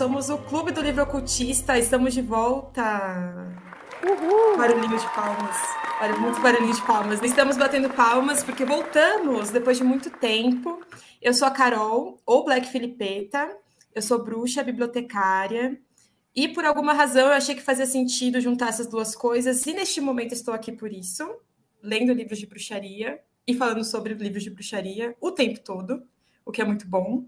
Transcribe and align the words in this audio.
somos 0.00 0.30
o 0.30 0.38
Clube 0.38 0.72
do 0.72 0.80
Livro 0.80 1.02
Ocultista, 1.02 1.78
estamos 1.78 2.14
de 2.14 2.22
volta. 2.22 3.52
Uhul. 4.02 4.56
Barulhinho 4.56 4.98
de 4.98 5.14
palmas. 5.14 5.56
Muito 6.18 6.40
barulhinho 6.40 6.74
de 6.74 6.80
palmas. 6.86 7.22
Estamos 7.22 7.58
batendo 7.58 7.90
palmas 7.90 8.42
porque 8.42 8.64
voltamos 8.64 9.50
depois 9.50 9.76
de 9.76 9.84
muito 9.84 10.08
tempo. 10.08 10.80
Eu 11.20 11.34
sou 11.34 11.46
a 11.46 11.50
Carol, 11.50 12.18
ou 12.24 12.46
Black 12.46 12.68
Filipeta. 12.68 13.54
Eu 13.94 14.00
sou 14.00 14.24
bruxa, 14.24 14.62
bibliotecária. 14.62 15.78
E 16.34 16.48
por 16.48 16.64
alguma 16.64 16.94
razão 16.94 17.26
eu 17.26 17.34
achei 17.34 17.54
que 17.54 17.60
fazia 17.60 17.84
sentido 17.84 18.40
juntar 18.40 18.70
essas 18.70 18.86
duas 18.86 19.14
coisas. 19.14 19.66
E 19.66 19.74
neste 19.74 20.00
momento 20.00 20.32
estou 20.32 20.54
aqui 20.54 20.72
por 20.72 20.90
isso, 20.90 21.28
lendo 21.82 22.14
livros 22.14 22.38
de 22.38 22.46
bruxaria 22.46 23.20
e 23.46 23.52
falando 23.52 23.84
sobre 23.84 24.14
livros 24.14 24.44
de 24.44 24.48
bruxaria 24.48 25.14
o 25.20 25.30
tempo 25.30 25.60
todo, 25.60 26.02
o 26.42 26.50
que 26.50 26.62
é 26.62 26.64
muito 26.64 26.88
bom. 26.88 27.26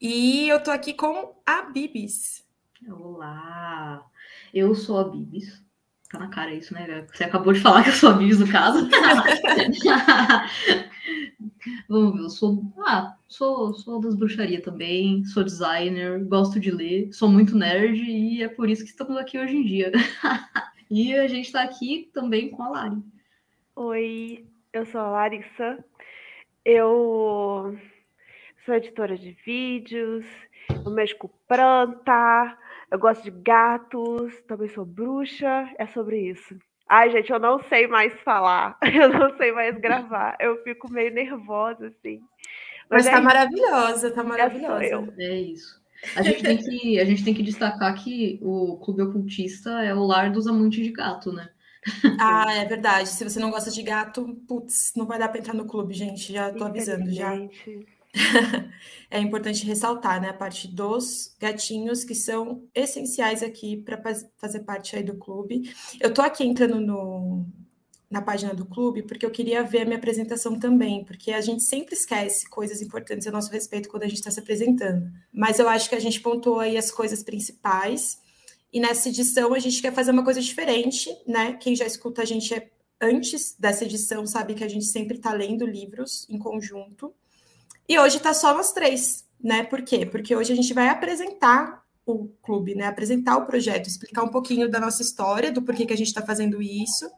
E 0.00 0.48
eu 0.48 0.62
tô 0.62 0.70
aqui 0.70 0.94
com 0.94 1.34
a 1.44 1.60
Bibis. 1.60 2.42
Olá, 2.88 4.02
eu 4.54 4.74
sou 4.74 4.98
a 4.98 5.04
Bibis. 5.04 5.62
Tá 6.10 6.18
na 6.18 6.28
cara 6.28 6.54
isso, 6.54 6.72
né? 6.72 7.06
Você 7.12 7.24
acabou 7.24 7.52
de 7.52 7.60
falar 7.60 7.82
que 7.82 7.90
eu 7.90 7.92
sou 7.92 8.08
a 8.08 8.14
Bibis 8.14 8.38
no 8.38 8.50
caso. 8.50 8.88
Vamos 11.86 12.14
ver, 12.14 12.22
eu 12.22 12.30
sou, 12.30 12.64
ah, 12.78 13.14
sou, 13.28 13.74
sou 13.74 14.00
das 14.00 14.14
bruxarias 14.14 14.62
também, 14.62 15.22
sou 15.26 15.44
designer, 15.44 16.24
gosto 16.24 16.58
de 16.58 16.70
ler, 16.70 17.12
sou 17.12 17.28
muito 17.28 17.54
nerd 17.54 18.00
e 18.00 18.42
é 18.42 18.48
por 18.48 18.70
isso 18.70 18.82
que 18.82 18.88
estamos 18.88 19.18
aqui 19.18 19.38
hoje 19.38 19.54
em 19.54 19.66
dia. 19.66 19.92
e 20.90 21.14
a 21.14 21.28
gente 21.28 21.44
está 21.44 21.62
aqui 21.62 22.08
também 22.14 22.48
com 22.48 22.62
a 22.62 22.70
Lari. 22.70 23.02
Oi, 23.76 24.46
eu 24.72 24.86
sou 24.86 25.02
a 25.02 25.10
Larissa. 25.10 25.84
Eu 26.64 27.78
sou 28.70 28.76
editora 28.76 29.18
de 29.18 29.36
vídeos, 29.44 30.24
eu 30.68 30.92
mexo 30.92 31.16
com 31.16 31.28
planta, 31.48 32.56
eu 32.88 33.00
gosto 33.00 33.24
de 33.24 33.30
gatos, 33.32 34.32
também 34.46 34.68
sou 34.68 34.84
bruxa, 34.84 35.68
é 35.76 35.88
sobre 35.88 36.20
isso. 36.20 36.56
Ai, 36.88 37.10
gente, 37.10 37.32
eu 37.32 37.40
não 37.40 37.60
sei 37.64 37.88
mais 37.88 38.12
falar, 38.20 38.78
eu 38.94 39.08
não 39.08 39.36
sei 39.36 39.50
mais 39.50 39.76
gravar, 39.76 40.36
eu 40.38 40.62
fico 40.62 40.88
meio 40.88 41.12
nervosa, 41.12 41.88
assim. 41.88 42.20
Mas, 42.88 43.04
Mas 43.04 43.06
é 43.06 43.10
tá 43.10 43.16
isso. 43.16 43.24
maravilhosa, 43.24 44.10
tá 44.12 44.22
maravilhosa. 44.22 45.14
É 45.18 45.40
isso. 45.40 45.80
A 46.14 46.22
gente, 46.22 46.42
tem 46.44 46.56
que, 46.56 47.00
a 47.00 47.04
gente 47.04 47.24
tem 47.24 47.34
que 47.34 47.42
destacar 47.42 48.00
que 48.00 48.38
o 48.40 48.76
Clube 48.76 49.02
Ocultista 49.02 49.82
é 49.82 49.92
o 49.92 50.06
lar 50.06 50.30
dos 50.30 50.46
amantes 50.46 50.84
de 50.84 50.92
gato, 50.92 51.32
né? 51.32 51.50
Ah, 52.20 52.54
é 52.54 52.64
verdade. 52.66 53.08
Se 53.08 53.24
você 53.24 53.40
não 53.40 53.50
gosta 53.50 53.70
de 53.70 53.82
gato, 53.82 54.40
putz, 54.46 54.92
não 54.94 55.06
vai 55.06 55.18
dar 55.18 55.28
para 55.28 55.40
entrar 55.40 55.54
no 55.54 55.66
clube, 55.66 55.92
gente. 55.92 56.32
Já 56.32 56.52
tô 56.52 56.64
avisando 56.64 57.10
já. 57.10 57.34
é 59.10 59.20
importante 59.20 59.64
ressaltar, 59.64 60.20
né, 60.20 60.28
a 60.28 60.34
parte 60.34 60.68
dos 60.68 61.34
gatinhos 61.38 62.04
que 62.04 62.14
são 62.14 62.68
essenciais 62.74 63.42
aqui 63.42 63.76
para 63.76 64.00
fazer 64.38 64.60
parte 64.60 64.96
aí 64.96 65.02
do 65.02 65.16
clube. 65.16 65.72
Eu 66.00 66.12
tô 66.12 66.22
aqui 66.22 66.44
entrando 66.44 66.80
no, 66.80 67.46
na 68.10 68.20
página 68.20 68.52
do 68.52 68.66
clube 68.66 69.04
porque 69.04 69.24
eu 69.24 69.30
queria 69.30 69.62
ver 69.62 69.82
a 69.82 69.84
minha 69.84 69.96
apresentação 69.96 70.58
também, 70.58 71.04
porque 71.04 71.30
a 71.30 71.40
gente 71.40 71.62
sempre 71.62 71.94
esquece 71.94 72.48
coisas 72.48 72.82
importantes 72.82 73.26
a 73.26 73.30
nosso 73.30 73.52
respeito 73.52 73.88
quando 73.88 74.02
a 74.02 74.08
gente 74.08 74.18
está 74.18 74.30
se 74.30 74.40
apresentando. 74.40 75.10
Mas 75.32 75.58
eu 75.58 75.68
acho 75.68 75.88
que 75.88 75.94
a 75.94 76.00
gente 76.00 76.20
pontuou 76.20 76.58
aí 76.58 76.76
as 76.76 76.90
coisas 76.90 77.22
principais. 77.22 78.18
E 78.72 78.80
nessa 78.80 79.08
edição 79.08 79.54
a 79.54 79.58
gente 79.58 79.80
quer 79.80 79.92
fazer 79.92 80.10
uma 80.10 80.24
coisa 80.24 80.40
diferente, 80.40 81.08
né? 81.26 81.54
Quem 81.54 81.74
já 81.76 81.86
escuta 81.86 82.22
a 82.22 82.24
gente 82.24 82.54
antes 83.00 83.56
dessa 83.58 83.84
edição 83.84 84.26
sabe 84.26 84.54
que 84.54 84.64
a 84.64 84.68
gente 84.68 84.84
sempre 84.84 85.16
está 85.16 85.32
lendo 85.32 85.64
livros 85.64 86.28
em 86.28 86.38
conjunto. 86.38 87.14
E 87.90 87.98
hoje 87.98 88.18
está 88.18 88.32
só 88.32 88.54
nós 88.54 88.72
três, 88.72 89.24
né? 89.42 89.64
Por 89.64 89.82
quê? 89.82 90.06
Porque 90.06 90.36
hoje 90.36 90.52
a 90.52 90.54
gente 90.54 90.72
vai 90.72 90.86
apresentar 90.86 91.82
o 92.06 92.28
clube, 92.40 92.76
né? 92.76 92.86
Apresentar 92.86 93.36
o 93.36 93.46
projeto, 93.46 93.88
explicar 93.88 94.22
um 94.22 94.28
pouquinho 94.28 94.70
da 94.70 94.78
nossa 94.78 95.02
história, 95.02 95.50
do 95.50 95.60
porquê 95.60 95.84
que 95.84 95.92
a 95.92 95.96
gente 95.96 96.06
está 96.06 96.22
fazendo 96.22 96.62
isso, 96.62 97.10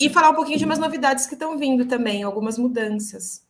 e 0.00 0.08
falar 0.08 0.30
um 0.30 0.36
pouquinho 0.36 0.56
de 0.56 0.64
umas 0.64 0.78
novidades 0.78 1.26
que 1.26 1.34
estão 1.34 1.58
vindo 1.58 1.84
também, 1.86 2.22
algumas 2.22 2.56
mudanças. 2.56 3.44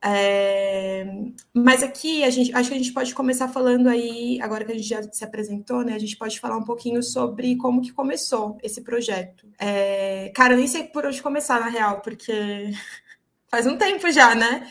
É... 0.00 1.04
Mas 1.52 1.82
aqui 1.82 2.22
a 2.22 2.30
gente 2.30 2.54
acho 2.54 2.68
que 2.68 2.76
a 2.76 2.78
gente 2.78 2.92
pode 2.92 3.12
começar 3.12 3.48
falando 3.48 3.88
aí, 3.88 4.40
agora 4.40 4.64
que 4.64 4.70
a 4.70 4.76
gente 4.76 4.88
já 4.88 5.02
se 5.02 5.24
apresentou, 5.24 5.82
né? 5.82 5.94
A 5.94 5.98
gente 5.98 6.16
pode 6.16 6.38
falar 6.38 6.58
um 6.58 6.64
pouquinho 6.64 7.02
sobre 7.02 7.56
como 7.56 7.82
que 7.82 7.90
começou 7.90 8.56
esse 8.62 8.82
projeto. 8.82 9.48
É... 9.58 10.30
Cara, 10.32 10.54
eu 10.54 10.58
nem 10.58 10.68
sei 10.68 10.84
por 10.84 11.04
onde 11.04 11.20
começar, 11.20 11.58
na 11.58 11.68
real, 11.68 12.02
porque 12.02 12.70
faz 13.50 13.66
um 13.66 13.76
tempo 13.76 14.08
já, 14.12 14.36
né? 14.36 14.64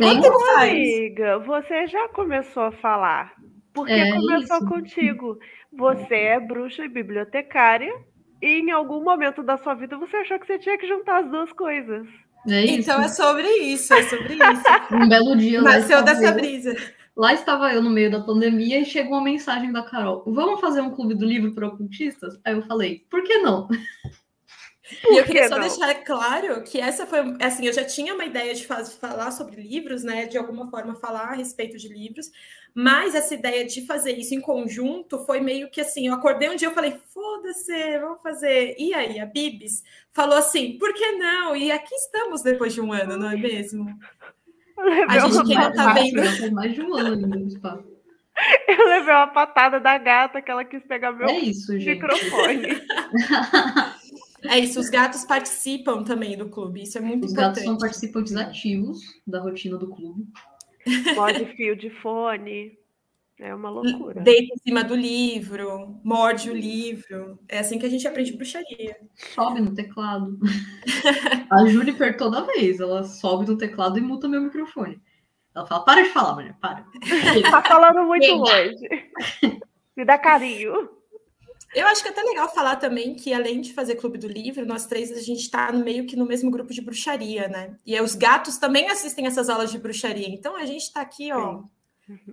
Faz? 0.00 0.70
Amiga, 0.70 1.38
você 1.40 1.86
já 1.86 2.08
começou 2.08 2.64
a 2.64 2.72
falar. 2.72 3.32
Porque 3.72 3.92
é 3.92 4.12
começou 4.12 4.58
isso. 4.58 4.66
contigo. 4.66 5.38
Você 5.72 6.14
é 6.14 6.40
bruxa 6.40 6.84
e 6.84 6.88
bibliotecária, 6.88 7.92
e 8.42 8.60
em 8.60 8.70
algum 8.70 9.04
momento 9.04 9.42
da 9.42 9.56
sua 9.58 9.74
vida 9.74 9.96
você 9.96 10.16
achou 10.16 10.38
que 10.38 10.46
você 10.46 10.58
tinha 10.58 10.78
que 10.78 10.88
juntar 10.88 11.24
as 11.24 11.30
duas 11.30 11.52
coisas. 11.52 12.06
É 12.48 12.64
então 12.64 13.00
é 13.02 13.08
sobre 13.08 13.46
isso, 13.46 13.92
é 13.92 14.02
sobre 14.04 14.34
isso. 14.34 14.62
um 14.92 15.08
belo 15.08 15.36
dia. 15.36 15.60
Nasceu 15.60 16.02
dessa 16.02 16.32
brisa. 16.32 16.74
Lá 17.16 17.34
estava 17.34 17.72
eu 17.72 17.82
no 17.82 17.90
meio 17.90 18.10
da 18.10 18.20
pandemia 18.20 18.80
e 18.80 18.84
chegou 18.84 19.18
uma 19.18 19.24
mensagem 19.24 19.70
da 19.70 19.82
Carol: 19.82 20.24
Vamos 20.26 20.60
fazer 20.60 20.80
um 20.80 20.90
clube 20.90 21.14
do 21.14 21.26
livro 21.26 21.54
para 21.54 21.68
ocultistas? 21.68 22.40
Aí 22.44 22.54
eu 22.54 22.62
falei: 22.62 23.04
Por 23.10 23.22
que 23.22 23.38
não? 23.38 23.68
E 25.08 25.18
eu 25.18 25.24
queria 25.24 25.48
só 25.48 25.56
não? 25.56 25.66
deixar 25.66 25.94
claro 26.04 26.62
que 26.62 26.80
essa 26.80 27.06
foi, 27.06 27.20
assim, 27.40 27.66
eu 27.66 27.72
já 27.72 27.84
tinha 27.84 28.14
uma 28.14 28.24
ideia 28.24 28.54
de 28.54 28.66
faz, 28.66 28.92
falar 28.94 29.30
sobre 29.30 29.60
livros, 29.60 30.02
né, 30.02 30.26
de 30.26 30.38
alguma 30.38 30.70
forma 30.70 30.94
falar 30.94 31.30
a 31.30 31.34
respeito 31.34 31.76
de 31.76 31.88
livros, 31.88 32.30
mas 32.74 33.14
essa 33.14 33.34
ideia 33.34 33.64
de 33.64 33.84
fazer 33.86 34.12
isso 34.12 34.34
em 34.34 34.40
conjunto 34.40 35.18
foi 35.24 35.40
meio 35.40 35.70
que 35.70 35.80
assim, 35.80 36.06
eu 36.06 36.14
acordei 36.14 36.48
um 36.48 36.56
dia 36.56 36.68
eu 36.68 36.74
falei, 36.74 36.96
foda-se, 37.12 37.98
vamos 37.98 38.22
fazer. 38.22 38.76
E 38.78 38.94
aí 38.94 39.18
a 39.18 39.26
Bibis 39.26 39.82
falou 40.12 40.36
assim, 40.36 40.78
por 40.78 40.92
que 40.94 41.12
não? 41.12 41.56
E 41.56 41.70
aqui 41.70 41.94
estamos 41.94 42.42
depois 42.42 42.72
de 42.72 42.80
um 42.80 42.92
ano, 42.92 43.16
não 43.16 43.30
é 43.30 43.36
mesmo? 43.36 43.98
A 45.08 45.18
gente 45.18 45.44
que 45.44 45.54
não 45.54 45.72
tá 45.72 45.92
vendo. 45.92 46.52
Mais 46.52 46.74
de 46.74 46.80
um 46.80 46.94
ano, 46.94 47.48
Eu 48.66 48.86
levei 48.86 49.14
uma 49.14 49.26
patada 49.26 49.78
da 49.78 49.98
gata 49.98 50.40
que 50.40 50.50
ela 50.50 50.64
quis 50.64 50.82
pegar 50.84 51.12
meu 51.12 51.28
é 51.28 51.38
isso, 51.38 51.72
microfone. 51.74 52.80
É 54.44 54.58
isso, 54.58 54.80
os 54.80 54.88
gatos 54.88 55.24
participam 55.24 56.02
também 56.02 56.36
do 56.36 56.48
clube, 56.48 56.82
isso 56.82 56.98
é 56.98 57.00
muito 57.00 57.26
os 57.26 57.32
importante. 57.32 57.50
Os 57.50 57.56
gatos 57.56 57.62
são 57.64 57.78
participantes 57.78 58.36
ativos 58.36 59.00
da 59.26 59.40
rotina 59.40 59.76
do 59.76 59.88
clube. 59.88 60.26
Morde 61.14 61.44
fio 61.56 61.76
de 61.76 61.90
fone, 61.90 62.78
é 63.38 63.54
uma 63.54 63.70
loucura. 63.70 64.20
Deita 64.20 64.54
em 64.54 64.58
cima 64.58 64.84
do 64.84 64.94
livro, 64.94 65.98
morde 66.04 66.50
o 66.50 66.54
livro, 66.54 67.38
é 67.48 67.58
assim 67.58 67.78
que 67.78 67.86
a 67.86 67.88
gente 67.88 68.06
aprende 68.06 68.32
bruxaria. 68.32 68.96
Sobe 69.34 69.60
no 69.60 69.74
teclado. 69.74 70.38
a 71.50 71.66
Juniper 71.66 72.16
toda 72.16 72.46
vez, 72.46 72.80
ela 72.80 73.02
sobe 73.02 73.46
no 73.46 73.56
teclado 73.56 73.98
e 73.98 74.02
muta 74.02 74.28
meu 74.28 74.42
microfone. 74.42 75.00
Ela 75.54 75.66
fala, 75.66 75.84
para 75.84 76.02
de 76.02 76.10
falar, 76.10 76.34
mulher, 76.34 76.56
para. 76.60 76.86
tá 77.50 77.62
falando 77.62 78.06
muito 78.06 78.30
longe. 78.32 78.86
Me 79.96 80.04
dá 80.04 80.16
carinho. 80.18 80.99
Eu 81.74 81.86
acho 81.86 82.02
que 82.02 82.08
é 82.08 82.10
até 82.10 82.22
legal 82.22 82.52
falar 82.52 82.76
também 82.76 83.14
que, 83.14 83.32
além 83.32 83.60
de 83.60 83.72
fazer 83.72 83.94
Clube 83.94 84.18
do 84.18 84.26
Livro, 84.26 84.66
nós 84.66 84.86
três 84.86 85.12
a 85.12 85.20
gente 85.20 85.42
está 85.42 85.70
meio 85.72 86.04
que 86.04 86.16
no 86.16 86.26
mesmo 86.26 86.50
grupo 86.50 86.72
de 86.72 86.80
bruxaria, 86.80 87.46
né? 87.48 87.76
E 87.86 87.98
os 88.00 88.14
gatos 88.14 88.58
também 88.58 88.88
assistem 88.90 89.26
essas 89.26 89.48
aulas 89.48 89.70
de 89.70 89.78
bruxaria. 89.78 90.28
Então 90.28 90.56
a 90.56 90.66
gente 90.66 90.82
está 90.82 91.00
aqui, 91.00 91.32
ó. 91.32 91.62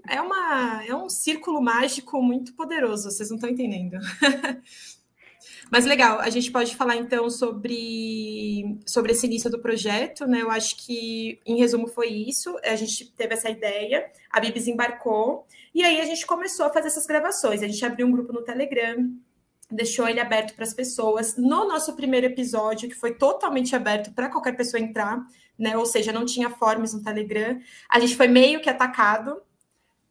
É, 0.09 0.19
uma, 0.19 0.83
é 0.83 0.95
um 0.95 1.07
círculo 1.07 1.61
mágico 1.61 2.19
muito 2.21 2.55
poderoso, 2.55 3.11
vocês 3.11 3.29
não 3.29 3.37
estão 3.37 3.49
entendendo. 3.49 3.97
Mas 5.69 5.85
legal, 5.85 6.19
a 6.19 6.29
gente 6.29 6.51
pode 6.51 6.75
falar 6.75 6.95
então 6.95 7.29
sobre, 7.29 8.79
sobre 8.85 9.11
esse 9.11 9.25
início 9.25 9.49
do 9.49 9.59
projeto, 9.59 10.25
né? 10.25 10.41
Eu 10.41 10.49
acho 10.49 10.77
que, 10.77 11.39
em 11.45 11.57
resumo, 11.57 11.87
foi 11.87 12.07
isso. 12.07 12.57
A 12.63 12.75
gente 12.75 13.11
teve 13.11 13.33
essa 13.33 13.49
ideia, 13.49 14.09
a 14.31 14.39
Bibis 14.39 14.67
embarcou, 14.67 15.45
e 15.75 15.83
aí 15.83 15.99
a 15.99 16.05
gente 16.05 16.25
começou 16.25 16.65
a 16.65 16.69
fazer 16.73 16.87
essas 16.87 17.05
gravações. 17.05 17.61
A 17.61 17.67
gente 17.67 17.85
abriu 17.85 18.07
um 18.07 18.11
grupo 18.11 18.31
no 18.31 18.43
Telegram, 18.43 19.11
deixou 19.69 20.07
ele 20.07 20.19
aberto 20.19 20.55
para 20.55 20.63
as 20.63 20.73
pessoas. 20.73 21.37
No 21.37 21.67
nosso 21.67 21.95
primeiro 21.95 22.25
episódio, 22.25 22.89
que 22.89 22.95
foi 22.95 23.13
totalmente 23.13 23.75
aberto 23.75 24.13
para 24.13 24.29
qualquer 24.29 24.55
pessoa 24.55 24.81
entrar, 24.81 25.21
né? 25.57 25.77
Ou 25.77 25.85
seja, 25.85 26.11
não 26.11 26.25
tinha 26.25 26.49
forms 26.49 26.93
no 26.93 27.03
Telegram, 27.03 27.59
a 27.89 27.99
gente 27.99 28.15
foi 28.15 28.27
meio 28.27 28.61
que 28.61 28.69
atacado. 28.69 29.41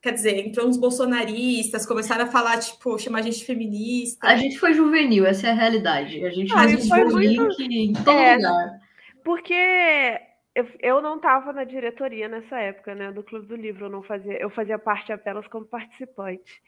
Quer 0.03 0.13
dizer, 0.13 0.39
entrou 0.39 0.69
uns 0.69 0.77
bolsonaristas, 0.77 1.85
começaram 1.85 2.27
a 2.27 2.29
falar, 2.29 2.59
tipo, 2.59 2.97
chamar 2.99 3.21
a 3.21 3.23
gente 3.23 3.45
feminista. 3.45 4.27
A 4.29 4.37
gente 4.37 4.59
foi 4.59 4.73
juvenil, 4.73 5.27
essa 5.27 5.49
é 5.49 5.51
a 5.51 5.55
realidade. 5.55 6.25
A 6.25 6.31
gente 6.31 6.53
ah, 6.53 6.69
foi 6.89 7.05
muito... 7.05 7.63
em 7.63 7.93
todo 7.93 8.11
é, 8.11 8.37
lugar. 8.37 8.81
Porque 9.25 10.21
eu, 10.55 10.67
eu 10.81 11.03
não 11.03 11.17
estava 11.17 11.53
na 11.53 11.65
diretoria 11.65 12.29
nessa 12.29 12.59
época, 12.59 12.95
né, 12.95 13.11
do 13.11 13.23
Clube 13.23 13.47
do 13.47 13.57
Livro, 13.57 13.87
eu 13.87 13.91
não 13.91 14.03
fazia, 14.03 14.41
eu 14.41 14.49
fazia 14.49 14.79
parte 14.79 15.13
apenas 15.13 15.47
como 15.49 15.67
participante. 15.67 16.63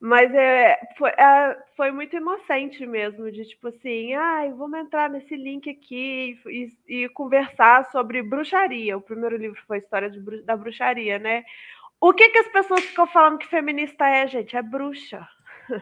Mas 0.00 0.34
é, 0.34 0.78
foi, 0.96 1.10
é, 1.10 1.58
foi 1.76 1.90
muito 1.90 2.16
inocente 2.16 2.86
mesmo, 2.86 3.30
de 3.30 3.44
tipo 3.44 3.68
assim, 3.68 4.14
ai, 4.14 4.48
ah, 4.48 4.54
vamos 4.54 4.80
entrar 4.80 5.10
nesse 5.10 5.36
link 5.36 5.68
aqui 5.68 6.38
e, 6.46 6.72
e, 6.88 7.08
conversar 7.10 7.90
sobre 7.92 8.22
bruxaria. 8.22 8.96
O 8.96 9.02
primeiro 9.02 9.36
livro 9.36 9.60
foi 9.66 9.76
a 9.76 9.80
História 9.80 10.08
de, 10.08 10.42
da 10.42 10.56
Bruxaria, 10.56 11.18
né? 11.18 11.44
O 12.00 12.14
que, 12.14 12.30
que 12.30 12.38
as 12.38 12.48
pessoas 12.48 12.80
ficam 12.80 13.06
falando 13.06 13.36
que 13.36 13.46
feminista 13.46 14.06
é, 14.06 14.26
gente? 14.26 14.56
É 14.56 14.62
bruxa. 14.62 15.28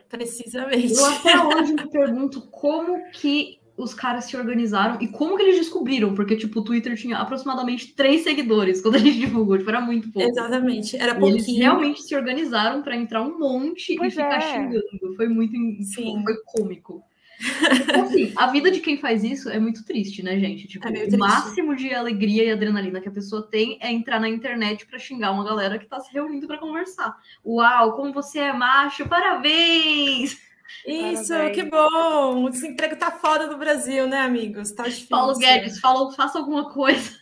Precisamente. 0.09 0.95
Eu 0.95 1.07
até 1.07 1.39
hoje 1.39 1.75
me 1.75 1.89
pergunto 1.89 2.51
como 2.51 3.11
que 3.13 3.61
os 3.79 3.95
caras 3.95 4.25
se 4.25 4.37
organizaram 4.37 4.99
e 5.01 5.07
como 5.07 5.37
que 5.37 5.43
eles 5.45 5.57
descobriram, 5.57 6.13
porque, 6.13 6.37
tipo, 6.37 6.59
o 6.59 6.65
Twitter 6.65 6.97
tinha 6.97 7.17
aproximadamente 7.17 7.95
três 7.95 8.23
seguidores 8.23 8.81
quando 8.81 8.97
a 8.97 8.99
gente 8.99 9.19
divulgou, 9.21 9.57
tipo, 9.57 9.71
era 9.71 9.81
muito 9.81 10.11
pouco. 10.11 10.29
Exatamente, 10.29 10.97
era 10.97 11.15
pouquinho. 11.15 11.37
eles 11.37 11.57
realmente 11.57 12.03
se 12.03 12.15
organizaram 12.17 12.83
para 12.83 12.97
entrar 12.97 13.23
um 13.23 13.39
monte 13.39 13.95
pois 13.97 14.13
e 14.13 14.17
ficar 14.17 14.39
é. 14.39 14.41
xingando. 14.41 15.17
Foi 15.17 15.29
muito, 15.29 15.53
Sim. 15.85 16.23
foi 16.25 16.35
cômico. 16.45 17.05
Então, 17.41 18.03
assim, 18.03 18.33
a 18.35 18.49
vida 18.49 18.69
de 18.69 18.81
quem 18.81 18.99
faz 18.99 19.23
isso 19.23 19.49
é 19.49 19.61
muito 19.61 19.85
triste, 19.85 20.25
né, 20.25 20.39
gente? 20.41 20.67
Tipo, 20.67 20.89
é 20.89 21.05
o 21.05 21.19
máximo 21.19 21.77
de 21.77 21.95
alegria 21.95 22.45
e 22.45 22.51
adrenalina 22.51 23.01
que 23.01 23.09
a 23.09 23.13
pessoa 23.13 23.43
tem 23.43 23.79
é 23.81 23.93
entrar 23.93 24.19
na 24.19 24.29
internet 24.29 24.85
para 24.87 24.99
xingar 24.99 25.31
uma 25.31 25.45
galera 25.45 25.79
que 25.79 25.87
tá 25.87 26.01
se 26.01 26.13
reunindo 26.13 26.49
para 26.49 26.59
conversar. 26.59 27.17
Uau, 27.47 27.95
como 27.95 28.13
você 28.13 28.41
é 28.41 28.53
macho, 28.53 29.09
parabéns! 29.09 30.48
Isso, 30.87 31.29
Parabéns. 31.29 31.55
que 31.57 31.65
bom! 31.65 32.45
O 32.45 32.51
desemprego 32.51 32.97
tá 32.97 33.11
foda 33.11 33.47
no 33.47 33.59
Brasil, 33.59 34.07
né, 34.07 34.19
amigos? 34.21 34.73
Tá 34.73 34.85
difícil. 34.85 35.09
Paulo 35.09 35.39
Guedes, 35.39 35.81
fala, 35.81 36.13
faça 36.13 36.39
alguma 36.39 36.71
coisa. 36.71 37.17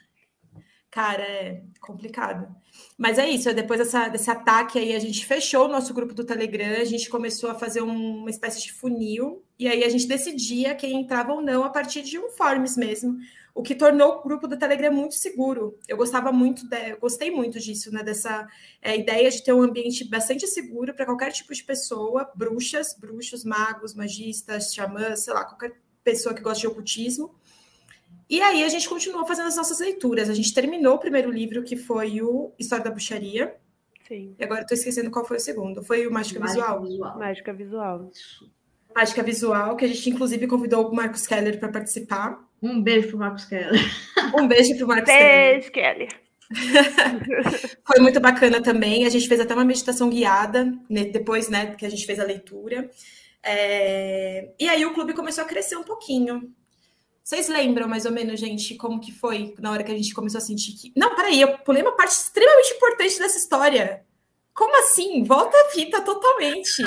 Cara, 0.91 1.23
é 1.23 1.63
complicado. 1.81 2.49
Mas 2.97 3.19
é 3.19 3.29
isso, 3.29 3.53
depois 3.53 3.79
dessa, 3.79 4.09
desse 4.09 4.31
ataque 4.31 4.79
aí, 4.79 4.95
a 4.95 4.99
gente 4.99 5.27
fechou 5.27 5.67
o 5.67 5.69
nosso 5.69 5.93
grupo 5.93 6.15
do 6.15 6.25
Telegram, 6.25 6.81
a 6.81 6.85
gente 6.85 7.09
começou 7.11 7.51
a 7.51 7.55
fazer 7.55 7.83
um, 7.83 8.21
uma 8.21 8.31
espécie 8.31 8.63
de 8.63 8.73
funil, 8.73 9.45
e 9.59 9.69
aí 9.69 9.85
a 9.85 9.89
gente 9.89 10.07
decidia 10.07 10.75
quem 10.75 11.01
entrava 11.01 11.33
ou 11.33 11.43
não 11.43 11.63
a 11.65 11.71
partir 11.71 12.03
de 12.03 12.19
um 12.19 12.31
forms 12.31 12.77
mesmo 12.77 13.19
o 13.57 13.63
que 13.63 13.75
tornou 13.75 14.19
o 14.19 14.23
grupo 14.23 14.47
do 14.47 14.59
Telegram 14.59 14.93
muito 14.93 15.15
seguro. 15.15 15.79
Eu 15.89 15.97
gostava 15.97 16.31
muito, 16.31 16.69
de, 16.69 16.91
eu 16.91 16.99
gostei 16.99 17.31
muito 17.31 17.59
disso, 17.59 17.91
né? 17.91 18.03
Dessa 18.03 18.47
é, 18.83 18.95
ideia 18.99 19.31
de 19.31 19.43
ter 19.43 19.55
um 19.55 19.63
ambiente 19.63 20.05
bastante 20.05 20.47
seguro 20.47 20.93
para 20.95 21.07
qualquer 21.07 21.33
tipo 21.33 21.55
de 21.55 21.65
pessoa, 21.65 22.31
bruxas, 22.35 22.95
bruxos, 23.01 23.45
magos, 23.45 23.95
magistas, 23.95 24.75
xamãs, 24.75 25.21
sei 25.21 25.33
lá, 25.33 25.43
qualquer 25.43 25.73
pessoa 26.05 26.35
que 26.35 26.43
gosta 26.43 26.61
de 26.61 26.67
ocultismo. 26.67 27.35
E 28.29 28.43
aí 28.43 28.63
a 28.63 28.69
gente 28.69 28.87
continuou 28.87 29.27
fazendo 29.27 29.49
as 29.49 29.57
nossas 29.57 29.81
leituras. 29.81 30.29
A 30.29 30.35
gente 30.35 30.53
terminou 30.53 30.97
o 30.97 30.99
primeiro 30.99 31.31
livro, 31.31 31.63
que 31.63 31.77
foi 31.77 32.21
o 32.21 32.53
História 32.59 32.85
da 32.85 32.91
Bruxaria. 32.91 33.57
Sim. 34.07 34.37
E 34.39 34.45
agora 34.45 34.63
estou 34.63 34.77
esquecendo 34.77 35.11
qual 35.11 35.25
foi 35.25 35.39
o 35.39 35.41
segundo. 35.41 35.83
Foi 35.83 36.07
o 36.07 36.13
Mágica, 36.13 36.39
Mágica 36.39 36.61
Visual? 36.61 36.83
Visual. 36.83 37.19
Mágica 37.19 37.53
Visual. 37.55 38.11
Mágica 38.95 39.23
Visual, 39.23 39.77
que 39.77 39.85
a 39.87 39.89
gente 39.89 40.11
inclusive 40.11 40.47
convidou 40.47 40.91
o 40.91 40.95
Marcos 40.95 41.27
Keller 41.27 41.59
para 41.59 41.71
participar. 41.71 42.46
Um 42.63 42.83
beijo 42.83 43.09
pro 43.09 43.19
Marcos 43.19 43.45
Keller. 43.45 43.81
Um 44.39 44.49
beijo 44.49 44.77
pro 44.77 44.87
Marcos 44.87 45.13
beijo, 45.13 45.71
Keller. 45.71 46.09
Foi 47.85 48.01
muito 48.01 48.21
bacana 48.21 48.63
também. 48.63 49.05
A 49.05 49.09
gente 49.09 49.29
fez 49.29 49.41
até 49.41 49.55
uma 49.55 49.65
meditação 49.65 50.09
guiada 50.09 50.73
né, 50.89 51.05
depois, 51.05 51.49
né, 51.49 51.75
que 51.75 51.85
a 51.85 51.91
gente 51.91 52.07
fez 52.07 52.19
a 52.19 52.25
leitura. 52.25 52.91
É... 53.43 54.53
E 54.59 54.69
aí 54.69 54.85
o 54.85 54.95
clube 54.95 55.13
começou 55.13 55.45
a 55.45 55.47
crescer 55.47 55.77
um 55.77 55.85
pouquinho. 55.85 56.53
Vocês 57.23 57.49
lembram 57.49 57.89
mais 57.89 58.07
ou 58.07 58.13
menos, 58.13 58.39
gente, 58.39 58.77
como 58.77 59.01
que 59.01 59.13
foi 59.13 59.53
na 59.59 59.73
hora 59.73 59.83
que 59.83 59.91
a 59.91 59.97
gente 59.97 60.15
começou 60.15 60.39
a 60.39 60.41
sentir 60.41 60.73
que. 60.73 60.93
Não, 60.97 61.15
peraí, 61.17 61.41
eu 61.41 61.59
pulei 61.59 61.83
uma 61.83 61.97
parte 61.97 62.13
extremamente 62.13 62.75
importante 62.75 63.19
dessa 63.19 63.37
história. 63.37 64.05
Como 64.55 64.79
assim? 64.79 65.25
Volta 65.25 65.57
a 65.57 65.71
fita 65.71 66.01
totalmente. 66.03 66.83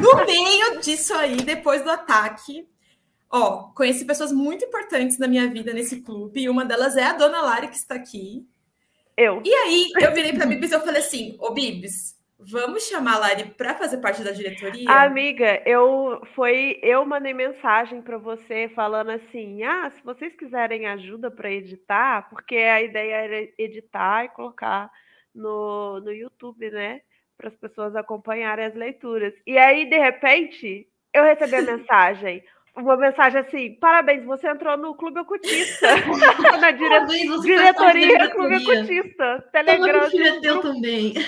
No 0.00 0.24
meio 0.24 0.80
disso 0.80 1.14
aí, 1.14 1.36
depois 1.36 1.82
do 1.82 1.90
ataque, 1.90 2.66
Ó, 3.30 3.72
conheci 3.74 4.04
pessoas 4.06 4.32
muito 4.32 4.64
importantes 4.64 5.18
na 5.18 5.28
minha 5.28 5.46
vida 5.48 5.72
nesse 5.72 6.02
clube, 6.02 6.40
e 6.40 6.48
uma 6.48 6.64
delas 6.64 6.96
é 6.96 7.04
a 7.04 7.12
dona 7.12 7.42
Lari, 7.42 7.68
que 7.68 7.76
está 7.76 7.94
aqui. 7.94 8.46
Eu. 9.16 9.42
E 9.44 9.52
aí, 9.52 9.90
eu 10.00 10.14
virei 10.14 10.32
para 10.32 10.44
a 10.44 10.46
Bibs 10.46 10.70
e 10.70 10.74
eu 10.74 10.80
falei 10.80 11.00
assim: 11.00 11.36
Ô 11.40 11.50
Bibs, 11.50 12.16
vamos 12.38 12.88
chamar 12.88 13.16
a 13.16 13.18
Lari 13.18 13.50
para 13.50 13.74
fazer 13.74 13.98
parte 13.98 14.22
da 14.22 14.30
diretoria? 14.30 14.88
Amiga, 14.88 15.60
eu 15.66 16.22
foi 16.34 16.78
eu 16.82 17.04
mandei 17.04 17.34
mensagem 17.34 18.00
para 18.00 18.16
você 18.16 18.70
falando 18.74 19.10
assim: 19.10 19.62
ah, 19.62 19.90
se 19.90 20.02
vocês 20.04 20.34
quiserem 20.36 20.86
ajuda 20.86 21.30
para 21.30 21.50
editar, 21.50 22.30
porque 22.30 22.56
a 22.56 22.80
ideia 22.80 23.14
era 23.14 23.48
editar 23.58 24.24
e 24.24 24.28
colocar 24.28 24.90
no, 25.34 26.00
no 26.00 26.12
YouTube, 26.12 26.70
né? 26.70 27.00
Para 27.36 27.48
as 27.48 27.56
pessoas 27.56 27.94
acompanharem 27.94 28.64
as 28.64 28.74
leituras. 28.74 29.34
E 29.46 29.58
aí, 29.58 29.84
de 29.84 29.98
repente, 29.98 30.88
eu 31.12 31.24
recebi 31.24 31.56
a 31.56 31.62
mensagem 31.76 32.42
uma 32.82 32.96
mensagem 32.96 33.40
assim: 33.40 33.74
parabéns, 33.74 34.24
você 34.24 34.48
entrou 34.48 34.76
no 34.76 34.94
Clube 34.94 35.20
Ocultista. 35.20 35.86
na 36.60 36.70
dire... 36.70 36.88
diretoria, 37.06 37.40
diretoria 37.40 38.30
Clube 38.30 38.56
Ocultista. 38.56 39.44
Telegram. 39.52 40.10
Toma 40.10 40.40
teu 40.40 40.60
também. 40.60 41.14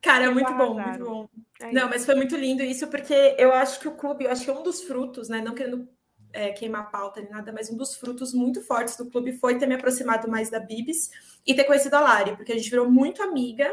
Cara, 0.00 0.26
é 0.26 0.30
muito 0.30 0.54
bom, 0.54 0.74
muito 0.80 1.04
bom. 1.04 1.28
É 1.60 1.72
não, 1.72 1.88
mas 1.88 2.06
foi 2.06 2.14
muito 2.14 2.36
lindo 2.36 2.62
isso, 2.62 2.86
porque 2.86 3.34
eu 3.36 3.52
acho 3.52 3.80
que 3.80 3.88
o 3.88 3.96
clube, 3.96 4.24
eu 4.24 4.30
acho 4.30 4.44
que 4.44 4.50
é 4.50 4.52
um 4.52 4.62
dos 4.62 4.82
frutos, 4.82 5.28
né? 5.28 5.40
Não 5.40 5.54
querendo 5.54 5.88
é, 6.32 6.50
queimar 6.50 6.82
a 6.82 6.86
pauta 6.86 7.20
nem 7.20 7.30
nada, 7.30 7.52
mas 7.52 7.68
um 7.68 7.76
dos 7.76 7.96
frutos 7.96 8.32
muito 8.32 8.62
fortes 8.62 8.96
do 8.96 9.10
clube 9.10 9.32
foi 9.32 9.58
ter 9.58 9.66
me 9.66 9.74
aproximado 9.74 10.30
mais 10.30 10.48
da 10.48 10.60
Bibis 10.60 11.10
e 11.44 11.52
ter 11.52 11.64
conhecido 11.64 11.94
a 11.94 12.00
Lari, 12.00 12.36
porque 12.36 12.52
a 12.52 12.56
gente 12.56 12.70
virou 12.70 12.88
muito 12.88 13.22
amiga 13.22 13.68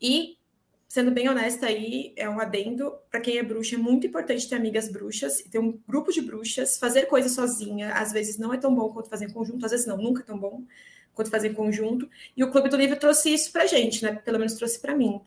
e 0.00 0.36
sendo 0.90 1.12
bem 1.12 1.28
honesta 1.28 1.66
aí, 1.66 2.12
é 2.16 2.28
um 2.28 2.40
adendo 2.40 2.92
para 3.08 3.20
quem 3.20 3.38
é 3.38 3.44
bruxa, 3.44 3.76
é 3.76 3.78
muito 3.78 4.08
importante 4.08 4.48
ter 4.48 4.56
amigas 4.56 4.90
bruxas, 4.90 5.40
ter 5.48 5.60
um 5.60 5.78
grupo 5.86 6.10
de 6.10 6.20
bruxas, 6.20 6.78
fazer 6.78 7.06
coisas 7.06 7.30
sozinha, 7.30 7.92
às 7.94 8.10
vezes 8.10 8.38
não 8.38 8.52
é 8.52 8.58
tão 8.58 8.74
bom 8.74 8.88
quanto 8.92 9.08
fazer 9.08 9.26
em 9.26 9.32
conjunto, 9.32 9.64
às 9.64 9.70
vezes 9.70 9.86
não, 9.86 9.96
nunca 9.96 10.22
é 10.22 10.24
tão 10.24 10.36
bom 10.36 10.64
quanto 11.14 11.30
fazer 11.30 11.52
em 11.52 11.54
conjunto. 11.54 12.10
E 12.36 12.42
o 12.42 12.50
Clube 12.50 12.68
do 12.68 12.76
Livro 12.76 12.98
trouxe 12.98 13.32
isso 13.32 13.52
pra 13.52 13.66
gente, 13.66 14.02
né? 14.02 14.16
Pelo 14.16 14.38
menos 14.38 14.54
trouxe 14.54 14.80
para 14.80 14.96
mim. 14.96 15.20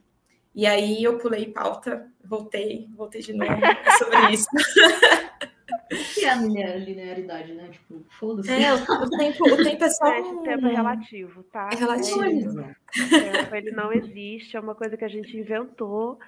E 0.53 0.67
aí 0.67 1.01
eu 1.01 1.17
pulei 1.17 1.45
pauta, 1.45 2.11
voltei, 2.21 2.89
voltei 2.93 3.21
de 3.21 3.31
novo 3.31 3.49
sobre 3.97 4.33
isso. 4.33 4.47
O 5.91 6.13
que 6.13 6.25
é 6.25 6.29
a 6.29 6.35
linearidade, 6.35 7.53
né? 7.53 7.69
Tipo, 7.69 8.05
foda-se. 8.19 8.51
É, 8.51 8.73
o, 8.73 9.09
tempo, 9.09 9.43
o 9.43 9.63
tempo 9.63 9.83
é 9.83 9.89
só. 9.89 10.07
É, 10.07 10.21
o 10.21 10.43
tempo 10.43 10.67
é 10.67 10.75
relativo, 10.75 11.43
tá? 11.43 11.69
É 11.71 11.75
relativo. 11.75 12.61
É, 12.61 13.57
ele 13.57 13.71
não 13.71 13.93
existe, 13.93 14.57
é 14.57 14.59
uma 14.59 14.75
coisa 14.75 14.97
que 14.97 15.05
a 15.05 15.09
gente 15.09 15.37
inventou 15.37 16.19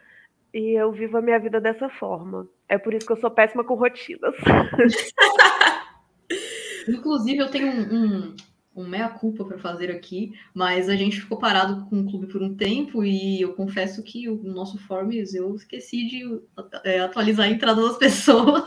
e 0.54 0.80
eu 0.80 0.92
vivo 0.92 1.18
a 1.18 1.22
minha 1.22 1.38
vida 1.38 1.60
dessa 1.60 1.90
forma. 1.90 2.48
É 2.70 2.78
por 2.78 2.94
isso 2.94 3.06
que 3.06 3.12
eu 3.12 3.20
sou 3.20 3.30
péssima 3.30 3.64
com 3.64 3.76
rotinas. 3.76 4.36
Inclusive, 6.88 7.40
eu 7.40 7.52
tenho 7.52 7.68
um, 7.68 7.94
um, 7.94 8.36
um 8.76 8.88
meia-culpa 8.88 9.44
para 9.44 9.58
fazer 9.58 9.92
aqui, 9.92 10.32
mas 10.54 10.88
a 10.88 10.96
gente 10.96 11.20
ficou 11.20 11.38
parado 11.38 11.86
com 11.90 12.00
o 12.00 12.10
clube 12.10 12.28
por 12.28 12.42
um 12.42 12.56
tempo 12.56 13.04
e 13.04 13.42
eu 13.42 13.54
confesso 13.54 14.02
que 14.02 14.30
o 14.30 14.42
nosso 14.44 14.78
Forms 14.80 15.34
eu 15.34 15.54
esqueci 15.56 16.08
de 16.08 16.42
é, 16.86 17.02
atualizar 17.02 17.48
a 17.48 17.50
entrada 17.50 17.82
das 17.82 17.98
pessoas. 18.00 18.64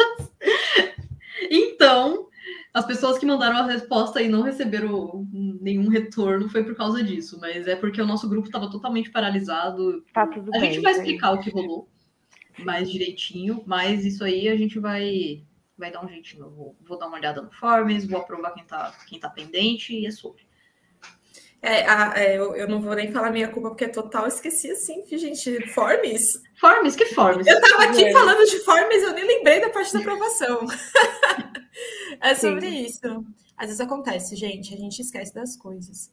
Então, 1.79 2.27
as 2.75 2.85
pessoas 2.85 3.19
que 3.19 3.25
mandaram 3.25 3.57
a 3.57 3.67
resposta 3.67 4.21
e 4.21 4.29
não 4.29 4.43
receberam 4.43 5.25
nenhum 5.33 5.89
retorno 5.89 6.49
foi 6.49 6.65
por 6.65 6.75
causa 6.75 7.03
disso, 7.05 7.39
mas 7.41 7.69
é 7.69 7.77
porque 7.77 8.03
o 8.03 8.07
nosso 8.07 8.29
grupo 8.29 8.49
estava 8.49 8.69
totalmente 8.69 9.11
paralisado. 9.13 10.05
Tá 10.13 10.27
tudo 10.27 10.51
a 10.53 10.59
bem, 10.59 10.73
gente 10.73 10.83
vai 10.83 10.93
explicar 10.93 11.33
o 11.33 11.41
que 11.41 11.51
rolou 11.51 11.89
mais 12.59 12.91
direitinho, 12.91 13.63
mas 13.65 14.05
isso 14.05 14.25
aí 14.25 14.49
a 14.49 14.57
gente 14.57 14.81
vai 14.81 15.45
vai 15.77 15.93
dar 15.93 16.05
um 16.05 16.09
jeitinho. 16.09 16.51
vou, 16.51 16.77
vou 16.85 16.99
dar 16.99 17.07
uma 17.07 17.17
olhada 17.17 17.41
no 17.41 17.53
Forms, 17.53 18.09
vou 18.09 18.19
aprovar 18.19 18.53
quem 18.53 18.65
tá, 18.65 18.93
quem 19.07 19.21
tá 19.21 19.31
pendente 19.31 19.95
e 19.95 20.07
é 20.07 20.11
sobre. 20.11 20.43
É, 21.63 21.89
a, 21.89 22.13
é, 22.17 22.37
eu, 22.37 22.55
eu, 22.57 22.69
não 22.69 22.81
vou 22.81 22.95
nem 22.95 23.13
falar 23.13 23.31
minha 23.31 23.49
culpa, 23.49 23.69
porque 23.69 23.85
é 23.85 23.89
total 23.89 24.27
esqueci 24.27 24.71
assim, 24.71 25.05
gente. 25.17 25.69
Forms? 25.69 26.43
Forms? 26.61 26.97
Que 26.97 27.07
forms? 27.07 27.47
Eu 27.47 27.61
tava 27.61 27.85
aqui 27.85 28.05
é. 28.05 28.13
falando 28.13 28.45
de 28.45 28.59
forms, 28.61 29.03
eu 29.03 29.13
nem 29.13 29.27
lembrei 29.27 29.61
da 29.61 29.71
parte 29.71 29.93
da 29.93 30.01
aprovação. 30.01 30.67
é 32.21 32.35
sobre 32.35 32.71
Sim. 32.71 32.85
isso. 32.85 33.27
Às 33.57 33.67
vezes 33.67 33.81
acontece, 33.81 34.37
gente, 34.37 34.75
a 34.75 34.77
gente 34.77 35.01
esquece 35.01 35.35
das 35.35 35.57
coisas. 35.57 36.13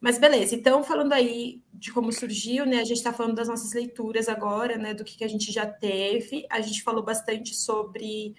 Mas 0.00 0.18
beleza, 0.18 0.54
então 0.54 0.84
falando 0.84 1.12
aí 1.12 1.62
de 1.72 1.92
como 1.92 2.12
surgiu, 2.12 2.66
né? 2.66 2.80
A 2.80 2.84
gente 2.84 2.98
está 2.98 3.12
falando 3.12 3.34
das 3.34 3.48
nossas 3.48 3.72
leituras 3.72 4.28
agora, 4.28 4.76
né? 4.76 4.92
Do 4.92 5.04
que, 5.04 5.16
que 5.16 5.24
a 5.24 5.28
gente 5.28 5.50
já 5.50 5.66
teve. 5.66 6.46
A 6.50 6.60
gente 6.60 6.82
falou 6.82 7.02
bastante 7.02 7.54
sobre 7.54 8.34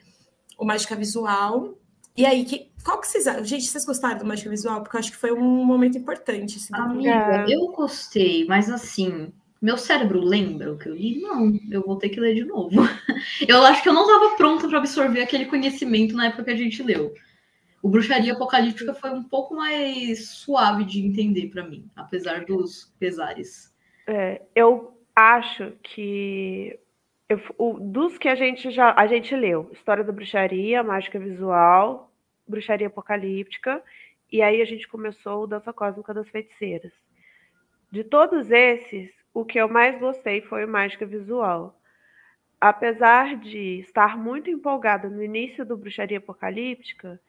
o 0.57 0.65
Mágica 0.65 0.95
Visual, 0.95 1.75
e 2.17 2.25
aí, 2.25 2.43
que, 2.45 2.71
qual 2.83 2.99
que 2.99 3.07
vocês 3.07 3.25
Gente, 3.47 3.67
vocês 3.67 3.85
gostaram 3.85 4.17
do 4.17 4.25
Mágica 4.25 4.49
Visual? 4.49 4.81
Porque 4.81 4.97
eu 4.97 4.99
acho 4.99 5.11
que 5.11 5.17
foi 5.17 5.31
um 5.31 5.63
momento 5.63 5.99
importante. 5.99 6.57
Assim, 6.57 6.73
Amiga, 6.73 7.45
eu 7.47 7.67
gostei, 7.67 8.43
mas 8.47 8.71
assim, 8.71 9.31
meu 9.61 9.77
cérebro 9.77 10.19
lembra 10.19 10.71
o 10.71 10.77
que 10.77 10.87
eu 10.87 10.95
li? 10.95 11.19
Não, 11.19 11.57
eu 11.71 11.81
vou 11.81 11.97
ter 11.97 12.09
que 12.09 12.19
ler 12.19 12.35
de 12.35 12.45
novo. 12.45 12.69
Eu 13.47 13.63
acho 13.63 13.81
que 13.81 13.89
eu 13.89 13.93
não 13.93 14.03
estava 14.03 14.35
pronta 14.35 14.67
para 14.67 14.77
absorver 14.77 15.21
aquele 15.21 15.45
conhecimento 15.45 16.15
na 16.15 16.27
época 16.27 16.45
que 16.45 16.51
a 16.51 16.55
gente 16.55 16.81
leu. 16.83 17.13
O 17.81 17.89
Bruxaria 17.89 18.33
Apocalíptica 18.33 18.93
foi 18.93 19.11
um 19.11 19.23
pouco 19.23 19.55
mais 19.55 20.27
suave 20.29 20.83
de 20.83 21.05
entender 21.05 21.47
para 21.47 21.63
mim, 21.63 21.89
apesar 21.95 22.45
dos 22.45 22.93
pesares. 22.99 23.73
É, 24.05 24.41
eu 24.55 24.99
acho 25.15 25.71
que 25.83 26.79
eu, 27.29 27.39
o, 27.57 27.79
dos 27.79 28.17
que 28.17 28.27
a 28.27 28.35
gente 28.35 28.71
já 28.71 28.93
a 28.97 29.07
gente 29.07 29.35
leu, 29.35 29.69
História 29.73 30.03
da 30.03 30.11
Bruxaria, 30.11 30.83
Mágica 30.83 31.19
Visual, 31.19 32.11
Bruxaria 32.47 32.87
Apocalíptica 32.87 33.83
e 34.31 34.41
aí 34.41 34.61
a 34.61 34.65
gente 34.65 34.87
começou 34.87 35.43
o 35.43 35.47
Dança 35.47 35.71
Cósmica 35.71 36.13
das 36.13 36.27
Feiticeiras. 36.29 36.91
De 37.91 38.03
todos 38.03 38.51
esses, 38.51 39.09
o 39.37 39.45
que 39.45 39.59
eu 39.59 39.69
mais 39.69 39.99
gostei 39.99 40.41
foi 40.41 40.65
o 40.65 40.67
Mágica 40.67 41.05
Visual. 41.05 41.79
Apesar 42.59 43.35
de 43.35 43.81
estar 43.81 44.17
muito 44.17 44.49
empolgada 44.49 45.07
no 45.07 45.23
início 45.23 45.63
do 45.63 45.77
Bruxaria 45.77 46.17
Apocalíptica, 46.17 47.21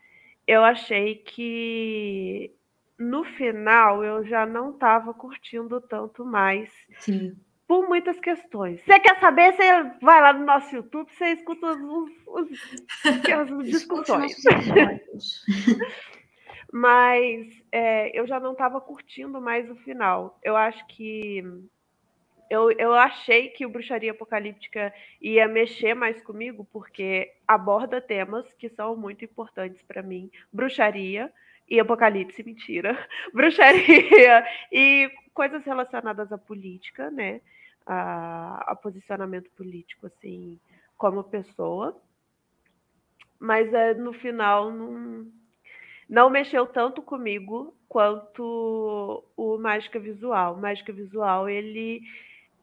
eu 0.46 0.64
achei 0.64 1.16
que 1.16 2.50
no 2.98 3.24
final 3.24 4.02
eu 4.02 4.24
já 4.24 4.46
não 4.46 4.70
estava 4.70 5.12
curtindo 5.12 5.82
tanto 5.82 6.24
mais. 6.24 6.72
Sim. 7.00 7.36
Por 7.66 7.86
muitas 7.86 8.18
questões. 8.18 8.80
Você 8.80 8.98
quer 9.00 9.20
saber? 9.20 9.52
Você 9.52 9.70
vai 10.00 10.22
lá 10.22 10.32
no 10.32 10.46
nosso 10.46 10.74
YouTube, 10.74 11.12
você 11.12 11.32
escuta 11.32 11.66
os, 11.66 12.10
os, 12.26 12.48
as 13.04 13.50
discussões. 13.68 14.34
Mas 16.72 17.48
é, 17.70 18.18
eu 18.18 18.26
já 18.26 18.40
não 18.40 18.52
estava 18.52 18.80
curtindo 18.80 19.42
mais 19.42 19.68
o 19.68 19.76
final. 19.76 20.38
Eu 20.42 20.56
acho 20.56 20.86
que 20.86 21.44
eu, 22.50 22.70
eu 22.72 22.94
achei 22.94 23.50
que 23.50 23.66
o 23.66 23.68
Bruxaria 23.68 24.12
Apocalíptica 24.12 24.92
ia 25.20 25.46
mexer 25.46 25.94
mais 25.94 26.22
comigo, 26.22 26.66
porque 26.72 27.32
aborda 27.46 28.00
temas 28.00 28.52
que 28.54 28.68
são 28.70 28.96
muito 28.96 29.24
importantes 29.24 29.82
para 29.82 30.02
mim. 30.02 30.30
Bruxaria 30.52 31.32
e 31.68 31.78
apocalipse, 31.78 32.42
mentira. 32.42 32.96
Bruxaria 33.32 34.46
e 34.72 35.10
coisas 35.34 35.64
relacionadas 35.64 36.32
à 36.32 36.38
política, 36.38 37.10
né? 37.10 37.40
A, 37.84 38.72
a 38.72 38.76
posicionamento 38.76 39.50
político, 39.50 40.06
assim, 40.06 40.58
como 40.96 41.24
pessoa. 41.24 42.00
Mas 43.38 43.72
é, 43.72 43.94
no 43.94 44.12
final 44.12 44.70
não, 44.72 45.26
não 46.08 46.30
mexeu 46.30 46.66
tanto 46.66 47.02
comigo 47.02 47.74
quanto 47.88 49.24
o 49.36 49.58
Mágica 49.58 49.98
Visual. 49.98 50.54
O 50.54 50.60
Mágica 50.60 50.92
Visual, 50.92 51.48
ele 51.48 52.02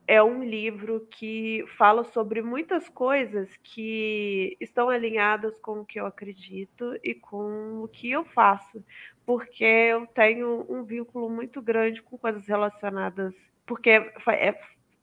é 0.08 0.22
um 0.22 0.44
livro 0.44 1.08
que 1.12 1.66
fala 1.78 2.04
sobre 2.04 2.42
muitas 2.42 2.88
coisas 2.90 3.50
que 3.64 4.56
estão 4.60 4.90
alinhadas 4.90 5.58
com 5.60 5.80
o 5.80 5.86
que 5.86 6.00
eu 6.00 6.06
acredito 6.06 6.98
e 7.04 7.16
com 7.16 7.82
o 7.84 7.88
que 7.88 8.12
eu 8.12 8.24
faço, 8.24 8.84
porque 9.26 9.64
eu 9.64 10.06
tenho 10.08 10.66
um 10.70 10.84
vínculo 10.84 11.30
muito 11.30 11.62
grande 11.62 12.02
com 12.02 12.18
coisas 12.18 12.46
relacionadas, 12.46 13.34
porque 13.66 13.90
é, 13.90 14.14
é, 14.30 14.60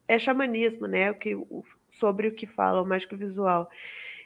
é 0.06 0.18
xamanismo, 0.18 0.86
né? 0.86 1.10
O 1.10 1.14
que, 1.14 1.36
sobre 1.98 2.28
o 2.28 2.34
que 2.34 2.46
fala 2.46 2.82
o 2.82 2.86
mágico 2.86 3.16
visual. 3.16 3.68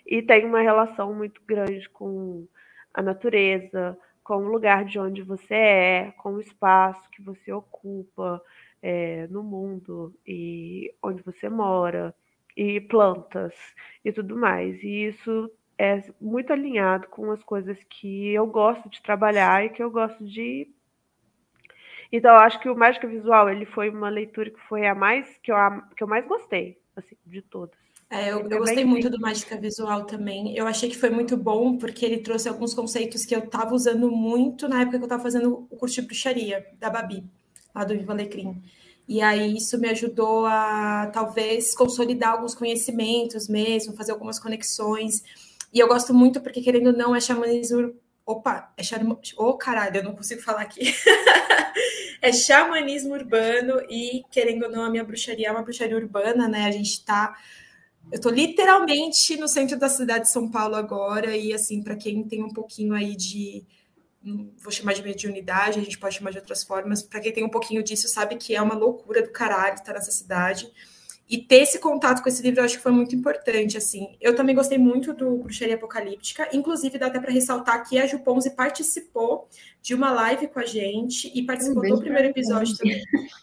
E 0.06 0.23
tem 0.23 0.45
uma 0.45 0.61
relação 0.61 1.12
muito 1.14 1.40
grande 1.47 1.88
com 1.88 2.47
a 2.92 3.02
natureza, 3.02 3.99
com 4.23 4.38
o 4.38 4.49
lugar 4.49 4.85
de 4.85 4.99
onde 4.99 5.23
você 5.23 5.54
é, 5.54 6.12
com 6.18 6.35
o 6.35 6.40
espaço 6.40 7.09
que 7.11 7.23
você 7.23 7.52
ocupa, 7.52 8.42
é, 8.88 9.26
no 9.26 9.43
mundo 9.43 10.14
e 10.25 10.95
onde 11.02 11.21
você 11.25 11.49
mora 11.49 12.14
e 12.57 12.81
plantas 12.81 13.52
e 14.05 14.12
tudo 14.12 14.37
mais. 14.37 14.81
E 14.81 15.09
isso 15.09 15.50
é 15.76 16.05
muito 16.21 16.52
alinhado 16.52 17.09
com 17.09 17.33
as 17.33 17.43
coisas 17.43 17.76
que 17.90 18.28
eu 18.28 18.47
gosto 18.47 18.88
de 18.88 19.02
trabalhar 19.02 19.64
e 19.64 19.71
que 19.71 19.83
eu 19.83 19.90
gosto 19.90 20.25
de. 20.25 20.69
Então, 22.12 22.31
eu 22.31 22.38
acho 22.38 22.61
que 22.61 22.69
o 22.69 22.76
Mágica 22.76 23.09
Visual 23.09 23.50
ele 23.50 23.66
foi 23.66 23.90
uma 23.90 24.09
leitura 24.09 24.50
que 24.50 24.61
foi 24.69 24.87
a 24.87 24.95
mais 24.95 25.37
que 25.43 25.50
eu, 25.50 25.57
que 25.97 26.05
eu 26.05 26.07
mais 26.07 26.25
gostei, 26.25 26.78
assim, 26.95 27.16
de 27.26 27.43
todas. 27.43 27.76
É, 28.09 28.31
eu, 28.31 28.49
eu 28.49 28.59
gostei 28.61 28.85
muito 28.85 29.11
do 29.11 29.19
Mágica 29.19 29.57
Visual 29.57 30.05
também. 30.05 30.57
Eu 30.57 30.69
achei 30.69 30.88
que 30.88 30.97
foi 30.97 31.11
muito 31.11 31.37
bom 31.37 31.76
porque 31.76 32.07
ele 32.07 32.19
trouxe 32.19 32.49
alguns 32.49 32.73
conceitos 32.73 33.25
que 33.25 33.35
eu 33.35 33.40
estava 33.40 33.75
usando 33.75 34.09
muito 34.12 34.69
na 34.69 34.83
época 34.83 34.99
que 34.99 35.02
eu 35.02 35.07
estava 35.07 35.25
fazendo 35.25 35.66
o 35.69 35.76
curso 35.76 36.00
de 36.00 36.07
bruxaria 36.07 36.64
da 36.78 36.88
Babi 36.88 37.25
lá 37.76 37.85
do 37.85 37.95
Viva 37.95 38.12
Alecrim. 38.12 38.62
E 39.06 39.21
aí 39.21 39.56
isso 39.56 39.78
me 39.78 39.88
ajudou 39.90 40.47
a 40.47 41.11
talvez 41.12 41.75
consolidar 41.76 42.33
alguns 42.33 42.54
conhecimentos 42.54 43.49
mesmo, 43.49 43.95
fazer 43.95 44.12
algumas 44.12 44.38
conexões. 44.38 45.23
E 45.73 45.78
eu 45.78 45.87
gosto 45.87 46.12
muito 46.14 46.40
porque, 46.40 46.62
querendo 46.62 46.88
ou 46.88 46.97
não, 46.97 47.14
é 47.14 47.21
xamanismo. 47.21 47.95
Opa, 48.25 48.73
é 48.76 48.83
xamanismo. 48.83 49.21
Oh, 49.37 49.54
caralho, 49.54 49.99
eu 49.99 50.02
não 50.02 50.16
consigo 50.16 50.40
falar 50.40 50.62
aqui. 50.62 50.92
é 52.21 52.33
xamanismo 52.33 53.14
urbano 53.14 53.80
e, 53.88 54.23
querendo 54.30 54.64
ou 54.64 54.71
não, 54.71 54.83
a 54.83 54.90
minha 54.90 55.04
bruxaria 55.04 55.49
é 55.49 55.52
uma 55.52 55.62
bruxaria 55.62 55.97
urbana, 55.97 56.49
né? 56.49 56.64
A 56.64 56.71
gente 56.71 57.04
tá. 57.04 57.37
Eu 58.11 58.21
tô 58.21 58.30
literalmente 58.30 59.37
no 59.37 59.47
centro 59.47 59.78
da 59.78 59.88
cidade 59.88 60.25
de 60.25 60.33
São 60.33 60.49
Paulo 60.50 60.76
agora, 60.76 61.37
e 61.37 61.52
assim, 61.52 61.83
para 61.83 61.97
quem 61.97 62.23
tem 62.25 62.42
um 62.42 62.52
pouquinho 62.52 62.95
aí 62.95 63.16
de 63.16 63.64
vou 64.59 64.73
chamar 64.73 64.92
de 64.92 65.02
mediunidade, 65.02 65.78
a 65.78 65.83
gente 65.83 65.99
pode 65.99 66.16
chamar 66.16 66.30
de 66.30 66.38
outras 66.38 66.62
formas. 66.64 67.02
Para 67.02 67.21
quem 67.21 67.33
tem 67.33 67.45
um 67.45 67.49
pouquinho 67.49 67.83
disso, 67.83 68.09
sabe 68.09 68.37
que 68.37 68.54
é 68.54 68.62
uma 68.62 68.75
loucura 68.75 69.23
do 69.23 69.30
caralho 69.30 69.75
estar 69.75 69.92
nessa 69.92 70.11
cidade. 70.11 70.71
E 71.28 71.38
ter 71.38 71.62
esse 71.62 71.80
contato 71.80 72.23
com 72.23 72.28
esse 72.28 72.40
livro 72.40 72.61
eu 72.61 72.64
acho 72.64 72.76
que 72.76 72.83
foi 72.83 72.92
muito 72.92 73.14
importante, 73.14 73.76
assim. 73.76 74.16
Eu 74.21 74.37
também 74.37 74.54
gostei 74.54 74.78
muito 74.78 75.12
do 75.12 75.38
Bruxaria 75.38 75.75
Apocalíptica, 75.75 76.49
inclusive 76.52 76.99
dá 76.99 77.06
até 77.06 77.18
para 77.18 77.33
ressaltar 77.33 77.88
que 77.88 77.99
a 77.99 78.06
Ju 78.06 78.21
Ponzi 78.21 78.54
participou 78.54 79.49
de 79.83 79.92
uma 79.92 80.12
live 80.12 80.47
com 80.47 80.61
a 80.61 80.64
gente 80.64 81.30
e 81.35 81.45
participou 81.45 81.85
um 81.85 81.97
do 81.97 82.00
primeiro 82.00 82.28
episódio 82.28 82.76
também. 82.76 83.02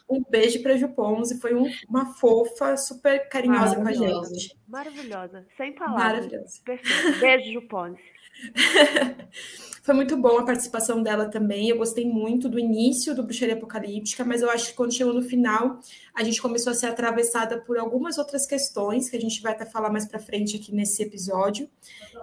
Um 0.09 0.23
beijo 0.29 0.61
para 0.63 0.73
a 0.73 0.77
Ju 0.77 0.87
Ponzi, 0.89 1.41
foi 1.41 1.53
um, 1.53 1.69
uma 1.89 2.13
fofa, 2.13 2.77
super 2.77 3.27
carinhosa 3.27 3.75
com 3.75 3.87
a 3.87 3.91
gente. 3.91 4.57
Maravilhosa, 4.65 5.45
sem 5.57 5.73
palavras. 5.73 6.03
Maravilhosa. 6.03 6.61
Perfeito. 6.63 7.19
Beijo, 7.19 7.51
Ju 7.51 7.67
Ponzi. 7.67 8.12
Foi 9.83 9.93
muito 9.93 10.15
bom 10.15 10.39
a 10.39 10.45
participação 10.45 11.03
dela 11.03 11.29
também. 11.29 11.67
Eu 11.67 11.77
gostei 11.77 12.05
muito 12.05 12.47
do 12.47 12.57
início 12.57 13.13
do 13.13 13.21
Bruxaria 13.21 13.53
Apocalíptica, 13.53 14.23
mas 14.23 14.41
eu 14.41 14.49
acho 14.49 14.67
que 14.67 14.73
quando 14.75 14.93
chegou 14.93 15.13
no 15.13 15.21
final, 15.21 15.81
a 16.15 16.23
gente 16.23 16.41
começou 16.41 16.71
a 16.71 16.73
ser 16.73 16.85
atravessada 16.85 17.59
por 17.59 17.77
algumas 17.77 18.17
outras 18.17 18.45
questões 18.45 19.09
que 19.09 19.17
a 19.17 19.19
gente 19.19 19.41
vai 19.41 19.51
até 19.51 19.65
falar 19.65 19.89
mais 19.89 20.07
para 20.07 20.19
frente 20.19 20.55
aqui 20.55 20.73
nesse 20.73 21.03
episódio. 21.03 21.69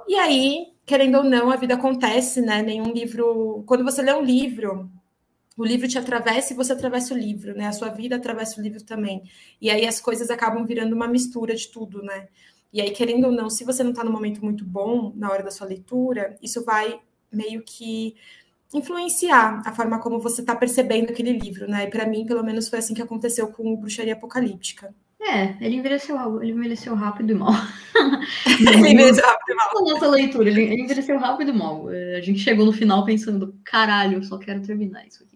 E 0.08 0.14
aí, 0.14 0.68
querendo 0.86 1.18
ou 1.18 1.24
não, 1.24 1.50
a 1.50 1.56
vida 1.56 1.74
acontece, 1.74 2.40
né? 2.40 2.62
Nenhum 2.62 2.94
livro. 2.94 3.62
Quando 3.66 3.84
você 3.84 4.00
lê 4.00 4.14
um 4.14 4.22
livro, 4.22 4.90
o 5.54 5.62
livro 5.62 5.86
te 5.86 5.98
atravessa 5.98 6.54
e 6.54 6.56
você 6.56 6.72
atravessa 6.72 7.12
o 7.12 7.18
livro, 7.18 7.54
né? 7.54 7.66
A 7.66 7.72
sua 7.72 7.90
vida 7.90 8.16
atravessa 8.16 8.58
o 8.58 8.62
livro 8.64 8.82
também. 8.82 9.22
E 9.60 9.68
aí 9.68 9.86
as 9.86 10.00
coisas 10.00 10.30
acabam 10.30 10.64
virando 10.64 10.96
uma 10.96 11.06
mistura 11.06 11.54
de 11.54 11.68
tudo, 11.68 12.02
né? 12.02 12.28
E 12.72 12.80
aí, 12.80 12.90
querendo 12.90 13.24
ou 13.24 13.32
não, 13.32 13.50
se 13.50 13.64
você 13.64 13.82
não 13.82 13.90
está 13.90 14.04
num 14.04 14.12
momento 14.12 14.44
muito 14.44 14.64
bom 14.64 15.12
na 15.16 15.30
hora 15.30 15.42
da 15.42 15.50
sua 15.50 15.66
leitura, 15.66 16.36
isso 16.40 16.64
vai 16.64 17.00
meio 17.32 17.62
que 17.62 18.14
influenciar 18.72 19.62
a 19.66 19.72
forma 19.72 19.98
como 19.98 20.20
você 20.20 20.40
está 20.40 20.54
percebendo 20.54 21.10
aquele 21.10 21.32
livro, 21.32 21.68
né? 21.68 21.84
E 21.84 21.90
para 21.90 22.06
mim, 22.06 22.24
pelo 22.24 22.44
menos, 22.44 22.68
foi 22.68 22.78
assim 22.78 22.94
que 22.94 23.02
aconteceu 23.02 23.48
com 23.48 23.72
o 23.72 23.76
Bruxaria 23.76 24.12
Apocalíptica. 24.12 24.94
É, 25.20 25.54
ele 25.64 25.76
envelheceu, 25.76 26.42
ele 26.42 26.52
envelheceu 26.52 26.94
rápido 26.94 27.32
e 27.32 27.34
mal. 27.34 27.52
ele 28.58 28.88
envelheceu 28.88 29.24
rápido 29.24 29.50
e 29.50 29.54
mal. 29.54 29.84
Nossa 29.84 30.08
leitura, 30.08 30.48
ele, 30.48 30.62
ele 30.62 30.82
envelheceu 30.82 31.18
rápido 31.18 31.50
e 31.50 31.52
mal. 31.52 31.90
É, 31.90 32.16
a 32.16 32.20
gente 32.20 32.38
chegou 32.38 32.64
no 32.64 32.72
final 32.72 33.04
pensando, 33.04 33.54
caralho, 33.64 34.18
eu 34.18 34.22
só 34.22 34.38
quero 34.38 34.62
terminar 34.62 35.06
isso 35.06 35.22
aqui. 35.22 35.29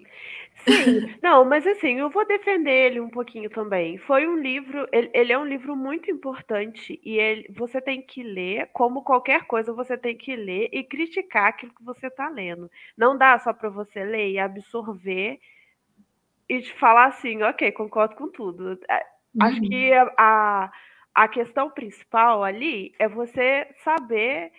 Sim, 0.64 1.14
não, 1.22 1.44
mas 1.44 1.66
assim, 1.66 1.98
eu 1.98 2.08
vou 2.10 2.26
defender 2.26 2.70
ele 2.70 3.00
um 3.00 3.08
pouquinho 3.08 3.50
também. 3.50 3.98
Foi 3.98 4.26
um 4.26 4.36
livro, 4.36 4.86
ele, 4.92 5.10
ele, 5.12 5.32
é 5.32 5.38
um 5.38 5.44
livro 5.44 5.76
muito 5.76 6.10
importante 6.10 7.00
e 7.04 7.18
ele, 7.18 7.46
você 7.54 7.80
tem 7.80 8.00
que 8.00 8.22
ler, 8.22 8.68
como 8.72 9.02
qualquer 9.02 9.44
coisa, 9.46 9.72
você 9.72 9.96
tem 9.96 10.16
que 10.16 10.34
ler 10.34 10.68
e 10.72 10.82
criticar 10.82 11.48
aquilo 11.48 11.74
que 11.74 11.84
você 11.84 12.06
está 12.06 12.28
lendo. 12.28 12.70
Não 12.96 13.16
dá 13.16 13.38
só 13.38 13.52
para 13.52 13.68
você 13.68 14.02
ler 14.02 14.30
e 14.30 14.38
absorver 14.38 15.38
e 16.48 16.60
te 16.60 16.72
falar 16.74 17.06
assim, 17.06 17.42
ok, 17.42 17.70
concordo 17.72 18.16
com 18.16 18.28
tudo. 18.28 18.78
É, 18.90 19.06
acho 19.40 19.60
uhum. 19.60 19.68
que 19.68 19.92
a, 20.16 20.72
a 21.14 21.28
questão 21.28 21.70
principal 21.70 22.42
ali 22.42 22.94
é 22.98 23.08
você 23.08 23.68
saber. 23.82 24.50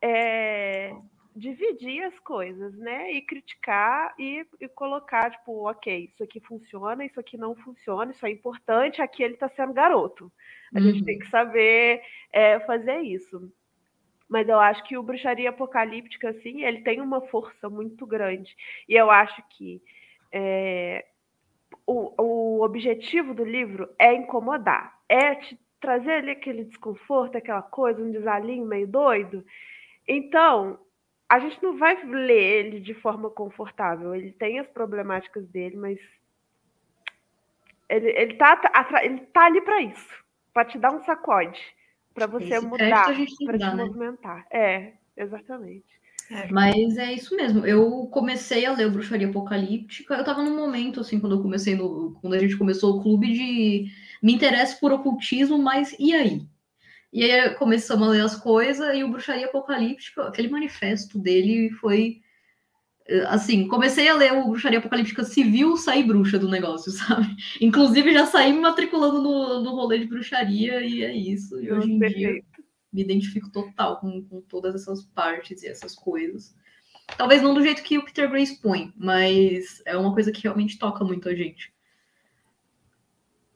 É, 0.00 0.92
dividir 1.34 2.02
as 2.04 2.18
coisas, 2.20 2.74
né? 2.76 3.12
E 3.12 3.22
criticar 3.22 4.14
e, 4.18 4.46
e, 4.60 4.68
colocar, 4.68 5.30
tipo, 5.30 5.68
ok, 5.68 6.10
isso 6.12 6.22
aqui 6.22 6.40
funciona, 6.40 7.04
isso 7.04 7.18
aqui 7.18 7.36
não 7.36 7.54
funciona, 7.56 8.12
isso 8.12 8.24
é 8.24 8.30
importante, 8.30 9.02
aqui 9.02 9.22
ele 9.22 9.34
está 9.34 9.48
sendo 9.48 9.72
garoto. 9.72 10.30
A 10.74 10.78
uhum. 10.78 10.84
gente 10.84 11.04
tem 11.04 11.18
que 11.18 11.28
saber 11.28 12.02
é, 12.32 12.60
fazer 12.60 13.00
isso. 13.00 13.52
Mas 14.28 14.48
eu 14.48 14.58
acho 14.58 14.82
que 14.84 14.96
o 14.96 15.02
Bruxaria 15.02 15.50
Apocalíptica, 15.50 16.30
assim, 16.30 16.64
ele 16.64 16.82
tem 16.82 17.00
uma 17.00 17.20
força 17.20 17.68
muito 17.68 18.06
grande. 18.06 18.56
E 18.88 18.94
eu 18.94 19.10
acho 19.10 19.42
que 19.50 19.82
é, 20.32 21.04
o, 21.86 22.22
o 22.22 22.62
objetivo 22.62 23.34
do 23.34 23.44
livro 23.44 23.88
é 23.98 24.14
incomodar, 24.14 24.98
é 25.08 25.34
te 25.34 25.58
trazer 25.80 26.12
ali 26.12 26.30
aquele 26.30 26.64
desconforto, 26.64 27.36
aquela 27.36 27.60
coisa, 27.60 28.02
um 28.02 28.10
desalinho 28.10 28.64
meio 28.64 28.86
doido. 28.86 29.44
Então, 30.08 30.78
a 31.28 31.38
gente 31.38 31.62
não 31.62 31.76
vai 31.76 32.04
ler 32.04 32.66
ele 32.66 32.80
de 32.80 32.94
forma 32.94 33.30
confortável. 33.30 34.14
Ele 34.14 34.32
tem 34.32 34.58
as 34.58 34.68
problemáticas 34.68 35.46
dele, 35.48 35.76
mas 35.76 35.98
ele, 37.88 38.10
ele, 38.10 38.34
tá, 38.34 38.60
ele 39.02 39.20
tá 39.26 39.46
ali 39.46 39.60
para 39.60 39.80
isso 39.82 40.24
para 40.54 40.64
te 40.64 40.78
dar 40.78 40.94
um 40.94 41.04
sacode, 41.04 41.60
para 42.14 42.28
você 42.28 42.54
Esse 42.54 42.64
mudar, 42.64 43.04
para 43.44 43.58
te 43.58 43.58
né? 43.58 43.74
movimentar. 43.74 44.46
É, 44.50 44.92
exatamente. 45.16 45.84
É. 46.30 46.50
Mas 46.50 46.96
é 46.96 47.12
isso 47.12 47.36
mesmo. 47.36 47.66
Eu 47.66 48.06
comecei 48.06 48.64
a 48.64 48.72
ler 48.72 48.90
Bruxaria 48.90 49.28
Apocalíptica. 49.28 50.14
Eu 50.14 50.24
tava 50.24 50.42
num 50.42 50.56
momento, 50.56 51.00
assim, 51.00 51.20
quando 51.20 51.34
eu 51.34 51.42
comecei 51.42 51.74
no. 51.74 52.16
Quando 52.20 52.32
a 52.32 52.38
gente 52.38 52.56
começou 52.56 52.96
o 52.96 53.02
clube 53.02 53.30
de. 53.32 53.92
Me 54.22 54.32
interesso 54.32 54.80
por 54.80 54.90
ocultismo, 54.90 55.58
mas 55.58 55.94
e 55.98 56.14
aí? 56.14 56.46
E 57.14 57.22
aí 57.22 57.54
começamos 57.54 58.08
a 58.08 58.10
ler 58.10 58.22
as 58.22 58.34
coisas 58.34 58.92
e 58.96 59.04
o 59.04 59.08
Bruxaria 59.08 59.46
Apocalíptica, 59.46 60.24
aquele 60.24 60.48
manifesto 60.48 61.16
dele 61.16 61.70
foi 61.70 62.20
assim, 63.28 63.68
comecei 63.68 64.08
a 64.08 64.16
ler 64.16 64.32
o 64.32 64.48
Bruxaria 64.48 64.80
Apocalíptica 64.80 65.22
Civil, 65.22 65.76
saí 65.76 66.02
bruxa 66.02 66.40
do 66.40 66.48
negócio, 66.48 66.90
sabe? 66.92 67.28
Inclusive, 67.60 68.12
já 68.12 68.26
saí 68.26 68.52
me 68.52 68.60
matriculando 68.60 69.22
no, 69.22 69.62
no 69.62 69.76
rolê 69.76 70.00
de 70.00 70.06
bruxaria 70.06 70.80
e 70.80 71.04
é 71.04 71.14
isso. 71.14 71.60
E 71.62 71.70
hoje 71.70 71.92
em 71.92 71.98
dia 72.00 72.42
me 72.92 73.02
identifico 73.02 73.50
total 73.50 74.00
com, 74.00 74.24
com 74.24 74.40
todas 74.40 74.74
essas 74.74 75.04
partes 75.04 75.62
e 75.62 75.68
essas 75.68 75.94
coisas. 75.94 76.54
Talvez 77.18 77.42
não 77.42 77.52
do 77.52 77.62
jeito 77.62 77.82
que 77.82 77.98
o 77.98 78.04
Peter 78.04 78.28
Grace 78.30 78.60
põe, 78.60 78.92
mas 78.96 79.82
é 79.84 79.96
uma 79.96 80.14
coisa 80.14 80.32
que 80.32 80.42
realmente 80.42 80.78
toca 80.78 81.04
muito 81.04 81.28
a 81.28 81.34
gente. 81.34 81.73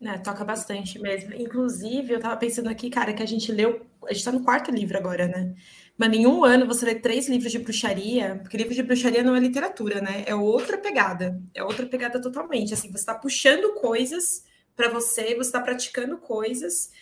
É, 0.01 0.17
toca 0.19 0.45
bastante 0.45 0.99
mesmo. 0.99 1.35
Inclusive, 1.35 2.13
eu 2.13 2.21
tava 2.21 2.37
pensando 2.37 2.69
aqui, 2.69 2.89
cara, 2.89 3.13
que 3.13 3.23
a 3.23 3.27
gente 3.27 3.51
leu. 3.51 3.85
A 4.09 4.13
gente 4.13 4.25
tá 4.25 4.31
no 4.33 4.45
quarto 4.45 4.71
livro 4.71 4.97
agora, 4.97 5.27
né? 5.27 5.55
Mas 5.97 6.13
em 6.13 6.25
um 6.25 6.45
ano 6.45 6.67
você 6.67 6.87
lê 6.87 6.95
três 6.95 7.29
livros 7.29 7.51
de 7.51 7.59
bruxaria, 7.59 8.39
porque 8.41 8.57
livro 8.57 8.73
de 8.73 8.83
bruxaria 8.85 9.25
não 9.25 9.35
é 9.35 9.41
literatura, 9.41 10.01
né? 10.01 10.23
É 10.27 10.35
outra 10.35 10.79
pegada. 10.79 11.43
É 11.53 11.65
outra 11.65 11.85
pegada 11.85 12.21
totalmente. 12.21 12.73
Assim, 12.73 12.89
você 12.93 12.99
está 12.99 13.15
puxando 13.15 13.75
coisas 13.75 14.45
para 14.77 14.89
você, 14.89 15.35
você 15.35 15.49
está 15.49 15.61
praticando 15.61 16.17
coisas. 16.19 16.93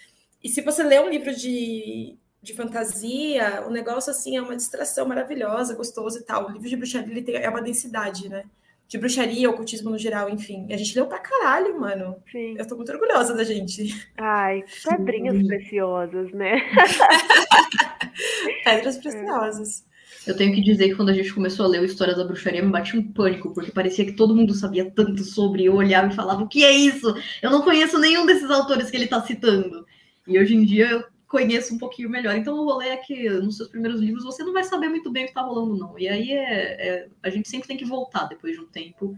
E 0.43 0.49
se 0.49 0.63
você 0.63 0.83
lê 0.83 0.99
um 0.99 1.11
livro 1.11 1.35
de, 1.35 2.17
de 2.43 2.55
fantasia, 2.55 3.63
o 3.67 3.71
negócio 3.71 4.11
assim 4.11 4.39
é 4.39 4.41
uma 4.43 4.57
distração 4.57 5.07
maravilhosa, 5.07 5.75
gostoso 5.75 6.19
e 6.19 6.23
tal. 6.23 6.47
O 6.47 6.53
livro 6.53 6.69
de 6.69 6.77
bruxaria 6.77 7.11
ele 7.13 7.23
tem, 7.23 7.37
é 7.37 7.51
uma 7.51 7.61
densidade, 7.61 8.31
né? 8.31 8.45
De 8.89 8.99
bruxaria, 8.99 9.51
ocultismo 9.51 9.91
no 9.91 9.99
geral, 9.99 10.31
enfim. 10.31 10.67
E 10.69 10.75
a 10.75 10.77
gente 10.77 10.95
leu 10.95 11.07
pra 11.07 11.19
caralho, 11.19 11.81
mano. 11.81 12.17
Sim. 12.31 12.55
Eu 12.57 12.67
tô 12.67 12.77
muito 12.77 12.93
orgulhosa 12.93 13.35
da 13.35 13.43
gente. 13.43 13.93
Ai, 14.17 14.63
pedrinhas 14.89 15.47
preciosas, 15.47 16.31
né? 16.33 16.61
Pedras 18.65 18.99
preciosas. 18.99 19.85
Eu 20.27 20.37
tenho 20.37 20.53
que 20.53 20.61
dizer 20.61 20.89
que 20.89 20.97
quando 20.97 21.11
a 21.11 21.15
gente 21.15 21.33
começou 21.33 21.65
a 21.65 21.69
ler 21.69 21.81
o 21.81 21.85
História 21.85 22.15
da 22.15 22.25
Bruxaria, 22.25 22.63
me 22.63 22.71
bati 22.71 22.97
um 22.97 23.13
pânico, 23.13 23.55
porque 23.55 23.71
parecia 23.71 24.05
que 24.05 24.13
todo 24.13 24.35
mundo 24.35 24.55
sabia 24.55 24.91
tanto 24.91 25.23
sobre. 25.23 25.65
Eu 25.65 25.75
olhava 25.75 26.13
e 26.13 26.17
falava: 26.17 26.43
o 26.43 26.49
que 26.49 26.65
é 26.65 26.73
isso? 26.73 27.15
Eu 27.41 27.51
não 27.51 27.63
conheço 27.63 27.99
nenhum 27.99 28.27
desses 28.27 28.51
autores 28.51 28.91
que 28.91 28.97
ele 28.97 29.05
está 29.05 29.23
citando. 29.23 29.87
E 30.27 30.39
hoje 30.39 30.57
em 30.57 30.65
dia 30.65 30.91
eu 30.91 31.05
conheço 31.27 31.75
um 31.75 31.79
pouquinho 31.79 32.11
melhor. 32.11 32.37
Então 32.37 32.57
o 32.57 32.65
rolê 32.65 32.89
é 32.89 32.97
que 32.97 33.29
nos 33.29 33.57
seus 33.57 33.69
primeiros 33.69 34.01
livros 34.01 34.25
você 34.25 34.45
não 34.45 34.53
vai 34.53 34.65
saber 34.65 34.89
muito 34.89 35.11
bem 35.11 35.25
o 35.25 35.27
que 35.27 35.31
está 35.33 35.43
rolando, 35.43 35.77
não. 35.77 35.99
E 35.99 36.09
aí 36.09 36.33
é, 36.33 36.89
é, 36.89 37.09
a 37.23 37.31
gente 37.31 37.49
sempre 37.49 37.69
tem 37.69 37.77
que 37.77 37.85
voltar 37.85 38.27
depois 38.27 38.55
de 38.55 38.61
um 38.61 38.67
tempo 38.67 39.17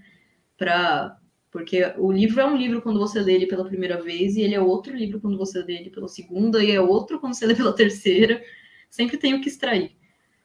para 0.57 1.19
porque 1.50 1.83
o 1.97 2.12
livro 2.12 2.41
é 2.43 2.45
um 2.45 2.57
livro 2.57 2.83
quando 2.83 3.00
você 3.00 3.21
lê 3.21 3.33
ele 3.33 3.47
pela 3.47 3.65
primeira 3.65 4.00
vez, 4.03 4.37
e 4.37 4.43
ele 4.43 4.55
é 4.55 4.61
outro 4.61 4.95
livro 4.95 5.19
quando 5.19 5.38
você 5.38 5.62
lê 5.62 5.79
ele 5.79 5.88
pela 5.88 6.07
segunda, 6.07 6.62
e 6.62 6.71
é 6.71 6.81
outro 6.81 7.19
quando 7.19 7.33
você 7.33 7.47
lê 7.47 7.55
pela 7.55 7.73
terceira 7.75 8.45
sempre 8.91 9.17
tem 9.17 9.35
o 9.35 9.41
que 9.41 9.49
extrair. 9.49 9.97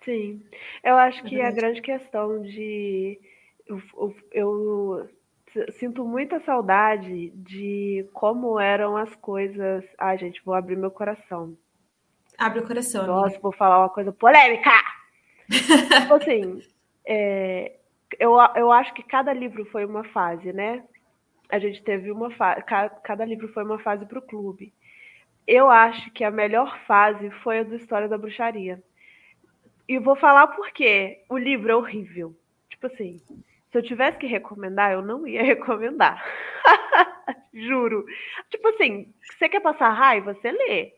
Sim, 0.04 0.42
eu 0.84 0.96
acho 0.96 1.24
que 1.24 1.40
a 1.40 1.52
grande 1.52 1.82
questão 1.82 2.42
de. 2.42 3.20
Eu, 3.66 3.82
eu, 4.32 5.10
sinto 5.80 6.06
muita 6.06 6.40
saudade 6.42 7.32
de 7.32 8.08
como 8.14 8.60
eram 8.60 8.98
as 8.98 9.14
coisas. 9.16 9.84
Ai, 9.98 10.18
gente, 10.18 10.42
vou 10.44 10.54
abrir 10.54 10.76
meu 10.76 10.92
coração. 10.92 11.58
Abre 12.38 12.60
o 12.60 12.68
coração. 12.68 13.06
Nossa, 13.06 13.28
amiga. 13.28 13.42
vou 13.42 13.52
falar 13.52 13.80
uma 13.80 13.90
coisa 13.90 14.12
polêmica! 14.12 14.72
tipo 15.50 16.14
assim, 16.16 16.62
é, 17.06 17.74
eu, 18.20 18.34
eu 18.56 18.72
acho 18.72 18.94
que 18.94 19.04
cada 19.04 19.34
livro 19.34 19.66
foi 19.66 19.86
uma 19.86 20.04
fase, 20.06 20.52
né? 20.52 20.84
A 21.50 21.60
gente 21.60 21.84
teve 21.84 22.12
uma 22.12 22.32
fase. 22.32 22.64
Cada 23.04 23.26
livro 23.26 23.48
foi 23.50 23.64
uma 23.64 23.80
fase 23.80 24.06
para 24.06 24.20
o 24.20 24.22
clube 24.22 24.74
eu 25.48 25.70
acho 25.70 26.12
que 26.12 26.24
a 26.24 26.32
melhor 26.32 26.80
fase 26.86 27.30
foi 27.44 27.60
a 27.60 27.64
do 27.64 27.76
História 27.76 28.08
da 28.08 28.18
Bruxaria. 28.18 28.82
E 29.88 30.00
vou 30.00 30.16
falar 30.16 30.48
por 30.48 30.72
quê. 30.72 31.24
O 31.30 31.38
livro 31.38 31.72
é 31.72 31.76
horrível. 31.76 32.36
Tipo 32.70 32.88
assim, 32.88 33.22
se 33.74 33.80
eu 33.80 33.84
tivesse 33.84 34.20
que 34.20 34.28
recomendar, 34.28 34.94
eu 34.94 35.02
não 35.02 35.28
ia 35.28 35.42
recomendar. 35.44 36.24
Juro. 37.52 38.06
Tipo 38.50 38.70
assim, 38.70 39.12
você 39.38 39.50
quer 39.50 39.60
passar 39.60 39.90
raiva, 39.90 40.34
você 40.34 40.52
lê. 40.52 40.94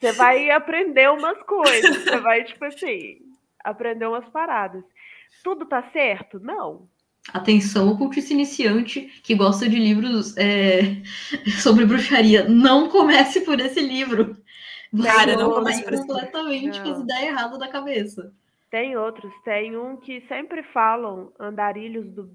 Você 0.00 0.12
vai 0.12 0.50
aprender 0.50 1.10
umas 1.10 1.40
coisas. 1.42 2.04
Você 2.04 2.18
vai, 2.18 2.42
tipo 2.44 2.64
assim, 2.64 3.18
aprender 3.62 4.06
umas 4.06 4.26
paradas. 4.30 4.82
Tudo 5.42 5.66
tá 5.66 5.82
certo? 5.92 6.40
Não. 6.40 6.88
Atenção, 7.32 7.90
ocultista 7.90 8.32
iniciante 8.32 9.02
que 9.22 9.34
gosta 9.34 9.68
de 9.68 9.76
livros 9.76 10.36
é, 10.38 11.02
sobre 11.60 11.84
bruxaria. 11.84 12.48
Não 12.48 12.88
comece 12.88 13.42
por 13.42 13.60
esse 13.60 13.80
livro. 13.80 14.36
Cara, 15.02 15.36
não 15.36 15.52
comece 15.52 15.82
por 15.82 15.98
completamente 15.98 16.80
com 16.80 16.92
as 16.92 17.00
ideias 17.00 17.24
erradas 17.24 17.58
da 17.58 17.68
cabeça. 17.68 18.32
Tem 18.74 18.96
outros. 18.96 19.32
Tem 19.44 19.76
um 19.76 19.96
que 19.96 20.20
sempre 20.22 20.60
falam, 20.64 21.32
Andarilhos 21.38 22.10
do 22.10 22.28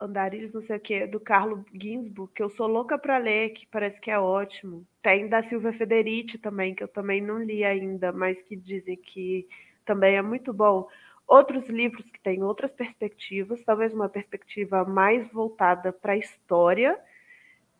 Andarilhos, 0.00 0.52
não 0.52 0.62
sei 0.62 0.76
o 0.76 0.80
que, 0.80 1.04
do 1.04 1.18
Carlo 1.18 1.64
Ginsburg, 1.74 2.32
que 2.32 2.40
eu 2.44 2.48
sou 2.50 2.68
louca 2.68 2.96
para 2.96 3.18
ler, 3.18 3.50
que 3.50 3.66
parece 3.66 4.00
que 4.00 4.08
é 4.08 4.16
ótimo. 4.16 4.86
Tem 5.02 5.28
da 5.28 5.42
Silvia 5.42 5.72
Federici 5.72 6.38
também, 6.38 6.76
que 6.76 6.84
eu 6.84 6.86
também 6.86 7.20
não 7.20 7.42
li 7.42 7.64
ainda, 7.64 8.12
mas 8.12 8.40
que 8.42 8.54
dizem 8.54 8.96
que 8.98 9.48
também 9.84 10.14
é 10.14 10.22
muito 10.22 10.52
bom 10.52 10.86
outros 11.26 11.68
livros 11.68 12.08
que 12.08 12.20
têm 12.20 12.40
outras 12.40 12.70
perspectivas, 12.70 13.60
talvez 13.64 13.92
uma 13.92 14.08
perspectiva 14.08 14.84
mais 14.84 15.28
voltada 15.32 15.92
para 15.92 16.12
a 16.12 16.16
história, 16.16 16.96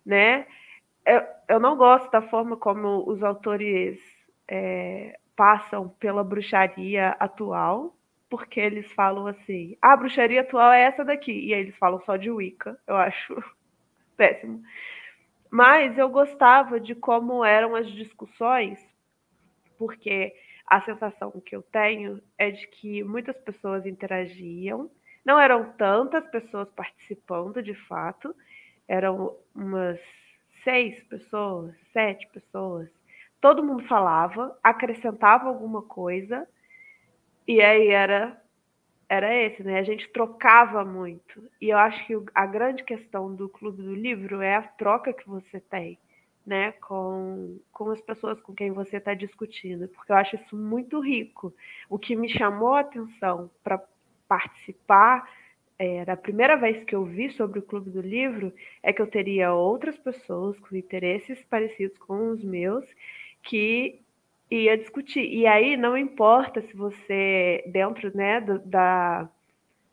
né? 0.04 0.48
Eu, 1.06 1.22
eu, 1.48 1.60
não 1.60 1.76
gosto 1.76 2.10
da 2.10 2.22
forma 2.22 2.56
como 2.56 3.08
os 3.08 3.22
autores 3.22 4.00
é, 4.48 5.16
passam 5.36 5.88
pela 5.90 6.24
bruxaria 6.24 7.10
atual, 7.10 7.94
porque 8.30 8.60
eles 8.60 8.90
falam 8.92 9.26
assim: 9.26 9.76
ah, 9.82 9.92
a 9.92 9.96
bruxaria 9.96 10.40
atual 10.40 10.72
é 10.72 10.82
essa 10.82 11.04
daqui, 11.04 11.32
e 11.32 11.52
aí 11.52 11.60
eles 11.60 11.76
falam 11.76 12.00
só 12.06 12.16
de 12.16 12.30
Wicca, 12.30 12.78
eu 12.86 12.96
acho 12.96 13.36
péssimo. 14.16 14.62
Mas 15.50 15.98
eu 15.98 16.08
gostava 16.08 16.78
de 16.78 16.94
como 16.94 17.44
eram 17.44 17.74
as 17.74 17.90
discussões, 17.90 18.78
porque 19.76 20.32
a 20.64 20.80
sensação 20.82 21.32
que 21.44 21.56
eu 21.56 21.62
tenho 21.62 22.22
é 22.38 22.52
de 22.52 22.64
que 22.68 23.02
muitas 23.02 23.36
pessoas 23.38 23.84
interagiam, 23.84 24.88
não 25.24 25.38
eram 25.38 25.72
tantas 25.72 26.24
pessoas 26.30 26.70
participando 26.70 27.60
de 27.60 27.74
fato, 27.74 28.34
eram 28.86 29.36
umas 29.52 29.98
seis 30.62 31.02
pessoas, 31.04 31.74
sete 31.92 32.28
pessoas. 32.28 32.88
Todo 33.40 33.64
mundo 33.64 33.82
falava, 33.88 34.56
acrescentava 34.62 35.48
alguma 35.48 35.82
coisa, 35.82 36.46
e 37.56 37.60
aí 37.60 37.88
era 37.88 38.40
era 39.08 39.34
esse, 39.34 39.64
né? 39.64 39.80
A 39.80 39.82
gente 39.82 40.08
trocava 40.10 40.84
muito. 40.84 41.42
E 41.60 41.70
eu 41.70 41.78
acho 41.78 42.06
que 42.06 42.14
a 42.32 42.46
grande 42.46 42.84
questão 42.84 43.34
do 43.34 43.48
Clube 43.48 43.82
do 43.82 43.92
Livro 43.92 44.40
é 44.40 44.54
a 44.54 44.62
troca 44.62 45.12
que 45.12 45.28
você 45.28 45.58
tem 45.58 45.98
né, 46.46 46.72
com, 46.72 47.58
com 47.72 47.90
as 47.90 48.00
pessoas 48.00 48.40
com 48.40 48.54
quem 48.54 48.72
você 48.72 48.96
está 48.96 49.14
discutindo, 49.14 49.88
porque 49.88 50.10
eu 50.10 50.16
acho 50.16 50.36
isso 50.36 50.56
muito 50.56 51.00
rico. 51.00 51.54
O 51.88 51.98
que 51.98 52.16
me 52.16 52.28
chamou 52.28 52.74
a 52.74 52.80
atenção 52.80 53.50
para 53.62 53.82
participar 54.26 55.28
é, 55.78 56.04
da 56.04 56.16
primeira 56.16 56.56
vez 56.56 56.84
que 56.84 56.94
eu 56.94 57.04
vi 57.04 57.30
sobre 57.30 57.58
o 57.58 57.62
Clube 57.62 57.90
do 57.90 58.00
Livro 58.00 58.52
é 58.82 58.92
que 58.92 59.00
eu 59.00 59.06
teria 59.06 59.52
outras 59.52 59.96
pessoas 59.98 60.58
com 60.58 60.76
interesses 60.76 61.42
parecidos 61.44 61.96
com 61.98 62.30
os 62.30 62.42
meus 62.42 62.84
que 63.42 64.00
ia 64.50 64.76
discutir. 64.76 65.24
E 65.24 65.46
aí 65.46 65.76
não 65.76 65.96
importa 65.96 66.60
se 66.62 66.76
você, 66.76 67.62
dentro 67.66 68.14
né, 68.16 68.40
do, 68.40 68.58
da, 68.58 69.28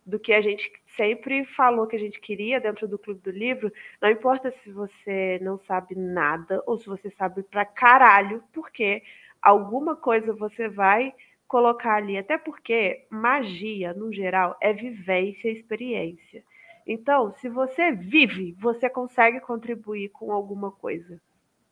do 0.06 0.20
que 0.20 0.34
a 0.34 0.42
gente 0.42 0.72
sempre 0.96 1.46
falou 1.46 1.86
que 1.86 1.96
a 1.96 2.00
gente 2.00 2.20
queria 2.20 2.60
dentro 2.60 2.88
do 2.88 2.98
Clube 2.98 3.22
do 3.22 3.30
Livro, 3.32 3.72
não 4.02 4.10
importa 4.10 4.52
se 4.64 4.72
você 4.72 5.40
não 5.42 5.60
sabe 5.60 5.96
nada 5.96 6.64
ou 6.66 6.78
se 6.78 6.88
você 6.88 7.10
sabe 7.12 7.44
pra 7.44 7.66
caralho, 7.66 8.44
porque 8.52 9.04
alguma 9.42 9.96
coisa 9.96 10.34
você 10.34 10.68
vai 10.68 11.14
colocar 11.48 11.96
ali, 11.96 12.18
até 12.18 12.38
porque 12.38 13.06
magia, 13.10 13.94
no 13.94 14.12
geral, 14.12 14.58
é 14.62 14.74
vivência 14.74 15.50
e 15.50 15.54
experiência. 15.54 16.44
Então, 16.86 17.34
se 17.34 17.50
você 17.50 17.92
vive, 17.92 18.54
você 18.60 18.90
consegue 18.90 19.40
contribuir 19.42 20.10
com 20.10 20.32
alguma 20.32 20.72
coisa. 20.72 21.22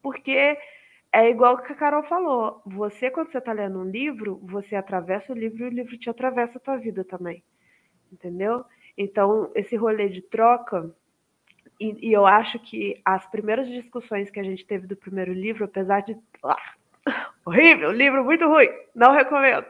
Porque 0.02 0.58
é 1.16 1.30
igual 1.30 1.58
que 1.60 1.72
a 1.72 1.76
Carol 1.76 2.04
falou, 2.04 2.62
você 2.66 3.10
quando 3.10 3.32
você 3.32 3.38
está 3.38 3.54
lendo 3.54 3.80
um 3.80 3.90
livro, 3.90 4.38
você 4.44 4.76
atravessa 4.76 5.32
o 5.32 5.36
livro 5.36 5.64
e 5.64 5.68
o 5.68 5.72
livro 5.72 5.98
te 5.98 6.10
atravessa 6.10 6.58
a 6.58 6.62
tua 6.62 6.76
vida 6.76 7.06
também. 7.06 7.42
Entendeu? 8.12 8.66
Então, 8.98 9.50
esse 9.56 9.78
rolê 9.78 10.10
de 10.10 10.22
troca, 10.22 10.94
e, 11.80 12.10
e, 12.10 12.12
eu 12.12 12.26
acho 12.26 12.60
que 12.60 13.02
as 13.06 13.26
primeiras 13.28 13.66
discussões 13.70 14.30
que 14.30 14.42
a 14.42 14.44
gente 14.44 14.66
teve 14.66 14.88
do 14.88 14.96
primeiro 14.98 15.32
livro, 15.32 15.64
apesar 15.64 16.02
de. 16.02 16.18
Ah, 16.44 16.74
horrível, 17.46 17.94
livro 17.94 18.24
muito 18.26 18.46
ruim, 18.46 18.70
não 18.94 19.14
recomendo. 19.14 19.66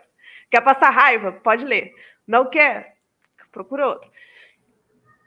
Quer 0.50 0.62
passar 0.62 0.90
raiva? 0.90 1.32
Pode 1.32 1.64
ler. 1.64 1.94
Não 2.26 2.50
quer? 2.50 2.96
Procura 3.52 3.88
outro. 3.88 4.10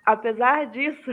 Apesar 0.04 0.66
disso, 0.66 1.11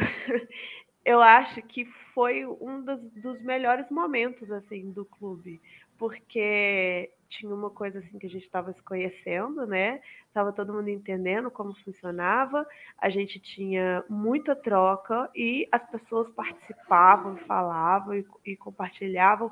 eu 1.06 1.22
acho 1.22 1.62
que 1.62 1.88
foi 2.16 2.46
um 2.46 2.82
dos, 2.82 3.02
dos 3.22 3.42
melhores 3.42 3.88
momentos 3.92 4.50
assim 4.50 4.90
do 4.92 5.04
clube, 5.04 5.62
porque 5.98 7.12
tinha 7.28 7.54
uma 7.54 7.70
coisa 7.70 8.00
assim 8.00 8.18
que 8.18 8.26
a 8.26 8.30
gente 8.30 8.46
estava 8.46 8.72
se 8.72 8.82
conhecendo, 8.82 9.68
né? 9.68 10.00
Tava 10.34 10.54
todo 10.54 10.74
mundo 10.74 10.90
entendendo 10.90 11.52
como 11.52 11.76
funcionava, 11.84 12.66
a 12.98 13.10
gente 13.10 13.38
tinha 13.40 14.02
muita 14.10 14.56
troca 14.56 15.30
e 15.36 15.68
as 15.70 15.86
pessoas 15.90 16.30
participavam, 16.32 17.36
falavam 17.40 18.16
e, 18.16 18.26
e 18.46 18.56
compartilhavam. 18.56 19.52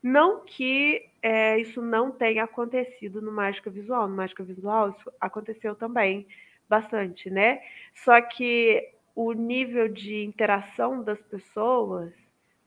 Não 0.00 0.44
que 0.44 1.10
é, 1.20 1.58
isso 1.58 1.82
não 1.82 2.12
tenha 2.12 2.44
acontecido 2.44 3.20
no 3.20 3.32
Mágica 3.32 3.70
Visual. 3.70 4.06
No 4.06 4.14
Mágica 4.14 4.44
Visual 4.44 4.90
isso 4.90 5.10
aconteceu 5.20 5.74
também 5.74 6.26
bastante, 6.68 7.28
né? 7.28 7.60
Só 7.94 8.20
que 8.20 8.93
o 9.14 9.32
nível 9.32 9.88
de 9.88 10.24
interação 10.24 11.02
das 11.02 11.20
pessoas 11.22 12.12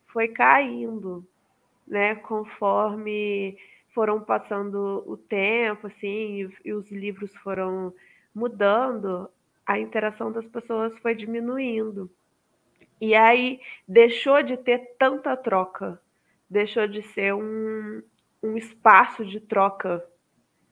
foi 0.07 0.27
caindo, 0.29 1.27
né? 1.87 2.15
Conforme 2.15 3.57
foram 3.93 4.21
passando 4.21 5.03
o 5.05 5.17
tempo, 5.17 5.87
assim, 5.87 6.49
e, 6.63 6.73
os 6.73 6.91
livros 6.91 7.35
foram 7.37 7.93
mudando, 8.33 9.29
a 9.65 9.79
interação 9.79 10.31
das 10.31 10.45
pessoas 10.45 10.97
foi 10.99 11.15
diminuindo. 11.15 12.09
E 13.01 13.15
aí 13.15 13.59
deixou 13.87 14.41
de 14.43 14.57
ter 14.57 14.95
tanta 14.97 15.35
troca 15.35 15.99
deixou 16.49 16.87
de 16.87 17.01
ser 17.01 17.33
um, 17.33 18.01
um 18.41 18.57
espaço 18.57 19.25
de 19.25 19.39
troca 19.39 20.03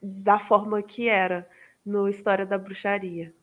da 0.02 0.40
forma 0.40 0.82
que 0.82 1.08
era 1.08 1.48
no 1.86 2.08
História 2.08 2.46
da 2.46 2.58
Bruxaria. 2.58 3.34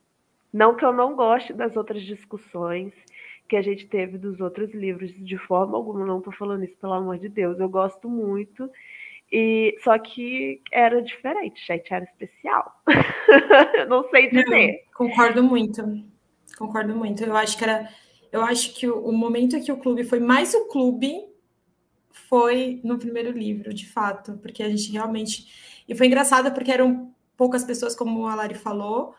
Não 0.53 0.77
que 0.77 0.85
eu 0.85 0.93
não 0.93 1.15
goste 1.17 1.53
das 1.53 1.77
outras 1.77 2.03
discussões 2.03 2.93
que 3.49 3.57
a 3.57 3.63
gente 3.63 3.87
teve 3.87 4.19
dos 4.19 4.41
outros 4.41 4.73
livros, 4.73 5.13
de 5.15 5.37
forma 5.39 5.77
alguma, 5.77 6.07
não 6.07 6.19
estou 6.19 6.33
falando 6.33 6.65
isso, 6.65 6.77
pelo 6.81 6.95
amor 6.95 7.19
de 7.19 7.29
Deus, 7.29 7.59
eu 7.59 7.69
gosto 7.69 8.09
muito. 8.09 8.71
E 9.31 9.77
só 9.83 9.99
que 9.99 10.61
era 10.71 11.01
diferente, 11.03 11.65
gente, 11.67 11.93
era 11.93 12.05
especial. 12.05 12.83
não 13.89 14.09
sei 14.11 14.31
dizer. 14.31 14.45
Não, 14.47 15.09
concordo 15.09 15.43
muito. 15.43 15.83
Concordo 16.59 16.95
muito. 16.95 17.25
Eu 17.25 17.37
acho 17.37 17.57
que 17.57 17.65
era 17.65 17.89
eu 18.33 18.41
acho 18.43 18.75
que 18.75 18.89
o, 18.89 18.99
o 19.05 19.13
momento 19.13 19.61
que 19.63 19.71
o 19.71 19.77
clube 19.77 20.03
foi 20.05 20.19
mais 20.19 20.55
o 20.55 20.67
clube 20.67 21.13
foi 22.11 22.81
no 22.83 22.99
primeiro 22.99 23.31
livro, 23.31 23.75
de 23.75 23.87
fato, 23.87 24.39
porque 24.39 24.63
a 24.63 24.69
gente 24.71 24.91
realmente. 24.91 25.83
E 25.87 25.95
foi 25.95 26.07
engraçado 26.07 26.51
porque 26.53 26.73
eram 26.73 27.15
poucas 27.37 27.63
pessoas, 27.63 27.95
como 27.95 28.27
a 28.27 28.35
Lari 28.35 28.55
falou, 28.55 29.15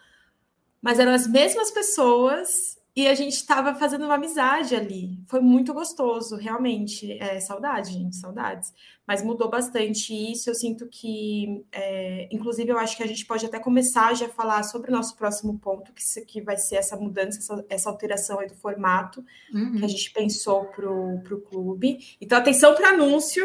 mas 0.83 0.99
eram 0.99 1.13
as 1.13 1.25
mesmas 1.25 1.71
pessoas 1.71 2.77
e 2.95 3.07
a 3.07 3.15
gente 3.15 3.33
estava 3.33 3.73
fazendo 3.73 4.05
uma 4.05 4.15
amizade 4.15 4.75
ali. 4.75 5.17
Foi 5.25 5.39
muito 5.39 5.73
gostoso, 5.73 6.35
realmente. 6.35 7.13
É, 7.13 7.39
saudade, 7.39 7.91
gente, 7.91 8.17
saudades. 8.17 8.71
Mas 9.07 9.23
mudou 9.23 9.49
bastante 9.49 10.13
isso. 10.13 10.49
Eu 10.49 10.53
sinto 10.53 10.87
que, 10.87 11.65
é, 11.71 12.27
inclusive, 12.31 12.69
eu 12.69 12.77
acho 12.77 12.95
que 12.95 13.01
a 13.01 13.07
gente 13.07 13.25
pode 13.25 13.45
até 13.45 13.59
começar 13.59 14.13
já 14.13 14.27
a 14.27 14.29
falar 14.29 14.61
sobre 14.61 14.91
o 14.91 14.93
nosso 14.93 15.15
próximo 15.15 15.57
ponto, 15.57 15.91
que, 15.91 16.03
que 16.25 16.41
vai 16.41 16.57
ser 16.57 16.75
essa 16.75 16.95
mudança, 16.95 17.39
essa, 17.39 17.65
essa 17.67 17.89
alteração 17.89 18.39
aí 18.39 18.47
do 18.47 18.55
formato 18.55 19.25
uhum. 19.51 19.77
que 19.77 19.85
a 19.85 19.87
gente 19.87 20.11
pensou 20.11 20.65
para 20.65 20.91
o 20.91 21.41
clube. 21.49 21.97
Então, 22.21 22.37
atenção 22.37 22.75
para 22.75 22.91
o 22.91 22.93
anúncio 22.93 23.43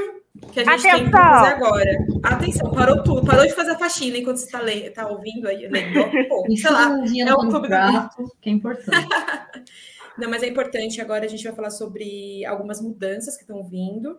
que 0.53 0.61
a 0.61 0.65
gente 0.65 0.87
Atenção. 0.87 0.99
tem 0.99 1.05
que 1.07 1.11
fazer 1.11 1.55
agora. 1.55 2.07
Atenção, 2.23 2.71
parou 2.71 3.03
tudo, 3.03 3.27
parou 3.27 3.47
de 3.47 3.55
fazer 3.55 3.73
a 3.73 3.79
faxina 3.79 4.19
enquanto 4.19 4.39
você 4.39 4.57
está 4.57 5.03
tá 5.03 5.09
ouvindo 5.09 5.49
aí, 5.49 5.67
lendo. 5.69 6.29
Pô, 6.29 6.45
sei 6.57 6.71
lá, 6.71 6.91
é 7.27 7.35
o 7.35 7.39
clube 7.39 7.69
do 7.69 8.31
que 8.41 8.49
é 8.49 8.53
importante. 8.53 9.09
Não, 10.19 10.29
mas 10.29 10.43
é 10.43 10.49
importante. 10.49 11.01
Agora 11.01 11.25
a 11.25 11.29
gente 11.29 11.45
vai 11.45 11.55
falar 11.55 11.71
sobre 11.71 12.45
algumas 12.45 12.81
mudanças 12.81 13.37
que 13.37 13.43
estão 13.43 13.63
vindo. 13.63 14.19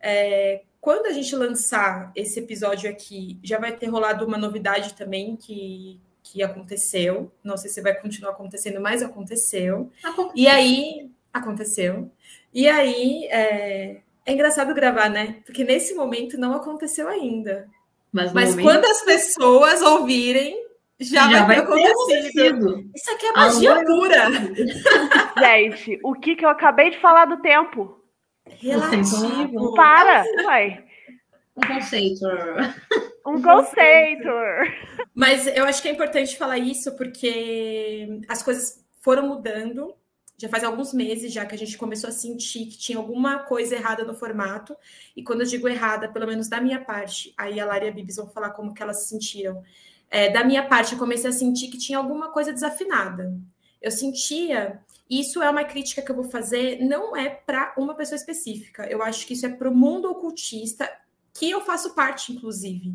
É, 0.00 0.62
quando 0.80 1.06
a 1.06 1.12
gente 1.12 1.34
lançar 1.36 2.10
esse 2.16 2.40
episódio 2.40 2.90
aqui, 2.90 3.38
já 3.42 3.58
vai 3.58 3.72
ter 3.72 3.86
rolado 3.86 4.26
uma 4.26 4.36
novidade 4.36 4.94
também 4.94 5.36
que, 5.36 6.00
que 6.22 6.42
aconteceu. 6.42 7.30
Não 7.44 7.56
sei 7.56 7.70
se 7.70 7.80
vai 7.80 7.94
continuar 7.94 8.32
acontecendo, 8.32 8.80
mas 8.80 9.02
aconteceu. 9.02 9.90
aconteceu. 10.02 10.32
E 10.34 10.48
aí, 10.48 11.10
aconteceu. 11.32 12.10
E 12.52 12.68
aí, 12.68 13.26
é, 13.26 14.00
é 14.26 14.32
engraçado 14.32 14.74
gravar, 14.74 15.08
né? 15.08 15.36
Porque 15.46 15.62
nesse 15.62 15.94
momento 15.94 16.36
não 16.36 16.52
aconteceu 16.52 17.08
ainda. 17.08 17.68
Mas, 18.12 18.32
Mas 18.32 18.50
momento... 18.50 18.66
quando 18.66 18.84
as 18.84 19.02
pessoas 19.02 19.80
ouvirem, 19.82 20.66
já, 20.98 21.30
já 21.30 21.44
vai, 21.44 21.56
ter, 21.56 21.66
vai 21.66 21.84
acontecido. 21.84 22.68
acontecido. 22.68 22.90
Isso 22.94 23.10
aqui 23.12 23.26
é 23.26 23.32
magia 23.32 23.72
Alô, 23.72 23.84
pura. 23.84 24.26
Gente, 25.38 26.00
o 26.02 26.14
que, 26.14 26.34
que 26.34 26.44
eu 26.44 26.48
acabei 26.48 26.90
de 26.90 26.98
falar 26.98 27.26
do 27.26 27.40
tempo? 27.40 28.02
Relativo. 28.48 29.74
Para, 29.74 30.24
uai. 30.44 30.84
Um 31.56 31.66
conceito. 31.74 32.26
Um 33.26 33.42
conceito. 33.42 34.28
Mas 35.14 35.46
eu 35.46 35.64
acho 35.64 35.80
que 35.80 35.88
é 35.88 35.92
importante 35.92 36.36
falar 36.36 36.58
isso 36.58 36.96
porque 36.96 38.20
as 38.28 38.42
coisas 38.42 38.84
foram 39.02 39.28
mudando 39.28 39.94
já 40.38 40.48
faz 40.48 40.62
alguns 40.62 40.92
meses 40.92 41.32
já 41.32 41.46
que 41.46 41.54
a 41.54 41.58
gente 41.58 41.78
começou 41.78 42.08
a 42.08 42.12
sentir 42.12 42.66
que 42.66 42.76
tinha 42.76 42.98
alguma 42.98 43.38
coisa 43.40 43.74
errada 43.74 44.04
no 44.04 44.14
formato. 44.14 44.76
E 45.16 45.22
quando 45.22 45.40
eu 45.40 45.46
digo 45.46 45.66
errada, 45.68 46.08
pelo 46.08 46.26
menos 46.26 46.48
da 46.48 46.60
minha 46.60 46.84
parte, 46.84 47.32
aí 47.36 47.58
a 47.58 47.64
Lara 47.64 47.86
e 47.86 47.88
a 47.88 47.92
Bibis 47.92 48.16
vão 48.16 48.28
falar 48.28 48.50
como 48.50 48.74
que 48.74 48.82
elas 48.82 49.02
se 49.02 49.08
sentiram. 49.08 49.62
É, 50.10 50.30
da 50.30 50.44
minha 50.44 50.66
parte, 50.66 50.92
eu 50.92 50.98
comecei 50.98 51.30
a 51.30 51.32
sentir 51.32 51.68
que 51.68 51.78
tinha 51.78 51.98
alguma 51.98 52.30
coisa 52.30 52.52
desafinada. 52.52 53.34
Eu 53.80 53.90
sentia, 53.90 54.80
e 55.08 55.20
isso 55.20 55.42
é 55.42 55.48
uma 55.48 55.64
crítica 55.64 56.02
que 56.02 56.10
eu 56.10 56.14
vou 56.14 56.24
fazer, 56.24 56.84
não 56.84 57.16
é 57.16 57.30
para 57.30 57.74
uma 57.78 57.94
pessoa 57.94 58.16
específica. 58.16 58.86
Eu 58.90 59.02
acho 59.02 59.26
que 59.26 59.32
isso 59.32 59.46
é 59.46 59.48
para 59.48 59.70
o 59.70 59.74
mundo 59.74 60.10
ocultista, 60.10 60.90
que 61.32 61.50
eu 61.50 61.62
faço 61.62 61.94
parte, 61.94 62.32
inclusive. 62.32 62.94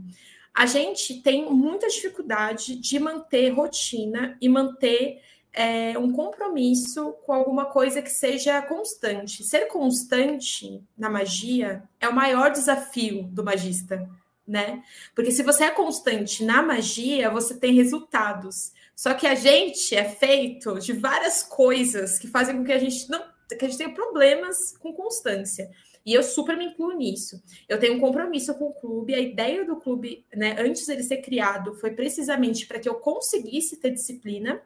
A 0.54 0.66
gente 0.66 1.22
tem 1.22 1.50
muita 1.50 1.88
dificuldade 1.88 2.76
de 2.76 3.00
manter 3.00 3.50
rotina 3.50 4.38
e 4.42 4.50
manter 4.50 5.22
é, 5.54 5.98
um 5.98 6.12
compromisso 6.12 7.14
com 7.26 7.34
alguma 7.34 7.66
coisa 7.66 8.02
que 8.02 8.10
seja 8.10 8.62
constante. 8.62 9.44
Ser 9.44 9.68
constante 9.68 10.84
na 10.98 11.10
magia 11.10 11.84
é 12.00 12.08
o 12.08 12.16
maior 12.16 12.52
desafio 12.52 13.24
do 13.24 13.44
magista, 13.44 14.10
né? 14.48 14.84
Porque 15.14 15.32
se 15.32 15.44
você 15.44 15.66
é 15.66 15.72
constante 15.72 16.44
na 16.44 16.62
magia, 16.62 17.30
você 17.30 17.58
tem 17.58 17.74
resultados. 17.74 18.72
Só 18.96 19.14
que 19.14 19.28
a 19.28 19.36
gente 19.36 19.96
é 19.96 20.04
feito 20.04 20.80
de 20.80 20.94
várias 20.94 21.44
coisas 21.44 22.18
que 22.18 22.28
fazem 22.28 22.58
com 22.58 22.64
que 22.64 22.72
a 22.72 22.80
gente 22.80 23.10
não 23.10 23.32
que 23.50 23.66
a 23.66 23.68
gente 23.68 23.80
tenha 23.80 23.94
problemas 23.94 24.78
com 24.80 24.94
constância. 24.94 25.70
E 26.06 26.14
eu 26.14 26.24
super 26.24 26.58
me 26.58 26.66
incluo 26.66 26.94
nisso. 26.94 27.44
Eu 27.68 27.78
tenho 27.80 27.96
um 27.96 28.00
compromisso 28.00 28.54
com 28.56 28.70
o 28.70 28.74
clube. 28.74 29.14
A 29.14 29.20
ideia 29.20 29.66
do 29.66 29.76
clube, 29.76 30.26
né, 30.34 30.56
antes 30.58 30.88
dele 30.88 31.04
ser 31.04 31.18
criado, 31.18 31.76
foi 31.76 31.92
precisamente 31.92 32.66
para 32.66 32.80
que 32.80 32.88
eu 32.88 32.96
conseguisse 32.96 33.76
ter 33.78 33.92
disciplina 33.92 34.62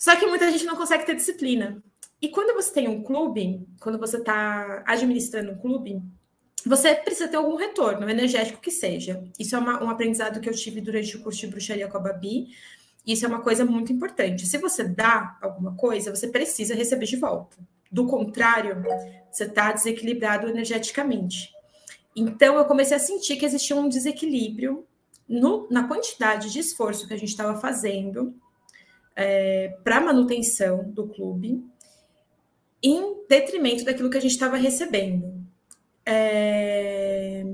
só 0.00 0.16
que 0.16 0.24
muita 0.24 0.50
gente 0.50 0.64
não 0.64 0.76
consegue 0.76 1.04
ter 1.04 1.14
disciplina. 1.14 1.84
E 2.22 2.30
quando 2.30 2.54
você 2.54 2.72
tem 2.72 2.88
um 2.88 3.02
clube, 3.02 3.68
quando 3.78 3.98
você 3.98 4.16
está 4.16 4.82
administrando 4.86 5.52
um 5.52 5.58
clube, 5.58 6.02
você 6.64 6.94
precisa 6.94 7.28
ter 7.28 7.36
algum 7.36 7.54
retorno, 7.54 8.08
energético 8.08 8.62
que 8.62 8.70
seja. 8.70 9.22
Isso 9.38 9.54
é 9.54 9.58
uma, 9.58 9.84
um 9.84 9.90
aprendizado 9.90 10.40
que 10.40 10.48
eu 10.48 10.54
tive 10.54 10.80
durante 10.80 11.18
o 11.18 11.22
curso 11.22 11.40
de 11.40 11.48
bruxaria 11.48 11.86
com 11.86 11.98
a 11.98 12.00
Babi. 12.00 12.48
Isso 13.06 13.26
é 13.26 13.28
uma 13.28 13.42
coisa 13.42 13.62
muito 13.62 13.92
importante. 13.92 14.46
Se 14.46 14.56
você 14.56 14.84
dá 14.84 15.36
alguma 15.38 15.74
coisa, 15.74 16.14
você 16.14 16.28
precisa 16.28 16.74
receber 16.74 17.04
de 17.04 17.16
volta. 17.16 17.58
Do 17.92 18.06
contrário, 18.06 18.82
você 19.30 19.44
está 19.44 19.70
desequilibrado 19.70 20.48
energeticamente. 20.48 21.52
Então, 22.16 22.56
eu 22.56 22.64
comecei 22.64 22.96
a 22.96 23.00
sentir 23.00 23.36
que 23.36 23.44
existia 23.44 23.76
um 23.76 23.88
desequilíbrio 23.88 24.86
no, 25.28 25.68
na 25.70 25.86
quantidade 25.86 26.50
de 26.50 26.58
esforço 26.58 27.06
que 27.06 27.12
a 27.12 27.18
gente 27.18 27.28
estava 27.28 27.60
fazendo 27.60 28.34
é, 29.20 29.76
para 29.84 30.00
manutenção 30.00 30.90
do 30.90 31.06
clube, 31.06 31.62
em 32.82 33.26
detrimento 33.28 33.84
daquilo 33.84 34.08
que 34.08 34.16
a 34.16 34.20
gente 34.20 34.32
estava 34.32 34.56
recebendo. 34.56 35.44
É... 36.06 37.44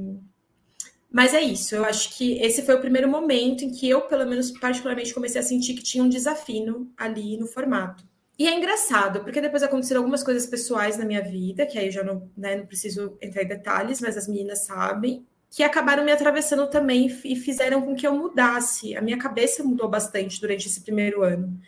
Mas 1.10 1.34
é 1.34 1.40
isso, 1.40 1.74
eu 1.74 1.84
acho 1.84 2.16
que 2.16 2.38
esse 2.38 2.62
foi 2.62 2.76
o 2.76 2.80
primeiro 2.80 3.08
momento 3.08 3.64
em 3.64 3.72
que 3.72 3.88
eu, 3.88 4.02
pelo 4.02 4.26
menos 4.26 4.52
particularmente, 4.52 5.12
comecei 5.12 5.40
a 5.40 5.44
sentir 5.44 5.74
que 5.74 5.82
tinha 5.82 6.04
um 6.04 6.08
desafio 6.08 6.88
ali 6.96 7.36
no 7.36 7.46
formato. 7.46 8.04
E 8.38 8.46
é 8.46 8.54
engraçado, 8.54 9.20
porque 9.24 9.40
depois 9.40 9.62
aconteceram 9.62 10.02
algumas 10.02 10.22
coisas 10.22 10.46
pessoais 10.46 10.98
na 10.98 11.06
minha 11.06 11.22
vida, 11.22 11.66
que 11.66 11.78
aí 11.78 11.86
eu 11.86 11.92
já 11.92 12.04
não, 12.04 12.30
né, 12.36 12.56
não 12.56 12.66
preciso 12.66 13.16
entrar 13.20 13.42
em 13.42 13.48
detalhes, 13.48 14.00
mas 14.00 14.16
as 14.16 14.28
meninas 14.28 14.66
sabem 14.66 15.26
que 15.56 15.62
acabaram 15.62 16.04
me 16.04 16.12
atravessando 16.12 16.66
também 16.66 17.06
e 17.24 17.34
fizeram 17.34 17.80
com 17.80 17.94
que 17.94 18.06
eu 18.06 18.14
mudasse. 18.14 18.94
A 18.94 19.00
minha 19.00 19.16
cabeça 19.16 19.64
mudou 19.64 19.88
bastante 19.88 20.38
durante 20.38 20.66
esse 20.66 20.82
primeiro 20.82 21.22
ano. 21.22 21.58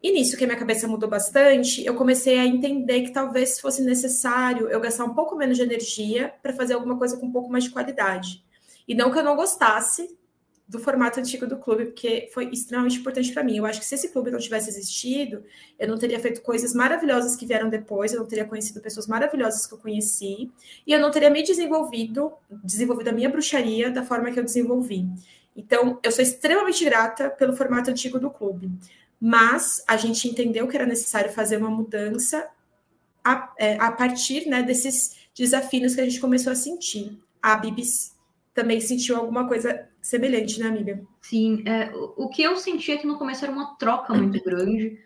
E 0.00 0.12
nisso 0.12 0.36
que 0.36 0.44
a 0.44 0.46
minha 0.46 0.58
cabeça 0.58 0.86
mudou 0.86 1.10
bastante, 1.10 1.84
eu 1.84 1.96
comecei 1.96 2.38
a 2.38 2.46
entender 2.46 3.02
que 3.02 3.12
talvez 3.12 3.58
fosse 3.58 3.82
necessário 3.82 4.68
eu 4.68 4.78
gastar 4.78 5.06
um 5.06 5.12
pouco 5.12 5.34
menos 5.34 5.56
de 5.56 5.64
energia 5.64 6.32
para 6.40 6.52
fazer 6.52 6.74
alguma 6.74 6.96
coisa 6.96 7.16
com 7.16 7.26
um 7.26 7.32
pouco 7.32 7.50
mais 7.50 7.64
de 7.64 7.70
qualidade. 7.70 8.44
E 8.86 8.94
não 8.94 9.10
que 9.10 9.18
eu 9.18 9.24
não 9.24 9.34
gostasse 9.34 10.16
do 10.70 10.78
formato 10.78 11.18
antigo 11.18 11.48
do 11.48 11.56
clube, 11.56 11.86
porque 11.86 12.30
foi 12.32 12.48
extremamente 12.50 13.00
importante 13.00 13.32
para 13.32 13.42
mim. 13.42 13.56
Eu 13.56 13.66
acho 13.66 13.80
que 13.80 13.84
se 13.84 13.96
esse 13.96 14.10
clube 14.10 14.30
não 14.30 14.38
tivesse 14.38 14.70
existido, 14.70 15.42
eu 15.76 15.88
não 15.88 15.98
teria 15.98 16.20
feito 16.20 16.40
coisas 16.42 16.72
maravilhosas 16.72 17.34
que 17.34 17.44
vieram 17.44 17.68
depois, 17.68 18.12
eu 18.12 18.20
não 18.20 18.26
teria 18.26 18.44
conhecido 18.44 18.80
pessoas 18.80 19.08
maravilhosas 19.08 19.66
que 19.66 19.74
eu 19.74 19.78
conheci, 19.78 20.48
e 20.86 20.92
eu 20.92 21.00
não 21.00 21.10
teria 21.10 21.28
me 21.28 21.42
desenvolvido, 21.42 22.32
desenvolvido 22.62 23.08
a 23.08 23.12
minha 23.12 23.28
bruxaria 23.28 23.90
da 23.90 24.04
forma 24.04 24.30
que 24.30 24.38
eu 24.38 24.44
desenvolvi. 24.44 25.08
Então, 25.56 25.98
eu 26.04 26.12
sou 26.12 26.22
extremamente 26.22 26.84
grata 26.84 27.28
pelo 27.30 27.56
formato 27.56 27.90
antigo 27.90 28.20
do 28.20 28.30
clube. 28.30 28.70
Mas 29.20 29.82
a 29.88 29.96
gente 29.96 30.28
entendeu 30.28 30.68
que 30.68 30.76
era 30.76 30.86
necessário 30.86 31.32
fazer 31.32 31.56
uma 31.56 31.68
mudança 31.68 32.48
a, 33.24 33.52
é, 33.58 33.76
a 33.78 33.90
partir 33.90 34.46
né, 34.46 34.62
desses 34.62 35.16
desafios 35.34 35.96
que 35.96 36.00
a 36.00 36.04
gente 36.04 36.20
começou 36.20 36.52
a 36.52 36.56
sentir. 36.56 37.18
A 37.42 37.56
Bibis 37.56 38.14
também 38.54 38.80
sentiu 38.80 39.16
alguma 39.16 39.48
coisa 39.48 39.89
semelhante, 40.02 40.60
né, 40.60 40.68
amiga? 40.68 41.02
Sim, 41.20 41.62
é, 41.66 41.90
o, 41.94 42.28
que 42.28 42.42
eu 42.42 42.56
senti 42.56 42.92
é 42.92 42.96
que 42.96 43.06
no 43.06 43.18
começo 43.18 43.44
era 43.44 43.52
uma 43.52 43.76
troca 43.76 44.14
muito 44.14 44.42
grande 44.44 44.98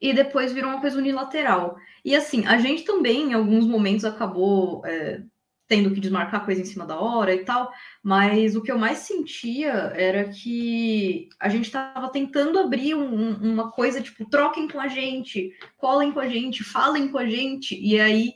e 0.00 0.12
depois 0.12 0.52
virou 0.52 0.70
uma 0.70 0.80
coisa 0.80 0.98
unilateral. 0.98 1.76
E 2.04 2.14
assim, 2.14 2.46
a 2.46 2.58
gente 2.58 2.84
também, 2.84 3.30
em 3.30 3.34
alguns 3.34 3.66
momentos, 3.66 4.04
acabou 4.04 4.84
é, 4.84 5.22
tendo 5.68 5.92
que 5.92 6.00
desmarcar 6.00 6.44
coisa 6.44 6.60
em 6.60 6.64
cima 6.64 6.86
da 6.86 6.98
hora 6.98 7.34
e 7.34 7.44
tal, 7.44 7.70
mas 8.02 8.54
o 8.54 8.62
que 8.62 8.70
eu 8.70 8.78
mais 8.78 8.98
sentia 8.98 9.72
era 9.94 10.28
que 10.28 11.28
a 11.40 11.48
gente 11.48 11.64
estava 11.64 12.08
tentando 12.08 12.58
abrir 12.58 12.94
um, 12.94 13.32
uma 13.34 13.70
coisa 13.70 14.00
tipo, 14.00 14.28
troquem 14.28 14.68
com 14.68 14.80
a 14.80 14.88
gente, 14.88 15.52
colem 15.76 16.12
com 16.12 16.20
a 16.20 16.28
gente, 16.28 16.62
falem 16.62 17.08
com 17.08 17.18
a 17.18 17.26
gente, 17.26 17.78
e 17.78 18.00
aí 18.00 18.34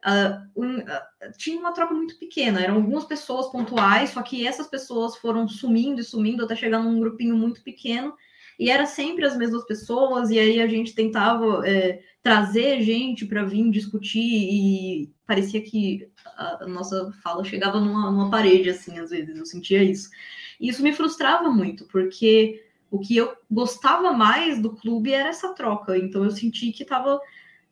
Uh, 0.00 0.62
um, 0.62 0.78
uh, 0.78 1.32
tinha 1.36 1.60
uma 1.60 1.72
troca 1.72 1.92
muito 1.92 2.18
pequena, 2.18 2.60
eram 2.60 2.76
algumas 2.76 3.04
pessoas 3.04 3.52
pontuais, 3.52 4.10
só 4.10 4.22
que 4.22 4.46
essas 4.46 4.66
pessoas 4.66 5.16
foram 5.16 5.46
sumindo 5.46 6.00
e 6.00 6.04
sumindo 6.04 6.42
até 6.42 6.56
chegar 6.56 6.78
num 6.78 6.98
grupinho 6.98 7.36
muito 7.36 7.62
pequeno, 7.62 8.14
e 8.58 8.70
era 8.70 8.86
sempre 8.86 9.26
as 9.26 9.36
mesmas 9.36 9.64
pessoas, 9.66 10.30
e 10.30 10.38
aí 10.38 10.60
a 10.60 10.66
gente 10.66 10.94
tentava 10.94 11.66
é, 11.68 12.02
trazer 12.22 12.80
gente 12.82 13.26
para 13.26 13.44
vir 13.44 13.70
discutir, 13.70 14.20
e 14.20 15.12
parecia 15.26 15.60
que 15.60 16.08
a, 16.36 16.66
nossa 16.66 17.12
fala 17.22 17.44
chegava 17.44 17.78
numa, 17.78 18.10
numa 18.10 18.30
parede, 18.30 18.70
assim, 18.70 18.98
às 18.98 19.10
vezes, 19.10 19.36
eu 19.36 19.46
sentia 19.46 19.82
isso. 19.82 20.10
E 20.58 20.68
isso 20.68 20.82
me 20.82 20.92
frustrava 20.92 21.50
muito, 21.50 21.86
porque 21.86 22.64
o 22.90 22.98
que 22.98 23.16
eu 23.16 23.34
gostava 23.50 24.12
mais 24.12 24.60
do 24.60 24.74
clube 24.74 25.12
era 25.12 25.28
essa 25.28 25.54
troca, 25.54 25.96
então 25.96 26.24
eu 26.24 26.30
senti 26.30 26.72
que 26.72 26.82
estava 26.82 27.20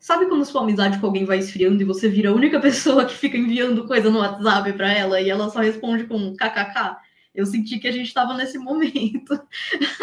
Sabe 0.00 0.26
quando 0.26 0.44
sua 0.44 0.62
amizade 0.62 0.98
com 0.98 1.06
alguém 1.06 1.24
vai 1.24 1.38
esfriando 1.38 1.82
e 1.82 1.84
você 1.84 2.08
vira 2.08 2.30
a 2.30 2.34
única 2.34 2.60
pessoa 2.60 3.04
que 3.04 3.14
fica 3.14 3.36
enviando 3.36 3.86
coisa 3.86 4.10
no 4.10 4.20
WhatsApp 4.20 4.72
para 4.74 4.92
ela 4.92 5.20
e 5.20 5.28
ela 5.28 5.50
só 5.50 5.60
responde 5.60 6.04
com 6.04 6.36
kkk? 6.36 6.96
Eu 7.34 7.46
senti 7.46 7.78
que 7.78 7.86
a 7.86 7.92
gente 7.92 8.08
estava 8.08 8.34
nesse 8.34 8.58
momento. 8.58 9.40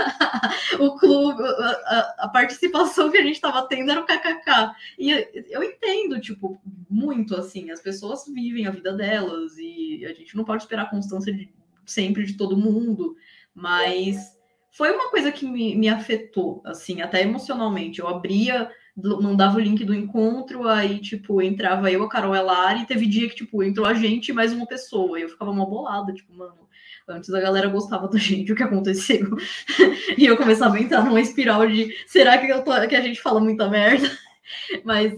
o 0.79 0.95
clube, 0.97 1.43
a, 1.43 2.15
a, 2.19 2.29
participação 2.29 3.11
que 3.11 3.17
a 3.17 3.23
gente 3.23 3.35
estava 3.35 3.67
tendo 3.67 3.91
era 3.91 3.99
o 3.99 4.05
kkk. 4.05 4.71
E 4.97 5.11
eu 5.49 5.63
entendo, 5.63 6.19
tipo, 6.21 6.61
muito 6.89 7.35
assim, 7.35 7.71
as 7.71 7.81
pessoas 7.81 8.25
vivem 8.25 8.67
a 8.67 8.71
vida 8.71 8.93
delas 8.93 9.57
e 9.57 10.05
a 10.05 10.13
gente 10.13 10.35
não 10.35 10.45
pode 10.45 10.63
esperar 10.63 10.83
a 10.83 10.89
constância 10.89 11.33
de, 11.33 11.51
sempre 11.85 12.23
de 12.23 12.37
todo 12.37 12.55
mundo, 12.55 13.17
mas 13.53 14.37
foi 14.71 14.91
uma 14.91 15.09
coisa 15.09 15.31
que 15.31 15.45
me, 15.45 15.75
me 15.75 15.89
afetou, 15.89 16.61
assim, 16.65 17.01
até 17.01 17.21
emocionalmente. 17.21 17.99
Eu 17.99 18.07
abria 18.07 18.69
mandava 18.95 19.57
o 19.57 19.59
link 19.59 19.83
do 19.83 19.93
encontro, 19.93 20.67
aí, 20.67 20.99
tipo, 20.99 21.41
entrava 21.41 21.91
eu, 21.91 22.03
a 22.03 22.09
Carol 22.09 22.35
Elari, 22.35 22.81
e 22.81 22.85
teve 22.85 23.05
dia 23.05 23.27
que, 23.27 23.35
tipo, 23.35 23.61
entrou 23.61 23.85
a 23.85 23.93
gente 23.93 24.29
e 24.29 24.33
mais 24.33 24.53
uma 24.53 24.65
pessoa, 24.65 25.19
e 25.19 25.23
eu 25.23 25.29
ficava 25.29 25.53
mal 25.53 25.69
bolada, 25.69 26.13
tipo, 26.13 26.33
mano, 26.33 26.69
antes 27.07 27.33
a 27.33 27.41
galera 27.41 27.67
gostava 27.67 28.07
da 28.07 28.17
gente, 28.19 28.53
o 28.53 28.55
que 28.55 28.63
aconteceu? 28.63 29.35
e 30.17 30.25
eu 30.25 30.37
começava 30.37 30.75
a 30.75 30.81
entrar 30.81 31.03
numa 31.03 31.19
espiral 31.19 31.67
de, 31.67 31.93
será 32.07 32.37
que, 32.37 32.47
eu 32.47 32.63
tô, 32.63 32.71
que 32.87 32.95
a 32.95 33.01
gente 33.01 33.21
fala 33.21 33.41
muita 33.41 33.69
merda? 33.69 34.09
Mas, 34.85 35.13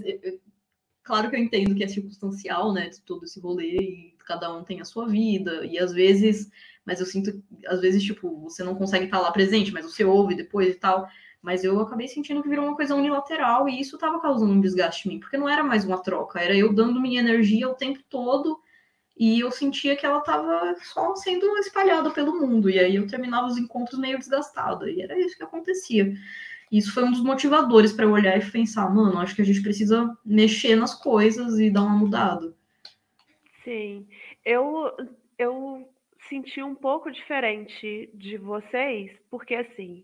claro 1.03 1.29
que 1.29 1.35
eu 1.35 1.39
entendo 1.39 1.75
que 1.75 1.83
é 1.83 1.87
circunstancial, 1.87 2.73
né, 2.73 2.89
de 2.89 3.01
todo 3.01 3.25
esse 3.25 3.39
rolê, 3.39 3.75
e 3.75 4.15
cada 4.25 4.53
um 4.53 4.63
tem 4.63 4.81
a 4.81 4.85
sua 4.85 5.07
vida, 5.07 5.65
e 5.65 5.77
às 5.79 5.93
vezes, 5.93 6.49
mas 6.83 6.99
eu 6.99 7.05
sinto, 7.05 7.41
às 7.65 7.79
vezes, 7.79 8.03
tipo, 8.03 8.41
você 8.41 8.61
não 8.61 8.75
consegue 8.75 9.05
estar 9.05 9.19
lá 9.19 9.31
presente, 9.31 9.71
mas 9.71 9.85
você 9.85 10.03
ouve 10.03 10.35
depois 10.35 10.75
e 10.75 10.79
tal, 10.79 11.07
mas 11.41 11.63
eu 11.63 11.79
acabei 11.79 12.07
sentindo 12.07 12.41
que 12.41 12.49
virou 12.49 12.65
uma 12.65 12.75
coisa 12.75 12.95
unilateral 12.95 13.69
e 13.69 13.79
isso 13.79 13.95
estava 13.95 14.19
causando 14.19 14.53
um 14.53 14.61
desgaste 14.61 15.07
em 15.07 15.13
mim, 15.13 15.19
porque 15.19 15.37
não 15.37 15.47
era 15.47 15.63
mais 15.63 15.85
uma 15.85 16.01
troca, 16.01 16.39
era 16.39 16.55
eu 16.55 16.73
dando 16.73 16.99
minha 16.99 17.19
energia 17.19 17.69
o 17.69 17.75
tempo 17.75 17.99
todo 18.09 18.59
e 19.19 19.39
eu 19.39 19.51
sentia 19.51 19.95
que 19.95 20.05
ela 20.05 20.19
estava 20.19 20.75
só 20.93 21.15
sendo 21.15 21.45
espalhada 21.57 22.11
pelo 22.11 22.39
mundo. 22.39 22.69
E 22.69 22.79
aí 22.79 22.95
eu 22.95 23.07
terminava 23.07 23.47
os 23.47 23.57
encontros 23.57 23.99
meio 23.99 24.19
desgastada, 24.19 24.89
e 24.89 25.01
era 25.01 25.17
isso 25.19 25.35
que 25.35 25.43
acontecia. 25.43 26.13
Isso 26.71 26.93
foi 26.93 27.03
um 27.03 27.11
dos 27.11 27.23
motivadores 27.23 27.93
para 27.93 28.05
eu 28.05 28.11
olhar 28.11 28.37
e 28.37 28.51
pensar, 28.51 28.93
mano, 28.93 29.17
acho 29.19 29.35
que 29.35 29.41
a 29.41 29.45
gente 29.45 29.61
precisa 29.61 30.15
mexer 30.25 30.75
nas 30.75 30.93
coisas 30.93 31.57
e 31.59 31.71
dar 31.71 31.83
uma 31.83 31.97
mudada. 31.97 32.53
Sim, 33.63 34.07
eu 34.45 34.91
eu 35.37 35.87
senti 36.29 36.61
um 36.61 36.75
pouco 36.75 37.11
diferente 37.11 38.09
de 38.13 38.37
vocês, 38.37 39.11
porque 39.29 39.55
assim, 39.55 40.03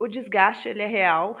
o 0.00 0.08
desgaste 0.08 0.68
ele 0.68 0.82
é 0.82 0.86
real, 0.86 1.38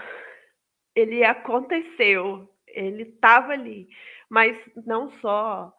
ele 0.94 1.24
aconteceu, 1.24 2.48
ele 2.68 3.04
estava 3.04 3.52
ali, 3.52 3.88
mas 4.28 4.56
não 4.86 5.10
só 5.20 5.72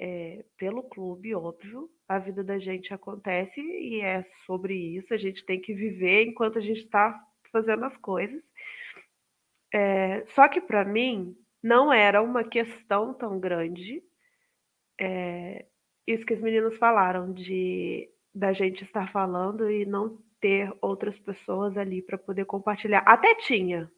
é, 0.00 0.44
pelo 0.58 0.82
clube, 0.82 1.34
óbvio, 1.34 1.88
a 2.08 2.18
vida 2.18 2.42
da 2.42 2.58
gente 2.58 2.92
acontece 2.92 3.60
e 3.60 4.00
é 4.00 4.26
sobre 4.44 4.74
isso, 4.74 5.14
a 5.14 5.16
gente 5.16 5.44
tem 5.46 5.60
que 5.60 5.72
viver 5.72 6.24
enquanto 6.24 6.58
a 6.58 6.60
gente 6.60 6.80
está 6.80 7.18
fazendo 7.52 7.84
as 7.84 7.96
coisas. 7.98 8.42
É, 9.72 10.24
só 10.34 10.48
que 10.48 10.60
para 10.60 10.84
mim 10.84 11.36
não 11.62 11.92
era 11.92 12.20
uma 12.20 12.44
questão 12.44 13.14
tão 13.14 13.38
grande. 13.38 14.02
É, 15.00 15.64
isso 16.06 16.26
que 16.26 16.34
os 16.34 16.40
meninos 16.40 16.76
falaram 16.78 17.32
de 17.32 18.10
da 18.34 18.52
gente 18.52 18.82
estar 18.82 19.12
falando 19.12 19.70
e 19.70 19.86
não 19.86 20.18
ter 20.44 20.70
outras 20.82 21.18
pessoas 21.20 21.74
ali 21.74 22.02
para 22.02 22.18
poder 22.18 22.44
compartilhar. 22.44 22.98
Até 23.06 23.34
tinha, 23.34 23.90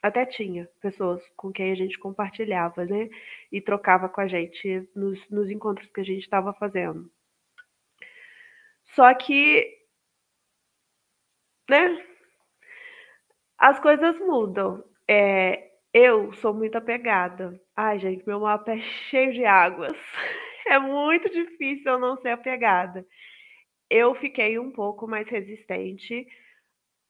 até 0.00 0.24
tinha 0.24 0.66
pessoas 0.80 1.22
com 1.36 1.52
quem 1.52 1.70
a 1.70 1.74
gente 1.74 1.98
compartilhava, 1.98 2.86
né? 2.86 3.10
E 3.52 3.60
trocava 3.60 4.08
com 4.08 4.22
a 4.22 4.26
gente 4.26 4.88
nos, 4.96 5.28
nos 5.28 5.50
encontros 5.50 5.90
que 5.90 6.00
a 6.00 6.04
gente 6.04 6.22
estava 6.22 6.54
fazendo. 6.54 7.12
Só 8.94 9.12
que, 9.12 9.70
né? 11.68 12.02
As 13.58 13.78
coisas 13.78 14.18
mudam. 14.20 14.82
É, 15.06 15.70
eu 15.92 16.32
sou 16.32 16.54
muito 16.54 16.78
apegada. 16.78 17.60
Ai, 17.76 17.98
gente, 17.98 18.26
meu 18.26 18.40
mapa 18.40 18.72
é 18.72 18.78
cheio 19.10 19.34
de 19.34 19.44
águas. 19.44 19.92
É 20.66 20.78
muito 20.78 21.28
difícil 21.28 21.92
eu 21.92 21.98
não 21.98 22.16
ser 22.16 22.30
apegada 22.30 23.04
eu 23.92 24.14
fiquei 24.14 24.58
um 24.58 24.70
pouco 24.70 25.06
mais 25.06 25.28
resistente 25.28 26.26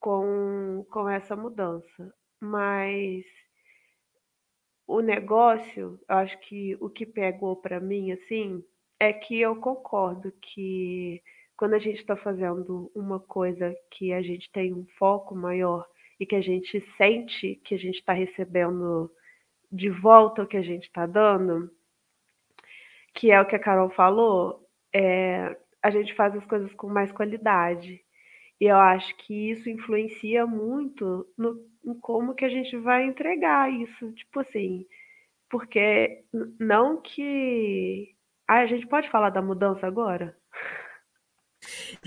com, 0.01 0.85
com 0.91 1.07
essa 1.07 1.33
mudança. 1.33 2.13
Mas 2.41 3.23
o 4.85 4.99
negócio, 4.99 5.97
eu 6.09 6.15
acho 6.17 6.37
que 6.41 6.75
o 6.81 6.89
que 6.89 7.05
pegou 7.05 7.55
para 7.55 7.79
mim, 7.79 8.11
assim, 8.11 8.61
é 8.99 9.13
que 9.13 9.39
eu 9.39 9.55
concordo 9.55 10.33
que 10.41 11.23
quando 11.55 11.75
a 11.75 11.79
gente 11.79 11.99
está 11.99 12.17
fazendo 12.17 12.91
uma 12.93 13.17
coisa 13.17 13.73
que 13.91 14.11
a 14.11 14.21
gente 14.21 14.51
tem 14.51 14.73
um 14.73 14.85
foco 14.97 15.33
maior 15.33 15.87
e 16.19 16.25
que 16.25 16.35
a 16.35 16.41
gente 16.41 16.81
sente 16.97 17.55
que 17.63 17.75
a 17.75 17.79
gente 17.79 17.99
está 17.99 18.11
recebendo 18.11 19.09
de 19.71 19.89
volta 19.89 20.43
o 20.43 20.47
que 20.47 20.57
a 20.57 20.61
gente 20.61 20.83
está 20.83 21.05
dando, 21.05 21.71
que 23.13 23.31
é 23.31 23.39
o 23.39 23.45
que 23.45 23.55
a 23.55 23.59
Carol 23.59 23.89
falou, 23.91 24.67
é, 24.93 25.57
a 25.83 25.89
gente 25.91 26.13
faz 26.15 26.35
as 26.35 26.45
coisas 26.45 26.73
com 26.75 26.87
mais 26.87 27.11
qualidade. 27.11 28.01
E 28.59 28.65
eu 28.65 28.77
acho 28.77 29.15
que 29.17 29.51
isso 29.51 29.69
influencia 29.69 30.45
muito 30.47 31.27
no, 31.37 31.55
em 31.85 31.93
como 31.99 32.33
que 32.35 32.45
a 32.45 32.49
gente 32.49 32.77
vai 32.77 33.05
entregar 33.05 33.71
isso. 33.71 34.11
Tipo 34.13 34.39
assim, 34.39 34.85
porque 35.49 36.23
não 36.59 37.01
que. 37.01 38.15
Ah, 38.47 38.61
a 38.61 38.67
gente 38.67 38.87
pode 38.87 39.09
falar 39.09 39.29
da 39.31 39.41
mudança 39.41 39.87
agora? 39.87 40.35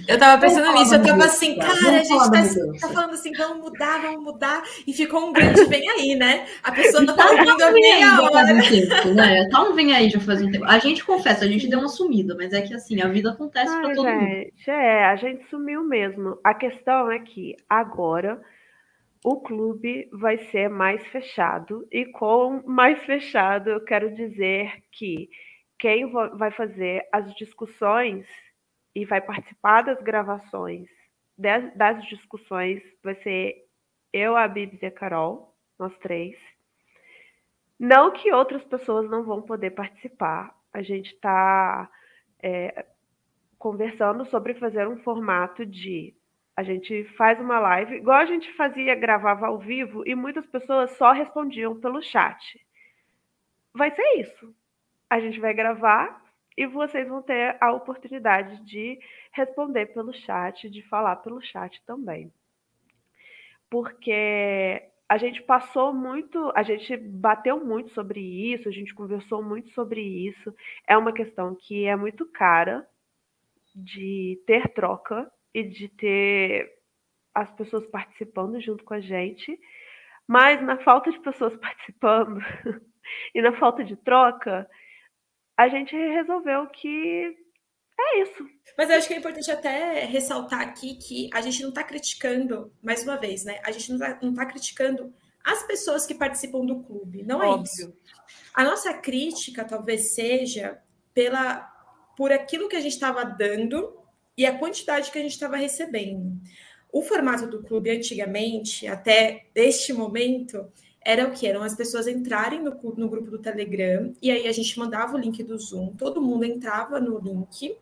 Eu 0.07 0.19
tava 0.19 0.41
pensando 0.41 0.73
nisso, 0.73 0.95
eu 0.95 1.03
tava 1.03 1.25
assim, 1.25 1.57
cara, 1.59 1.73
a 1.73 2.03
gente 2.03 2.09
tá, 2.09 2.89
tá, 2.89 2.93
falando 2.93 3.15
assim, 3.15 3.33
vamos 3.33 3.59
mudar, 3.59 4.03
vamos 4.03 4.23
mudar, 4.23 4.63
e 4.87 4.93
ficou 4.93 5.29
um 5.29 5.33
grande 5.33 5.65
vem 5.65 5.89
aí, 5.89 6.15
né? 6.15 6.47
A 6.63 6.71
pessoa 6.71 7.03
não 7.03 7.17
tá 7.17 7.31
ouvindo 7.31 7.63
a 7.63 7.73
meia 7.73 8.21
hora. 8.21 8.55
Um 8.55 8.61
tempo, 8.61 9.15
né? 9.15 9.49
Tá 9.51 9.63
um 9.63 9.75
vem 9.75 9.95
aí 9.95 10.11
já 10.11 10.21
faz 10.21 10.43
um 10.43 10.51
tempo. 10.51 10.65
A 10.67 10.79
gente 10.79 11.05
confessa, 11.05 11.45
a 11.45 11.49
gente 11.49 11.69
deu 11.69 11.79
uma 11.79 11.89
sumida, 11.89 12.35
mas 12.37 12.53
é 12.53 12.61
que 12.61 12.75
assim, 12.75 13.01
a 13.01 13.09
vida 13.09 13.31
acontece 13.31 13.73
Ai, 13.73 13.81
pra 13.81 13.95
todo 13.95 14.07
gente, 14.07 14.21
mundo. 14.21 14.53
É, 14.69 15.05
a 15.07 15.17
gente 15.17 15.49
sumiu 15.49 15.83
mesmo. 15.83 16.39
A 16.45 16.55
questão 16.55 17.11
é 17.11 17.19
que 17.21 17.57
agora 17.69 18.41
o 19.25 19.41
clube 19.41 20.09
vai 20.13 20.39
ser 20.53 20.69
mais 20.69 21.05
fechado, 21.09 21.87
e 21.91 22.05
com 22.07 22.63
mais 22.65 23.03
fechado 23.05 23.71
eu 23.71 23.81
quero 23.81 24.15
dizer 24.15 24.73
que 24.93 25.29
quem 25.79 26.11
vai 26.11 26.51
fazer 26.53 27.03
as 27.13 27.35
discussões 27.35 28.25
e 28.97 29.05
vai 29.05 29.21
participar 29.21 29.83
das 29.83 30.01
gravações, 30.01 30.89
das 31.37 32.03
discussões, 32.07 32.83
vai 33.05 33.15
ser 33.17 33.69
eu, 34.11 34.35
a 34.35 34.49
Bibs 34.49 34.81
e 34.81 34.87
a 34.87 34.91
Carol, 34.91 35.55
nós 35.79 35.95
três. 35.99 36.35
Não 37.79 38.11
que 38.11 38.33
outras 38.33 38.65
pessoas 38.65 39.11
não 39.11 39.23
vão 39.23 39.43
poder 39.43 39.73
participar. 39.73 40.57
A 40.73 40.81
gente 40.81 41.13
está 41.13 41.91
é, 42.43 42.87
conversando 43.59 44.25
sobre 44.25 44.55
fazer 44.55 44.89
um 44.89 44.97
formato 45.03 45.67
de 45.67 46.15
a 46.57 46.63
gente 46.63 47.05
faz 47.19 47.39
uma 47.39 47.59
live, 47.59 47.97
igual 47.97 48.17
a 48.17 48.25
gente 48.25 48.51
fazia, 48.55 48.95
gravava 48.95 49.47
ao 49.47 49.59
vivo, 49.59 50.09
e 50.09 50.15
muitas 50.15 50.47
pessoas 50.47 50.91
só 50.93 51.13
respondiam 51.13 51.79
pelo 51.79 52.01
chat. 52.01 52.59
Vai 53.75 53.95
ser 53.95 54.21
isso. 54.21 54.57
A 55.11 55.21
gente 55.21 55.39
vai 55.39 55.53
gravar 55.53 56.26
e 56.57 56.67
vocês 56.67 57.07
vão 57.09 57.23
ter 57.23 57.57
a 57.61 57.73
oportunidade 57.73 58.65
de 58.65 58.99
responder 59.33 59.87
pelo 59.87 60.13
chat, 60.13 60.71
de 60.71 60.83
falar 60.83 61.17
pelo 61.17 61.41
chat 61.43 61.83
também. 61.85 62.33
Porque 63.69 64.83
a 65.09 65.19
gente 65.19 65.43
passou 65.43 65.93
muito, 65.93 66.53
a 66.55 66.63
gente 66.63 66.97
bateu 66.97 67.65
muito 67.65 67.91
sobre 67.91 68.21
isso, 68.21 68.69
a 68.69 68.73
gente 68.73 68.95
conversou 68.95 69.43
muito 69.43 69.71
sobre 69.71 70.01
isso. 70.01 70.55
É 70.87 70.97
uma 70.97 71.13
questão 71.13 71.55
que 71.55 71.85
é 71.85 71.95
muito 71.95 72.27
cara 72.27 72.87
de 73.75 74.43
ter 74.47 74.69
troca 74.69 75.31
e 75.53 75.63
de 75.63 75.89
ter 75.89 76.73
as 77.35 77.51
pessoas 77.53 77.87
participando 77.91 78.59
junto 78.61 78.83
com 78.83 78.95
a 78.95 79.01
gente, 79.01 79.59
mas 80.27 80.61
na 80.63 80.79
falta 80.79 81.13
de 81.13 81.21
pessoas 81.21 81.55
participando 81.59 82.41
e 83.35 83.43
na 83.43 83.53
falta 83.53 83.85
de 83.85 83.95
troca, 83.97 84.69
a 85.57 85.69
gente 85.69 85.97
resolveu 85.97 86.67
que 86.69 87.37
é 87.99 88.23
isso. 88.23 88.47
Mas 88.77 88.91
eu 88.91 88.97
acho 88.97 89.09
que 89.09 89.15
é 89.15 89.17
importante 89.17 89.51
até 89.51 90.05
ressaltar 90.05 90.61
aqui 90.61 90.97
que 90.97 91.31
a 91.33 91.41
gente 91.41 91.63
não 91.63 91.71
está 91.71 91.83
criticando, 91.83 92.73
mais 92.83 93.03
uma 93.03 93.17
vez, 93.17 93.45
né? 93.45 93.61
A 93.65 93.71
gente 93.71 93.91
não 93.91 93.97
está 93.97 94.15
tá 94.15 94.47
criticando 94.47 95.13
as 95.43 95.63
pessoas 95.63 96.05
que 96.05 96.15
participam 96.15 96.65
do 96.67 96.83
clube, 96.83 97.23
não 97.23 97.43
é 97.43 97.47
Óbvio. 97.47 97.65
isso. 97.65 97.97
A 98.53 98.65
nossa 98.65 98.93
crítica 98.93 99.65
talvez 99.65 100.15
seja 100.15 100.79
pela 101.15 101.73
por 102.17 102.33
aquilo 102.33 102.69
que 102.69 102.77
a 102.77 102.81
gente 102.81 102.95
estava 102.95 103.25
dando 103.25 103.97
e 104.37 104.45
a 104.47 104.59
quantidade 104.59 105.11
que 105.11 105.19
a 105.19 105.23
gente 105.23 105.33
estava 105.33 105.57
recebendo. 105.57 106.33
O 106.91 107.03
formato 107.03 107.47
do 107.47 107.63
clube 107.63 107.91
antigamente, 107.91 108.87
até 108.87 109.47
este 109.55 109.93
momento, 109.93 110.67
era 111.07 111.25
o 111.25 111.31
que? 111.31 111.47
Eram 111.47 111.63
as 111.63 111.77
pessoas 111.77 112.09
entrarem 112.09 112.61
no, 112.61 112.73
no 112.97 113.09
grupo 113.09 113.31
do 113.31 113.39
Telegram 113.39 114.13
e 114.21 114.29
aí 114.29 114.49
a 114.49 114.53
gente 114.53 114.77
mandava 114.77 115.15
o 115.15 115.19
link 115.19 115.41
do 115.45 115.57
Zoom, 115.57 115.93
todo 115.93 116.21
mundo 116.21 116.45
entrava 116.45 116.99
no 116.99 117.21
link 117.21 117.77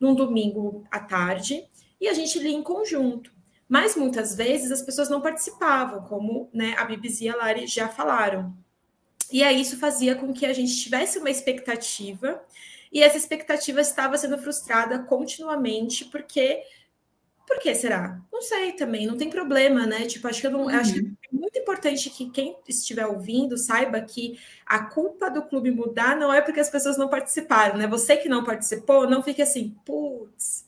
num 0.00 0.14
domingo 0.14 0.82
à 0.90 0.98
tarde 0.98 1.62
e 2.00 2.08
a 2.08 2.14
gente 2.14 2.38
lia 2.38 2.56
em 2.56 2.62
conjunto. 2.62 3.30
Mas 3.68 3.94
muitas 3.94 4.34
vezes 4.34 4.72
as 4.72 4.80
pessoas 4.80 5.10
não 5.10 5.20
participavam, 5.20 6.00
como 6.04 6.48
né, 6.54 6.74
a 6.78 6.84
Bibis 6.84 7.20
e 7.20 7.28
a 7.28 7.36
Lari 7.36 7.66
já 7.66 7.86
falaram. 7.86 8.56
E 9.30 9.44
aí 9.44 9.60
isso 9.60 9.78
fazia 9.78 10.14
com 10.14 10.32
que 10.32 10.46
a 10.46 10.52
gente 10.54 10.74
tivesse 10.74 11.18
uma 11.18 11.28
expectativa 11.28 12.42
e 12.90 13.02
essa 13.02 13.18
expectativa 13.18 13.82
estava 13.82 14.16
sendo 14.16 14.38
frustrada 14.38 15.00
continuamente, 15.00 16.06
porque. 16.06 16.62
Por 17.50 17.58
que 17.58 17.74
será? 17.74 18.22
Não 18.32 18.40
sei 18.40 18.70
também, 18.74 19.08
não 19.08 19.16
tem 19.16 19.28
problema, 19.28 19.84
né? 19.84 20.06
Tipo, 20.06 20.28
acho 20.28 20.40
que 20.40 20.46
eu 20.46 20.52
não. 20.52 20.66
Uhum. 20.66 20.68
Acho 20.68 20.94
que 20.94 21.00
é 21.00 21.28
muito 21.32 21.58
importante 21.58 22.08
que 22.08 22.30
quem 22.30 22.56
estiver 22.68 23.04
ouvindo 23.04 23.58
saiba 23.58 24.00
que 24.00 24.38
a 24.64 24.84
culpa 24.84 25.28
do 25.28 25.42
clube 25.42 25.72
mudar 25.72 26.16
não 26.16 26.32
é 26.32 26.40
porque 26.40 26.60
as 26.60 26.70
pessoas 26.70 26.96
não 26.96 27.08
participaram, 27.08 27.76
né? 27.76 27.88
Você 27.88 28.16
que 28.16 28.28
não 28.28 28.44
participou, 28.44 29.10
não 29.10 29.20
fique 29.20 29.42
assim, 29.42 29.74
putz, 29.84 30.64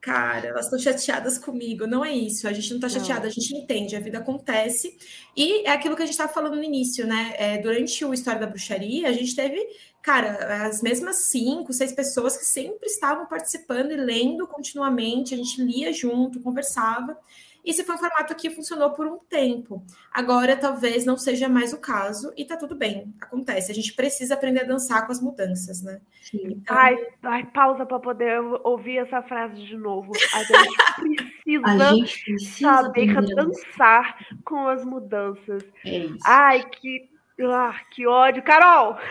cara, 0.00 0.48
elas 0.48 0.64
estão 0.64 0.78
chateadas 0.78 1.38
comigo. 1.38 1.86
Não 1.86 2.04
é 2.04 2.12
isso, 2.12 2.48
a 2.48 2.52
gente 2.52 2.70
não 2.70 2.76
está 2.76 2.88
chateada, 2.88 3.26
a 3.26 3.30
gente 3.30 3.54
entende, 3.54 3.94
a 3.94 4.00
vida 4.00 4.18
acontece. 4.18 4.96
E 5.36 5.66
é 5.66 5.70
aquilo 5.70 5.94
que 5.94 6.02
a 6.02 6.06
gente 6.06 6.14
estava 6.14 6.32
falando 6.32 6.56
no 6.56 6.64
início, 6.64 7.06
né? 7.06 7.34
É, 7.36 7.58
durante 7.58 8.04
o 8.04 8.14
História 8.14 8.40
da 8.40 8.46
Bruxaria, 8.46 9.08
a 9.08 9.12
gente 9.12 9.36
teve, 9.36 9.58
cara, 10.02 10.66
as 10.66 10.82
mesmas 10.82 11.28
cinco, 11.30 11.72
seis 11.72 11.92
pessoas 11.92 12.36
que 12.36 12.44
sempre 12.44 12.86
estavam 12.86 13.26
participando 13.26 13.92
e 13.92 13.96
lendo 13.96 14.46
continuamente, 14.46 15.34
a 15.34 15.36
gente 15.36 15.62
lia 15.62 15.92
junto, 15.92 16.40
conversava. 16.40 17.16
Esse 17.64 17.84
foi 17.84 17.94
um 17.94 17.98
formato 17.98 18.34
que 18.34 18.50
funcionou 18.50 18.90
por 18.90 19.06
um 19.06 19.18
tempo. 19.18 19.84
Agora, 20.12 20.56
talvez 20.56 21.04
não 21.04 21.16
seja 21.16 21.48
mais 21.48 21.72
o 21.72 21.78
caso, 21.78 22.32
e 22.36 22.44
tá 22.44 22.56
tudo 22.56 22.74
bem, 22.74 23.14
acontece. 23.20 23.70
A 23.70 23.74
gente 23.74 23.92
precisa 23.92 24.34
aprender 24.34 24.60
a 24.60 24.66
dançar 24.66 25.06
com 25.06 25.12
as 25.12 25.20
mudanças, 25.20 25.82
né? 25.82 26.00
Então... 26.32 26.76
Ai, 26.76 26.96
ai, 27.22 27.46
pausa 27.46 27.84
para 27.84 27.98
poder 27.98 28.40
ouvir 28.64 28.98
essa 28.98 29.22
frase 29.22 29.62
de 29.62 29.76
novo. 29.76 30.12
A 30.34 30.42
gente 30.42 31.24
precisa, 31.44 31.66
a 31.66 31.94
gente 31.94 32.24
precisa 32.24 32.82
saber 32.82 33.34
dançar 33.34 34.26
com 34.44 34.68
as 34.68 34.84
mudanças. 34.84 35.62
É 35.84 36.06
ai, 36.24 36.64
que, 36.64 37.08
ah, 37.42 37.78
que 37.90 38.06
ódio. 38.06 38.42
Carol! 38.42 38.96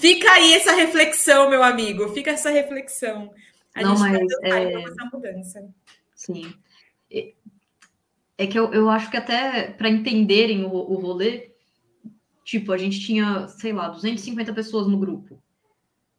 Fica 0.00 0.30
aí 0.30 0.54
essa 0.54 0.72
reflexão, 0.72 1.48
meu 1.48 1.62
amigo. 1.62 2.08
Fica 2.10 2.30
essa 2.32 2.50
reflexão. 2.50 3.32
A 3.78 3.82
não, 3.82 3.96
gente 3.96 4.10
mas 4.10 4.28
é... 4.42 4.82
essa 4.82 5.04
mudança. 5.12 5.68
Sim. 6.14 6.52
É 8.36 8.46
que 8.46 8.58
eu, 8.58 8.72
eu 8.72 8.88
acho 8.88 9.10
que 9.10 9.16
até 9.16 9.68
para 9.72 9.88
entenderem 9.88 10.64
o, 10.64 10.72
o 10.72 10.94
rolê, 10.94 11.50
tipo, 12.44 12.72
a 12.72 12.78
gente 12.78 13.00
tinha, 13.00 13.48
sei 13.48 13.72
lá, 13.72 13.88
250 13.88 14.52
pessoas 14.52 14.86
no 14.86 14.98
grupo 14.98 15.40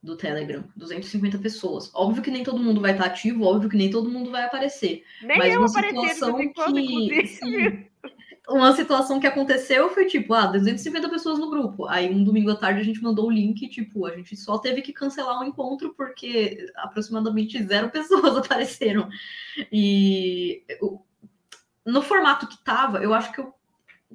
do 0.02 0.15
Telegram. 0.15 0.63
250 0.76 1.38
pessoas. 1.39 1.91
Óbvio 1.93 2.24
que 2.24 2.32
nem 2.32 2.43
todo 2.43 2.63
mundo 2.63 2.82
vai 2.82 2.91
estar 2.91 3.06
ativo, 3.06 3.43
óbvio 3.43 3.69
que 3.69 3.78
nem 3.78 3.89
todo 3.89 4.10
mundo 4.10 4.32
vai 4.32 4.43
aparecer. 4.43 5.04
Nem 5.22 5.38
mas 5.38 5.56
uma 5.56 5.67
situação 5.67 6.38
que. 6.38 7.28
Sim, 7.28 7.86
uma 8.49 8.75
situação 8.75 9.19
que 9.19 9.27
aconteceu 9.27 9.89
foi 9.89 10.05
tipo, 10.05 10.33
ah, 10.33 10.47
250 10.47 11.09
pessoas 11.09 11.39
no 11.39 11.49
grupo. 11.49 11.88
Aí 11.88 12.09
um 12.09 12.23
domingo 12.23 12.51
à 12.51 12.55
tarde 12.55 12.81
a 12.81 12.83
gente 12.83 13.01
mandou 13.01 13.27
o 13.27 13.31
link, 13.31 13.67
tipo, 13.69 14.05
a 14.05 14.15
gente 14.15 14.35
só 14.35 14.57
teve 14.57 14.81
que 14.81 14.91
cancelar 14.91 15.39
o 15.39 15.41
um 15.41 15.47
encontro 15.47 15.93
porque 15.95 16.67
aproximadamente 16.75 17.63
zero 17.63 17.89
pessoas 17.91 18.38
apareceram. 18.38 19.07
E 19.71 20.63
no 21.85 22.01
formato 22.01 22.47
que 22.47 22.57
tava, 22.63 22.99
eu 22.99 23.13
acho 23.13 23.31
que 23.31 23.39
eu 23.39 23.53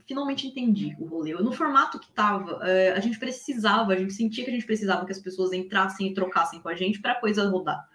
finalmente 0.06 0.46
entendi 0.46 0.96
o 0.98 1.06
rolê. 1.06 1.32
No 1.34 1.52
formato 1.52 1.98
que 1.98 2.10
tava, 2.12 2.60
eh, 2.68 2.92
a 2.92 3.00
gente 3.00 3.18
precisava, 3.18 3.92
a 3.92 3.96
gente 3.96 4.12
sentia 4.12 4.44
que 4.44 4.50
a 4.50 4.54
gente 4.54 4.66
precisava 4.66 5.06
que 5.06 5.12
as 5.12 5.20
pessoas 5.20 5.52
entrassem 5.52 6.08
e 6.08 6.14
trocassem 6.14 6.60
com 6.60 6.68
a 6.68 6.74
gente 6.74 7.00
para 7.00 7.12
a 7.12 7.20
coisa 7.20 7.48
rodar. 7.48 7.88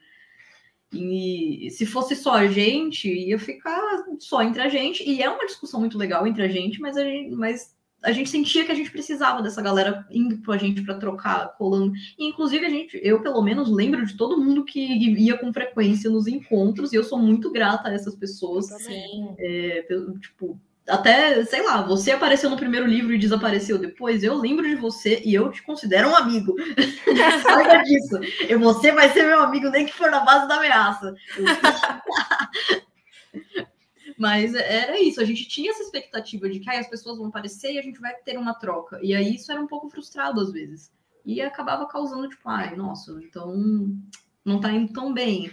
E 0.91 1.69
se 1.71 1.85
fosse 1.85 2.15
só 2.15 2.33
a 2.33 2.47
gente, 2.47 3.07
ia 3.07 3.37
ficar 3.37 3.79
só 4.19 4.41
entre 4.41 4.61
a 4.61 4.69
gente. 4.69 5.07
E 5.07 5.21
é 5.21 5.29
uma 5.29 5.45
discussão 5.45 5.79
muito 5.79 5.97
legal 5.97 6.25
entre 6.25 6.43
a 6.43 6.47
gente, 6.47 6.81
mas 6.81 6.97
a 6.97 7.03
gente, 7.03 7.35
mas 7.35 7.75
a 8.01 8.11
gente 8.11 8.29
sentia 8.29 8.65
que 8.65 8.71
a 8.71 8.75
gente 8.75 8.91
precisava 8.91 9.41
dessa 9.41 9.61
galera 9.61 10.07
indo 10.09 10.41
com 10.43 10.51
a 10.51 10.57
gente 10.57 10.81
para 10.81 10.97
trocar, 10.97 11.55
colando. 11.57 11.93
E, 12.17 12.27
inclusive, 12.27 12.65
a 12.65 12.69
gente, 12.69 12.99
eu 13.03 13.21
pelo 13.21 13.41
menos 13.41 13.69
lembro 13.69 14.05
de 14.05 14.15
todo 14.15 14.39
mundo 14.39 14.63
que 14.63 14.79
ia 14.79 15.37
com 15.37 15.53
frequência 15.53 16.09
nos 16.09 16.25
encontros, 16.25 16.91
e 16.91 16.95
eu 16.95 17.03
sou 17.03 17.19
muito 17.19 17.51
grata 17.51 17.89
a 17.89 17.93
essas 17.93 18.15
pessoas. 18.15 18.67
Sim. 18.67 19.35
É, 19.37 19.85
tipo, 20.21 20.59
até, 20.89 21.45
sei 21.45 21.63
lá, 21.63 21.81
você 21.81 22.11
apareceu 22.11 22.49
no 22.49 22.57
primeiro 22.57 22.85
livro 22.85 23.13
e 23.13 23.17
desapareceu 23.17 23.77
depois, 23.77 24.23
eu 24.23 24.35
lembro 24.35 24.67
de 24.67 24.75
você 24.75 25.21
e 25.23 25.33
eu 25.33 25.51
te 25.51 25.63
considero 25.63 26.09
um 26.09 26.15
amigo. 26.15 26.55
Saiba 27.43 27.83
disso. 27.83 28.19
E 28.47 28.55
você 28.55 28.91
vai 28.91 29.09
ser 29.09 29.25
meu 29.25 29.41
amigo, 29.41 29.69
nem 29.69 29.85
que 29.85 29.93
for 29.93 30.09
na 30.11 30.21
base 30.21 30.47
da 30.47 30.55
ameaça. 30.55 31.15
Mas 34.17 34.53
era 34.53 34.99
isso, 34.99 35.21
a 35.21 35.25
gente 35.25 35.47
tinha 35.47 35.71
essa 35.71 35.83
expectativa 35.83 36.49
de 36.49 36.59
que 36.59 36.69
ah, 36.69 36.77
as 36.77 36.89
pessoas 36.89 37.17
vão 37.17 37.27
aparecer 37.27 37.71
e 37.73 37.79
a 37.79 37.81
gente 37.81 38.01
vai 38.01 38.13
ter 38.15 38.37
uma 38.37 38.53
troca. 38.53 38.99
E 39.01 39.15
aí 39.15 39.35
isso 39.35 39.49
era 39.49 39.61
um 39.61 39.67
pouco 39.67 39.89
frustrado 39.89 40.41
às 40.41 40.51
vezes. 40.51 40.91
E 41.25 41.41
acabava 41.41 41.87
causando, 41.87 42.27
tipo, 42.27 42.49
ai, 42.49 42.75
nossa, 42.75 43.17
então 43.23 43.55
não 44.43 44.59
tá 44.59 44.71
indo 44.71 44.91
tão 44.91 45.13
bem. 45.13 45.49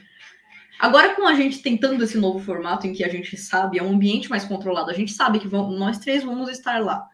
Agora, 0.79 1.14
com 1.14 1.27
a 1.27 1.35
gente 1.35 1.62
tentando 1.62 2.05
esse 2.05 2.18
novo 2.18 2.39
formato 2.39 2.87
em 2.87 2.93
que 2.93 3.03
a 3.03 3.09
gente 3.09 3.37
sabe, 3.37 3.79
é 3.79 3.83
um 3.83 3.95
ambiente 3.95 4.29
mais 4.29 4.45
controlado, 4.45 4.91
a 4.91 4.95
gente 4.95 5.12
sabe 5.12 5.39
que 5.39 5.49
vamos, 5.49 5.79
nós 5.79 5.99
três 5.99 6.22
vamos 6.22 6.51
estar 6.51 6.83
lá. 6.83 7.09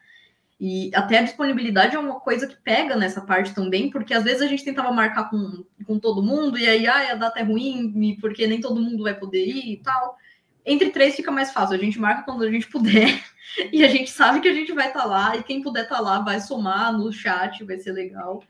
E 0.64 0.90
até 0.94 1.18
a 1.18 1.22
disponibilidade 1.22 1.96
é 1.96 1.98
uma 1.98 2.20
coisa 2.20 2.46
que 2.46 2.56
pega 2.56 2.96
nessa 2.96 3.20
parte 3.20 3.52
também, 3.52 3.90
porque 3.90 4.14
às 4.14 4.22
vezes 4.22 4.42
a 4.42 4.46
gente 4.46 4.64
tentava 4.64 4.92
marcar 4.92 5.28
com, 5.28 5.64
com 5.84 5.98
todo 5.98 6.22
mundo, 6.22 6.56
e 6.56 6.68
aí 6.68 6.86
ah, 6.86 7.12
a 7.12 7.14
data 7.14 7.40
é 7.40 7.42
ruim, 7.42 8.16
porque 8.20 8.46
nem 8.46 8.60
todo 8.60 8.80
mundo 8.80 9.02
vai 9.02 9.14
poder 9.14 9.44
ir 9.44 9.72
e 9.72 9.76
tal. 9.78 10.16
Entre 10.64 10.90
três 10.90 11.16
fica 11.16 11.32
mais 11.32 11.52
fácil, 11.52 11.74
a 11.74 11.78
gente 11.78 11.98
marca 11.98 12.22
quando 12.22 12.44
a 12.44 12.50
gente 12.50 12.68
puder, 12.68 13.20
e 13.72 13.84
a 13.84 13.88
gente 13.88 14.10
sabe 14.10 14.40
que 14.40 14.48
a 14.48 14.54
gente 14.54 14.72
vai 14.72 14.88
estar 14.88 15.04
lá, 15.04 15.36
e 15.36 15.42
quem 15.42 15.62
puder 15.62 15.82
estar 15.82 15.98
lá 15.98 16.20
vai 16.20 16.40
somar 16.40 16.96
no 16.96 17.12
chat, 17.12 17.64
vai 17.64 17.78
ser 17.78 17.92
legal. 17.92 18.42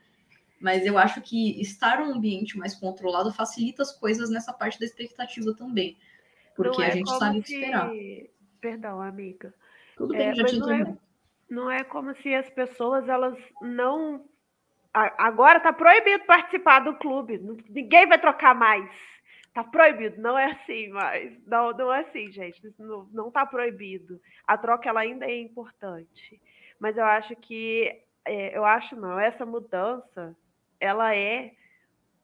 Mas 0.63 0.87
eu 0.87 0.97
acho 0.97 1.21
que 1.21 1.61
estar 1.61 1.99
num 1.99 2.15
ambiente 2.15 2.57
mais 2.57 2.75
controlado 2.75 3.33
facilita 3.33 3.83
as 3.83 3.93
coisas 3.93 4.31
nessa 4.31 4.53
parte 4.53 4.79
da 4.79 4.87
expectativa 4.87 5.53
também. 5.53 5.99
Porque 6.55 6.81
é 6.81 6.87
a 6.87 6.91
gente 6.91 7.11
sabe 7.19 7.43
se... 7.43 7.55
esperar. 7.55 7.91
Perdão, 8.61 9.03
amiga. 9.03 9.53
Tudo 9.97 10.15
bem, 10.15 10.29
é, 10.29 10.35
já 10.35 10.45
te 10.45 10.59
não 10.59 10.71
é, 10.71 10.97
não 11.51 11.71
é 11.71 11.83
como 11.83 12.15
se 12.17 12.33
as 12.33 12.49
pessoas 12.51 13.09
elas 13.09 13.37
não 13.61 14.25
agora 14.95 15.59
tá 15.59 15.73
proibido 15.73 16.25
participar 16.27 16.81
do 16.81 16.95
clube. 16.95 17.39
Ninguém 17.69 18.07
vai 18.07 18.21
trocar 18.21 18.55
mais. 18.55 18.89
Tá 19.53 19.65
proibido. 19.65 20.21
Não 20.21 20.39
é 20.39 20.53
assim, 20.53 20.89
mas 20.91 21.33
não, 21.47 21.73
não 21.73 21.93
é 21.93 22.01
assim, 22.01 22.31
gente. 22.31 22.61
Não, 22.79 23.09
não 23.13 23.31
tá 23.31 23.45
proibido. 23.45 24.21
A 24.47 24.57
troca 24.57 24.89
ela 24.89 25.01
ainda 25.01 25.27
é 25.27 25.41
importante. 25.41 26.41
Mas 26.79 26.97
eu 26.97 27.05
acho 27.05 27.35
que 27.37 28.01
é, 28.25 28.57
eu 28.57 28.65
acho 28.65 28.95
não. 28.95 29.19
Essa 29.19 29.45
mudança 29.45 30.37
ela 30.83 31.15
é 31.15 31.53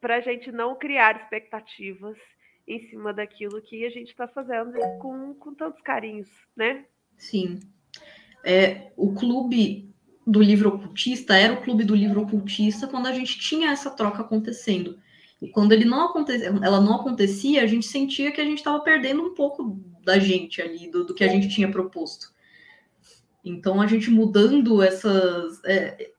para 0.00 0.16
a 0.16 0.20
gente 0.20 0.50
não 0.50 0.74
criar 0.74 1.22
expectativas 1.22 2.18
em 2.66 2.80
cima 2.88 3.12
daquilo 3.14 3.62
que 3.62 3.86
a 3.86 3.90
gente 3.90 4.08
está 4.08 4.26
fazendo 4.26 4.72
com, 5.00 5.32
com 5.34 5.54
tantos 5.54 5.80
carinhos, 5.80 6.28
né? 6.56 6.84
Sim. 7.16 7.60
É, 8.44 8.92
o 8.96 9.14
clube 9.14 9.94
do 10.26 10.42
livro 10.42 10.68
ocultista 10.68 11.36
era 11.36 11.54
o 11.54 11.62
clube 11.62 11.84
do 11.84 11.94
livro 11.94 12.20
ocultista 12.20 12.86
quando 12.86 13.06
a 13.06 13.12
gente 13.12 13.38
tinha 13.38 13.70
essa 13.70 13.90
troca 13.90 14.22
acontecendo. 14.22 14.98
E 15.40 15.48
quando 15.48 15.72
ele 15.72 15.84
não 15.84 16.12
ela 16.62 16.80
não 16.80 16.96
acontecia, 16.96 17.62
a 17.62 17.66
gente 17.66 17.86
sentia 17.86 18.32
que 18.32 18.40
a 18.40 18.44
gente 18.44 18.58
estava 18.58 18.80
perdendo 18.80 19.22
um 19.22 19.34
pouco 19.34 19.80
da 20.04 20.18
gente 20.18 20.60
ali, 20.60 20.90
do, 20.90 21.04
do, 21.04 21.14
que 21.14 21.22
a 21.22 21.28
gente 21.28 21.48
tinha 21.48 21.70
proposto. 21.70 22.32
Então, 23.44 23.80
a 23.80 23.86
gente 23.86 24.10
mudando 24.10 24.82
essas, 24.82 25.62
é, 25.64 26.10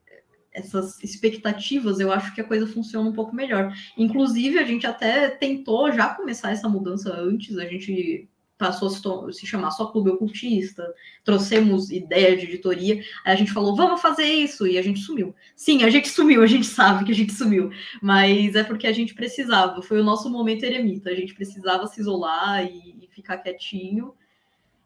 essas 0.53 1.01
expectativas, 1.03 1.99
eu 1.99 2.11
acho 2.11 2.33
que 2.33 2.41
a 2.41 2.43
coisa 2.43 2.67
funciona 2.67 3.09
um 3.09 3.13
pouco 3.13 3.35
melhor. 3.35 3.73
Inclusive, 3.97 4.57
a 4.59 4.63
gente 4.63 4.85
até 4.87 5.29
tentou 5.29 5.91
já 5.91 6.09
começar 6.09 6.51
essa 6.51 6.67
mudança 6.67 7.13
antes, 7.13 7.57
a 7.57 7.65
gente 7.65 8.27
passou 8.59 8.89
a 8.89 9.31
se 9.31 9.47
chamar 9.47 9.71
só 9.71 9.85
Clube 9.85 10.09
Ocultista, 10.09 10.93
trouxemos 11.23 11.89
ideia 11.89 12.35
de 12.35 12.43
editoria, 12.45 12.95
aí 13.23 13.33
a 13.33 13.35
gente 13.35 13.53
falou, 13.53 13.73
vamos 13.73 14.01
fazer 14.01 14.25
isso, 14.25 14.67
e 14.67 14.77
a 14.77 14.81
gente 14.81 14.99
sumiu. 14.99 15.33
Sim, 15.55 15.83
a 15.83 15.89
gente 15.89 16.09
sumiu, 16.09 16.43
a 16.43 16.45
gente 16.45 16.65
sabe 16.67 17.05
que 17.05 17.11
a 17.13 17.15
gente 17.15 17.31
sumiu, 17.31 17.71
mas 18.01 18.55
é 18.55 18.63
porque 18.63 18.85
a 18.85 18.91
gente 18.91 19.15
precisava, 19.15 19.81
foi 19.81 20.01
o 20.01 20.03
nosso 20.03 20.29
momento 20.29 20.65
eremita, 20.65 21.09
a 21.09 21.15
gente 21.15 21.33
precisava 21.33 21.87
se 21.87 22.01
isolar 22.01 22.65
e, 22.65 23.07
ficar 23.11 23.37
quietinho, 23.37 24.13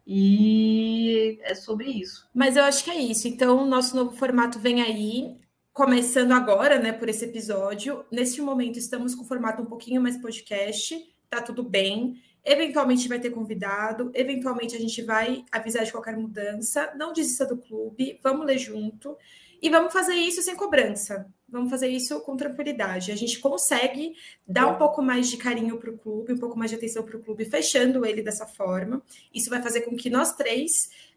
e 0.06 1.38
é 1.42 1.54
sobre 1.54 1.86
isso. 1.86 2.28
Mas 2.34 2.56
eu 2.56 2.64
acho 2.64 2.82
que 2.84 2.90
é 2.90 3.00
isso. 3.00 3.28
Então, 3.28 3.62
o 3.62 3.66
nosso 3.66 3.94
novo 3.94 4.12
formato 4.16 4.58
vem 4.58 4.82
aí 4.82 5.36
começando 5.74 6.30
agora, 6.30 6.78
né, 6.78 6.92
por 6.92 7.08
esse 7.08 7.24
episódio. 7.24 8.04
Neste 8.08 8.40
momento 8.40 8.78
estamos 8.78 9.12
com 9.12 9.22
o 9.22 9.26
formato 9.26 9.60
um 9.60 9.66
pouquinho 9.66 10.00
mais 10.00 10.16
podcast, 10.16 10.96
tá 11.28 11.42
tudo 11.42 11.64
bem. 11.64 12.22
Eventualmente 12.44 13.08
vai 13.08 13.18
ter 13.18 13.30
convidado, 13.30 14.12
eventualmente 14.14 14.76
a 14.76 14.78
gente 14.78 15.02
vai 15.02 15.44
avisar 15.50 15.84
de 15.84 15.90
qualquer 15.90 16.16
mudança. 16.16 16.94
Não 16.96 17.12
desista 17.12 17.44
do 17.44 17.56
clube, 17.56 18.20
vamos 18.22 18.46
ler 18.46 18.56
junto 18.56 19.16
e 19.60 19.68
vamos 19.68 19.92
fazer 19.92 20.14
isso 20.14 20.42
sem 20.42 20.54
cobrança. 20.54 21.26
Vamos 21.48 21.70
fazer 21.70 21.88
isso 21.88 22.20
com 22.20 22.36
tranquilidade. 22.36 23.10
A 23.10 23.16
gente 23.16 23.40
consegue 23.40 24.14
dar 24.46 24.68
um 24.68 24.78
pouco 24.78 25.02
mais 25.02 25.28
de 25.28 25.36
carinho 25.38 25.76
para 25.76 25.90
o 25.90 25.98
clube, 25.98 26.34
um 26.34 26.38
pouco 26.38 26.56
mais 26.56 26.70
de 26.70 26.76
atenção 26.76 27.02
para 27.02 27.16
o 27.16 27.20
clube, 27.20 27.44
fechando 27.46 28.06
ele 28.06 28.22
dessa 28.22 28.46
forma. 28.46 29.02
Isso 29.34 29.50
vai 29.50 29.60
fazer 29.60 29.80
com 29.80 29.96
que 29.96 30.08
nós 30.08 30.36
três 30.36 30.70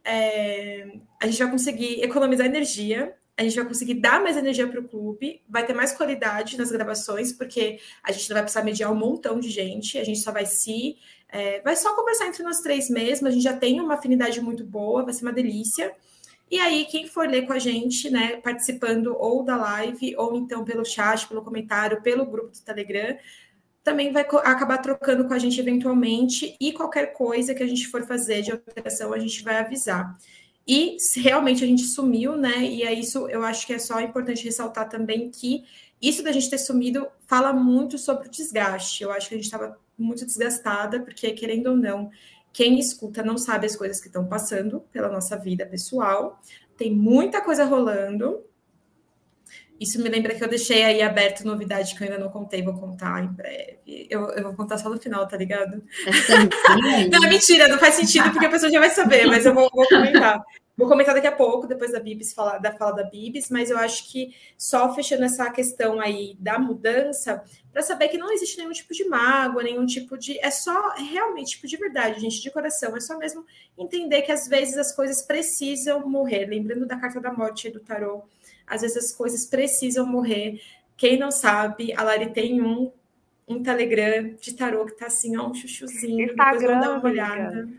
é, 0.04 0.98
a 1.22 1.28
gente 1.28 1.38
vai 1.38 1.52
conseguir 1.52 2.02
economizar 2.02 2.48
energia 2.48 3.16
a 3.38 3.44
gente 3.44 3.56
vai 3.56 3.66
conseguir 3.66 3.94
dar 3.96 4.20
mais 4.22 4.36
energia 4.36 4.68
para 4.68 4.80
o 4.80 4.88
clube, 4.88 5.44
vai 5.48 5.64
ter 5.64 5.74
mais 5.74 5.94
qualidade 5.94 6.58
nas 6.58 6.72
gravações, 6.72 7.32
porque 7.32 7.80
a 8.04 8.12
gente 8.12 8.28
não 8.30 8.34
vai 8.34 8.44
precisar 8.44 8.64
mediar 8.64 8.92
um 8.92 8.96
montão 8.96 9.40
de 9.40 9.50
gente, 9.50 10.00
a 10.00 10.04
gente 10.04 10.20
só 10.20 10.32
vai 10.32 10.46
se. 10.48 10.98
É, 11.30 11.62
vai 11.62 11.76
só 11.76 11.96
conversar 11.96 12.28
entre 12.28 12.42
nós 12.42 12.62
três 12.62 12.90
mesmo, 12.90 13.28
a 13.28 13.32
gente 13.32 13.44
já 13.44 13.56
tem 13.56 13.80
uma 13.80 13.94
afinidade 13.94 14.42
muito 14.42 14.64
boa, 14.64 15.04
vai 15.04 15.14
ser 15.14 15.24
uma 15.24 15.34
delícia. 15.34 15.94
E 16.50 16.58
aí, 16.60 16.86
quem 16.86 17.08
for 17.08 17.28
ler 17.28 17.46
com 17.46 17.54
a 17.54 17.60
gente, 17.60 18.10
né, 18.10 18.38
participando 18.38 19.16
ou 19.16 19.44
da 19.44 19.58
live, 19.58 20.16
ou 20.18 20.36
então 20.36 20.64
pelo 20.64 20.86
chat, 20.86 21.28
pelo 21.28 21.44
comentário, 21.44 22.02
pelo 22.02 22.26
grupo 22.26 22.52
do 22.52 22.62
Telegram, 22.62 23.18
também 23.84 24.12
vai 24.12 24.24
acabar 24.24 24.80
trocando 24.80 25.26
com 25.28 25.34
a 25.34 25.40
gente 25.40 25.60
eventualmente, 25.60 26.56
e 26.60 26.74
qualquer 26.74 27.14
coisa 27.14 27.54
que 27.54 27.62
a 27.62 27.68
gente 27.68 27.88
for 27.88 28.04
fazer 28.08 28.42
de 28.42 28.52
alteração, 28.52 29.14
a 29.14 29.20
gente 29.20 29.44
vai 29.44 29.58
avisar. 29.58 30.18
E 30.68 30.98
realmente 31.16 31.64
a 31.64 31.68
gente 31.68 31.84
sumiu, 31.84 32.36
né? 32.36 32.62
E 32.62 32.84
é 32.84 32.94
isso, 32.94 33.28
eu 33.30 33.44
acho 33.44 33.66
que 33.66 33.74
é 33.74 33.80
só 33.80 34.02
importante 34.02 34.44
ressaltar 34.44 34.90
também 34.90 35.32
que 35.32 35.64
isso 36.02 36.22
da 36.22 36.32
gente 36.32 36.50
ter 36.50 36.58
sumido 36.58 37.08
fala 37.26 37.54
muito 37.54 37.98
sobre 37.98 38.28
o 38.28 38.32
desgaste. 38.32 39.04
Eu 39.04 39.12
acho 39.12 39.30
que 39.30 39.36
a 39.36 39.38
gente 39.38 39.46
estava 39.46 39.80
muito 39.98 40.26
desgastada, 40.26 41.00
porque, 41.00 41.32
querendo 41.32 41.68
ou 41.68 41.78
não, 41.78 42.12
quem 42.54 42.80
escuta 42.80 43.24
não 43.24 43.38
sabe 43.38 43.66
as 43.66 43.76
coisas 43.76 44.00
que 44.00 44.08
estão 44.08 44.26
passando 44.28 44.82
pela 44.92 45.10
nossa 45.10 45.38
vida 45.38 45.66
pessoal. 45.66 46.42
Tem 46.76 46.94
muita 46.94 47.42
coisa 47.42 47.64
rolando. 47.66 48.44
Isso 49.80 50.02
me 50.02 50.10
lembra 50.10 50.34
que 50.34 50.44
eu 50.44 50.48
deixei 50.48 50.84
aí 50.84 51.02
aberto 51.02 51.46
novidade 51.46 51.96
que 51.96 52.04
eu 52.04 52.08
ainda 52.08 52.20
não 52.20 52.32
contei, 52.32 52.64
vou 52.64 52.74
contar 52.74 53.24
em 53.24 53.28
breve. 53.28 54.08
Eu, 54.10 54.30
eu 54.32 54.44
vou 54.44 54.54
contar 54.54 54.78
só 54.78 54.90
no 54.90 55.00
final, 55.00 55.28
tá 55.28 55.38
ligado? 55.38 55.84
não, 57.12 57.24
é 57.24 57.30
mentira, 57.30 57.68
não 57.68 57.78
faz 57.78 57.96
sentido, 57.96 58.32
porque 58.32 58.46
a 58.46 58.50
pessoa 58.50 58.72
já 58.72 58.80
vai 58.80 58.90
saber, 58.90 59.26
mas 59.28 59.46
eu 59.46 59.54
vou, 59.54 59.70
vou 59.74 59.88
comentar. 59.88 60.44
Vou 60.78 60.88
comentar 60.88 61.16
daqui 61.16 61.26
a 61.26 61.32
pouco, 61.32 61.66
depois 61.66 61.92
da 61.92 62.00
Bibis, 62.00 62.34
falar, 62.34 62.60
da 62.60 62.72
fala 62.72 62.98
da 62.98 63.04
Bibis, 63.04 63.50
mas 63.50 63.72
eu 63.72 63.80
acho 63.80 64.12
que 64.12 64.36
só 64.56 64.94
fechando 64.94 65.24
essa 65.24 65.50
questão 65.50 66.00
aí 66.00 66.38
da 66.40 66.60
mudança, 66.60 67.44
para 67.74 67.82
saber 67.82 68.10
que 68.10 68.18
não 68.20 68.32
existe 68.32 68.60
nenhum 68.60 68.72
tipo 68.72 68.94
de 68.94 69.04
mágoa, 69.06 69.64
nenhum 69.64 69.88
tipo 69.88 70.16
de. 70.16 70.40
É 70.40 70.52
só 70.52 70.94
realmente, 70.96 71.52
tipo, 71.52 71.66
de 71.66 71.78
verdade, 71.78 72.22
gente, 72.22 72.42
de 72.44 72.52
coração. 72.52 72.96
É 72.96 73.00
só 73.00 73.18
mesmo 73.18 73.44
entender 73.76 74.22
que 74.22 74.32
às 74.32 74.48
vezes 74.48 74.78
as 74.78 74.96
coisas 74.96 75.24
precisam 75.24 76.08
morrer. 76.08 76.46
Lembrando 76.46 76.86
da 76.86 76.96
carta 76.96 77.20
da 77.20 77.34
morte 77.34 77.72
do 77.72 77.80
tarô 77.80 78.24
às 78.68 78.82
vezes 78.82 78.98
as 78.98 79.12
coisas 79.12 79.46
precisam 79.46 80.06
morrer. 80.06 80.62
Quem 80.96 81.18
não 81.18 81.32
sabe, 81.32 81.94
a 81.94 82.04
Lari 82.04 82.32
tem 82.32 82.62
um, 82.62 82.92
um 83.48 83.64
Telegram 83.64 84.36
de 84.40 84.54
tarô 84.54 84.86
que 84.86 84.98
tá 84.98 85.08
assim, 85.08 85.38
ó, 85.38 85.48
um 85.48 85.54
chuchuzinho. 85.54 86.26
Instagram, 86.26 86.80
dar 86.80 86.92
uma 86.92 87.10
olhada. 87.10 87.70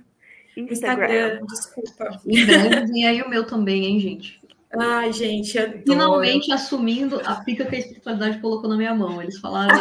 Instagram, 0.57 1.35
Instagram 1.37 1.47
desculpa. 1.47 2.21
Em 2.27 2.47
breve 2.47 2.87
vem 2.87 3.07
aí 3.07 3.23
o 3.23 3.29
meu 3.29 3.45
também, 3.45 3.85
hein, 3.85 4.01
gente? 4.01 4.41
Ai, 4.79 5.13
gente, 5.13 5.59
adoro. 5.59 5.83
Finalmente 5.87 6.53
assumindo 6.53 7.21
a 7.25 7.37
pica 7.37 7.65
que 7.65 7.77
a 7.77 7.79
espiritualidade 7.79 8.41
colocou 8.41 8.69
na 8.69 8.77
minha 8.77 8.95
mão. 8.95 9.23
Eles 9.23 9.39
falaram, 9.39 9.75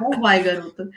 não 0.00 0.20
vai, 0.20 0.42
garota. 0.42 0.88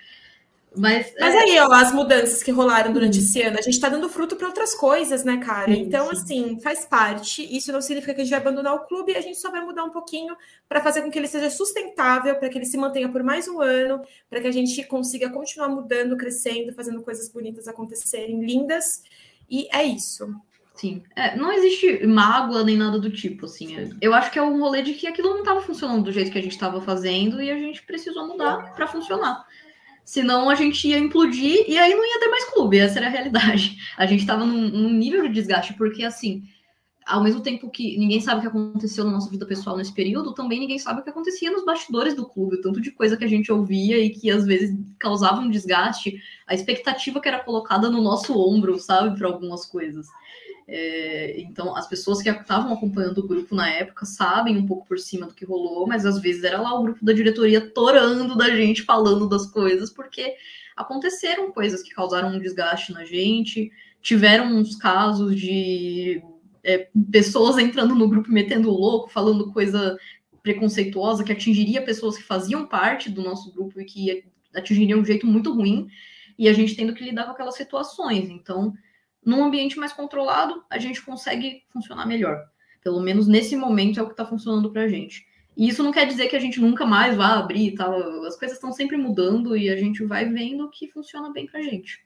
Mas, 0.76 1.14
Mas 1.20 1.36
é... 1.36 1.40
aí, 1.40 1.60
ó, 1.60 1.72
as 1.72 1.94
mudanças 1.94 2.42
que 2.42 2.52
rolaram 2.52 2.92
durante 2.92 3.20
esse 3.20 3.42
ano, 3.42 3.58
a 3.60 3.62
gente 3.62 3.80
tá 3.80 3.90
dando 3.90 4.10
fruto 4.10 4.36
para 4.36 4.48
outras 4.48 4.74
coisas, 4.74 5.24
né, 5.24 5.38
cara? 5.38 5.74
Sim, 5.74 5.82
então, 5.82 6.08
sim. 6.08 6.12
assim, 6.14 6.60
faz 6.60 6.86
parte. 6.86 7.44
Isso 7.56 7.72
não 7.72 7.82
significa 7.82 8.14
que 8.14 8.22
a 8.22 8.24
gente 8.24 8.32
vai 8.32 8.42
abandonar 8.42 8.74
o 8.74 8.80
clube, 8.80 9.16
a 9.16 9.22
gente 9.22 9.40
só 9.40 9.52
vai 9.52 9.62
mudar 9.62 9.84
um 9.84 9.92
pouquinho 9.92 10.36
para 10.68 10.82
fazer 10.82 11.02
com 11.02 11.12
que 11.12 11.20
ele 11.20 11.28
seja 11.28 11.50
sustentável, 11.50 12.36
para 12.36 12.50
que 12.50 12.58
ele 12.58 12.66
se 12.66 12.78
mantenha 12.78 13.10
por 13.10 13.22
mais 13.24 13.48
um 13.48 13.62
ano, 13.62 14.02
para 14.30 14.42
que 14.42 14.48
a 14.48 14.52
gente 14.52 14.84
consiga 14.86 15.30
continuar 15.30 15.70
mudando, 15.70 16.18
crescendo, 16.18 16.74
fazendo 16.74 17.02
coisas 17.02 17.30
bonitas 17.30 17.68
acontecerem, 17.68 18.44
lindas. 18.44 19.04
E 19.50 19.68
é 19.72 19.84
isso. 19.84 20.28
Sim. 20.74 21.04
É, 21.16 21.36
não 21.36 21.52
existe 21.52 22.06
mágoa 22.08 22.64
nem 22.64 22.76
nada 22.76 23.00
do 23.00 23.12
tipo, 23.12 23.46
assim. 23.46 23.96
Eu 24.02 24.14
acho 24.14 24.32
que 24.32 24.40
é 24.40 24.42
um 24.42 24.60
rolê 24.60 24.82
de 24.82 24.94
que 24.94 25.06
aquilo 25.06 25.30
não 25.30 25.40
estava 25.40 25.62
funcionando 25.62 26.04
do 26.04 26.12
jeito 26.12 26.32
que 26.32 26.38
a 26.40 26.42
gente 26.42 26.54
estava 26.54 26.82
fazendo 26.82 27.42
e 27.42 27.52
a 27.52 27.58
gente 27.58 27.84
precisou 27.84 28.28
mudar 28.28 28.74
para 28.74 28.88
funcionar. 28.88 29.46
Senão 30.04 30.50
a 30.50 30.56
gente 30.56 30.88
ia 30.88 31.00
implodir 31.00 31.64
e 31.68 31.78
aí 31.78 31.94
não 31.94 32.06
ia 32.06 32.20
ter 32.20 32.28
mais 32.28 32.44
clube, 32.46 32.78
essa 32.78 33.00
era 33.00 33.08
a 33.08 33.10
realidade. 33.10 33.78
A 33.98 34.06
gente 34.06 34.22
estava 34.22 34.46
num, 34.46 34.70
num, 34.70 34.94
nível 34.94 35.24
de 35.24 35.34
desgaste, 35.34 35.74
porque 35.76 36.04
assim, 36.04 36.44
ao 37.06 37.24
mesmo 37.24 37.42
tempo 37.42 37.70
que 37.70 37.98
ninguém 37.98 38.20
sabe 38.20 38.40
o 38.40 38.42
que 38.42 38.48
aconteceu 38.48 39.06
na 39.06 39.12
nossa 39.12 39.30
vida 39.30 39.46
pessoal 39.46 39.78
nesse 39.78 39.94
período, 39.94 40.34
também 40.34 40.60
ninguém 40.60 40.78
sabe 40.78 41.00
o 41.00 41.04
que 41.04 41.10
acontecia 41.10 41.52
nos 41.52 41.66
bastidores 41.66 42.16
do 42.16 42.28
clube, 42.28 42.58
o 42.58 42.62
tanto 42.62 42.82
de 42.82 42.92
coisa 42.92 43.16
que 43.16 43.24
a 43.24 43.28
gente 43.28 43.52
ouvia 43.52 43.98
e 43.98 44.10
que 44.10 44.30
às 44.30 44.46
vezes 44.46 44.78
causava 45.00 45.42
um 45.42 45.50
desgaste, 45.50 46.22
a 46.48 46.54
expectativa 46.54 47.22
que 47.22 47.28
era 47.28 47.44
colocada 47.44 47.90
no 47.90 48.02
nosso 48.02 48.38
ombro, 48.38 48.78
sabe, 48.80 49.18
para 49.18 49.28
algumas 49.28 49.66
coisas. 49.66 50.08
É, 50.68 51.40
então, 51.42 51.76
as 51.76 51.88
pessoas 51.88 52.22
que 52.22 52.30
estavam 52.30 52.74
acompanhando 52.74 53.18
o 53.20 53.28
grupo 53.28 53.54
na 53.54 53.70
época 53.70 54.06
sabem 54.06 54.58
um 54.58 54.66
pouco 54.66 54.88
por 54.88 54.98
cima 54.98 55.28
do 55.28 55.34
que 55.34 55.46
rolou, 55.46 55.86
mas 55.86 56.06
às 56.06 56.20
vezes 56.22 56.44
era 56.44 56.62
lá 56.62 56.74
o 56.74 56.84
grupo 56.84 57.04
da 57.04 57.12
diretoria 57.12 57.62
torando 57.62 58.38
da 58.38 58.50
gente, 58.50 58.84
falando 58.84 59.28
das 59.28 59.46
coisas, 59.46 59.90
porque 59.90 60.36
aconteceram 60.76 61.52
coisas 61.52 61.84
que 61.84 61.94
causaram 61.94 62.30
um 62.30 62.40
desgaste 62.40 62.94
na 62.94 63.04
gente, 63.04 63.72
tiveram 64.02 64.56
uns 64.56 64.76
casos 64.76 65.36
de 65.36 66.24
é, 66.64 66.88
pessoas 67.12 67.58
entrando 67.58 67.94
no 67.94 68.08
grupo 68.08 68.32
metendo 68.32 68.72
louco, 68.72 69.10
falando 69.10 69.52
coisa 69.52 69.98
preconceituosa 70.42 71.24
que 71.24 71.32
atingiria 71.32 71.82
pessoas 71.82 72.18
que 72.18 72.24
faziam 72.24 72.66
parte 72.66 73.10
do 73.10 73.22
nosso 73.22 73.52
grupo 73.54 73.80
e 73.80 73.86
que 73.86 74.26
atingiria 74.54 74.96
de 74.96 75.02
um 75.02 75.06
jeito 75.06 75.26
muito 75.26 75.54
ruim, 75.54 75.88
e 76.38 76.48
a 76.48 76.54
gente 76.54 76.76
tendo 76.76 76.94
que 76.94 77.04
lidar 77.04 77.26
com 77.26 77.32
aquelas 77.32 77.56
situações. 77.56 78.30
Então, 78.30 78.74
num 79.26 79.44
ambiente 79.44 79.78
mais 79.78 79.94
controlado, 79.94 80.64
a 80.70 80.78
gente 80.78 81.02
consegue 81.04 81.64
funcionar 81.70 82.06
melhor. 82.06 82.44
Pelo 82.84 83.00
menos 83.00 83.28
nesse 83.28 83.56
momento 83.56 84.00
é 84.00 84.04
o 84.04 84.08
que 84.08 84.14
está 84.14 84.26
funcionando 84.26 84.72
para 84.72 84.84
a 84.84 84.88
gente. 84.88 85.26
E 85.56 85.68
isso 85.68 85.84
não 85.84 85.92
quer 85.92 86.06
dizer 86.06 86.28
que 86.28 86.36
a 86.36 86.40
gente 86.40 86.60
nunca 86.60 86.86
mais 86.86 87.16
vá 87.16 87.38
abrir 87.38 87.68
e 87.68 87.76
tal. 87.76 87.94
As 88.26 88.38
coisas 88.38 88.58
estão 88.58 88.72
sempre 88.72 88.98
mudando 88.98 89.56
e 89.56 89.70
a 89.70 89.78
gente 89.78 90.04
vai 90.04 90.26
vendo 90.26 90.70
que 90.70 90.88
funciona 90.88 91.32
bem 91.32 91.46
para 91.46 91.60
a 91.60 91.64
gente. 91.64 92.04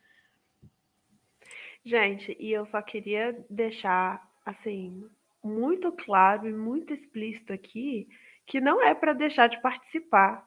Gente, 1.86 2.36
e 2.40 2.52
eu 2.52 2.66
só 2.68 2.82
queria 2.82 3.38
deixar 3.50 4.22
assim 4.46 5.06
muito 5.42 5.92
claro 5.94 6.48
e 6.48 6.54
muito 6.54 6.94
explícito 6.94 7.54
aqui 7.54 8.08
que 8.46 8.60
não 8.60 8.84
é 8.84 8.94
para 8.94 9.14
deixar 9.14 9.48
de 9.48 9.62
participar. 9.62 10.46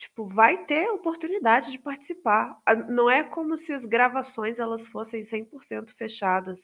Tipo, 0.00 0.26
vai 0.28 0.64
ter 0.64 0.90
oportunidade 0.90 1.70
de 1.70 1.78
participar. 1.78 2.58
Não 2.88 3.10
é 3.10 3.22
como 3.22 3.58
se 3.58 3.72
as 3.72 3.84
gravações 3.84 4.58
elas 4.58 4.80
fossem 4.88 5.26
100% 5.26 5.90
fechadas. 5.98 6.58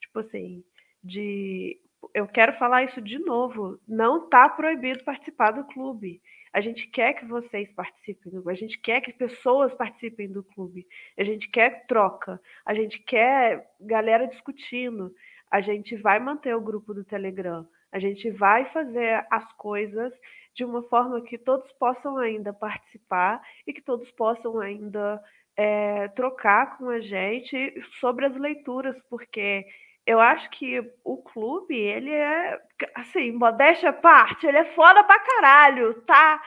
Tipo 0.00 0.18
assim, 0.18 0.64
de 1.02 1.80
eu 2.14 2.26
quero 2.26 2.58
falar 2.58 2.84
isso 2.84 3.00
de 3.00 3.18
novo, 3.18 3.78
não 3.86 4.24
está 4.24 4.48
proibido 4.48 5.04
participar 5.04 5.52
do 5.52 5.64
clube. 5.64 6.20
A 6.52 6.60
gente 6.60 6.88
quer 6.88 7.12
que 7.14 7.24
vocês 7.26 7.72
participem, 7.74 8.32
a 8.44 8.54
gente 8.54 8.76
quer 8.80 9.00
que 9.00 9.12
pessoas 9.12 9.72
participem 9.74 10.32
do 10.32 10.42
clube, 10.42 10.84
a 11.16 11.22
gente 11.22 11.48
quer 11.48 11.86
troca, 11.86 12.40
a 12.66 12.74
gente 12.74 12.98
quer 13.04 13.70
galera 13.80 14.26
discutindo, 14.26 15.14
a 15.48 15.60
gente 15.60 15.94
vai 15.96 16.18
manter 16.18 16.56
o 16.56 16.60
grupo 16.60 16.92
do 16.92 17.04
Telegram, 17.04 17.64
a 17.92 18.00
gente 18.00 18.30
vai 18.32 18.64
fazer 18.72 19.24
as 19.30 19.52
coisas 19.52 20.12
de 20.60 20.64
uma 20.64 20.82
forma 20.82 21.22
que 21.22 21.38
todos 21.38 21.72
possam 21.72 22.18
ainda 22.18 22.52
participar 22.52 23.40
e 23.66 23.72
que 23.72 23.80
todos 23.80 24.10
possam 24.10 24.60
ainda 24.60 25.18
é, 25.56 26.08
trocar 26.08 26.76
com 26.76 26.90
a 26.90 27.00
gente 27.00 27.82
sobre 27.98 28.26
as 28.26 28.36
leituras, 28.36 28.94
porque 29.08 29.64
eu 30.04 30.20
acho 30.20 30.50
que 30.50 30.78
o 31.02 31.16
clube, 31.16 31.74
ele 31.74 32.10
é, 32.10 32.60
assim, 32.94 33.32
modéstia 33.32 33.88
à 33.88 33.92
parte, 33.94 34.46
ele 34.46 34.58
é 34.58 34.74
foda 34.74 35.02
pra 35.02 35.18
caralho, 35.18 35.94
tá? 36.02 36.42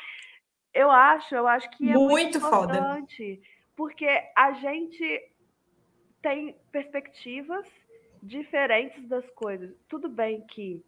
Eu 0.72 0.91
acho, 0.91 1.34
eu 1.34 1.47
acho 1.47 1.68
que 1.72 1.89
é 1.89 1.93
muito, 1.95 2.11
muito 2.11 2.38
importante, 2.38 3.38
foda. 3.38 3.47
porque 3.76 4.07
a 4.36 4.51
gente 4.51 5.32
tem 6.22 6.55
perspectivas 6.72 7.66
diferentes 8.22 9.07
das 9.07 9.28
coisas. 9.32 9.74
Tudo 9.89 10.07
bem 10.07 10.41
que 10.41 10.86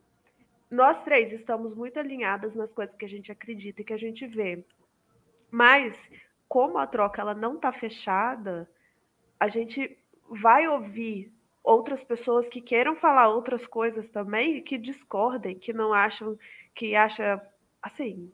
nós 0.70 1.04
três 1.04 1.32
estamos 1.32 1.76
muito 1.76 2.00
alinhadas 2.00 2.56
nas 2.56 2.72
coisas 2.72 2.96
que 2.96 3.06
a 3.06 3.10
gente 3.10 3.32
acredita 3.32 3.82
e 3.82 3.86
que 3.86 3.94
a 3.94 3.98
gente 3.98 4.26
vê. 4.26 4.64
Mas 5.52 5.98
como 6.48 6.78
a 6.78 6.88
troca 6.88 7.22
ela 7.22 7.34
não 7.34 7.56
está 7.56 7.72
fechada, 7.72 8.70
a 9.40 9.48
gente 9.48 9.98
vai 10.30 10.68
ouvir 10.68 11.32
outras 11.64 12.04
pessoas 12.04 12.48
que 12.48 12.62
queiram 12.62 12.96
falar 12.96 13.30
outras 13.30 13.66
coisas 13.66 14.08
também, 14.10 14.62
que 14.62 14.78
discordem, 14.78 15.58
que 15.58 15.74
não 15.74 15.94
acham, 15.94 16.38
que 16.76 16.96
acha 16.96 17.42
assim, 17.82 18.32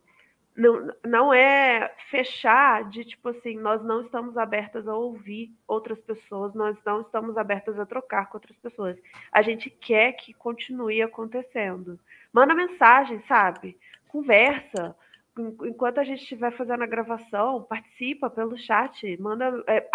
não, 0.55 0.93
não 1.05 1.33
é 1.33 1.93
fechar 2.09 2.89
de 2.89 3.05
tipo 3.05 3.29
assim, 3.29 3.57
nós 3.57 3.81
não 3.83 4.01
estamos 4.01 4.37
abertas 4.37 4.87
a 4.87 4.95
ouvir 4.95 5.51
outras 5.65 5.99
pessoas, 6.01 6.53
nós 6.53 6.77
não 6.85 7.01
estamos 7.01 7.37
abertas 7.37 7.79
a 7.79 7.85
trocar 7.85 8.27
com 8.27 8.37
outras 8.37 8.57
pessoas. 8.57 8.97
A 9.31 9.41
gente 9.41 9.69
quer 9.69 10.13
que 10.13 10.33
continue 10.33 11.01
acontecendo. 11.01 11.99
Manda 12.33 12.55
mensagem, 12.55 13.21
sabe? 13.27 13.77
Conversa. 14.07 14.95
Enquanto 15.37 15.99
a 15.99 16.03
gente 16.03 16.21
estiver 16.21 16.51
fazendo 16.51 16.83
a 16.83 16.87
gravação, 16.87 17.63
participa 17.63 18.29
pelo 18.29 18.57
chat, 18.57 19.17
manda. 19.17 19.63
É, 19.67 19.87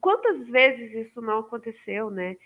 quantas 0.00 0.46
vezes 0.48 1.06
isso 1.06 1.20
não 1.20 1.38
aconteceu, 1.38 2.10
né? 2.10 2.36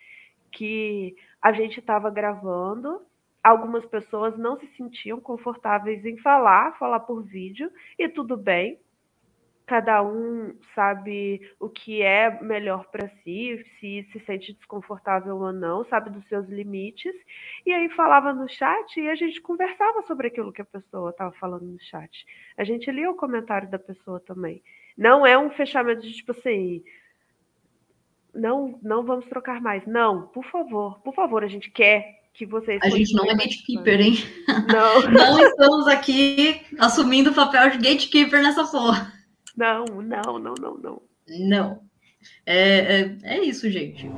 que 0.57 1.15
a 1.41 1.53
gente 1.53 1.81
estava 1.81 2.11
gravando, 2.11 3.03
algumas 3.45 3.85
pessoas 3.85 4.37
não 4.39 4.59
se 4.59 4.67
sentiam 4.69 5.21
confortáveis 5.21 6.05
em 6.05 6.17
falar, 6.17 6.79
falar 6.79 7.01
por 7.01 7.23
vídeo, 7.23 7.71
e 7.99 8.09
tudo 8.09 8.37
bem. 8.37 8.79
Cada 9.67 10.01
um 10.01 10.55
sabe 10.77 11.41
o 11.59 11.69
que 11.69 12.01
é 12.01 12.41
melhor 12.41 12.87
para 12.87 13.09
si, 13.25 13.65
se 13.81 14.07
se 14.13 14.21
sente 14.21 14.53
desconfortável 14.53 15.37
ou 15.37 15.53
não, 15.53 15.85
sabe 15.87 16.09
dos 16.09 16.25
seus 16.29 16.49
limites. 16.49 17.15
E 17.67 17.73
aí 17.73 17.89
falava 17.91 18.33
no 18.33 18.49
chat 18.49 19.01
e 19.01 19.09
a 19.09 19.17
gente 19.17 19.41
conversava 19.41 20.03
sobre 20.03 20.29
aquilo 20.29 20.53
que 20.53 20.63
a 20.63 20.67
pessoa 20.67 21.11
estava 21.11 21.33
falando 21.33 21.65
no 21.65 21.81
chat. 21.81 22.25
A 22.57 22.63
gente 22.63 22.91
lia 22.93 23.11
o 23.11 23.17
comentário 23.17 23.69
da 23.69 23.79
pessoa 23.79 24.21
também. 24.21 24.63
Não 24.97 25.27
é 25.27 25.37
um 25.37 25.51
fechamento 25.51 26.03
de 26.03 26.13
tipo 26.13 26.31
assim, 26.31 26.85
não, 28.33 28.79
não 28.83 29.05
vamos 29.05 29.27
trocar 29.27 29.61
mais. 29.61 29.85
Não, 29.85 30.29
por 30.29 30.45
favor, 30.45 31.01
por 31.01 31.13
favor, 31.13 31.43
a 31.43 31.49
gente 31.49 31.71
quer 31.73 32.21
que 32.33 32.47
vocês. 32.47 32.81
A 32.83 32.89
gente 32.89 33.15
não 33.15 33.25
é 33.25 33.35
gatekeeper, 33.35 34.01
hein? 34.01 34.15
Não. 34.73 35.03
não 35.11 35.41
estamos 35.41 35.89
aqui 35.89 36.61
assumindo 36.79 37.31
o 37.31 37.35
papel 37.35 37.71
de 37.71 37.79
gatekeeper 37.79 38.43
nessa 38.43 38.65
porra. 38.65 39.16
Não, 39.57 39.85
não, 39.85 40.39
não, 40.39 40.55
não, 40.55 40.77
não. 40.77 41.03
Não. 41.29 41.83
É, 42.45 43.01
é, 43.01 43.19
é 43.23 43.45
isso, 43.45 43.71
gente. 43.71 44.11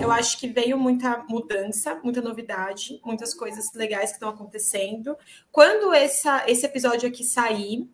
Eu 0.00 0.10
acho 0.10 0.38
que 0.38 0.48
veio 0.48 0.78
muita 0.78 1.24
mudança, 1.28 1.98
muita 2.02 2.20
novidade, 2.20 3.00
muitas 3.04 3.34
coisas 3.34 3.72
legais 3.74 4.10
que 4.10 4.16
estão 4.16 4.28
acontecendo. 4.28 5.16
Quando 5.50 5.92
essa, 5.92 6.44
esse 6.48 6.64
episódio 6.64 7.08
aqui 7.08 7.24
sair, 7.24 7.88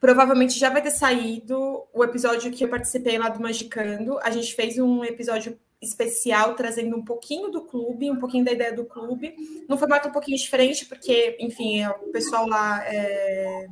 Provavelmente 0.00 0.58
já 0.58 0.70
vai 0.70 0.80
ter 0.80 0.92
saído 0.92 1.82
o 1.92 2.04
episódio 2.04 2.52
que 2.52 2.62
eu 2.62 2.68
participei 2.68 3.18
lá 3.18 3.28
do 3.28 3.42
Magicando. 3.42 4.16
A 4.20 4.30
gente 4.30 4.54
fez 4.54 4.78
um 4.78 5.02
episódio 5.02 5.58
especial 5.82 6.54
trazendo 6.54 6.96
um 6.96 7.04
pouquinho 7.04 7.50
do 7.50 7.62
clube, 7.62 8.10
um 8.10 8.16
pouquinho 8.16 8.44
da 8.44 8.52
ideia 8.52 8.72
do 8.72 8.84
clube, 8.84 9.34
num 9.68 9.76
formato 9.76 10.08
um 10.08 10.12
pouquinho 10.12 10.36
diferente, 10.36 10.86
porque, 10.86 11.36
enfim, 11.40 11.84
o 11.84 12.12
pessoal 12.12 12.46
lá. 12.46 12.84
É... 12.86 13.66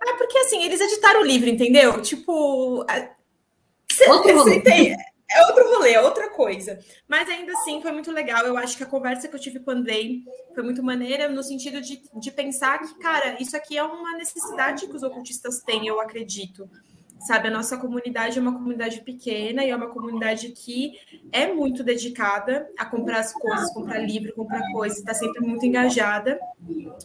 Ah, 0.00 0.14
porque 0.16 0.38
assim, 0.38 0.62
eles 0.62 0.80
editaram 0.80 1.20
o 1.20 1.26
livro, 1.26 1.48
entendeu? 1.48 2.00
Tipo. 2.00 2.84
Você 3.90 4.56
entende? 4.56 4.96
É 5.30 5.46
outro 5.46 5.68
rolê, 5.74 5.92
é 5.92 6.00
outra 6.00 6.30
coisa. 6.30 6.78
Mas 7.06 7.28
ainda 7.28 7.52
assim 7.52 7.82
foi 7.82 7.92
muito 7.92 8.10
legal. 8.10 8.46
Eu 8.46 8.56
acho 8.56 8.76
que 8.76 8.82
a 8.82 8.86
conversa 8.86 9.28
que 9.28 9.36
eu 9.36 9.40
tive 9.40 9.60
com 9.60 9.70
o 9.70 9.74
Andrei 9.74 10.22
foi 10.54 10.62
muito 10.62 10.82
maneira, 10.82 11.28
no 11.28 11.42
sentido 11.42 11.82
de, 11.82 12.02
de 12.14 12.30
pensar 12.30 12.78
que, 12.78 12.98
cara, 12.98 13.36
isso 13.38 13.54
aqui 13.54 13.76
é 13.76 13.82
uma 13.82 14.16
necessidade 14.16 14.86
que 14.86 14.96
os 14.96 15.02
ocultistas 15.02 15.60
têm, 15.60 15.86
eu 15.86 16.00
acredito. 16.00 16.68
Sabe, 17.20 17.48
a 17.48 17.50
nossa 17.50 17.76
comunidade 17.76 18.38
é 18.38 18.40
uma 18.40 18.52
comunidade 18.52 19.00
pequena 19.00 19.64
e 19.64 19.70
é 19.70 19.76
uma 19.76 19.88
comunidade 19.88 20.50
que 20.50 20.92
é 21.32 21.52
muito 21.52 21.82
dedicada 21.82 22.68
a 22.78 22.84
comprar 22.84 23.18
as 23.18 23.32
coisas, 23.32 23.72
comprar 23.72 23.98
livro, 23.98 24.32
comprar 24.34 24.62
coisas, 24.72 24.98
está 24.98 25.12
sempre 25.12 25.40
muito 25.40 25.66
engajada. 25.66 26.38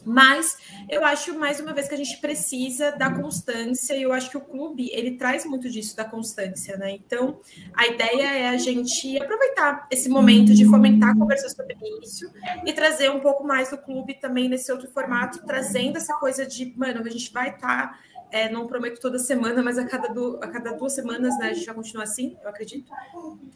Mas 0.04 0.56
eu 0.88 1.04
acho, 1.04 1.38
mais 1.38 1.58
uma 1.58 1.72
vez, 1.72 1.88
que 1.88 1.94
a 1.94 1.98
gente 1.98 2.18
precisa 2.18 2.92
da 2.92 3.10
constância 3.10 3.94
e 3.96 4.02
eu 4.02 4.12
acho 4.12 4.30
que 4.30 4.36
o 4.36 4.40
clube, 4.40 4.88
ele 4.92 5.16
traz 5.16 5.44
muito 5.44 5.68
disso, 5.68 5.96
da 5.96 6.04
constância, 6.04 6.76
né? 6.76 6.92
Então, 6.92 7.40
a 7.74 7.86
ideia 7.86 8.38
é 8.38 8.48
a 8.48 8.56
gente 8.56 9.20
aproveitar 9.20 9.86
esse 9.90 10.08
momento 10.08 10.54
de 10.54 10.64
fomentar 10.64 11.16
conversas 11.18 11.52
sobre 11.52 11.76
isso 12.02 12.30
e 12.64 12.72
trazer 12.72 13.10
um 13.10 13.20
pouco 13.20 13.44
mais 13.44 13.70
do 13.70 13.78
clube 13.78 14.14
também 14.14 14.48
nesse 14.48 14.70
outro 14.70 14.88
formato, 14.90 15.44
trazendo 15.44 15.96
essa 15.96 16.14
coisa 16.14 16.46
de, 16.46 16.72
mano, 16.76 17.02
a 17.04 17.10
gente 17.10 17.32
vai 17.32 17.50
estar... 17.50 17.92
Tá 17.92 17.98
é, 18.34 18.50
não 18.50 18.66
prometo 18.66 19.00
toda 19.00 19.16
semana, 19.16 19.62
mas 19.62 19.78
a 19.78 19.84
cada, 19.86 20.08
du 20.08 20.40
a 20.42 20.48
cada 20.48 20.72
duas 20.72 20.92
semanas, 20.92 21.38
né, 21.38 21.50
a 21.50 21.52
gente 21.52 21.66
vai 21.66 21.74
continuar 21.76 22.02
assim, 22.02 22.36
eu 22.42 22.48
acredito. 22.48 22.90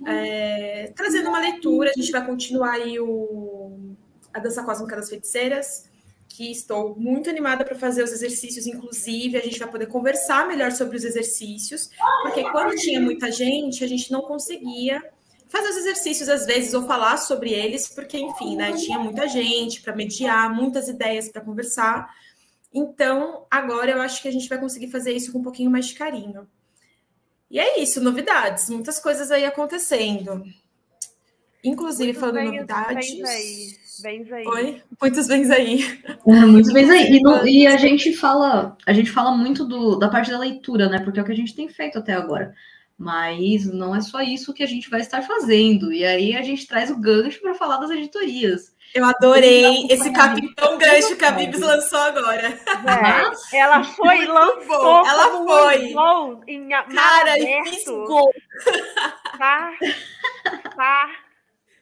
É, 0.07 0.93
trazendo 0.95 1.31
uma 1.31 1.41
leitura, 1.41 1.91
a 1.91 2.01
gente 2.01 2.13
vai 2.13 2.25
continuar 2.25 2.75
aí 2.75 2.97
o, 3.01 3.97
a 4.33 4.39
Dança 4.39 4.63
Cósmica 4.63 4.95
das 4.95 5.11
Feiticeiras, 5.11 5.91
que 6.29 6.53
estou 6.53 6.95
muito 6.95 7.29
animada 7.29 7.65
para 7.65 7.75
fazer 7.75 8.05
os 8.05 8.13
exercícios, 8.13 8.69
inclusive 8.69 9.37
a 9.37 9.41
gente 9.41 9.59
vai 9.59 9.69
poder 9.69 9.87
conversar 9.87 10.47
melhor 10.47 10.71
sobre 10.71 10.97
os 10.97 11.03
exercícios, 11.03 11.91
porque 12.23 12.49
quando 12.53 12.77
tinha 12.77 13.01
muita 13.01 13.33
gente, 13.33 13.83
a 13.83 13.89
gente 13.89 14.13
não 14.13 14.23
conseguia 14.23 15.03
fazer 15.49 15.71
os 15.71 15.77
exercícios 15.79 16.29
às 16.29 16.47
vezes 16.47 16.73
ou 16.73 16.87
falar 16.87 17.17
sobre 17.17 17.51
eles, 17.53 17.89
porque 17.89 18.17
enfim, 18.17 18.55
né, 18.55 18.75
tinha 18.75 19.01
muita 19.01 19.27
gente 19.27 19.83
para 19.83 19.97
mediar, 19.97 20.55
muitas 20.55 20.87
ideias 20.87 21.29
para 21.29 21.41
conversar. 21.41 22.15
Então, 22.73 23.47
agora 23.51 23.91
eu 23.91 24.01
acho 24.01 24.21
que 24.21 24.29
a 24.29 24.33
gente 24.33 24.49
vai 24.49 24.59
conseguir 24.59 24.91
fazer 24.91 25.13
isso 25.13 25.33
com 25.33 25.39
um 25.39 25.43
pouquinho 25.43 25.71
mais 25.71 25.87
de 25.87 25.95
carinho. 25.95 26.47
E 27.51 27.59
é 27.59 27.81
isso, 27.81 28.03
novidades, 28.03 28.69
muitas 28.69 29.01
coisas 29.01 29.31
aí 29.31 29.45
acontecendo. 29.45 30.45
Inclusive, 31.65 32.13
muitos 32.13 32.21
falando 32.21 32.37
bens, 32.37 32.53
novidades. 32.53 33.15
Bens 33.15 33.29
aí, 33.29 33.69
bens 34.03 34.33
aí. 34.33 34.47
Oi? 34.47 34.83
Muitos 35.01 35.27
bens 35.27 35.51
aí. 35.51 36.01
É, 36.27 36.47
muitos 36.47 36.73
bens 36.73 36.91
aí. 36.91 37.17
E, 37.17 37.23
no, 37.23 37.47
e, 37.47 37.67
a 37.67 37.77
gente 37.77 38.13
fala, 38.15 38.77
a 38.87 38.93
gente 38.93 39.11
fala 39.11 39.37
muito 39.37 39.65
do, 39.65 39.97
da 39.97 40.09
parte 40.09 40.31
da 40.31 40.39
leitura, 40.39 40.89
né? 40.89 41.01
Porque 41.01 41.19
é 41.19 41.23
o 41.23 41.25
que 41.25 41.33
a 41.33 41.37
gente 41.37 41.55
tem 41.55 41.69
feito 41.69 41.99
até 41.99 42.13
agora. 42.13 42.55
Mas 42.97 43.65
não 43.67 43.95
é 43.95 44.01
só 44.01 44.21
isso 44.21 44.53
que 44.53 44.63
a 44.63 44.67
gente 44.67 44.91
vai 44.91 45.01
estar 45.01 45.23
fazendo. 45.23 45.93
E 45.93 46.05
aí 46.05 46.37
a 46.37 46.43
gente 46.43 46.67
traz 46.67 46.91
o 46.91 47.01
gancho 47.01 47.41
para 47.41 47.55
falar 47.55 47.79
das 47.79 47.91
editorias. 47.91 48.73
Eu 48.95 49.05
adorei 49.05 49.87
esse 49.91 50.11
capitão 50.13 50.79
gancho 50.79 51.17
que 51.17 51.25
a 51.25 51.31
Bibs 51.33 51.61
lançou 51.61 51.99
agora. 51.99 52.59
É, 53.53 53.59
ela 53.59 53.85
foi 53.85 54.23
e 54.23 54.27
lançou. 54.27 55.07
Ela 55.07 55.45
foi. 55.45 55.95
Em 56.47 56.69
Cara, 56.69 57.39
e 57.39 57.65
fisgou. 57.65 58.31
Tá. 59.39 59.73
Tá. 60.75 61.11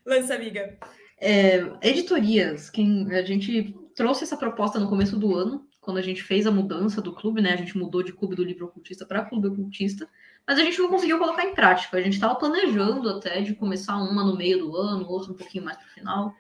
Lança, 0.05 0.35
amiga. 0.35 0.77
É, 1.19 1.65
editorias, 1.83 2.69
quem 2.69 3.07
a 3.15 3.23
gente 3.23 3.75
trouxe 3.95 4.25
essa 4.25 4.37
proposta 4.37 4.79
no 4.79 4.89
começo 4.89 5.17
do 5.17 5.35
ano, 5.35 5.67
quando 5.81 5.99
a 5.99 6.03
gente 6.03 6.23
fez 6.23 6.47
a 6.47 6.51
mudança 6.51 7.01
do 7.01 7.15
clube, 7.15 7.41
né? 7.41 7.53
A 7.53 7.57
gente 7.57 7.79
mudou 7.79 8.03
de 8.03 8.13
clube 8.13 8.35
do 8.35 8.45
livro 8.45 8.67
ocultista 8.67 9.07
para 9.07 9.25
clube 9.25 9.49
ocultista, 9.49 10.09
mas 10.47 10.59
a 10.59 10.63
gente 10.63 10.79
não 10.79 10.89
conseguiu 10.89 11.19
colocar 11.19 11.45
em 11.45 11.55
prática. 11.55 11.97
A 11.97 12.03
gente 12.03 12.15
estava 12.15 12.35
planejando 12.35 13.09
até 13.09 13.41
de 13.41 13.55
começar 13.55 13.97
uma 13.97 14.25
no 14.25 14.37
meio 14.37 14.59
do 14.59 14.77
ano, 14.77 15.09
outra 15.09 15.33
um 15.33 15.37
pouquinho 15.37 15.65
mais 15.65 15.79
para 15.79 15.87
o 15.87 15.91
final. 15.91 16.35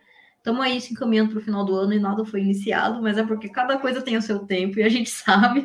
Estamos 0.46 0.64
aí 0.64 0.80
se 0.80 0.92
encaminhando 0.92 1.30
para 1.30 1.40
o 1.40 1.42
final 1.42 1.64
do 1.64 1.74
ano 1.74 1.92
e 1.92 1.98
nada 1.98 2.24
foi 2.24 2.40
iniciado, 2.40 3.02
mas 3.02 3.18
é 3.18 3.26
porque 3.26 3.48
cada 3.48 3.76
coisa 3.80 4.00
tem 4.00 4.16
o 4.16 4.22
seu 4.22 4.46
tempo 4.46 4.78
e 4.78 4.84
a 4.84 4.88
gente 4.88 5.10
sabe. 5.10 5.64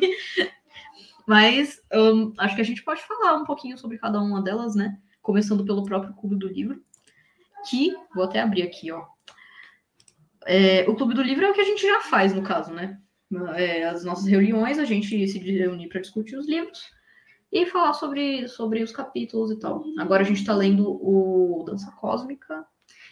mas 1.24 1.80
um, 1.94 2.32
acho 2.36 2.56
que 2.56 2.62
a 2.62 2.64
gente 2.64 2.82
pode 2.82 3.00
falar 3.02 3.36
um 3.36 3.44
pouquinho 3.44 3.78
sobre 3.78 3.96
cada 3.96 4.20
uma 4.20 4.42
delas, 4.42 4.74
né? 4.74 4.98
Começando 5.22 5.64
pelo 5.64 5.84
próprio 5.84 6.12
Clube 6.14 6.34
do 6.34 6.48
Livro, 6.48 6.82
que 7.70 7.94
vou 8.12 8.24
até 8.24 8.40
abrir 8.40 8.62
aqui, 8.62 8.90
ó. 8.90 9.06
É, 10.46 10.84
o 10.88 10.96
Clube 10.96 11.14
do 11.14 11.22
Livro 11.22 11.44
é 11.44 11.50
o 11.52 11.54
que 11.54 11.60
a 11.60 11.64
gente 11.64 11.86
já 11.86 12.00
faz, 12.00 12.34
no 12.34 12.42
caso, 12.42 12.72
né? 12.72 12.98
É, 13.54 13.84
as 13.84 14.04
nossas 14.04 14.26
reuniões, 14.26 14.80
a 14.80 14.84
gente 14.84 15.28
se 15.28 15.38
reúne 15.38 15.88
para 15.88 16.00
discutir 16.00 16.36
os 16.36 16.48
livros 16.48 16.90
e 17.52 17.66
falar 17.66 17.92
sobre, 17.92 18.48
sobre 18.48 18.82
os 18.82 18.90
capítulos 18.90 19.52
e 19.52 19.60
tal. 19.60 19.84
Agora 19.96 20.22
a 20.22 20.26
gente 20.26 20.40
está 20.40 20.52
lendo 20.52 20.90
o 20.90 21.62
Dança 21.64 21.92
Cósmica. 21.92 22.66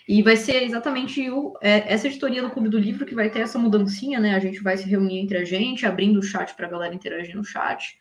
E 0.09 0.23
vai 0.23 0.37
ser 0.37 0.63
exatamente 0.63 1.31
o, 1.31 1.57
é, 1.61 1.93
essa 1.93 2.07
editoria 2.07 2.43
do 2.43 2.51
Clube 2.51 2.69
do 2.69 2.79
Livro 2.79 3.07
que 3.07 3.15
vai 3.15 3.31
ter 3.31 3.41
essa 3.41 3.59
mudancinha, 3.59 4.19
né? 4.19 4.35
A 4.35 4.39
gente 4.39 4.63
vai 4.63 4.77
se 4.77 4.89
reunir 4.89 5.19
entre 5.19 5.39
a 5.39 5.45
gente, 5.45 5.87
abrindo 5.87 6.19
o 6.19 6.23
chat 6.23 6.55
para 6.55 6.67
a 6.67 6.71
galera 6.71 6.95
interagir 6.95 7.37
no 7.37 7.45
chat. 7.45 7.99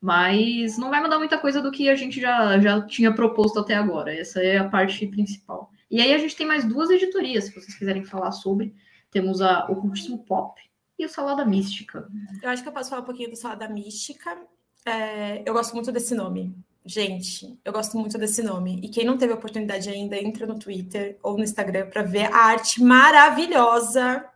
Mas 0.00 0.78
não 0.78 0.90
vai 0.90 1.00
mudar 1.02 1.18
muita 1.18 1.38
coisa 1.38 1.60
do 1.60 1.70
que 1.70 1.88
a 1.88 1.94
gente 1.94 2.20
já, 2.20 2.58
já 2.58 2.80
tinha 2.86 3.14
proposto 3.14 3.58
até 3.58 3.74
agora. 3.74 4.14
Essa 4.14 4.42
é 4.42 4.58
a 4.58 4.68
parte 4.68 5.06
principal. 5.06 5.70
E 5.90 6.00
aí 6.00 6.14
a 6.14 6.18
gente 6.18 6.36
tem 6.36 6.46
mais 6.46 6.64
duas 6.64 6.88
editorias, 6.90 7.44
se 7.44 7.54
vocês 7.54 7.74
quiserem 7.74 8.04
falar 8.04 8.32
sobre. 8.32 8.74
Temos 9.10 9.40
a 9.40 9.66
Ocultismo 9.66 10.24
Pop 10.24 10.60
e 10.98 11.04
o 11.04 11.08
Salada 11.08 11.44
Mística. 11.44 12.08
Eu 12.42 12.50
acho 12.50 12.62
que 12.62 12.68
eu 12.68 12.72
posso 12.72 12.90
falar 12.90 13.02
um 13.02 13.06
pouquinho 13.06 13.30
do 13.30 13.36
Salada 13.36 13.68
Mística. 13.68 14.38
É, 14.86 15.42
eu 15.44 15.52
gosto 15.52 15.74
muito 15.74 15.90
desse 15.90 16.14
nome. 16.14 16.54
Gente, 16.90 17.56
eu 17.64 17.72
gosto 17.72 17.96
muito 17.96 18.18
desse 18.18 18.42
nome. 18.42 18.80
E 18.82 18.88
quem 18.88 19.04
não 19.04 19.16
teve 19.16 19.32
a 19.32 19.36
oportunidade 19.36 19.88
ainda, 19.88 20.16
entra 20.16 20.44
no 20.44 20.58
Twitter 20.58 21.16
ou 21.22 21.36
no 21.36 21.44
Instagram 21.44 21.88
para 21.88 22.02
ver 22.02 22.24
a 22.32 22.36
arte 22.36 22.82
maravilhosa 22.82 24.28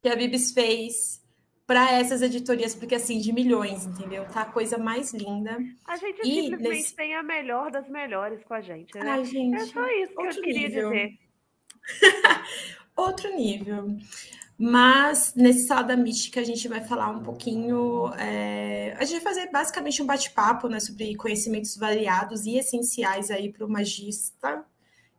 que 0.00 0.08
a 0.08 0.14
Bibis 0.14 0.52
fez 0.52 1.20
para 1.66 1.90
essas 1.90 2.22
editorias, 2.22 2.72
porque 2.72 2.94
assim, 2.94 3.18
de 3.18 3.32
milhões, 3.32 3.84
entendeu? 3.84 4.24
Tá 4.26 4.42
a 4.42 4.44
coisa 4.44 4.78
mais 4.78 5.12
linda. 5.12 5.58
A 5.84 5.96
gente 5.96 6.20
e 6.20 6.42
simplesmente 6.42 6.68
nesse... 6.68 6.94
tem 6.94 7.16
a 7.16 7.22
melhor 7.24 7.72
das 7.72 7.88
melhores 7.88 8.44
com 8.44 8.54
a 8.54 8.60
gente, 8.60 8.96
né? 8.96 9.10
Ai, 9.10 9.24
gente, 9.24 9.56
é 9.56 9.66
só 9.66 9.84
isso 9.88 10.14
que 10.14 10.22
eu 10.22 10.42
queria 10.42 10.68
nível. 10.68 10.90
dizer. 10.90 11.18
outro 12.94 13.34
nível. 13.34 13.96
Mas 14.58 15.34
nesse 15.36 15.68
Sala 15.68 15.82
da 15.82 15.96
Mística 15.96 16.40
a 16.40 16.44
gente 16.44 16.66
vai 16.66 16.82
falar 16.82 17.10
um 17.10 17.22
pouquinho. 17.22 18.12
É... 18.14 18.96
A 18.98 19.04
gente 19.04 19.22
vai 19.22 19.32
fazer 19.32 19.50
basicamente 19.52 20.02
um 20.02 20.06
bate-papo 20.06 20.68
né, 20.68 20.80
sobre 20.80 21.14
conhecimentos 21.14 21.76
variados 21.76 22.44
e 22.44 22.58
essenciais 22.58 23.30
aí 23.30 23.52
para 23.52 23.64
o 23.64 23.70
magista. 23.70 24.64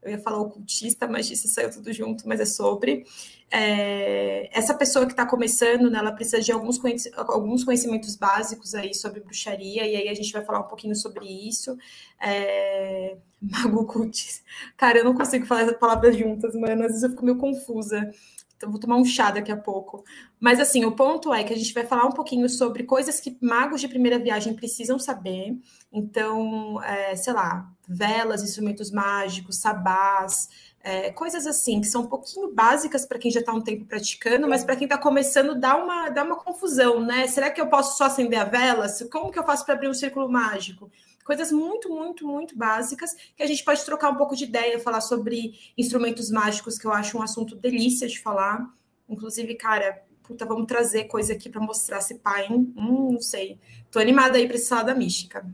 Eu 0.02 0.12
ia 0.12 0.20
falar 0.20 0.40
ocultista, 0.40 1.08
magista 1.08 1.48
saiu 1.48 1.72
tudo 1.72 1.92
junto, 1.94 2.28
mas 2.28 2.42
é 2.42 2.46
sobre. 2.46 3.06
É... 3.50 4.50
Essa 4.52 4.74
pessoa 4.74 5.06
que 5.06 5.14
está 5.14 5.26
começando, 5.26 5.90
né, 5.90 6.00
ela 6.00 6.12
precisa 6.12 6.42
de 6.42 6.52
alguns, 6.52 6.78
conhec... 6.78 7.10
alguns 7.16 7.64
conhecimentos 7.64 8.18
básicos 8.18 8.76
aí 8.76 8.94
sobre 8.94 9.22
bruxaria, 9.22 9.88
e 9.88 9.96
aí 9.96 10.10
a 10.10 10.14
gente 10.14 10.34
vai 10.34 10.44
falar 10.44 10.60
um 10.60 10.68
pouquinho 10.68 10.96
sobre 10.98 11.26
isso. 11.26 11.78
É... 12.22 13.16
Mago 13.42 13.84
ocultista. 13.84 14.44
Cara, 14.76 14.98
eu 14.98 15.06
não 15.06 15.14
consigo 15.14 15.46
falar 15.46 15.62
essas 15.62 15.78
palavras 15.78 16.18
juntas, 16.18 16.54
mano, 16.56 16.84
às 16.84 16.90
vezes 16.90 17.04
eu 17.04 17.12
fico 17.12 17.24
meio 17.24 17.38
confusa. 17.38 18.12
Então, 18.60 18.70
vou 18.70 18.78
tomar 18.78 18.98
um 18.98 19.06
chá 19.06 19.32
daqui 19.32 19.54
a 19.54 19.56
pouco. 19.56 20.04
Mas, 20.38 20.60
assim, 20.60 20.84
o 20.84 20.92
ponto 20.92 21.34
é 21.34 21.46
que 21.46 21.54
a 21.54 21.56
gente 21.56 21.74
vai 21.74 21.86
falar 21.86 22.06
um 22.06 22.12
pouquinho 22.12 22.50
sobre 22.50 22.84
coisas 22.84 23.18
que 23.18 23.38
magos 23.42 23.80
de 23.80 23.88
primeira 23.88 24.20
viagem 24.20 24.54
precisam 24.54 25.00
saber. 25.00 25.58
Então, 25.94 26.84
é, 26.84 27.16
sei 27.16 27.32
lá, 27.32 27.72
velas, 27.88 28.44
instrumentos 28.44 28.92
mágicos, 28.92 29.62
sabás, 29.62 30.50
é, 30.84 31.10
coisas 31.12 31.48
assim, 31.48 31.80
que 31.80 31.88
são 31.88 32.02
um 32.02 32.08
pouquinho 32.08 32.54
básicas 32.54 33.06
para 33.06 33.18
quem 33.18 33.32
já 33.32 33.40
está 33.40 33.54
um 33.54 33.62
tempo 33.62 33.86
praticando, 33.86 34.46
mas 34.46 34.66
para 34.66 34.76
quem 34.76 34.86
está 34.86 34.98
começando 34.98 35.58
dá 35.58 35.78
uma, 35.78 36.10
dá 36.10 36.24
uma 36.26 36.36
confusão, 36.36 37.00
né? 37.00 37.28
Será 37.28 37.50
que 37.50 37.62
eu 37.62 37.68
posso 37.68 37.98
só 37.98 38.06
acender 38.06 38.40
a 38.40 38.44
vela? 38.44 38.88
Como 39.10 39.32
que 39.32 39.40
eu 39.40 39.46
faço 39.46 39.64
para 39.64 39.76
abrir 39.76 39.88
um 39.88 39.94
círculo 39.94 40.28
mágico? 40.30 40.92
Coisas 41.24 41.52
muito, 41.52 41.90
muito, 41.90 42.28
muito 42.28 42.58
básicas 42.58 43.14
que 43.36 43.44
a 43.44 43.46
gente 43.46 43.64
pode 43.64 43.84
trocar 43.86 44.10
um 44.10 44.16
pouco 44.16 44.36
de 44.36 44.46
ideia, 44.46 44.80
falar 44.80 45.02
sobre 45.02 45.54
instrumentos 45.78 46.32
mágicos, 46.32 46.78
que 46.78 46.88
eu 46.88 46.92
acho 46.92 47.18
um 47.18 47.22
assunto 47.22 47.56
delícia 47.56 48.08
de 48.08 48.20
falar. 48.20 48.68
Inclusive, 49.08 49.56
cara, 49.56 50.04
puta, 50.24 50.46
vamos 50.46 50.68
trazer 50.68 51.06
coisa 51.06 51.34
aqui 51.34 51.50
para 51.50 51.62
mostrar 51.62 52.02
se 52.02 52.16
pai, 52.16 52.48
hein? 52.50 52.74
Hum, 52.78 53.14
não 53.14 53.22
sei. 53.22 53.60
Tô 53.92 54.00
animada 54.00 54.38
aí 54.38 54.48
para 54.48 54.56
esse 54.56 54.68
sala 54.68 54.94
mística. 54.94 55.46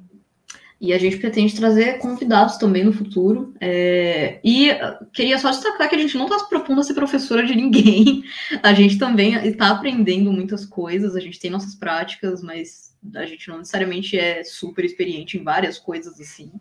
E 0.79 0.93
a 0.93 0.97
gente 0.97 1.17
pretende 1.17 1.55
trazer 1.55 1.99
convidados 1.99 2.57
também 2.57 2.83
no 2.83 2.91
futuro. 2.91 3.53
É... 3.61 4.39
E 4.43 4.69
queria 5.13 5.37
só 5.39 5.49
destacar 5.49 5.89
que 5.89 5.95
a 5.95 5.97
gente 5.97 6.17
não 6.17 6.25
está 6.25 6.39
se 6.39 6.49
propondo 6.49 6.81
a 6.81 6.83
ser 6.83 6.93
professora 6.93 7.45
de 7.45 7.55
ninguém. 7.55 8.23
A 8.61 8.73
gente 8.73 8.97
também 8.97 9.35
está 9.47 9.69
aprendendo 9.69 10.31
muitas 10.31 10.65
coisas, 10.65 11.15
a 11.15 11.19
gente 11.19 11.39
tem 11.39 11.49
nossas 11.49 11.75
práticas, 11.75 12.41
mas 12.41 12.84
a 13.13 13.25
gente 13.25 13.47
não 13.49 13.59
necessariamente 13.59 14.17
é 14.17 14.43
super 14.43 14.83
experiente 14.83 15.37
em 15.37 15.43
várias 15.43 15.77
coisas 15.77 16.19
assim. 16.19 16.51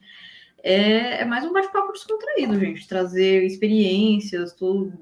É, 0.62 1.20
é 1.20 1.24
mais 1.24 1.44
um 1.44 1.52
bate-papo 1.52 1.92
descontraído, 1.92 2.58
gente. 2.58 2.88
Trazer 2.88 3.44
experiências, 3.44 4.52
tudo, 4.52 4.92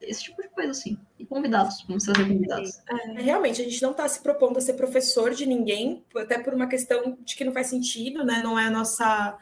esse 0.00 0.24
tipo 0.24 0.42
de 0.42 0.48
coisa 0.48 0.72
assim. 0.72 0.98
E 1.18 1.24
convidados, 1.24 1.84
vamos 1.86 2.04
trazer 2.04 2.26
convidados. 2.26 2.80
É, 2.88 3.22
realmente, 3.22 3.60
a 3.60 3.64
gente 3.64 3.80
não 3.82 3.92
está 3.92 4.08
se 4.08 4.20
propondo 4.20 4.58
a 4.58 4.60
ser 4.60 4.74
professor 4.74 5.32
de 5.34 5.46
ninguém, 5.46 6.04
até 6.16 6.38
por 6.38 6.52
uma 6.54 6.66
questão 6.66 7.16
de 7.20 7.36
que 7.36 7.44
não 7.44 7.52
faz 7.52 7.68
sentido, 7.68 8.24
né? 8.24 8.40
Não 8.42 8.58
é 8.58 8.66
a 8.66 8.70
nossa. 8.70 9.38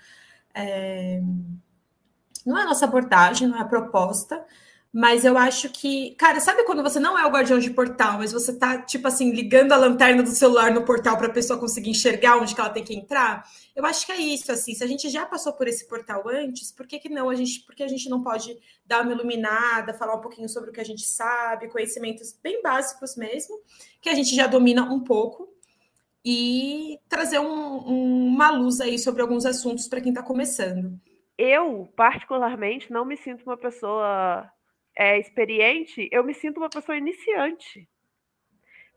É... 0.55 1.23
Não 2.45 2.59
é 2.59 2.63
a 2.63 2.67
nossa 2.67 2.85
abordagem, 2.85 3.49
não 3.49 3.59
é 3.59 3.63
a 3.63 3.65
proposta. 3.65 4.45
Mas 4.93 5.23
eu 5.25 5.37
acho 5.37 5.69
que, 5.69 6.15
cara, 6.15 6.41
sabe 6.41 6.65
quando 6.65 6.83
você 6.83 6.99
não 6.99 7.19
é 7.19 7.27
o 7.27 7.31
guardião 7.31 7.59
de 7.59 7.71
portal, 7.71 8.19
mas 8.19 8.33
você 8.33 8.59
tá, 8.59 8.81
tipo 8.81 9.07
assim, 9.07 9.31
ligando 9.33 9.73
a 9.73 9.77
lanterna 9.77 10.23
do 10.23 10.31
celular 10.31 10.73
no 10.73 10.85
portal 10.85 11.19
para 11.19 11.27
a 11.27 11.33
pessoa 11.33 11.61
conseguir 11.61 11.91
enxergar 11.91 12.39
onde 12.39 12.55
que 12.55 12.61
ela 12.61 12.71
tem 12.71 12.83
que 12.83 12.95
entrar? 12.95 13.45
Eu 13.77 13.85
acho 13.85 14.07
que 14.07 14.13
é 14.13 14.17
isso, 14.17 14.51
assim. 14.51 14.75
Se 14.75 14.83
a 14.83 14.87
gente 14.87 15.11
já 15.11 15.27
passou 15.27 15.53
por 15.53 15.69
esse 15.69 15.87
portal 15.87 16.27
antes, 16.27 16.73
por 16.73 16.87
que, 16.87 16.99
que 16.99 17.11
não 17.11 17.29
a 17.29 17.35
gente, 17.35 17.61
por 17.61 17.75
que 17.75 17.83
a 17.83 17.89
gente 17.89 18.09
não 18.09 18.23
pode 18.23 18.59
dar 18.87 19.03
uma 19.03 19.13
iluminada, 19.13 19.93
falar 19.93 20.17
um 20.17 20.23
pouquinho 20.23 20.49
sobre 20.49 20.71
o 20.71 20.73
que 20.73 20.81
a 20.81 20.85
gente 20.85 21.07
sabe, 21.07 21.69
conhecimentos 21.69 22.35
bem 22.43 22.63
básicos 22.63 23.15
mesmo, 23.15 23.61
que 24.01 24.09
a 24.09 24.15
gente 24.15 24.35
já 24.35 24.47
domina 24.47 24.85
um 24.85 25.01
pouco, 25.01 25.49
e 26.25 26.99
trazer 27.09 27.39
um, 27.39 27.77
uma 27.79 28.51
luz 28.51 28.81
aí 28.81 28.99
sobre 28.99 29.21
alguns 29.21 29.45
assuntos 29.45 29.87
para 29.87 30.01
quem 30.01 30.13
está 30.13 30.23
começando. 30.23 30.99
Eu, 31.37 31.89
particularmente, 31.95 32.91
não 32.91 33.05
me 33.05 33.17
sinto 33.17 33.45
uma 33.45 33.57
pessoa 33.57 34.51
é, 34.99 35.17
experiente, 35.17 36.09
eu 36.11 36.25
me 36.25 36.35
sinto 36.35 36.59
uma 36.59 36.69
pessoa 36.69 36.99
iniciante. 36.99 37.89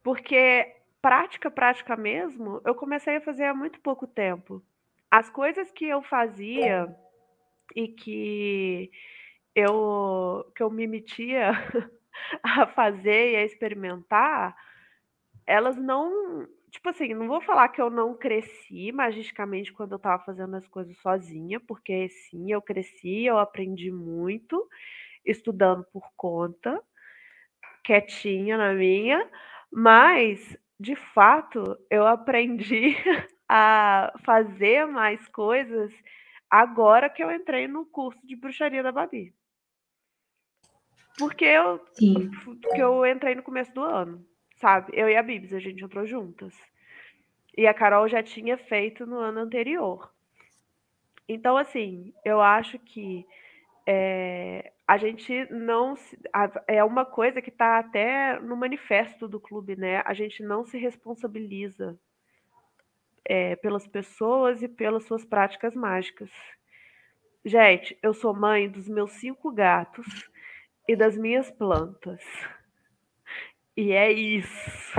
Porque 0.03 0.75
prática, 0.99 1.51
prática 1.51 1.95
mesmo, 1.95 2.59
eu 2.65 2.73
comecei 2.73 3.17
a 3.17 3.21
fazer 3.21 3.45
há 3.45 3.53
muito 3.53 3.79
pouco 3.79 4.07
tempo. 4.07 4.63
As 5.11 5.29
coisas 5.29 5.71
que 5.71 5.85
eu 5.85 6.01
fazia 6.01 6.87
e 7.75 7.87
que 7.87 8.91
eu, 9.53 10.51
que 10.55 10.63
eu 10.63 10.71
me 10.71 10.87
metia 10.87 11.51
a 12.41 12.65
fazer 12.65 13.33
e 13.33 13.35
a 13.35 13.45
experimentar, 13.45 14.55
elas 15.45 15.77
não. 15.77 16.47
Tipo 16.71 16.89
assim, 16.89 17.13
não 17.13 17.27
vou 17.27 17.41
falar 17.41 17.67
que 17.67 17.81
eu 17.81 17.89
não 17.91 18.15
cresci 18.17 18.91
magicamente 18.91 19.73
quando 19.73 19.91
eu 19.91 19.97
estava 19.97 20.23
fazendo 20.23 20.55
as 20.55 20.65
coisas 20.67 20.97
sozinha, 20.97 21.59
porque 21.59 22.09
sim, 22.09 22.51
eu 22.51 22.61
cresci, 22.61 23.25
eu 23.25 23.37
aprendi 23.37 23.91
muito 23.91 24.67
estudando 25.25 25.85
por 25.91 26.03
conta, 26.15 26.81
quietinha 27.83 28.57
na 28.57 28.73
minha, 28.73 29.29
mas 29.71 30.57
de 30.79 30.95
fato 30.95 31.77
eu 31.89 32.05
aprendi 32.05 32.95
a 33.47 34.13
fazer 34.23 34.85
mais 34.85 35.27
coisas 35.29 35.91
agora 36.49 37.09
que 37.09 37.23
eu 37.23 37.31
entrei 37.31 37.67
no 37.67 37.85
curso 37.85 38.19
de 38.25 38.35
bruxaria 38.35 38.83
da 38.83 38.91
Babi. 38.91 39.33
Porque 41.17 41.45
eu, 41.45 41.79
porque 42.61 42.81
eu 42.81 43.05
entrei 43.05 43.35
no 43.35 43.43
começo 43.43 43.73
do 43.73 43.81
ano, 43.81 44.25
sabe? 44.55 44.91
Eu 44.95 45.09
e 45.09 45.15
a 45.15 45.21
Bibs, 45.21 45.53
a 45.53 45.59
gente 45.59 45.83
entrou 45.83 46.05
juntas. 46.05 46.53
E 47.55 47.67
a 47.67 47.73
Carol 47.73 48.07
já 48.07 48.23
tinha 48.23 48.57
feito 48.57 49.05
no 49.05 49.17
ano 49.17 49.39
anterior. 49.39 50.11
Então, 51.27 51.57
assim, 51.57 52.13
eu 52.25 52.41
acho 52.41 52.79
que 52.79 53.25
é, 53.85 54.71
a 54.91 54.97
gente 54.97 55.45
não 55.49 55.95
se, 55.95 56.19
é 56.67 56.83
uma 56.83 57.05
coisa 57.05 57.41
que 57.41 57.49
está 57.49 57.79
até 57.79 58.37
no 58.41 58.57
manifesto 58.57 59.25
do 59.25 59.39
clube, 59.39 59.73
né? 59.77 60.03
A 60.05 60.13
gente 60.13 60.43
não 60.43 60.65
se 60.65 60.77
responsabiliza 60.77 61.97
é, 63.23 63.55
pelas 63.55 63.87
pessoas 63.87 64.61
e 64.61 64.67
pelas 64.67 65.05
suas 65.05 65.23
práticas 65.23 65.73
mágicas. 65.75 66.29
Gente, 67.45 67.97
eu 68.03 68.13
sou 68.13 68.33
mãe 68.33 68.69
dos 68.69 68.89
meus 68.89 69.13
cinco 69.13 69.49
gatos 69.49 70.29
e 70.85 70.93
das 70.93 71.15
minhas 71.15 71.49
plantas. 71.49 72.21
E 73.77 73.93
é 73.93 74.11
isso. 74.11 74.93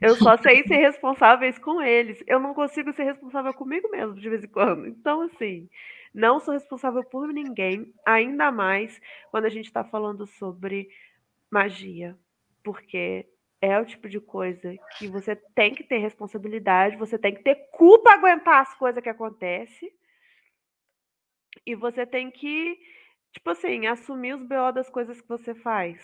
Eu 0.00 0.14
só 0.14 0.36
sei 0.36 0.62
ser 0.62 0.76
responsáveis 0.76 1.58
com 1.58 1.82
eles. 1.82 2.22
Eu 2.24 2.38
não 2.38 2.54
consigo 2.54 2.92
ser 2.92 3.02
responsável 3.02 3.52
comigo 3.52 3.90
mesmo 3.90 4.14
de 4.14 4.28
vez 4.28 4.44
em 4.44 4.48
quando. 4.48 4.86
Então, 4.86 5.22
assim, 5.22 5.68
Não 6.12 6.40
sou 6.40 6.54
responsável 6.54 7.04
por 7.04 7.28
ninguém, 7.28 7.94
ainda 8.04 8.50
mais 8.50 9.00
quando 9.30 9.44
a 9.44 9.48
gente 9.48 9.66
está 9.66 9.84
falando 9.84 10.26
sobre 10.26 10.88
magia, 11.50 12.18
porque 12.64 13.28
é 13.60 13.78
o 13.78 13.84
tipo 13.84 14.08
de 14.08 14.18
coisa 14.20 14.74
que 14.96 15.06
você 15.06 15.36
tem 15.54 15.74
que 15.74 15.84
ter 15.84 15.98
responsabilidade, 15.98 16.96
você 16.96 17.18
tem 17.18 17.34
que 17.34 17.42
ter 17.42 17.56
culpa 17.72 18.12
aguentar 18.12 18.62
as 18.62 18.74
coisas 18.74 19.02
que 19.02 19.08
acontecem. 19.08 19.92
E 21.66 21.74
você 21.74 22.06
tem 22.06 22.30
que, 22.30 22.78
tipo 23.32 23.50
assim, 23.50 23.86
assumir 23.86 24.34
os 24.34 24.42
BO 24.42 24.72
das 24.72 24.88
coisas 24.88 25.20
que 25.20 25.28
você 25.28 25.54
faz. 25.54 26.02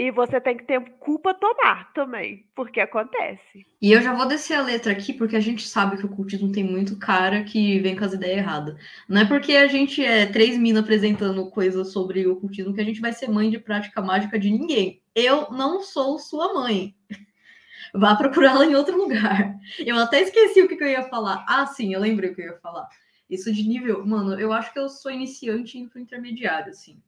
E 0.00 0.10
você 0.10 0.40
tem 0.40 0.56
que 0.56 0.64
ter 0.64 0.80
culpa 0.98 1.34
tomar 1.34 1.92
também, 1.92 2.46
porque 2.54 2.80
acontece. 2.80 3.66
E 3.82 3.92
eu 3.92 4.00
já 4.00 4.14
vou 4.14 4.26
descer 4.26 4.54
a 4.54 4.62
letra 4.62 4.92
aqui, 4.92 5.12
porque 5.12 5.36
a 5.36 5.40
gente 5.40 5.68
sabe 5.68 5.98
que 5.98 6.06
o 6.06 6.08
cultismo 6.08 6.50
tem 6.50 6.64
muito 6.64 6.98
cara 6.98 7.44
que 7.44 7.78
vem 7.80 7.94
com 7.94 8.06
as 8.06 8.14
ideias 8.14 8.38
erradas. 8.38 8.76
Não 9.06 9.20
é 9.20 9.26
porque 9.26 9.52
a 9.56 9.66
gente 9.66 10.02
é 10.02 10.24
três 10.24 10.56
minas 10.56 10.82
apresentando 10.82 11.50
coisas 11.50 11.92
sobre 11.92 12.26
o 12.26 12.36
cultismo 12.36 12.72
que 12.72 12.80
a 12.80 12.84
gente 12.84 12.98
vai 12.98 13.12
ser 13.12 13.28
mãe 13.28 13.50
de 13.50 13.58
prática 13.58 14.00
mágica 14.00 14.38
de 14.38 14.50
ninguém. 14.50 15.02
Eu 15.14 15.50
não 15.50 15.82
sou 15.82 16.18
sua 16.18 16.54
mãe. 16.54 16.96
Vá 17.92 18.16
procurá-la 18.16 18.64
em 18.64 18.74
outro 18.74 18.96
lugar. 18.96 19.54
Eu 19.78 19.98
até 19.98 20.22
esqueci 20.22 20.62
o 20.62 20.68
que, 20.68 20.76
que 20.76 20.84
eu 20.84 20.88
ia 20.88 21.10
falar. 21.10 21.44
Ah, 21.46 21.66
sim, 21.66 21.92
eu 21.92 22.00
lembrei 22.00 22.30
o 22.30 22.34
que 22.34 22.40
eu 22.40 22.46
ia 22.46 22.58
falar. 22.60 22.88
Isso 23.28 23.52
de 23.52 23.68
nível, 23.68 24.06
mano, 24.06 24.40
eu 24.40 24.50
acho 24.50 24.72
que 24.72 24.78
eu 24.78 24.88
sou 24.88 25.12
iniciante 25.12 25.78
pro 25.88 26.00
intermediário, 26.00 26.70
assim. 26.70 27.02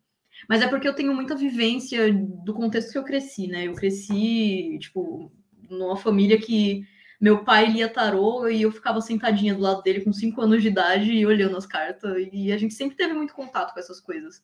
Mas 0.48 0.62
é 0.62 0.68
porque 0.68 0.88
eu 0.88 0.94
tenho 0.94 1.14
muita 1.14 1.34
vivência 1.36 2.12
do 2.12 2.54
contexto 2.54 2.92
que 2.92 2.98
eu 2.98 3.04
cresci, 3.04 3.46
né? 3.46 3.66
Eu 3.66 3.74
cresci, 3.74 4.78
tipo, 4.80 5.32
numa 5.68 5.96
família 5.96 6.38
que 6.38 6.84
meu 7.20 7.44
pai 7.44 7.66
lia 7.66 7.88
tarô 7.88 8.48
e 8.48 8.62
eu 8.62 8.72
ficava 8.72 9.00
sentadinha 9.00 9.54
do 9.54 9.60
lado 9.60 9.82
dele 9.82 10.00
com 10.00 10.12
cinco 10.12 10.40
anos 10.40 10.60
de 10.60 10.68
idade 10.68 11.12
e 11.12 11.24
olhando 11.24 11.56
as 11.56 11.66
cartas. 11.66 12.28
E 12.32 12.50
a 12.50 12.58
gente 12.58 12.74
sempre 12.74 12.96
teve 12.96 13.14
muito 13.14 13.32
contato 13.32 13.72
com 13.72 13.78
essas 13.78 14.00
coisas. 14.00 14.42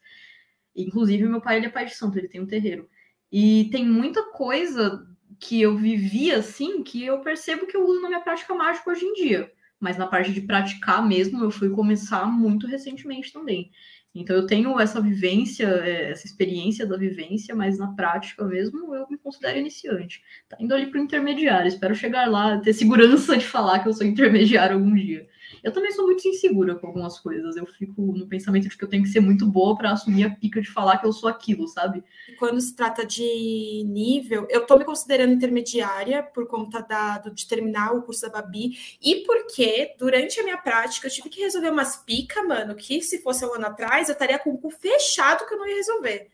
Inclusive, 0.77 1.25
meu 1.27 1.41
pai 1.41 1.57
ele 1.57 1.67
é 1.67 1.71
pai 1.71 1.87
de 1.87 1.95
santo, 1.97 2.17
ele 2.17 2.29
tem 2.29 2.41
um 2.41 2.47
terreiro. 2.47 2.89
E 3.33 3.69
tem 3.73 3.85
muita 3.85 4.31
coisa 4.31 5.05
que 5.41 5.61
eu 5.61 5.77
vivi 5.77 6.31
assim 6.33 6.83
que 6.83 7.05
eu 7.05 7.21
percebo 7.21 7.67
que 7.67 7.77
eu 7.77 7.85
uso 7.85 8.01
na 8.01 8.09
minha 8.09 8.21
prática 8.21 8.55
mágica 8.55 8.91
hoje 8.91 9.05
em 9.05 9.15
dia. 9.15 9.51
Mas 9.81 9.97
na 9.97 10.07
parte 10.07 10.33
de 10.33 10.41
praticar 10.41 11.07
mesmo, 11.07 11.43
eu 11.43 11.51
fui 11.51 11.71
começar 11.71 12.27
muito 12.27 12.67
recentemente 12.67 13.33
também. 13.33 13.71
Então 14.15 14.35
eu 14.35 14.47
tenho 14.47 14.79
essa 14.81 15.01
vivência, 15.01 15.67
é, 15.67 16.11
essa 16.11 16.27
experiência 16.27 16.87
da 16.87 16.97
vivência, 16.97 17.55
mas 17.55 17.79
na 17.79 17.93
prática 17.95 18.45
mesmo 18.45 18.95
eu 18.95 19.07
me 19.09 19.19
considero 19.19 19.59
iniciante. 19.59 20.23
Tá 20.49 20.57
indo 20.59 20.75
ali 20.75 20.87
para 20.87 21.01
o 21.01 21.05
intermediário, 21.05 21.69
espero 21.69 21.95
chegar 21.95 22.27
lá, 22.29 22.59
ter 22.59 22.73
segurança 22.73 23.37
de 23.37 23.45
falar 23.45 23.81
que 23.81 23.89
eu 23.89 23.93
sou 23.93 24.07
intermediário 24.07 24.77
algum 24.77 24.95
dia. 24.95 25.29
Eu 25.63 25.73
também 25.73 25.93
sou 25.93 26.07
muito 26.07 26.27
insegura 26.27 26.75
com 26.75 26.87
algumas 26.87 27.19
coisas. 27.19 27.57
Eu 27.57 27.67
fico 27.67 28.01
no 28.01 28.27
pensamento 28.27 28.69
de 28.69 28.77
que 28.77 28.85
eu 28.85 28.89
tenho 28.89 29.03
que 29.03 29.09
ser 29.09 29.21
muito 29.21 29.47
boa 29.47 29.77
para 29.77 29.93
assumir 29.93 30.25
a 30.25 30.31
pica 30.31 30.61
de 30.61 30.71
falar 30.71 30.99
que 30.99 31.07
eu 31.07 31.13
sou 31.13 31.29
aquilo, 31.29 31.67
sabe? 31.69 32.03
Quando 32.39 32.61
se 32.61 32.75
trata 32.75 33.05
de 33.05 33.85
nível, 33.87 34.47
eu 34.51 34.67
tô 34.67 34.77
me 34.77 34.85
considerando 34.85 35.33
intermediária 35.33 36.23
por 36.23 36.47
conta 36.47 36.81
da, 36.81 37.19
do, 37.19 37.31
de 37.31 37.47
terminar 37.47 37.93
o 37.95 38.03
curso 38.03 38.23
da 38.23 38.41
Babi 38.41 38.79
e 39.03 39.25
porque 39.25 39.95
durante 39.99 40.41
a 40.41 40.45
minha 40.45 40.59
prática 40.59 41.07
eu 41.07 41.11
tive 41.11 41.29
que 41.29 41.41
resolver 41.41 41.71
umas 41.71 41.97
picas, 41.97 42.47
mano, 42.47 42.75
que 42.75 43.03
se 43.03 43.23
fosse 43.23 43.45
um 43.45 43.55
ano 43.55 43.67
atrás 43.67 44.09
eu 44.09 44.13
estaria 44.13 44.39
com 44.39 44.51
o 44.51 44.59
cu 44.59 44.71
fechado 44.71 45.47
que 45.47 45.55
eu 45.55 45.59
não 45.59 45.69
ia 45.69 45.77
resolver. 45.77 46.31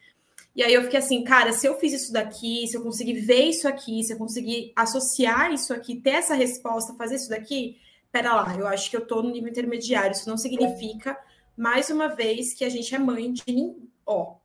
E 0.55 0.63
aí 0.63 0.73
eu 0.73 0.83
fiquei 0.83 1.01
assim, 1.01 1.25
cara, 1.25 1.53
se 1.53 1.67
eu 1.67 1.75
fiz 1.79 1.93
isso 1.93 2.13
daqui, 2.13 2.67
se 2.69 2.77
eu 2.77 2.83
conseguir 2.83 3.15
ver 3.15 3.43
isso 3.47 3.67
aqui, 3.67 4.05
se 4.05 4.13
eu 4.13 4.17
conseguir 4.17 4.73
associar 4.77 5.53
isso 5.53 5.75
aqui, 5.75 5.97
ter 5.97 6.11
essa 6.11 6.35
resposta, 6.35 6.95
fazer 6.95 7.17
isso 7.17 7.29
daqui, 7.29 7.77
pera 8.15 8.33
lá, 8.33 8.55
eu 8.57 8.69
acho 8.69 8.89
que 8.89 8.97
eu 8.97 9.03
estou 9.03 9.25
no 9.25 9.31
nível 9.31 9.51
intermediário. 9.51 10.13
Isso 10.13 10.29
não 10.29 10.37
significa, 10.37 11.19
mais 11.57 11.91
uma 11.91 12.07
vez, 12.07 12.55
que 12.55 12.65
a 12.65 12.69
gente 12.69 12.95
é 12.95 12.99
mãe 12.99 13.33
de 13.33 13.43
ninguém. 13.49 13.91
Ó, 14.07 14.37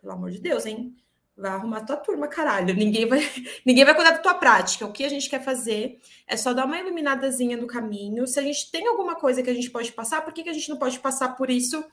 pelo 0.00 0.14
amor 0.14 0.32
de 0.32 0.40
Deus, 0.40 0.66
hein? 0.66 0.96
Vai 1.36 1.52
arrumar 1.52 1.84
tua 1.84 1.96
turma, 1.96 2.26
caralho. 2.26 2.74
Ninguém 2.74 3.06
vai, 3.06 3.20
ninguém 3.64 3.84
vai 3.84 3.94
cuidar 3.94 4.10
da 4.10 4.18
tua 4.18 4.34
prática. 4.34 4.84
O 4.84 4.90
que 4.90 5.04
a 5.04 5.08
gente 5.08 5.30
quer 5.30 5.44
fazer 5.44 6.00
é 6.26 6.36
só 6.36 6.52
dar 6.52 6.64
uma 6.64 6.76
iluminadazinha 6.76 7.56
no 7.56 7.68
caminho. 7.68 8.26
Se 8.26 8.40
a 8.40 8.42
gente 8.42 8.68
tem 8.72 8.88
alguma 8.88 9.14
coisa 9.14 9.44
que 9.44 9.50
a 9.50 9.54
gente 9.54 9.70
pode 9.70 9.92
passar, 9.92 10.22
por 10.22 10.34
que, 10.34 10.42
que 10.42 10.50
a 10.50 10.52
gente 10.52 10.68
não 10.68 10.76
pode 10.76 10.98
passar 10.98 11.36
por 11.36 11.48
isso? 11.48 11.84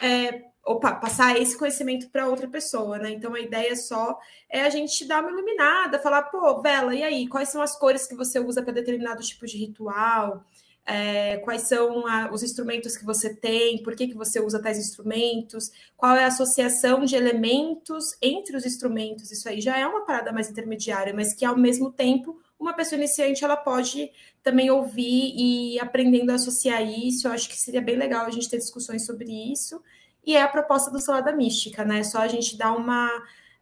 É, 0.00 0.44
opa, 0.64 0.94
passar 0.94 1.36
esse 1.40 1.58
conhecimento 1.58 2.08
para 2.08 2.28
outra 2.28 2.46
pessoa, 2.46 2.98
né? 2.98 3.10
Então 3.10 3.34
a 3.34 3.40
ideia 3.40 3.74
só 3.74 4.16
é 4.48 4.60
a 4.60 4.70
gente 4.70 5.04
dar 5.06 5.22
uma 5.22 5.32
iluminada, 5.32 5.98
falar, 5.98 6.22
pô, 6.24 6.62
Vela, 6.62 6.94
e 6.94 7.02
aí, 7.02 7.26
quais 7.26 7.48
são 7.48 7.60
as 7.60 7.76
cores 7.76 8.06
que 8.06 8.14
você 8.14 8.38
usa 8.38 8.62
para 8.62 8.74
determinado 8.74 9.22
tipo 9.22 9.44
de 9.44 9.58
ritual? 9.58 10.44
É, 10.88 11.36
quais 11.38 11.62
são 11.62 12.06
a, 12.06 12.32
os 12.32 12.42
instrumentos 12.42 12.96
que 12.96 13.04
você 13.04 13.34
tem, 13.34 13.82
por 13.82 13.94
que, 13.94 14.08
que 14.08 14.14
você 14.14 14.40
usa 14.40 14.60
tais 14.60 14.78
instrumentos, 14.78 15.70
qual 15.94 16.16
é 16.16 16.24
a 16.24 16.28
associação 16.28 17.04
de 17.04 17.14
elementos 17.14 18.16
entre 18.22 18.56
os 18.56 18.64
instrumentos, 18.64 19.30
isso 19.30 19.46
aí 19.50 19.60
já 19.60 19.76
é 19.76 19.86
uma 19.86 20.06
parada 20.06 20.32
mais 20.32 20.48
intermediária, 20.50 21.12
mas 21.12 21.34
que 21.34 21.44
ao 21.44 21.58
mesmo 21.58 21.92
tempo 21.92 22.40
uma 22.58 22.72
pessoa 22.72 22.98
iniciante 22.98 23.44
ela 23.44 23.56
pode 23.56 24.10
também 24.42 24.70
ouvir 24.70 25.34
e 25.36 25.78
aprendendo 25.78 26.30
a 26.30 26.36
associar 26.36 26.82
isso. 26.82 27.28
Eu 27.28 27.32
acho 27.32 27.48
que 27.48 27.56
seria 27.56 27.82
bem 27.82 27.96
legal 27.96 28.24
a 28.24 28.30
gente 28.30 28.48
ter 28.48 28.56
discussões 28.56 29.04
sobre 29.04 29.30
isso. 29.52 29.80
E 30.26 30.34
é 30.34 30.42
a 30.42 30.48
proposta 30.48 30.90
do 30.90 30.98
Salada 30.98 31.30
Mística, 31.32 31.84
né? 31.84 32.02
Só 32.02 32.18
a 32.18 32.28
gente 32.28 32.56
dar 32.56 32.72
uma 32.72 33.10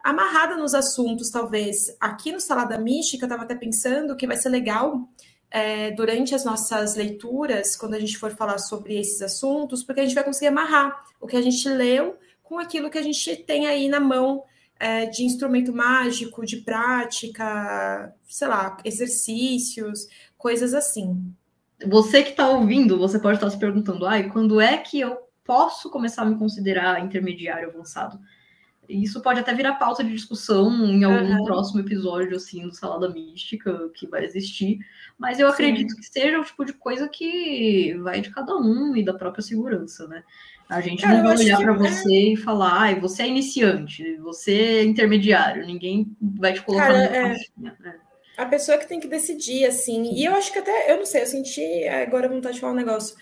amarrada 0.03 0.57
nos 0.57 0.75
assuntos, 0.75 1.29
talvez. 1.29 1.95
Aqui 2.01 2.33
no 2.33 2.41
Salada 2.41 2.79
Mística, 2.79 3.25
eu 3.25 3.27
estava 3.27 3.43
até 3.43 3.55
pensando 3.55 4.17
que 4.17 4.27
vai 4.27 4.37
ser 4.37 4.49
legal 4.49 5.07
é, 5.57 5.91
durante 5.91 6.35
as 6.35 6.45
nossas 6.45 6.97
leituras, 6.97 7.77
quando 7.77 7.95
a 7.95 7.99
gente 7.99 8.19
for 8.19 8.31
falar 8.31 8.59
sobre 8.59 9.01
esses 9.01 9.23
assuntos, 9.23 9.83
porque 9.83 10.03
a 10.03 10.05
gente 10.05 10.15
vai 10.15 10.23
conseguir 10.23 10.49
amarrar 10.49 11.03
o 11.19 11.27
que 11.27 11.35
a 11.35 11.41
gente 11.41 11.67
leu 11.67 12.19
com 12.43 12.59
aquilo 12.59 12.91
que 12.91 12.99
a 12.99 13.03
gente 13.03 13.35
tem 13.37 13.67
aí 13.67 13.89
na 13.89 13.99
mão 13.99 14.45
é, 14.79 15.07
de 15.07 15.25
instrumento 15.25 15.73
mágico, 15.73 16.45
de 16.45 16.59
prática, 16.59 18.15
sei 18.29 18.49
lá, 18.49 18.77
exercícios, 18.85 20.07
coisas 20.37 20.75
assim. 20.75 21.25
Você 21.87 22.23
que 22.23 22.33
está 22.33 22.51
ouvindo, 22.51 22.99
você 22.99 23.19
pode 23.19 23.39
estar 23.39 23.49
se 23.49 23.59
perguntando, 23.59 24.05
ai, 24.05 24.29
quando 24.29 24.61
é 24.61 24.77
que 24.77 25.01
eu 25.01 25.17
posso 25.43 25.89
começar 25.89 26.21
a 26.21 26.27
me 26.27 26.37
considerar 26.37 27.03
intermediário 27.03 27.71
avançado? 27.71 28.21
Isso 28.89 29.21
pode 29.21 29.41
até 29.41 29.55
virar 29.55 29.75
pauta 29.75 30.05
de 30.05 30.13
discussão 30.13 30.73
em 30.87 31.05
algum 31.05 31.39
uhum. 31.39 31.45
próximo 31.45 31.81
episódio, 31.81 32.37
assim, 32.37 32.63
do 32.63 32.75
Salada 32.75 33.09
Mística, 33.09 33.91
que 33.95 34.07
vai 34.07 34.25
existir. 34.25 34.79
Mas 35.19 35.41
eu 35.41 35.49
acredito 35.49 35.91
Sim. 35.91 35.97
que 35.97 36.07
seja 36.07 36.41
o 36.41 36.45
tipo 36.45 36.65
de 36.65 36.73
coisa 36.73 37.09
que 37.09 37.95
vai 38.03 38.21
de 38.21 38.31
cada 38.31 38.57
um 38.57 38.97
e 38.97 39.05
da 39.05 39.15
própria 39.15 39.43
segurança, 39.43 40.07
né? 40.07 40.23
A 40.69 40.81
gente 40.81 41.03
Cara, 41.03 41.19
não 41.19 41.25
vai 41.25 41.37
olhar 41.37 41.59
para 41.59 41.75
é 41.75 41.77
você 41.77 42.33
e 42.33 42.37
falar, 42.37 42.73
ai, 42.73 43.01
você 43.01 43.23
é 43.23 43.29
iniciante, 43.29 44.17
você 44.17 44.53
é 44.53 44.85
intermediário, 44.85 45.65
ninguém 45.65 46.17
vai 46.21 46.55
te 46.55 46.63
colocar 46.63 46.89
Cara, 46.89 46.99
na 46.99 47.17
é... 47.17 47.37
né? 47.59 47.97
A 48.37 48.45
pessoa 48.45 48.77
que 48.77 48.87
tem 48.87 49.01
que 49.01 49.09
decidir, 49.09 49.65
assim. 49.65 50.13
E 50.13 50.25
eu 50.25 50.35
acho 50.35 50.53
que 50.53 50.59
até, 50.59 50.93
eu 50.93 50.99
não 50.99 51.07
sei, 51.07 51.23
eu 51.23 51.27
senti 51.27 51.89
agora 51.89 52.29
vontade 52.29 52.57
de 52.57 52.61
falar 52.61 52.73
um 52.73 52.77
negócio 52.77 53.17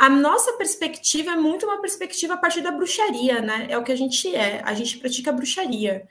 a 0.00 0.08
nossa 0.08 0.54
perspectiva 0.54 1.32
é 1.32 1.36
muito 1.36 1.66
uma 1.66 1.78
perspectiva 1.78 2.32
a 2.32 2.36
partir 2.38 2.62
da 2.62 2.70
bruxaria, 2.70 3.42
né? 3.42 3.66
É 3.68 3.76
o 3.76 3.84
que 3.84 3.92
a 3.92 3.96
gente 3.96 4.34
é. 4.34 4.62
A 4.64 4.72
gente 4.72 4.96
pratica 4.96 5.30
bruxaria. 5.30 6.08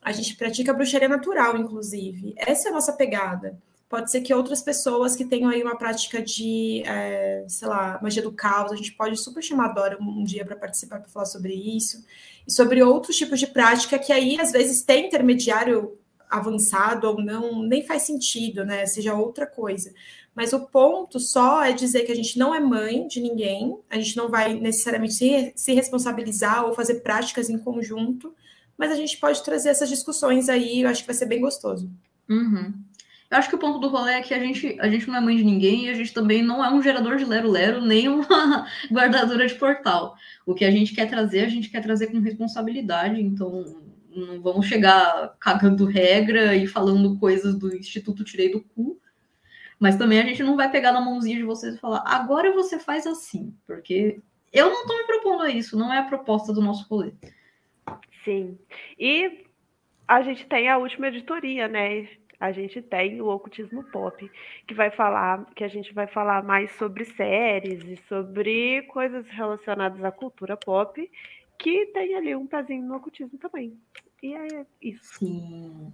A 0.00 0.12
gente 0.12 0.36
pratica 0.36 0.72
bruxaria 0.72 1.08
natural, 1.08 1.56
inclusive. 1.56 2.32
Essa 2.36 2.68
é 2.68 2.70
a 2.70 2.74
nossa 2.74 2.92
pegada. 2.92 3.58
Pode 3.88 4.08
ser 4.12 4.20
que 4.20 4.32
outras 4.32 4.62
pessoas 4.62 5.16
que 5.16 5.24
tenham 5.24 5.50
aí 5.50 5.60
uma 5.64 5.76
prática 5.76 6.22
de, 6.22 6.84
é, 6.86 7.44
sei 7.48 7.66
lá, 7.66 7.98
magia 8.00 8.22
do 8.22 8.30
caos, 8.30 8.70
a 8.70 8.76
gente 8.76 8.92
pode 8.92 9.16
super 9.16 9.42
chamar 9.42 9.70
a 9.70 9.72
Dora 9.72 9.98
um, 10.00 10.22
dia 10.22 10.44
para 10.44 10.54
participar 10.54 11.00
para 11.00 11.08
falar 11.08 11.26
sobre 11.26 11.54
isso. 11.54 12.04
E 12.46 12.52
sobre 12.52 12.84
outros 12.84 13.16
tipos 13.16 13.40
de 13.40 13.48
prática 13.48 13.98
que 13.98 14.12
aí, 14.12 14.40
às 14.40 14.52
vezes, 14.52 14.84
tem 14.84 15.08
intermediário 15.08 15.98
avançado 16.30 17.08
ou 17.08 17.20
não, 17.20 17.64
nem 17.64 17.84
faz 17.84 18.02
sentido, 18.02 18.64
né? 18.64 18.86
Seja 18.86 19.12
outra 19.14 19.44
coisa. 19.44 19.92
Mas 20.34 20.52
o 20.52 20.66
ponto 20.66 21.20
só 21.20 21.62
é 21.62 21.72
dizer 21.72 22.02
que 22.02 22.12
a 22.12 22.14
gente 22.14 22.38
não 22.38 22.54
é 22.54 22.58
mãe 22.58 23.06
de 23.06 23.20
ninguém, 23.20 23.78
a 23.88 23.96
gente 23.96 24.16
não 24.16 24.28
vai 24.28 24.54
necessariamente 24.54 25.14
se, 25.14 25.52
se 25.54 25.72
responsabilizar 25.72 26.64
ou 26.64 26.74
fazer 26.74 27.00
práticas 27.00 27.48
em 27.48 27.58
conjunto, 27.58 28.34
mas 28.76 28.90
a 28.90 28.96
gente 28.96 29.18
pode 29.18 29.42
trazer 29.44 29.68
essas 29.68 29.88
discussões 29.88 30.48
aí, 30.48 30.82
eu 30.82 30.88
acho 30.88 31.02
que 31.02 31.06
vai 31.06 31.14
ser 31.14 31.26
bem 31.26 31.40
gostoso. 31.40 31.88
Uhum. 32.28 32.72
Eu 33.30 33.38
acho 33.38 33.48
que 33.48 33.54
o 33.56 33.58
ponto 33.58 33.78
do 33.78 33.88
rolê 33.88 34.12
é 34.14 34.22
que 34.22 34.34
a 34.34 34.38
gente, 34.38 34.76
a 34.80 34.88
gente 34.88 35.06
não 35.06 35.16
é 35.16 35.20
mãe 35.20 35.36
de 35.36 35.44
ninguém 35.44 35.86
e 35.86 35.88
a 35.88 35.94
gente 35.94 36.12
também 36.12 36.42
não 36.42 36.64
é 36.64 36.72
um 36.72 36.82
gerador 36.82 37.16
de 37.16 37.24
lero-lero, 37.24 37.80
nem 37.86 38.08
uma 38.08 38.66
guardadora 38.90 39.46
de 39.46 39.54
portal. 39.54 40.16
O 40.44 40.54
que 40.54 40.64
a 40.64 40.70
gente 40.70 40.94
quer 40.94 41.08
trazer, 41.08 41.40
a 41.40 41.48
gente 41.48 41.70
quer 41.70 41.80
trazer 41.80 42.08
com 42.08 42.18
responsabilidade, 42.20 43.20
então 43.20 43.64
não 44.14 44.40
vamos 44.40 44.66
chegar 44.66 45.34
cagando 45.40 45.84
regra 45.84 46.54
e 46.54 46.66
falando 46.66 47.18
coisas 47.18 47.58
do 47.58 47.74
Instituto 47.74 48.24
Tirei 48.24 48.52
do 48.52 48.60
Cu, 48.60 49.00
mas 49.78 49.96
também 49.96 50.20
a 50.20 50.24
gente 50.24 50.42
não 50.42 50.56
vai 50.56 50.70
pegar 50.70 50.92
na 50.92 51.00
mãozinha 51.00 51.36
de 51.36 51.44
vocês 51.44 51.74
e 51.74 51.78
falar, 51.78 52.02
agora 52.06 52.52
você 52.52 52.78
faz 52.78 53.06
assim, 53.06 53.54
porque 53.66 54.20
eu 54.52 54.70
não 54.70 54.82
estou 54.82 54.96
me 54.96 55.04
propondo 55.04 55.42
a 55.42 55.50
isso, 55.50 55.76
não 55.76 55.92
é 55.92 55.98
a 55.98 56.04
proposta 56.04 56.52
do 56.52 56.62
nosso 56.62 56.86
rolê. 56.88 57.12
Sim. 58.24 58.58
E 58.98 59.44
a 60.06 60.22
gente 60.22 60.46
tem 60.46 60.68
a 60.68 60.78
última 60.78 61.08
editoria, 61.08 61.68
né? 61.68 62.08
a 62.44 62.52
gente 62.52 62.82
tem 62.82 63.22
o 63.22 63.28
ocultismo 63.28 63.82
pop, 63.84 64.30
que 64.66 64.74
vai 64.74 64.90
falar, 64.90 65.46
que 65.54 65.64
a 65.64 65.68
gente 65.68 65.94
vai 65.94 66.06
falar 66.06 66.42
mais 66.44 66.70
sobre 66.72 67.04
séries 67.04 67.82
e 67.84 67.96
sobre 68.08 68.82
coisas 68.82 69.26
relacionadas 69.28 70.04
à 70.04 70.12
cultura 70.12 70.56
pop, 70.56 71.10
que 71.58 71.86
tem 71.86 72.14
ali 72.14 72.36
um 72.36 72.46
pezinho 72.46 72.84
no 72.86 72.96
ocultismo 72.96 73.38
também. 73.38 73.78
E 74.22 74.34
é 74.34 74.66
isso. 74.82 75.18
Sim. 75.18 75.92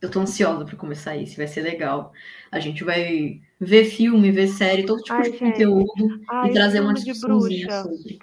Eu 0.00 0.10
tô 0.10 0.20
ansiosa 0.20 0.64
para 0.64 0.76
começar 0.76 1.16
isso, 1.16 1.36
vai 1.36 1.46
ser 1.46 1.60
legal. 1.60 2.12
A 2.50 2.58
gente 2.58 2.82
vai 2.82 3.40
ver 3.60 3.84
filme, 3.84 4.30
ver 4.30 4.48
série, 4.48 4.86
todo 4.86 5.02
tipo 5.02 5.14
Ai, 5.14 5.24
de 5.24 5.30
gente. 5.30 5.40
conteúdo 5.40 6.20
Ai, 6.28 6.50
e 6.50 6.52
trazer 6.52 6.80
uma 6.80 6.94
discussãozinha 6.94 7.82
sobre. 7.82 8.18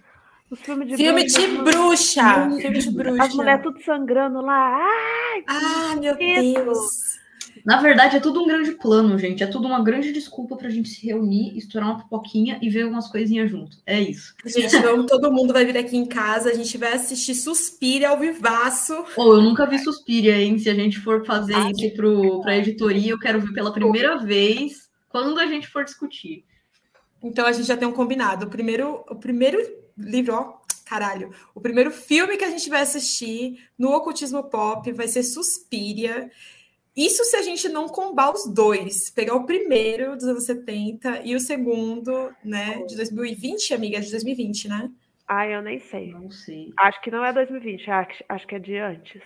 Os 0.49 0.59
filmes 0.61 0.87
de 0.87 0.95
filme 0.95 1.23
bruxa. 1.23 1.41
De 1.41 1.57
bruxa. 1.57 2.61
Filme 2.61 2.79
de 2.79 2.91
bruxa. 2.91 3.23
As 3.23 3.33
mulheres 3.35 3.63
tudo 3.63 3.83
sangrando 3.83 4.41
lá. 4.41 4.77
Ai, 4.77 5.43
ah, 5.47 5.95
meu 5.99 6.15
Deus. 6.15 7.16
Na 7.67 7.81
verdade, 7.81 8.15
é 8.15 8.19
tudo 8.21 8.41
um 8.41 8.47
grande 8.47 8.71
plano, 8.71 9.19
gente. 9.19 9.43
É 9.43 9.45
tudo 9.45 9.67
uma 9.67 9.83
grande 9.83 10.13
desculpa 10.13 10.55
pra 10.55 10.69
gente 10.69 10.87
se 10.87 11.05
reunir, 11.05 11.57
estourar 11.57 11.89
uma 11.89 12.01
pipoquinha 12.01 12.57
e 12.61 12.69
ver 12.69 12.85
umas 12.85 13.09
coisinhas 13.09 13.51
junto. 13.51 13.75
É 13.85 13.99
isso. 13.99 14.33
Gente, 14.45 14.79
vamos, 14.79 15.05
todo 15.05 15.33
mundo 15.33 15.51
vai 15.51 15.65
vir 15.65 15.77
aqui 15.77 15.97
em 15.97 16.05
casa, 16.05 16.49
a 16.49 16.53
gente 16.53 16.77
vai 16.77 16.93
assistir 16.93 17.35
Suspiria 17.35 18.07
ao 18.07 18.17
vivaço. 18.17 18.93
Ou 19.17 19.31
oh, 19.31 19.33
eu 19.33 19.41
nunca 19.41 19.65
vi 19.65 19.79
Suspiria, 19.79 20.41
hein? 20.41 20.57
Se 20.57 20.69
a 20.69 20.73
gente 20.73 20.97
for 20.97 21.25
fazer 21.25 21.55
ah, 21.55 21.69
isso 21.69 21.93
pro, 21.93 22.39
pra 22.39 22.55
editoria, 22.55 23.11
eu 23.11 23.19
quero 23.19 23.41
ver 23.41 23.51
pela 23.51 23.73
primeira 23.73 24.17
vez 24.17 24.87
quando 25.09 25.37
a 25.37 25.45
gente 25.45 25.67
for 25.67 25.83
discutir. 25.83 26.45
Então 27.21 27.45
a 27.45 27.51
gente 27.51 27.67
já 27.67 27.75
tem 27.75 27.85
um 27.85 27.91
combinado. 27.91 28.45
O 28.45 28.49
primeiro, 28.49 29.03
o 29.09 29.15
primeiro 29.15 29.59
livro, 29.97 30.35
ó, 30.35 30.53
caralho. 30.85 31.31
O 31.53 31.59
primeiro 31.59 31.91
filme 31.91 32.37
que 32.37 32.45
a 32.45 32.49
gente 32.49 32.69
vai 32.69 32.79
assistir 32.79 33.59
no 33.77 33.91
Ocultismo 33.91 34.41
Pop 34.45 34.89
vai 34.93 35.09
ser 35.09 35.23
Suspiria. 35.23 36.31
Isso 36.97 37.23
se 37.25 37.35
a 37.35 37.43
gente 37.43 37.69
não 37.69 37.87
combar 37.87 38.33
os 38.33 38.51
dois, 38.51 39.11
pegar 39.11 39.35
o 39.35 39.45
primeiro 39.45 40.15
dos 40.15 40.25
anos 40.25 40.45
70 40.45 41.21
e 41.23 41.35
o 41.35 41.39
segundo, 41.39 42.31
né, 42.43 42.83
de 42.87 42.95
2020, 42.95 43.75
amiga, 43.75 44.01
de 44.01 44.09
2020, 44.09 44.67
né? 44.67 44.89
Ah, 45.27 45.45
eu 45.45 45.61
nem 45.61 45.79
sei. 45.79 46.11
Não 46.11 46.31
sei. 46.31 46.73
Acho 46.75 46.99
que 47.01 47.11
não 47.11 47.23
é 47.23 47.31
2020, 47.31 47.91
acho, 47.91 48.23
acho 48.27 48.47
que 48.47 48.55
é 48.55 48.59
de 48.59 48.77
antes. 48.77 49.21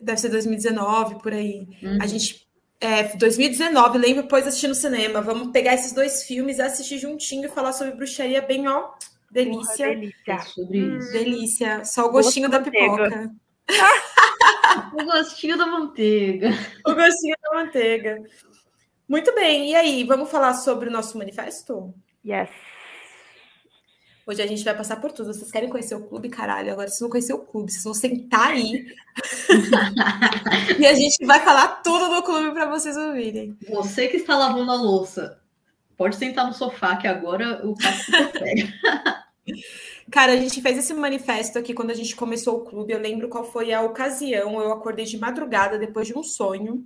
Deve 0.00 0.20
ser 0.20 0.28
2019, 0.28 1.20
por 1.20 1.32
aí. 1.32 1.66
Uhum. 1.82 1.98
A 2.00 2.06
gente. 2.06 2.48
É, 2.80 3.02
2019, 3.16 3.98
lembro 3.98 4.22
depois 4.22 4.46
assistir 4.46 4.68
no 4.68 4.74
cinema. 4.74 5.20
Vamos 5.20 5.50
pegar 5.50 5.74
esses 5.74 5.92
dois 5.92 6.22
filmes, 6.24 6.60
assistir 6.60 6.98
juntinho 6.98 7.46
e 7.46 7.48
falar 7.48 7.72
sobre 7.72 7.94
bruxaria 7.94 8.40
bem, 8.40 8.68
ó. 8.68 8.90
Delícia. 9.30 9.86
Porra, 9.88 10.00
delícia. 10.00 10.32
É 10.32 10.38
sobre 10.38 10.84
hum. 10.84 10.98
isso. 10.98 11.12
Delícia. 11.12 11.84
Só 11.84 12.06
o 12.06 12.12
gostinho 12.12 12.48
da 12.48 12.60
pipoca. 12.60 13.30
o 14.94 15.04
gostinho 15.04 15.56
da 15.56 15.66
manteiga. 15.66 16.50
O 16.86 16.94
gostinho 16.94 17.36
da 17.42 17.54
manteiga. 17.54 18.22
Muito 19.08 19.34
bem, 19.34 19.70
e 19.70 19.74
aí, 19.74 20.04
vamos 20.04 20.30
falar 20.30 20.54
sobre 20.54 20.88
o 20.88 20.92
nosso 20.92 21.18
manifesto? 21.18 21.92
Yes. 22.24 22.50
Hoje 24.30 24.42
a 24.42 24.46
gente 24.46 24.62
vai 24.62 24.76
passar 24.76 25.00
por 25.00 25.10
tudo. 25.10 25.34
Vocês 25.34 25.50
querem 25.50 25.68
conhecer 25.68 25.96
o 25.96 26.06
clube, 26.06 26.28
caralho? 26.28 26.70
Agora 26.70 26.86
vocês 26.86 27.00
vão 27.00 27.10
conhecer 27.10 27.32
o 27.32 27.40
clube, 27.40 27.72
vocês 27.72 27.82
vão 27.82 27.92
sentar 27.92 28.52
aí. 28.52 28.86
e 30.78 30.86
a 30.86 30.94
gente 30.94 31.26
vai 31.26 31.40
falar 31.40 31.82
tudo 31.82 32.14
do 32.14 32.22
clube 32.22 32.52
para 32.52 32.66
vocês 32.66 32.96
ouvirem. 32.96 33.58
Você 33.68 34.06
que 34.06 34.18
está 34.18 34.36
lavando 34.36 34.70
a 34.70 34.76
louça, 34.76 35.40
pode 35.96 36.14
sentar 36.14 36.46
no 36.46 36.54
sofá 36.54 36.96
que 36.96 37.08
agora 37.08 37.60
o 37.66 37.74
papo 37.74 38.32
pega. 38.38 39.24
Cara, 40.10 40.32
a 40.32 40.36
gente 40.36 40.60
fez 40.60 40.76
esse 40.78 40.92
manifesto 40.92 41.58
aqui 41.58 41.72
quando 41.72 41.90
a 41.90 41.94
gente 41.94 42.16
começou 42.16 42.58
o 42.58 42.64
clube. 42.64 42.92
Eu 42.92 42.98
lembro 42.98 43.28
qual 43.28 43.44
foi 43.44 43.72
a 43.72 43.82
ocasião. 43.82 44.60
Eu 44.60 44.72
acordei 44.72 45.04
de 45.04 45.18
madrugada 45.18 45.78
depois 45.78 46.08
de 46.08 46.18
um 46.18 46.22
sonho. 46.22 46.84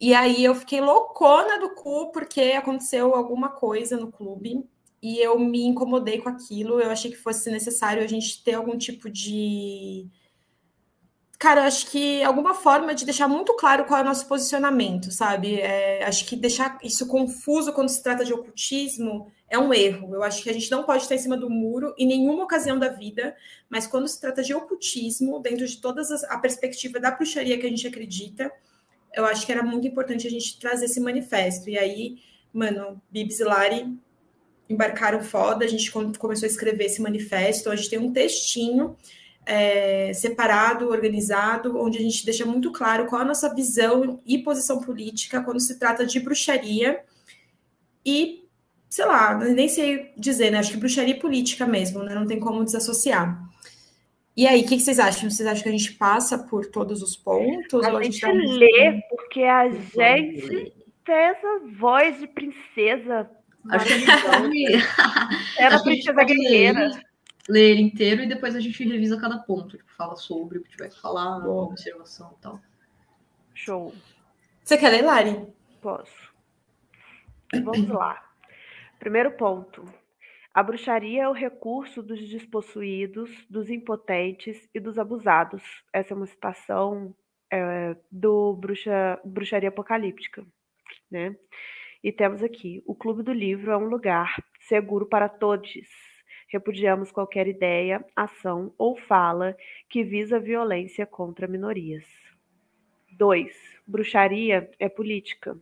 E 0.00 0.14
aí 0.14 0.44
eu 0.44 0.54
fiquei 0.54 0.80
loucona 0.80 1.58
do 1.58 1.74
cu 1.74 2.12
porque 2.12 2.52
aconteceu 2.56 3.14
alguma 3.14 3.48
coisa 3.48 3.96
no 3.96 4.12
clube 4.12 4.64
e 5.02 5.18
eu 5.18 5.38
me 5.38 5.64
incomodei 5.64 6.18
com 6.18 6.28
aquilo. 6.28 6.80
Eu 6.80 6.90
achei 6.90 7.10
que 7.10 7.16
fosse 7.16 7.50
necessário 7.50 8.02
a 8.02 8.06
gente 8.06 8.42
ter 8.44 8.54
algum 8.54 8.76
tipo 8.76 9.10
de 9.10 10.08
Cara, 11.38 11.64
acho 11.64 11.90
que 11.90 12.22
alguma 12.22 12.54
forma 12.54 12.94
de 12.94 13.04
deixar 13.04 13.28
muito 13.28 13.54
claro 13.56 13.84
qual 13.84 14.00
é 14.00 14.02
o 14.02 14.06
nosso 14.06 14.26
posicionamento, 14.26 15.12
sabe? 15.12 15.60
É, 15.60 16.02
acho 16.04 16.24
que 16.24 16.34
deixar 16.34 16.78
isso 16.82 17.06
confuso 17.06 17.74
quando 17.74 17.90
se 17.90 18.02
trata 18.02 18.24
de 18.24 18.32
ocultismo 18.32 19.30
é 19.48 19.58
um 19.58 19.72
erro. 19.72 20.14
Eu 20.14 20.22
acho 20.22 20.42
que 20.42 20.50
a 20.50 20.52
gente 20.52 20.70
não 20.70 20.84
pode 20.84 21.02
estar 21.02 21.14
em 21.14 21.18
cima 21.18 21.36
do 21.36 21.48
muro 21.48 21.94
em 21.96 22.06
nenhuma 22.06 22.44
ocasião 22.44 22.78
da 22.78 22.88
vida, 22.88 23.36
mas 23.68 23.86
quando 23.86 24.08
se 24.08 24.20
trata 24.20 24.42
de 24.42 24.54
ocultismo, 24.54 25.40
dentro 25.40 25.66
de 25.66 25.78
toda 25.78 26.02
a 26.28 26.38
perspectiva 26.38 26.98
da 26.98 27.10
bruxaria 27.10 27.58
que 27.58 27.66
a 27.66 27.70
gente 27.70 27.86
acredita, 27.86 28.50
eu 29.14 29.24
acho 29.24 29.46
que 29.46 29.52
era 29.52 29.62
muito 29.62 29.86
importante 29.86 30.26
a 30.26 30.30
gente 30.30 30.58
trazer 30.58 30.86
esse 30.86 31.00
manifesto. 31.00 31.70
E 31.70 31.78
aí, 31.78 32.18
mano, 32.52 33.00
Bibs 33.10 33.40
e 33.40 33.44
Lari 33.44 33.96
embarcaram 34.68 35.22
foda, 35.22 35.64
a 35.64 35.68
gente 35.68 35.90
começou 35.90 36.46
a 36.46 36.50
escrever 36.50 36.86
esse 36.86 37.00
manifesto, 37.00 37.70
a 37.70 37.76
gente 37.76 37.88
tem 37.88 37.98
um 37.98 38.12
textinho 38.12 38.96
é, 39.46 40.12
separado, 40.12 40.88
organizado, 40.88 41.80
onde 41.80 41.98
a 41.98 42.00
gente 42.00 42.24
deixa 42.24 42.44
muito 42.44 42.72
claro 42.72 43.06
qual 43.06 43.22
a 43.22 43.24
nossa 43.24 43.54
visão 43.54 44.20
e 44.26 44.38
posição 44.38 44.80
política 44.80 45.40
quando 45.40 45.60
se 45.60 45.78
trata 45.78 46.04
de 46.04 46.18
bruxaria 46.18 47.00
e, 48.04 48.45
sei 48.88 49.04
lá, 49.04 49.34
nem 49.34 49.68
sei 49.68 50.12
dizer, 50.16 50.50
né? 50.50 50.58
Acho 50.58 50.72
que 50.72 50.78
bruxaria 50.78 51.18
política 51.18 51.66
mesmo, 51.66 52.02
né? 52.02 52.14
Não 52.14 52.26
tem 52.26 52.40
como 52.40 52.64
desassociar. 52.64 53.42
E 54.36 54.46
aí, 54.46 54.60
o 54.60 54.64
que, 54.64 54.76
que, 54.76 54.82
vocês 54.82 54.98
acham? 54.98 55.30
Vocês 55.30 55.48
acham 55.48 55.62
que 55.62 55.68
a 55.68 55.72
gente 55.72 55.92
passa 55.94 56.38
por 56.38 56.66
todos 56.66 57.02
os 57.02 57.16
pontos? 57.16 57.84
A, 57.84 57.96
a 57.96 58.02
gente, 58.02 58.18
gente 58.18 58.58
lê, 58.58 59.00
porque 59.08 59.42
a 59.42 59.70
gente 59.70 60.72
tem 61.04 61.14
essa 61.14 61.60
voz 61.78 62.18
de 62.18 62.26
princesa. 62.26 63.30
Acho 63.70 63.86
que 63.86 64.82
Era 65.58 65.82
princesa 65.82 66.22
guerreira 66.22 66.90
ler 67.48 67.70
ele 67.70 67.82
inteiro 67.82 68.22
e 68.22 68.28
depois 68.28 68.54
a 68.54 68.60
gente 68.60 68.82
revisa 68.84 69.20
cada 69.20 69.38
ponto, 69.38 69.76
tipo, 69.76 69.90
fala 69.92 70.16
sobre 70.16 70.58
o 70.58 70.62
que 70.62 70.70
tiver 70.70 70.88
que 70.88 71.00
falar, 71.00 71.40
Bom. 71.40 71.70
observação 71.70 72.34
e 72.38 72.42
tal. 72.42 72.60
Show. 73.54 73.94
Você 74.62 74.76
quer 74.76 74.90
ler, 74.90 75.02
Lari? 75.02 75.46
Posso. 75.80 76.32
Vamos 77.52 77.88
lá. 77.88 78.25
Primeiro 78.98 79.32
ponto. 79.32 79.84
A 80.52 80.62
bruxaria 80.62 81.24
é 81.24 81.28
o 81.28 81.32
recurso 81.32 82.02
dos 82.02 82.20
despossuídos, 82.28 83.30
dos 83.48 83.68
impotentes 83.70 84.68
e 84.74 84.80
dos 84.80 84.98
abusados. 84.98 85.62
Essa 85.92 86.14
é 86.14 86.16
uma 86.16 86.26
citação 86.26 87.14
é, 87.52 87.94
do 88.10 88.54
bruxa, 88.54 89.20
Bruxaria 89.24 89.68
Apocalíptica. 89.68 90.44
Né? 91.10 91.36
E 92.02 92.10
temos 92.10 92.42
aqui: 92.42 92.82
o 92.86 92.94
Clube 92.94 93.22
do 93.22 93.32
Livro 93.32 93.70
é 93.70 93.76
um 93.76 93.86
lugar 93.86 94.34
seguro 94.60 95.06
para 95.06 95.28
todos 95.28 95.70
Repudiamos 96.48 97.10
qualquer 97.10 97.48
ideia, 97.48 98.04
ação 98.14 98.72
ou 98.78 98.96
fala 98.96 99.56
que 99.88 100.04
visa 100.04 100.38
violência 100.38 101.04
contra 101.04 101.48
minorias. 101.48 102.04
2. 103.12 103.52
Bruxaria 103.86 104.70
é 104.78 104.88
política. 104.88 105.58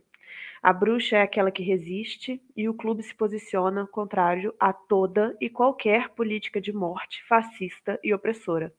A 0.65 0.73
bruxa 0.73 1.17
é 1.17 1.21
aquela 1.21 1.51
que 1.51 1.61
resiste 1.61 2.41
e 2.57 2.67
o 2.67 2.73
clube 2.73 3.03
se 3.03 3.13
posiciona 3.13 3.85
contrário 3.85 4.51
a 4.59 4.73
toda 4.73 5.37
e 5.39 5.47
qualquer 5.47 6.09
política 6.09 6.59
de 6.59 6.73
morte 6.73 7.23
fascista 7.27 7.99
e 8.03 8.11
opressora. 8.11 8.73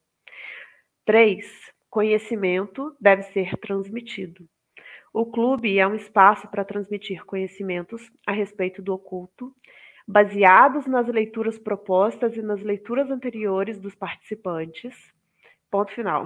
3. 1.05 1.47
Conhecimento 1.89 2.93
deve 3.01 3.23
ser 3.23 3.57
transmitido. 3.59 4.49
O 5.15 5.27
clube 5.27 5.79
é 5.79 5.87
um 5.87 5.95
espaço 5.95 6.49
para 6.49 6.65
transmitir 6.65 7.25
conhecimentos 7.25 8.11
a 8.27 8.33
respeito 8.33 8.83
do 8.83 8.93
oculto, 8.93 9.55
baseados 10.09 10.89
nas 10.89 11.07
leituras 11.07 11.57
propostas 11.57 12.37
e 12.37 12.43
nas 12.43 12.61
leituras 12.63 13.13
anteriores 13.13 13.79
dos 13.79 13.95
participantes. 13.95 15.15
Ponto 15.71 15.93
final. 15.93 16.25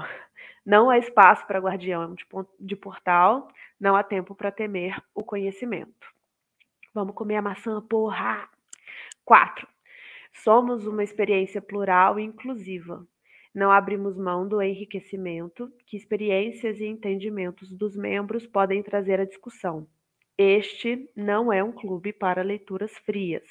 Não 0.64 0.88
há 0.88 0.96
espaço 0.96 1.46
para 1.46 1.60
guardião 1.60 2.14
de, 2.14 2.24
de 2.58 2.76
portal, 2.76 3.48
não 3.80 3.96
há 3.96 4.02
tempo 4.02 4.34
para 4.34 4.52
temer 4.52 5.02
o 5.14 5.24
conhecimento. 5.24 6.06
Vamos 6.92 7.14
comer 7.14 7.36
a 7.36 7.42
maçã, 7.42 7.80
porra! 7.80 8.48
4. 9.24 9.66
Somos 10.32 10.86
uma 10.86 11.02
experiência 11.02 11.62
plural 11.62 12.18
e 12.18 12.22
inclusiva. 12.22 13.06
Não 13.54 13.70
abrimos 13.70 14.16
mão 14.16 14.46
do 14.46 14.62
enriquecimento 14.62 15.72
que 15.86 15.96
experiências 15.96 16.78
e 16.78 16.86
entendimentos 16.86 17.72
dos 17.72 17.96
membros 17.96 18.46
podem 18.46 18.82
trazer 18.82 19.20
à 19.20 19.24
discussão. 19.24 19.88
Este 20.38 21.10
não 21.16 21.52
é 21.52 21.62
um 21.62 21.72
clube 21.72 22.12
para 22.12 22.42
leituras 22.42 22.96
frias. 22.98 23.48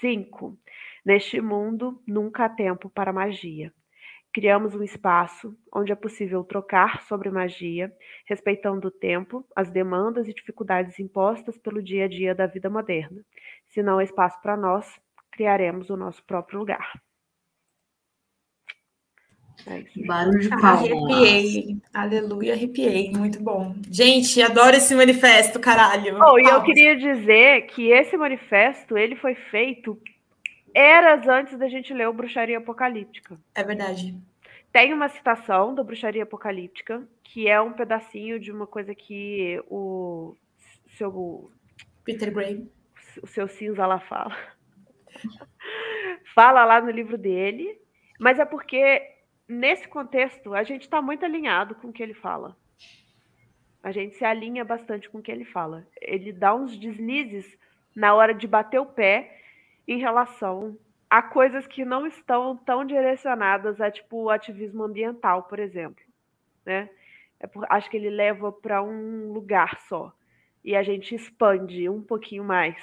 5. 0.00 0.58
Neste 1.04 1.40
mundo, 1.40 2.02
nunca 2.06 2.46
há 2.46 2.48
tempo 2.48 2.88
para 2.88 3.12
magia. 3.12 3.72
Criamos 4.34 4.74
um 4.74 4.82
espaço 4.82 5.56
onde 5.72 5.92
é 5.92 5.94
possível 5.94 6.42
trocar 6.42 7.02
sobre 7.02 7.30
magia, 7.30 7.92
respeitando 8.26 8.88
o 8.88 8.90
tempo, 8.90 9.46
as 9.54 9.70
demandas 9.70 10.26
e 10.26 10.34
dificuldades 10.34 10.98
impostas 10.98 11.56
pelo 11.56 11.80
dia 11.80 12.06
a 12.06 12.08
dia 12.08 12.34
da 12.34 12.44
vida 12.44 12.68
moderna. 12.68 13.22
Se 13.68 13.80
não 13.80 13.98
há 13.98 14.02
espaço 14.02 14.42
para 14.42 14.56
nós, 14.56 15.00
criaremos 15.30 15.88
o 15.88 15.96
nosso 15.96 16.20
próprio 16.24 16.58
lugar. 16.58 17.00
É 19.68 19.84
Barulho 20.04 20.40
de 20.40 20.48
palmas. 20.48 20.90
Arrepiei. 20.90 21.76
Aleluia, 21.94 22.54
arrepiei. 22.54 23.12
Muito 23.12 23.40
bom. 23.40 23.76
Gente, 23.88 24.42
adoro 24.42 24.74
esse 24.74 24.96
manifesto, 24.96 25.60
caralho. 25.60 26.18
Oh, 26.20 26.36
e 26.40 26.42
eu 26.42 26.60
queria 26.64 26.96
dizer 26.96 27.66
que 27.66 27.92
esse 27.92 28.16
manifesto, 28.16 28.98
ele 28.98 29.14
foi 29.14 29.36
feito 29.36 29.96
eras 30.74 31.26
antes 31.28 31.56
da 31.56 31.68
gente 31.68 31.94
ler 31.94 32.08
o 32.08 32.12
Bruxaria 32.12 32.58
Apocalíptica. 32.58 33.38
É 33.54 33.62
verdade. 33.62 34.18
Tem 34.72 34.92
uma 34.92 35.08
citação 35.08 35.74
do 35.74 35.84
Bruxaria 35.84 36.24
Apocalíptica, 36.24 37.06
que 37.22 37.48
é 37.48 37.60
um 37.60 37.72
pedacinho 37.72 38.40
de 38.40 38.50
uma 38.50 38.66
coisa 38.66 38.94
que 38.94 39.62
o 39.70 40.36
seu... 40.98 41.50
Peter 42.04 42.32
Gray. 42.32 42.68
O 43.22 43.26
seu 43.26 43.46
cinza 43.46 43.86
lá 43.86 44.00
fala. 44.00 44.36
fala 46.34 46.64
lá 46.64 46.80
no 46.80 46.90
livro 46.90 47.16
dele, 47.16 47.80
mas 48.18 48.40
é 48.40 48.44
porque 48.44 49.14
nesse 49.48 49.86
contexto, 49.86 50.54
a 50.54 50.62
gente 50.62 50.82
está 50.82 51.00
muito 51.00 51.24
alinhado 51.24 51.74
com 51.76 51.88
o 51.88 51.92
que 51.92 52.02
ele 52.02 52.14
fala. 52.14 52.56
A 53.82 53.92
gente 53.92 54.16
se 54.16 54.24
alinha 54.24 54.64
bastante 54.64 55.08
com 55.10 55.18
o 55.18 55.22
que 55.22 55.30
ele 55.30 55.44
fala. 55.44 55.86
Ele 56.00 56.32
dá 56.32 56.54
uns 56.54 56.76
deslizes 56.78 57.46
na 57.94 58.14
hora 58.14 58.34
de 58.34 58.46
bater 58.46 58.80
o 58.80 58.86
pé 58.86 59.43
em 59.86 59.98
relação 59.98 60.78
a 61.08 61.22
coisas 61.22 61.66
que 61.66 61.84
não 61.84 62.06
estão 62.06 62.56
tão 62.56 62.84
direcionadas 62.84 63.80
a 63.80 63.90
tipo 63.90 64.30
ativismo 64.30 64.84
ambiental, 64.84 65.44
por 65.44 65.58
exemplo, 65.58 66.02
né? 66.64 66.90
É 67.38 67.46
por, 67.46 67.66
acho 67.68 67.90
que 67.90 67.96
ele 67.96 68.10
leva 68.10 68.50
para 68.50 68.82
um 68.82 69.32
lugar 69.32 69.78
só 69.82 70.12
e 70.64 70.74
a 70.74 70.82
gente 70.82 71.14
expande 71.14 71.88
um 71.88 72.02
pouquinho 72.02 72.42
mais, 72.42 72.76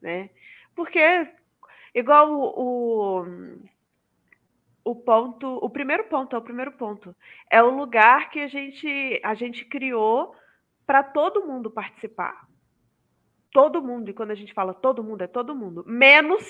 né? 0.00 0.30
Porque 0.74 1.28
igual 1.94 2.32
o, 2.32 3.20
o 3.20 3.26
o 4.88 4.94
ponto, 4.94 5.46
o 5.62 5.68
primeiro 5.68 6.04
ponto 6.04 6.34
é 6.34 6.38
o 6.38 6.42
primeiro 6.42 6.72
ponto. 6.72 7.14
É 7.50 7.62
o 7.62 7.68
lugar 7.68 8.30
que 8.30 8.40
a 8.40 8.46
gente 8.48 9.20
a 9.22 9.34
gente 9.34 9.66
criou 9.66 10.34
para 10.86 11.02
todo 11.02 11.44
mundo 11.44 11.70
participar. 11.70 12.47
Todo 13.52 13.82
mundo, 13.82 14.10
e 14.10 14.14
quando 14.14 14.30
a 14.30 14.34
gente 14.34 14.52
fala 14.52 14.74
todo 14.74 15.02
mundo, 15.02 15.22
é 15.22 15.26
todo 15.26 15.54
mundo, 15.54 15.84
menos 15.86 16.44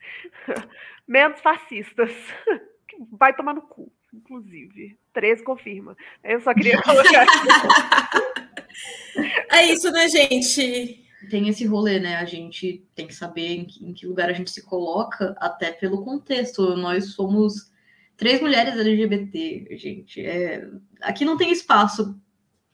menos 1.06 1.40
fascistas. 1.40 2.10
Vai 3.12 3.34
tomar 3.34 3.54
no 3.54 3.62
cu, 3.62 3.92
inclusive. 4.12 4.98
13 5.12 5.44
confirma. 5.44 5.96
Eu 6.24 6.40
só 6.40 6.54
queria 6.54 6.80
colocar. 6.82 7.26
é 9.52 9.66
isso, 9.66 9.90
né, 9.90 10.08
gente? 10.08 11.04
tem 11.30 11.48
esse 11.48 11.66
rolê, 11.66 11.98
né? 11.98 12.16
A 12.16 12.24
gente 12.24 12.86
tem 12.94 13.06
que 13.06 13.14
saber 13.14 13.48
em 13.48 13.64
que, 13.64 13.84
em 13.84 13.92
que, 13.92 14.06
lugar 14.06 14.30
a 14.30 14.32
gente 14.32 14.50
se 14.50 14.64
coloca, 14.64 15.34
até 15.38 15.72
pelo 15.72 16.04
contexto. 16.04 16.76
Nós 16.76 17.14
somos 17.14 17.72
três 18.16 18.40
mulheres 18.40 18.74
LGBT, 18.74 19.76
gente. 19.76 20.24
É... 20.24 20.68
Aqui 21.02 21.24
não 21.24 21.36
tem 21.36 21.50
espaço 21.50 22.18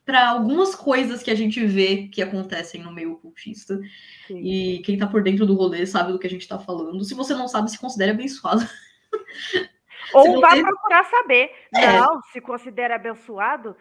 para 0.04 0.28
algumas 0.28 0.74
coisas 0.74 1.22
que 1.22 1.30
a 1.30 1.34
gente 1.34 1.64
vê 1.64 2.08
que 2.08 2.22
acontecem 2.22 2.82
no 2.82 2.92
meio 2.92 3.12
ocultista. 3.12 3.80
Sim. 4.26 4.38
E 4.38 4.78
quem 4.82 4.98
tá 4.98 5.06
por 5.06 5.22
dentro 5.22 5.46
do 5.46 5.54
rolê 5.54 5.86
sabe 5.86 6.12
do 6.12 6.18
que 6.18 6.26
a 6.26 6.30
gente 6.30 6.48
tá 6.48 6.58
falando. 6.58 7.04
Se 7.04 7.14
você 7.14 7.34
não 7.34 7.46
sabe, 7.46 7.70
se 7.70 7.78
considere 7.78 8.10
abençoado. 8.10 8.62
Ou 10.12 10.26
você... 10.26 10.40
vai 10.40 10.60
procurar 10.60 11.04
saber. 11.04 11.50
É. 11.74 11.98
Não, 11.98 12.20
se 12.32 12.40
considera 12.40 12.96
abençoado, 12.96 13.76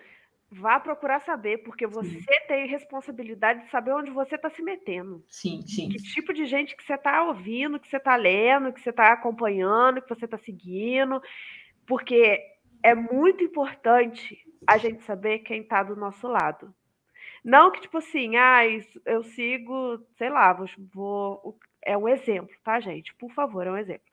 vá 0.52 0.80
procurar 0.80 1.22
saber, 1.22 1.60
porque 1.60 1.88
você 1.88 2.20
sim. 2.20 2.26
tem 2.48 2.68
responsabilidade 2.68 3.64
de 3.64 3.72
saber 3.72 3.94
onde 3.94 4.12
você 4.12 4.36
está 4.36 4.50
se 4.50 4.62
metendo. 4.62 5.24
Sim, 5.28 5.64
sim. 5.66 5.90
Que 5.90 5.98
tipo 5.98 6.34
de 6.34 6.46
gente 6.46 6.76
que 6.76 6.84
você 6.84 6.94
está 6.94 7.24
ouvindo, 7.24 7.80
que 7.80 7.88
você 7.88 7.98
está 7.98 8.16
lendo, 8.16 8.72
que 8.72 8.82
você 8.82 8.92
está 8.92 9.14
acompanhando, 9.14 10.02
que 10.02 10.10
você 10.10 10.26
está 10.26 10.38
seguindo, 10.38 11.22
porque 11.88 12.40
é 12.84 12.96
muito 12.96 13.44
importante 13.44 14.44
a 14.68 14.78
gente 14.78 15.04
saber 15.04 15.40
quem 15.40 15.62
está 15.62 15.84
do 15.84 15.96
nosso 15.96 16.28
lado. 16.28 16.74
Não 17.44 17.72
que, 17.72 17.82
tipo 17.82 17.98
assim, 17.98 18.36
ah, 18.36 18.62
eu 19.06 19.24
sigo, 19.24 20.00
sei 20.18 20.30
lá, 20.30 20.54
vou, 20.54 20.68
vou. 20.94 21.60
É 21.84 21.98
um 21.98 22.08
exemplo, 22.08 22.56
tá, 22.64 22.80
gente? 22.80 23.14
Por 23.16 23.32
favor, 23.32 23.66
é 23.66 23.72
um 23.72 23.78
exemplo. 23.78 24.06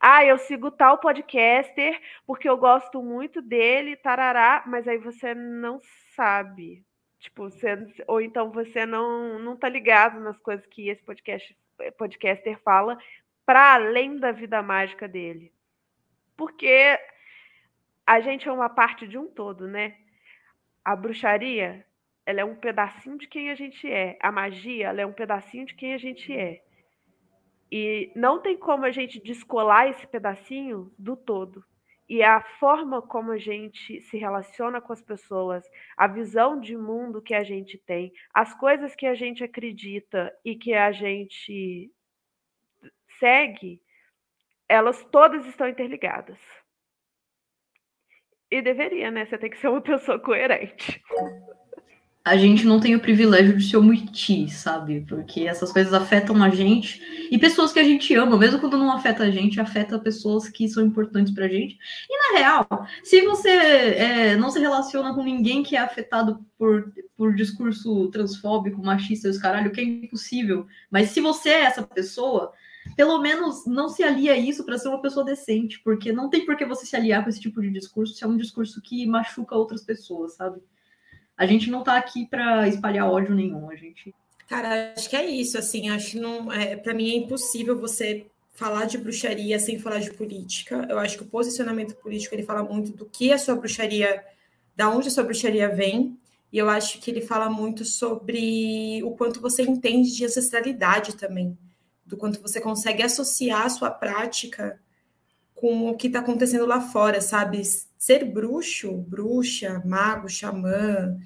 Ah, 0.00 0.24
eu 0.24 0.38
sigo 0.38 0.70
tal 0.70 0.96
podcaster 0.96 2.00
porque 2.26 2.48
eu 2.48 2.56
gosto 2.56 3.02
muito 3.02 3.42
dele, 3.42 3.96
tarará, 3.96 4.62
mas 4.66 4.88
aí 4.88 4.96
você 4.96 5.34
não 5.34 5.78
sabe. 6.16 6.82
Tipo, 7.18 7.50
você, 7.50 7.76
ou 8.06 8.22
então 8.22 8.50
você 8.50 8.86
não, 8.86 9.38
não 9.38 9.56
tá 9.56 9.68
ligado 9.68 10.18
nas 10.20 10.38
coisas 10.38 10.64
que 10.66 10.88
esse 10.88 11.02
podcast, 11.02 11.54
podcaster 11.98 12.58
fala 12.62 12.96
para 13.44 13.74
além 13.74 14.16
da 14.18 14.32
vida 14.32 14.62
mágica 14.62 15.06
dele. 15.06 15.52
Porque 16.34 16.98
a 18.10 18.18
gente 18.18 18.48
é 18.48 18.52
uma 18.52 18.68
parte 18.68 19.06
de 19.06 19.16
um 19.16 19.28
todo, 19.28 19.68
né? 19.68 19.96
A 20.84 20.96
bruxaria, 20.96 21.86
ela 22.26 22.40
é 22.40 22.44
um 22.44 22.56
pedacinho 22.56 23.16
de 23.16 23.28
quem 23.28 23.52
a 23.52 23.54
gente 23.54 23.88
é. 23.88 24.18
A 24.20 24.32
magia, 24.32 24.88
ela 24.88 25.00
é 25.00 25.06
um 25.06 25.12
pedacinho 25.12 25.64
de 25.64 25.76
quem 25.76 25.94
a 25.94 25.98
gente 25.98 26.36
é. 26.36 26.60
E 27.70 28.10
não 28.16 28.42
tem 28.42 28.58
como 28.58 28.84
a 28.84 28.90
gente 28.90 29.22
descolar 29.22 29.88
esse 29.88 30.04
pedacinho 30.08 30.92
do 30.98 31.16
todo. 31.16 31.64
E 32.08 32.20
a 32.20 32.40
forma 32.58 33.00
como 33.00 33.30
a 33.30 33.38
gente 33.38 34.00
se 34.00 34.18
relaciona 34.18 34.80
com 34.80 34.92
as 34.92 35.00
pessoas, 35.00 35.64
a 35.96 36.08
visão 36.08 36.58
de 36.58 36.76
mundo 36.76 37.22
que 37.22 37.32
a 37.32 37.44
gente 37.44 37.78
tem, 37.78 38.12
as 38.34 38.52
coisas 38.54 38.96
que 38.96 39.06
a 39.06 39.14
gente 39.14 39.44
acredita 39.44 40.36
e 40.44 40.56
que 40.56 40.74
a 40.74 40.90
gente 40.90 41.92
segue, 43.20 43.80
elas 44.68 45.04
todas 45.12 45.46
estão 45.46 45.68
interligadas. 45.68 46.59
E 48.50 48.60
deveria, 48.60 49.10
né? 49.10 49.26
Você 49.26 49.38
tem 49.38 49.50
que 49.50 49.58
ser 49.58 49.68
uma 49.68 49.80
pessoa 49.80 50.18
coerente 50.18 51.02
a 52.24 52.36
gente 52.36 52.66
não 52.66 52.78
tem 52.78 52.94
o 52.94 53.00
privilégio 53.00 53.56
de 53.56 53.64
se 53.64 53.76
omitir, 53.76 54.54
sabe? 54.54 55.04
Porque 55.08 55.46
essas 55.46 55.72
coisas 55.72 55.92
afetam 55.94 56.42
a 56.42 56.50
gente 56.50 57.00
e 57.30 57.38
pessoas 57.38 57.72
que 57.72 57.78
a 57.80 57.84
gente 57.84 58.14
ama, 58.14 58.36
mesmo 58.36 58.60
quando 58.60 58.76
não 58.76 58.92
afeta 58.92 59.24
a 59.24 59.30
gente, 59.30 59.58
afeta 59.58 59.98
pessoas 59.98 60.48
que 60.48 60.68
são 60.68 60.84
importantes 60.84 61.32
pra 61.32 61.48
gente. 61.48 61.78
E 62.08 62.32
na 62.32 62.38
real, 62.38 62.86
se 63.02 63.22
você 63.22 63.48
é, 63.48 64.36
não 64.36 64.50
se 64.50 64.60
relaciona 64.60 65.14
com 65.14 65.22
ninguém 65.22 65.62
que 65.62 65.76
é 65.76 65.80
afetado 65.80 66.44
por, 66.58 66.92
por 67.16 67.34
discurso 67.34 68.08
transfóbico, 68.10 68.84
machista 68.84 69.26
e 69.26 69.30
os 69.30 69.38
caralho, 69.38 69.72
que 69.72 69.80
é 69.80 69.84
impossível, 69.84 70.66
mas 70.90 71.10
se 71.10 71.20
você 71.22 71.48
é 71.48 71.62
essa 71.62 71.82
pessoa, 71.82 72.52
pelo 72.96 73.20
menos 73.20 73.66
não 73.66 73.88
se 73.88 74.02
alia 74.02 74.32
a 74.32 74.38
isso 74.38 74.64
para 74.64 74.78
ser 74.78 74.88
uma 74.88 75.02
pessoa 75.02 75.24
decente, 75.24 75.80
porque 75.82 76.12
não 76.12 76.28
tem 76.28 76.44
por 76.44 76.56
que 76.56 76.64
você 76.64 76.86
se 76.86 76.96
aliar 76.96 77.22
com 77.22 77.30
esse 77.30 77.40
tipo 77.40 77.60
de 77.60 77.70
discurso 77.70 78.14
se 78.14 78.24
é 78.24 78.26
um 78.26 78.36
discurso 78.36 78.80
que 78.82 79.06
machuca 79.06 79.54
outras 79.56 79.82
pessoas, 79.82 80.34
sabe? 80.34 80.60
a 81.40 81.46
gente 81.46 81.70
não 81.70 81.78
está 81.78 81.96
aqui 81.96 82.26
para 82.26 82.68
espalhar 82.68 83.10
ódio 83.10 83.34
nenhum, 83.34 83.70
a 83.70 83.74
gente. 83.74 84.14
Cara, 84.46 84.92
acho 84.94 85.08
que 85.08 85.16
é 85.16 85.24
isso, 85.24 85.56
assim, 85.56 85.88
acho 85.88 86.10
que 86.10 86.20
não, 86.20 86.52
é, 86.52 86.76
para 86.76 86.92
mim 86.92 87.10
é 87.10 87.16
impossível 87.16 87.78
você 87.78 88.26
falar 88.52 88.84
de 88.84 88.98
bruxaria 88.98 89.58
sem 89.58 89.78
falar 89.78 90.00
de 90.00 90.12
política. 90.12 90.86
Eu 90.90 90.98
acho 90.98 91.16
que 91.16 91.22
o 91.22 91.26
posicionamento 91.26 91.94
político 91.94 92.34
ele 92.34 92.42
fala 92.42 92.62
muito 92.62 92.92
do 92.92 93.06
que 93.06 93.32
a 93.32 93.38
sua 93.38 93.56
bruxaria, 93.56 94.22
da 94.76 94.90
onde 94.90 95.08
a 95.08 95.10
sua 95.10 95.24
bruxaria 95.24 95.66
vem, 95.74 96.14
e 96.52 96.58
eu 96.58 96.68
acho 96.68 97.00
que 97.00 97.10
ele 97.10 97.22
fala 97.22 97.48
muito 97.48 97.86
sobre 97.86 99.02
o 99.02 99.12
quanto 99.12 99.40
você 99.40 99.62
entende 99.62 100.14
de 100.14 100.26
ancestralidade 100.26 101.16
também, 101.16 101.56
do 102.10 102.16
quanto 102.16 102.42
você 102.42 102.60
consegue 102.60 103.02
associar 103.02 103.64
a 103.64 103.70
sua 103.70 103.90
prática 103.90 104.78
com 105.54 105.88
o 105.88 105.96
que 105.96 106.08
está 106.08 106.18
acontecendo 106.18 106.66
lá 106.66 106.80
fora, 106.80 107.20
sabe? 107.20 107.62
ser 107.98 108.24
bruxo, 108.24 108.96
bruxa, 108.96 109.82
mago, 109.84 110.26
xamã, 110.26 111.16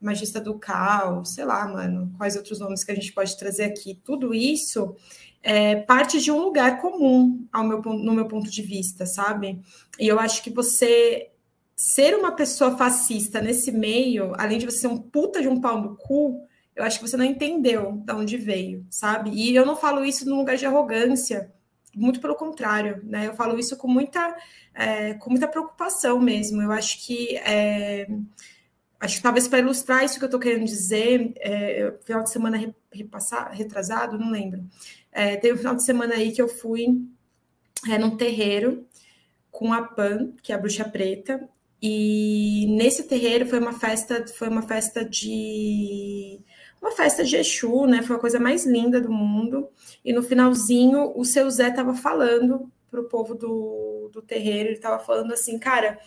magista 0.00 0.40
do 0.40 0.58
caos, 0.58 1.34
sei 1.34 1.44
lá, 1.44 1.68
mano, 1.68 2.12
quais 2.16 2.36
outros 2.36 2.58
nomes 2.58 2.82
que 2.82 2.90
a 2.90 2.94
gente 2.94 3.12
pode 3.12 3.36
trazer 3.36 3.64
aqui, 3.64 4.00
tudo 4.02 4.34
isso 4.34 4.96
é 5.42 5.76
parte 5.76 6.20
de 6.20 6.32
um 6.32 6.38
lugar 6.38 6.80
comum 6.80 7.46
ao 7.52 7.64
meu, 7.64 7.82
no 7.82 8.14
meu 8.14 8.26
ponto 8.26 8.50
de 8.50 8.62
vista, 8.62 9.04
sabe? 9.04 9.60
E 9.98 10.08
eu 10.08 10.18
acho 10.18 10.42
que 10.42 10.50
você 10.50 11.30
ser 11.76 12.16
uma 12.16 12.32
pessoa 12.32 12.78
fascista 12.78 13.40
nesse 13.40 13.70
meio, 13.70 14.32
além 14.38 14.58
de 14.58 14.64
você 14.64 14.78
ser 14.78 14.86
um 14.86 14.98
puta 14.98 15.42
de 15.42 15.48
um 15.48 15.60
pau 15.60 15.82
no 15.82 15.96
cu, 15.96 16.46
eu 16.74 16.84
acho 16.84 16.98
que 16.98 17.08
você 17.08 17.16
não 17.16 17.24
entendeu 17.24 17.92
de 18.04 18.12
onde 18.12 18.36
veio, 18.36 18.86
sabe? 18.90 19.30
E 19.30 19.54
eu 19.54 19.66
não 19.66 19.76
falo 19.76 20.04
isso 20.04 20.28
num 20.28 20.38
lugar 20.38 20.56
de 20.56 20.66
arrogância, 20.66 21.52
muito 21.94 22.20
pelo 22.20 22.34
contrário, 22.34 23.00
né? 23.04 23.26
Eu 23.26 23.34
falo 23.34 23.58
isso 23.58 23.76
com 23.76 23.88
muita, 23.88 24.34
é, 24.74 25.14
com 25.14 25.30
muita 25.30 25.46
preocupação 25.46 26.18
mesmo. 26.18 26.62
Eu 26.62 26.72
acho 26.72 27.04
que 27.04 27.36
é, 27.38 28.08
acho 28.98 29.16
que 29.16 29.22
talvez 29.22 29.46
para 29.48 29.58
ilustrar 29.58 30.04
isso 30.04 30.18
que 30.18 30.24
eu 30.24 30.28
estou 30.28 30.40
querendo 30.40 30.64
dizer, 30.64 31.32
é, 31.38 31.94
final 32.04 32.22
de 32.22 32.30
semana 32.30 32.74
repassar, 32.90 33.52
retrasado, 33.52 34.18
não 34.18 34.30
lembro. 34.30 34.64
É, 35.12 35.36
teve 35.36 35.54
um 35.54 35.58
final 35.58 35.74
de 35.76 35.84
semana 35.84 36.14
aí 36.14 36.32
que 36.32 36.40
eu 36.40 36.48
fui 36.48 36.86
é, 37.90 37.98
num 37.98 38.16
terreiro 38.16 38.86
com 39.50 39.72
a 39.72 39.82
Pan, 39.82 40.32
que 40.42 40.52
é 40.52 40.54
a 40.54 40.58
bruxa 40.58 40.84
preta, 40.84 41.46
e 41.82 42.66
nesse 42.76 43.02
terreiro 43.02 43.44
foi 43.44 43.58
uma 43.58 43.72
festa, 43.72 44.24
foi 44.28 44.48
uma 44.48 44.62
festa 44.62 45.04
de 45.04 46.40
uma 46.82 46.90
festa 46.90 47.24
de 47.24 47.36
Exu, 47.36 47.86
né? 47.86 48.02
Foi 48.02 48.16
a 48.16 48.18
coisa 48.18 48.40
mais 48.40 48.66
linda 48.66 49.00
do 49.00 49.10
mundo. 49.10 49.68
E 50.04 50.12
no 50.12 50.22
finalzinho, 50.22 51.12
o 51.16 51.24
seu 51.24 51.48
Zé 51.48 51.68
estava 51.68 51.94
falando 51.94 52.68
o 52.92 53.04
povo 53.04 53.34
do, 53.34 54.10
do 54.12 54.20
terreiro, 54.20 54.68
ele 54.68 54.76
estava 54.76 54.98
falando 54.98 55.32
assim, 55.32 55.58
cara, 55.58 55.98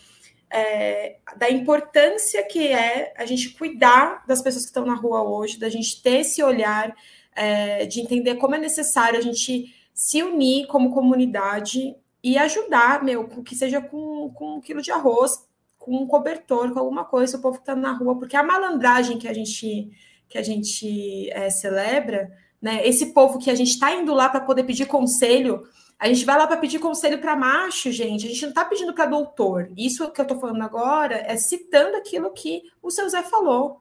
é, 0.48 1.16
da 1.36 1.50
importância 1.50 2.42
que 2.44 2.68
é 2.68 3.12
a 3.16 3.24
gente 3.24 3.50
cuidar 3.50 4.24
das 4.26 4.40
pessoas 4.40 4.64
que 4.64 4.68
estão 4.68 4.86
na 4.86 4.94
rua 4.94 5.22
hoje, 5.22 5.58
da 5.58 5.68
gente 5.68 6.00
ter 6.00 6.20
esse 6.20 6.42
olhar, 6.42 6.94
é, 7.34 7.86
de 7.86 8.00
entender 8.00 8.36
como 8.36 8.54
é 8.54 8.58
necessário 8.58 9.18
a 9.18 9.22
gente 9.22 9.74
se 9.92 10.22
unir 10.22 10.66
como 10.68 10.92
comunidade 10.92 11.96
e 12.22 12.38
ajudar, 12.38 13.02
meu, 13.02 13.26
que 13.42 13.56
seja 13.56 13.80
com, 13.80 14.30
com 14.34 14.56
um 14.56 14.60
quilo 14.60 14.82
de 14.82 14.92
arroz, 14.92 15.44
com 15.78 15.96
um 15.96 16.06
cobertor, 16.06 16.72
com 16.72 16.78
alguma 16.78 17.04
coisa, 17.04 17.36
o 17.36 17.40
povo 17.40 17.56
que 17.56 17.62
está 17.62 17.74
na 17.74 17.92
rua, 17.92 18.18
porque 18.18 18.36
a 18.36 18.42
malandragem 18.42 19.18
que 19.18 19.28
a 19.28 19.32
gente 19.32 19.90
que 20.28 20.38
a 20.38 20.42
gente 20.42 21.30
é, 21.30 21.50
celebra, 21.50 22.30
né? 22.60 22.86
Esse 22.86 23.12
povo 23.12 23.38
que 23.38 23.50
a 23.50 23.54
gente 23.54 23.70
está 23.70 23.94
indo 23.94 24.12
lá 24.14 24.28
para 24.28 24.40
poder 24.40 24.64
pedir 24.64 24.86
conselho, 24.86 25.62
a 25.98 26.08
gente 26.08 26.24
vai 26.24 26.36
lá 26.36 26.46
para 26.46 26.56
pedir 26.56 26.78
conselho 26.78 27.20
para 27.20 27.36
macho, 27.36 27.90
gente. 27.90 28.26
A 28.26 28.28
gente 28.28 28.42
não 28.42 28.48
está 28.50 28.64
pedindo 28.64 28.92
para 28.92 29.06
doutor. 29.06 29.70
Isso 29.76 30.10
que 30.10 30.20
eu 30.20 30.24
estou 30.24 30.38
falando 30.38 30.62
agora 30.62 31.16
é 31.26 31.36
citando 31.36 31.96
aquilo 31.96 32.32
que 32.32 32.62
o 32.82 32.90
seu 32.90 33.08
Zé 33.08 33.22
falou. 33.22 33.80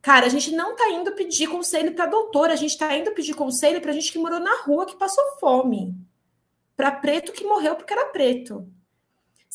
Cara, 0.00 0.26
a 0.26 0.28
gente 0.28 0.52
não 0.52 0.72
está 0.72 0.90
indo 0.90 1.12
pedir 1.12 1.48
conselho 1.48 1.92
para 1.92 2.06
doutor, 2.06 2.50
a 2.50 2.56
gente 2.56 2.70
está 2.70 2.96
indo 2.96 3.10
pedir 3.12 3.34
conselho 3.34 3.80
para 3.80 3.92
gente 3.92 4.12
que 4.12 4.18
morou 4.18 4.40
na 4.40 4.62
rua, 4.62 4.86
que 4.86 4.96
passou 4.96 5.24
fome. 5.38 5.94
Para 6.76 6.92
preto 6.92 7.32
que 7.32 7.44
morreu 7.44 7.74
porque 7.74 7.92
era 7.92 8.06
preto. 8.06 8.66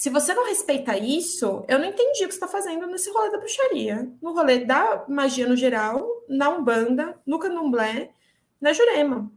Se 0.04 0.10
você 0.10 0.34
não 0.34 0.46
respeita 0.46 0.98
isso, 0.98 1.64
eu 1.66 1.80
não 1.80 1.86
entendi 1.86 2.26
o 2.26 2.28
que 2.28 2.34
você 2.34 2.44
está 2.44 2.46
fazendo 2.46 2.86
nesse 2.88 3.10
rolê 3.10 3.32
da 3.32 3.38
bruxaria. 3.38 4.12
No 4.22 4.34
rolê 4.34 4.66
da 4.66 5.06
magia 5.08 5.48
no 5.48 5.56
geral, 5.56 6.06
na 6.28 6.50
Umbanda, 6.50 7.18
no 7.26 7.40
Candomblé, 7.40 8.12
na 8.60 8.74
Jurema. 8.74 9.32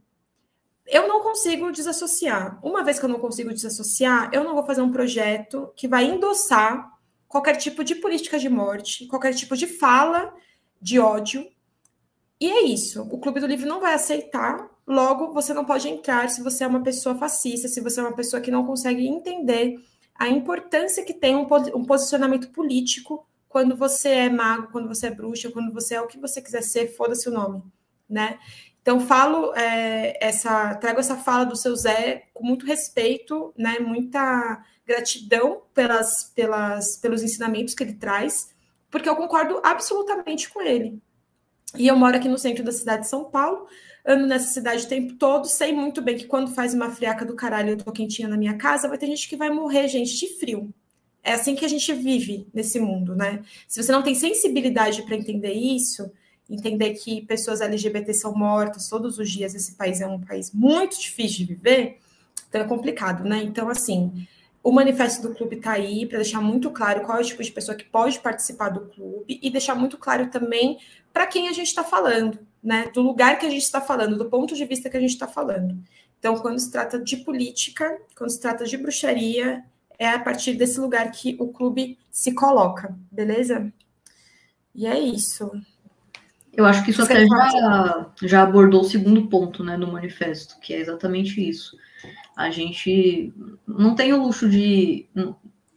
Eu 0.84 1.06
não 1.06 1.22
consigo 1.22 1.70
desassociar. 1.70 2.58
Uma 2.64 2.82
vez 2.82 2.98
que 2.98 3.04
eu 3.04 3.08
não 3.08 3.20
consigo 3.20 3.54
desassociar, 3.54 4.28
eu 4.32 4.42
não 4.42 4.54
vou 4.56 4.66
fazer 4.66 4.80
um 4.80 4.90
projeto 4.90 5.72
que 5.76 5.86
vai 5.86 6.04
endossar 6.04 6.98
qualquer 7.28 7.54
tipo 7.58 7.84
de 7.84 7.94
política 7.94 8.36
de 8.36 8.48
morte, 8.48 9.06
qualquer 9.06 9.34
tipo 9.34 9.56
de 9.56 9.68
fala 9.68 10.34
de 10.82 10.98
ódio. 10.98 11.48
E 12.40 12.50
é 12.50 12.62
isso. 12.62 13.02
O 13.02 13.20
Clube 13.20 13.38
do 13.38 13.46
Livro 13.46 13.68
não 13.68 13.78
vai 13.80 13.94
aceitar. 13.94 14.68
Logo, 14.84 15.32
você 15.32 15.54
não 15.54 15.64
pode 15.64 15.88
entrar 15.88 16.28
se 16.28 16.42
você 16.42 16.64
é 16.64 16.66
uma 16.66 16.82
pessoa 16.82 17.14
fascista, 17.14 17.68
se 17.68 17.80
você 17.80 18.00
é 18.00 18.02
uma 18.02 18.16
pessoa 18.16 18.42
que 18.42 18.50
não 18.50 18.66
consegue 18.66 19.06
entender 19.06 19.78
a 20.18 20.28
importância 20.28 21.04
que 21.04 21.14
tem 21.14 21.34
um, 21.36 21.84
posicionamento 21.84 22.50
político 22.50 23.26
quando 23.48 23.76
você 23.76 24.08
é 24.08 24.28
mago, 24.28 24.70
quando 24.70 24.88
você 24.88 25.06
é 25.06 25.10
bruxa, 25.10 25.50
quando 25.50 25.72
você 25.72 25.94
é 25.94 26.00
o 26.00 26.06
que 26.06 26.18
você 26.18 26.42
quiser 26.42 26.62
ser, 26.62 26.88
foda-se 26.88 27.28
o 27.28 27.32
nome, 27.32 27.62
né? 28.08 28.38
Então 28.80 29.00
falo 29.00 29.54
é, 29.54 30.16
essa, 30.24 30.74
trago 30.76 31.00
essa 31.00 31.16
fala 31.16 31.44
do 31.44 31.56
seu 31.56 31.74
Zé 31.74 32.28
com 32.32 32.44
muito 32.44 32.64
respeito, 32.66 33.52
né? 33.56 33.78
Muita 33.78 34.62
gratidão 34.86 35.62
pelas, 35.74 36.32
pelas, 36.34 36.96
pelos 36.96 37.22
ensinamentos 37.22 37.74
que 37.74 37.82
ele 37.82 37.94
traz, 37.94 38.54
porque 38.90 39.08
eu 39.08 39.16
concordo 39.16 39.60
absolutamente 39.64 40.48
com 40.48 40.62
ele. 40.62 41.02
E 41.76 41.88
eu 41.88 41.96
moro 41.96 42.16
aqui 42.16 42.28
no 42.28 42.38
centro 42.38 42.62
da 42.62 42.72
cidade 42.72 43.02
de 43.02 43.08
São 43.08 43.24
Paulo, 43.24 43.66
ando 44.06 44.26
nessa 44.26 44.52
cidade 44.52 44.84
o 44.84 44.88
tempo 44.88 45.14
todo, 45.14 45.46
sei 45.46 45.72
muito 45.72 46.00
bem 46.00 46.16
que 46.16 46.26
quando 46.26 46.54
faz 46.54 46.72
uma 46.72 46.90
friaca 46.90 47.24
do 47.24 47.34
caralho 47.34 47.70
eu 47.70 47.76
tô 47.76 47.90
quentinha 47.90 48.28
na 48.28 48.36
minha 48.36 48.54
casa, 48.54 48.88
vai 48.88 48.96
ter 48.96 49.06
gente 49.06 49.28
que 49.28 49.36
vai 49.36 49.50
morrer, 49.50 49.88
gente, 49.88 50.16
de 50.16 50.28
frio. 50.38 50.72
É 51.24 51.32
assim 51.32 51.56
que 51.56 51.64
a 51.64 51.68
gente 51.68 51.92
vive 51.92 52.46
nesse 52.54 52.78
mundo, 52.78 53.16
né? 53.16 53.42
Se 53.66 53.82
você 53.82 53.90
não 53.90 54.02
tem 54.02 54.14
sensibilidade 54.14 55.02
para 55.02 55.16
entender 55.16 55.52
isso, 55.52 56.08
entender 56.48 56.94
que 56.94 57.22
pessoas 57.22 57.60
LGBT 57.60 58.14
são 58.14 58.32
mortas 58.32 58.88
todos 58.88 59.18
os 59.18 59.28
dias, 59.28 59.52
esse 59.52 59.74
país 59.74 60.00
é 60.00 60.06
um 60.06 60.20
país 60.20 60.52
muito 60.52 61.00
difícil 61.00 61.38
de 61.38 61.54
viver, 61.54 61.98
então 62.48 62.60
é 62.60 62.64
complicado, 62.64 63.24
né? 63.24 63.42
Então, 63.42 63.68
assim, 63.68 64.24
o 64.62 64.70
manifesto 64.70 65.20
do 65.20 65.34
clube 65.34 65.56
está 65.56 65.72
aí 65.72 66.06
para 66.06 66.18
deixar 66.18 66.40
muito 66.40 66.70
claro 66.70 67.00
qual 67.00 67.18
é 67.18 67.22
o 67.22 67.24
tipo 67.24 67.42
de 67.42 67.50
pessoa 67.50 67.76
que 67.76 67.84
pode 67.84 68.20
participar 68.20 68.68
do 68.68 68.82
clube 68.82 69.40
e 69.42 69.50
deixar 69.50 69.74
muito 69.74 69.98
claro 69.98 70.30
também 70.30 70.78
para 71.12 71.26
quem 71.26 71.48
a 71.48 71.52
gente 71.52 71.66
está 71.66 71.82
falando 71.82 72.38
né, 72.62 72.90
do 72.92 73.02
lugar 73.02 73.38
que 73.38 73.46
a 73.46 73.50
gente 73.50 73.62
está 73.62 73.80
falando, 73.80 74.16
do 74.16 74.26
ponto 74.26 74.54
de 74.54 74.64
vista 74.64 74.90
que 74.90 74.96
a 74.96 75.00
gente 75.00 75.10
está 75.10 75.28
falando. 75.28 75.78
Então, 76.18 76.36
quando 76.36 76.58
se 76.58 76.70
trata 76.70 76.98
de 76.98 77.18
política, 77.18 77.98
quando 78.16 78.30
se 78.30 78.40
trata 78.40 78.64
de 78.64 78.76
bruxaria, 78.76 79.64
é 79.98 80.08
a 80.08 80.18
partir 80.18 80.54
desse 80.54 80.80
lugar 80.80 81.10
que 81.10 81.36
o 81.38 81.48
clube 81.48 81.98
se 82.10 82.32
coloca, 82.32 82.96
beleza? 83.10 83.72
E 84.74 84.86
é 84.86 84.98
isso. 84.98 85.50
Eu 86.52 86.64
acho 86.64 86.84
que 86.84 86.90
isso 86.90 87.04
Você 87.04 87.12
até 87.12 87.26
já, 87.26 88.10
já 88.22 88.42
abordou 88.42 88.80
o 88.80 88.84
segundo 88.84 89.28
ponto 89.28 89.62
né, 89.62 89.76
do 89.76 89.86
manifesto, 89.86 90.58
que 90.60 90.72
é 90.72 90.80
exatamente 90.80 91.46
isso. 91.46 91.76
A 92.34 92.50
gente 92.50 93.32
não 93.66 93.94
tem 93.94 94.12
o 94.12 94.22
luxo 94.22 94.48
de 94.48 95.06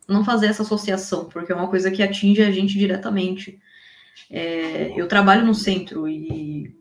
não 0.08 0.24
fazer 0.26 0.48
essa 0.48 0.64
associação, 0.64 1.26
porque 1.26 1.52
é 1.52 1.56
uma 1.56 1.68
coisa 1.68 1.92
que 1.92 2.02
atinge 2.02 2.42
a 2.42 2.52
gente 2.52 2.78
diretamente. 2.78 3.60
É, 4.30 4.94
eu 5.00 5.08
trabalho 5.08 5.46
no 5.46 5.54
centro 5.54 6.08
e 6.08 6.76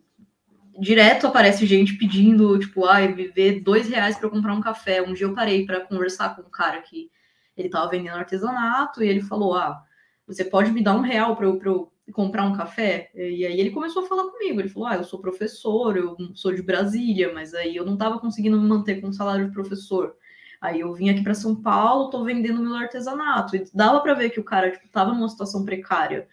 direto 0.79 1.27
aparece 1.27 1.67
gente 1.67 1.95
pedindo, 1.95 2.59
tipo, 2.59 2.87
ai, 2.87 3.13
viver 3.13 3.61
dois 3.61 3.89
reais 3.89 4.17
para 4.17 4.31
comprar 4.31 4.55
um 4.55 4.61
café. 4.61 5.03
Um 5.03 5.13
dia 5.13 5.27
eu 5.27 5.35
parei 5.35 5.67
para 5.67 5.81
conversar 5.81 6.37
com 6.37 6.43
um 6.43 6.51
cara 6.51 6.81
que 6.81 7.11
ele 7.57 7.69
tava 7.69 7.91
vendendo 7.91 8.17
artesanato 8.17 9.03
e 9.03 9.09
ele 9.09 9.21
falou, 9.21 9.55
ah, 9.55 9.83
você 10.27 10.45
pode 10.45 10.71
me 10.71 10.83
dar 10.83 10.95
um 10.95 11.01
real 11.01 11.35
para 11.35 11.47
eu, 11.47 11.61
eu, 11.65 11.93
comprar 12.13 12.45
um 12.45 12.57
café? 12.57 13.11
E 13.15 13.45
aí 13.45 13.59
ele 13.59 13.71
começou 13.71 14.05
a 14.05 14.07
falar 14.07 14.31
comigo. 14.31 14.61
Ele 14.61 14.69
falou, 14.69 14.89
ah, 14.89 14.97
eu 14.97 15.05
sou 15.05 15.19
professor, 15.19 15.97
eu 15.97 16.17
sou 16.35 16.55
de 16.55 16.63
Brasília, 16.63 17.33
mas 17.35 17.55
aí 17.55 17.75
eu 17.75 17.85
não 17.85 17.97
tava 17.97 18.21
conseguindo 18.21 18.61
me 18.61 18.69
manter 18.69 19.01
com 19.01 19.09
o 19.09 19.13
salário 19.13 19.47
de 19.47 19.53
professor. 19.53 20.15
Aí 20.61 20.81
eu 20.81 20.93
vim 20.93 21.09
aqui 21.09 21.23
para 21.23 21.35
São 21.35 21.57
Paulo, 21.57 22.11
tô 22.11 22.25
vendendo 22.25 22.63
meu 22.63 22.75
artesanato. 22.75 23.57
E 23.57 23.65
dava 23.75 24.01
para 24.01 24.15
ver 24.15 24.31
que 24.31 24.41
o 24.41 24.45
cara 24.45 24.71
tipo, 24.71 24.89
tava 24.89 25.13
numa 25.13 25.29
situação 25.29 25.65
precária. 25.65 26.29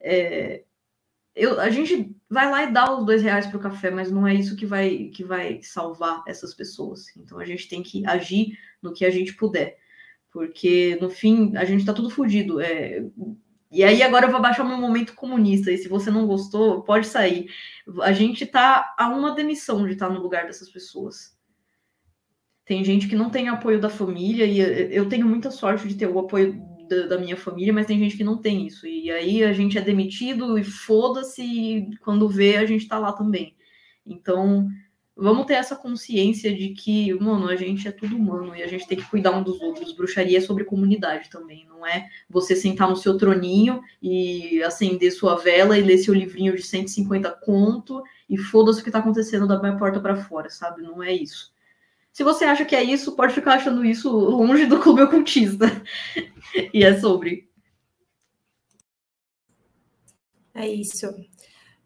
É, 0.00 0.64
eu, 1.36 1.60
a 1.60 1.68
gente 1.68 2.16
vai 2.30 2.50
lá 2.50 2.64
e 2.64 2.72
dá 2.72 2.90
os 2.96 3.04
dois 3.04 3.22
reais 3.22 3.46
para 3.46 3.58
o 3.58 3.60
café, 3.60 3.90
mas 3.90 4.10
não 4.10 4.26
é 4.26 4.34
isso 4.34 4.56
que 4.56 4.64
vai, 4.64 5.10
que 5.14 5.22
vai 5.22 5.60
salvar 5.62 6.22
essas 6.26 6.54
pessoas. 6.54 7.14
Então 7.14 7.38
a 7.38 7.44
gente 7.44 7.68
tem 7.68 7.82
que 7.82 8.06
agir 8.06 8.58
no 8.82 8.94
que 8.94 9.04
a 9.04 9.10
gente 9.10 9.34
puder, 9.34 9.76
porque 10.32 10.96
no 10.98 11.10
fim 11.10 11.54
a 11.56 11.64
gente 11.66 11.80
está 11.80 11.92
tudo 11.92 12.08
fodido. 12.08 12.58
É... 12.58 13.04
E 13.70 13.84
aí 13.84 14.02
agora 14.02 14.26
eu 14.26 14.30
vou 14.30 14.40
baixar 14.40 14.64
meu 14.64 14.78
momento 14.78 15.14
comunista, 15.14 15.70
e 15.70 15.76
se 15.76 15.88
você 15.88 16.10
não 16.10 16.26
gostou, 16.26 16.82
pode 16.82 17.06
sair. 17.06 17.50
A 18.02 18.12
gente 18.12 18.44
está 18.44 18.94
a 18.98 19.08
uma 19.08 19.34
demissão 19.34 19.86
de 19.86 19.92
estar 19.92 20.08
tá 20.08 20.14
no 20.14 20.22
lugar 20.22 20.46
dessas 20.46 20.70
pessoas. 20.70 21.36
Tem 22.64 22.82
gente 22.82 23.06
que 23.08 23.14
não 23.14 23.28
tem 23.28 23.48
apoio 23.48 23.78
da 23.78 23.90
família, 23.90 24.46
e 24.46 24.94
eu 24.94 25.08
tenho 25.08 25.26
muita 25.26 25.50
sorte 25.50 25.86
de 25.86 25.94
ter 25.96 26.06
o 26.06 26.18
apoio 26.18 26.75
da, 26.88 27.06
da, 27.06 27.18
minha 27.18 27.36
família, 27.36 27.72
mas 27.72 27.86
tem 27.86 27.98
gente 27.98 28.16
que 28.16 28.24
não 28.24 28.38
tem 28.38 28.66
isso. 28.66 28.86
E 28.86 29.10
aí 29.10 29.44
a 29.44 29.52
gente 29.52 29.78
é 29.78 29.80
demitido 29.80 30.58
e 30.58 30.64
foda-se, 30.64 31.88
quando 32.02 32.28
vê, 32.28 32.56
a 32.56 32.66
gente 32.66 32.88
tá 32.88 32.98
lá 32.98 33.12
também. 33.12 33.54
Então, 34.04 34.68
vamos 35.16 35.46
ter 35.46 35.54
essa 35.54 35.74
consciência 35.74 36.54
de 36.54 36.70
que, 36.70 37.12
mano, 37.14 37.48
a 37.48 37.56
gente 37.56 37.88
é 37.88 37.92
tudo 37.92 38.16
humano 38.16 38.54
e 38.54 38.62
a 38.62 38.66
gente 38.66 38.86
tem 38.86 38.98
que 38.98 39.08
cuidar 39.08 39.30
um 39.30 39.42
dos 39.42 39.60
outros. 39.60 39.92
Bruxaria 39.92 40.38
é 40.38 40.40
sobre 40.40 40.64
comunidade 40.64 41.30
também, 41.30 41.66
não 41.66 41.86
é 41.86 42.08
você 42.28 42.54
sentar 42.54 42.88
no 42.88 42.96
seu 42.96 43.16
troninho 43.16 43.80
e 44.02 44.62
acender 44.62 45.10
sua 45.10 45.36
vela 45.36 45.78
e 45.78 45.82
ler 45.82 45.98
seu 45.98 46.12
livrinho 46.12 46.54
de 46.54 46.62
150 46.62 47.30
conto 47.44 48.02
e 48.28 48.36
foda-se 48.36 48.80
o 48.80 48.84
que 48.84 48.90
tá 48.90 48.98
acontecendo 48.98 49.46
da 49.46 49.58
minha 49.58 49.76
porta 49.76 50.00
para 50.00 50.16
fora, 50.16 50.50
sabe? 50.50 50.82
Não 50.82 51.02
é 51.02 51.12
isso. 51.12 51.55
Se 52.16 52.24
você 52.24 52.46
acha 52.46 52.64
que 52.64 52.74
é 52.74 52.82
isso, 52.82 53.14
pode 53.14 53.34
ficar 53.34 53.56
achando 53.56 53.84
isso 53.84 54.08
longe 54.10 54.64
do 54.64 54.80
clube 54.80 55.02
ocultista. 55.02 55.66
e 56.72 56.82
é 56.82 56.98
sobre. 56.98 57.46
É 60.54 60.66
isso. 60.66 61.14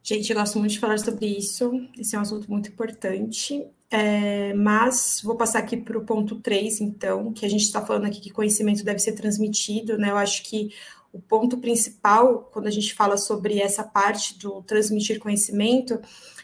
Gente, 0.00 0.30
eu 0.30 0.38
gosto 0.38 0.56
muito 0.60 0.70
de 0.70 0.78
falar 0.78 1.00
sobre 1.00 1.26
isso. 1.26 1.72
Esse 1.98 2.14
é 2.14 2.18
um 2.20 2.22
assunto 2.22 2.48
muito 2.48 2.68
importante. 2.68 3.66
É, 3.90 4.54
mas 4.54 5.20
vou 5.24 5.34
passar 5.34 5.58
aqui 5.58 5.76
para 5.76 5.98
o 5.98 6.06
ponto 6.06 6.36
3, 6.36 6.80
então, 6.80 7.32
que 7.32 7.44
a 7.44 7.48
gente 7.48 7.64
está 7.64 7.84
falando 7.84 8.06
aqui 8.06 8.20
que 8.20 8.30
conhecimento 8.30 8.84
deve 8.84 9.00
ser 9.00 9.14
transmitido, 9.14 9.98
né? 9.98 10.10
Eu 10.10 10.16
acho 10.16 10.44
que 10.44 10.72
o 11.12 11.20
ponto 11.20 11.58
principal, 11.58 12.48
quando 12.52 12.68
a 12.68 12.70
gente 12.70 12.94
fala 12.94 13.16
sobre 13.16 13.58
essa 13.58 13.82
parte 13.82 14.38
do 14.38 14.62
transmitir 14.62 15.18
conhecimento, 15.18 16.00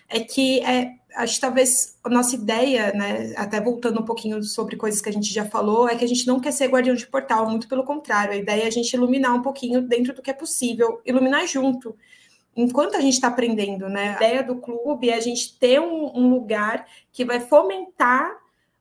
é 0.08 0.18
que 0.18 0.58
é, 0.60 0.94
acho 1.16 1.36
que 1.36 1.40
talvez 1.40 1.98
a 2.04 2.10
nossa 2.10 2.34
ideia, 2.34 2.92
né, 2.92 3.32
até 3.36 3.60
voltando 3.60 4.00
um 4.00 4.04
pouquinho 4.04 4.42
sobre 4.42 4.76
coisas 4.76 5.00
que 5.00 5.08
a 5.08 5.12
gente 5.12 5.32
já 5.32 5.46
falou, 5.46 5.88
é 5.88 5.96
que 5.96 6.04
a 6.04 6.08
gente 6.08 6.26
não 6.26 6.38
quer 6.38 6.52
ser 6.52 6.68
guardião 6.68 6.94
de 6.94 7.06
portal, 7.06 7.48
muito 7.48 7.66
pelo 7.66 7.84
contrário, 7.84 8.34
a 8.34 8.36
ideia 8.36 8.64
é 8.64 8.66
a 8.66 8.70
gente 8.70 8.92
iluminar 8.92 9.34
um 9.34 9.42
pouquinho 9.42 9.80
dentro 9.80 10.14
do 10.14 10.20
que 10.20 10.30
é 10.30 10.34
possível, 10.34 11.00
iluminar 11.06 11.46
junto, 11.46 11.96
enquanto 12.54 12.96
a 12.96 13.00
gente 13.00 13.14
está 13.14 13.28
aprendendo, 13.28 13.88
né? 13.88 14.10
A 14.10 14.16
ideia 14.16 14.42
do 14.42 14.56
clube 14.56 15.08
é 15.08 15.14
a 15.14 15.20
gente 15.20 15.58
ter 15.58 15.80
um, 15.80 16.12
um 16.14 16.30
lugar 16.30 16.86
que 17.10 17.24
vai 17.24 17.40
fomentar 17.40 18.36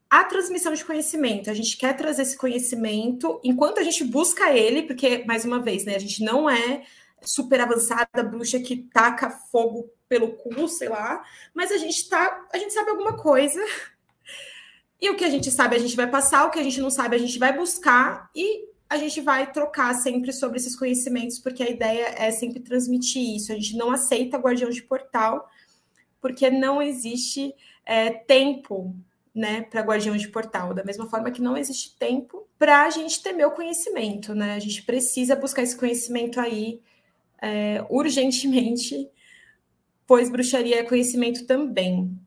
a 0.10 0.24
transmissão 0.24 0.74
de 0.74 0.86
conhecimento. 0.86 1.50
A 1.50 1.54
gente 1.54 1.76
quer 1.78 1.96
trazer 1.96 2.22
esse 2.22 2.38
conhecimento 2.38 3.40
enquanto 3.44 3.80
a 3.80 3.84
gente 3.84 4.04
busca 4.04 4.54
ele, 4.54 4.84
porque, 4.84 5.24
mais 5.26 5.46
uma 5.46 5.60
vez, 5.60 5.86
né, 5.86 5.96
a 5.96 6.00
gente 6.00 6.24
não 6.24 6.50
é 6.50 6.84
super 7.22 7.60
avançada 7.60 8.24
bruxa 8.24 8.60
que 8.60 8.78
taca 8.94 9.30
fogo 9.30 9.90
pelo 10.08 10.34
cu, 10.34 10.68
sei 10.68 10.90
lá, 10.90 11.24
mas 11.54 11.72
a 11.72 11.78
gente 11.78 12.08
tá, 12.08 12.48
a 12.54 12.58
gente 12.58 12.74
sabe 12.74 12.90
alguma 12.90 13.18
coisa. 13.18 13.60
E 15.02 15.10
o 15.10 15.16
que 15.16 15.26
a 15.26 15.30
gente 15.30 15.52
sabe, 15.52 15.76
a 15.76 15.80
gente 15.80 15.96
vai 15.96 16.10
passar, 16.10 16.46
o 16.46 16.52
que 16.52 16.60
a 16.60 16.64
gente 16.64 16.80
não 16.80 16.90
sabe, 16.90 17.16
a 17.16 17.20
gente 17.20 17.38
vai 17.38 17.56
buscar 17.56 18.30
e 18.34 18.66
a 18.90 18.98
gente 18.98 19.20
vai 19.20 19.52
trocar 19.52 19.94
sempre 19.96 20.32
sobre 20.32 20.58
esses 20.58 20.76
conhecimentos, 20.76 21.40
porque 21.40 21.62
a 21.62 21.70
ideia 21.70 22.16
é 22.18 22.32
sempre 22.32 22.60
transmitir 22.60 23.36
isso. 23.36 23.52
A 23.52 23.56
gente 23.56 23.76
não 23.76 23.92
aceita 23.92 24.38
guardião 24.38 24.70
de 24.70 24.82
portal, 24.82 25.50
porque 26.22 26.50
não 26.50 26.82
existe 26.82 27.54
é, 27.86 28.10
tempo 28.12 28.96
né, 29.34 29.64
para 29.64 29.82
guardião 29.82 30.16
de 30.16 30.30
portal, 30.30 30.74
da 30.74 30.84
mesma 30.84 31.10
forma 31.10 31.30
que 31.30 31.42
não 31.42 31.58
existe 31.58 31.98
tempo 31.98 32.48
para 32.58 32.86
a 32.86 32.90
gente 32.90 33.22
temer 33.22 33.46
o 33.48 33.52
conhecimento, 33.52 34.34
né? 34.34 34.54
A 34.54 34.60
gente 34.60 34.82
precisa 34.84 35.36
buscar 35.36 35.62
esse 35.62 35.76
conhecimento 35.76 36.40
aí 36.40 36.80
é, 37.42 37.86
urgentemente, 37.90 39.10
pois 40.08 40.30
bruxaria 40.30 40.80
é 40.80 40.84
conhecimento 40.84 41.46
também. 41.46 42.18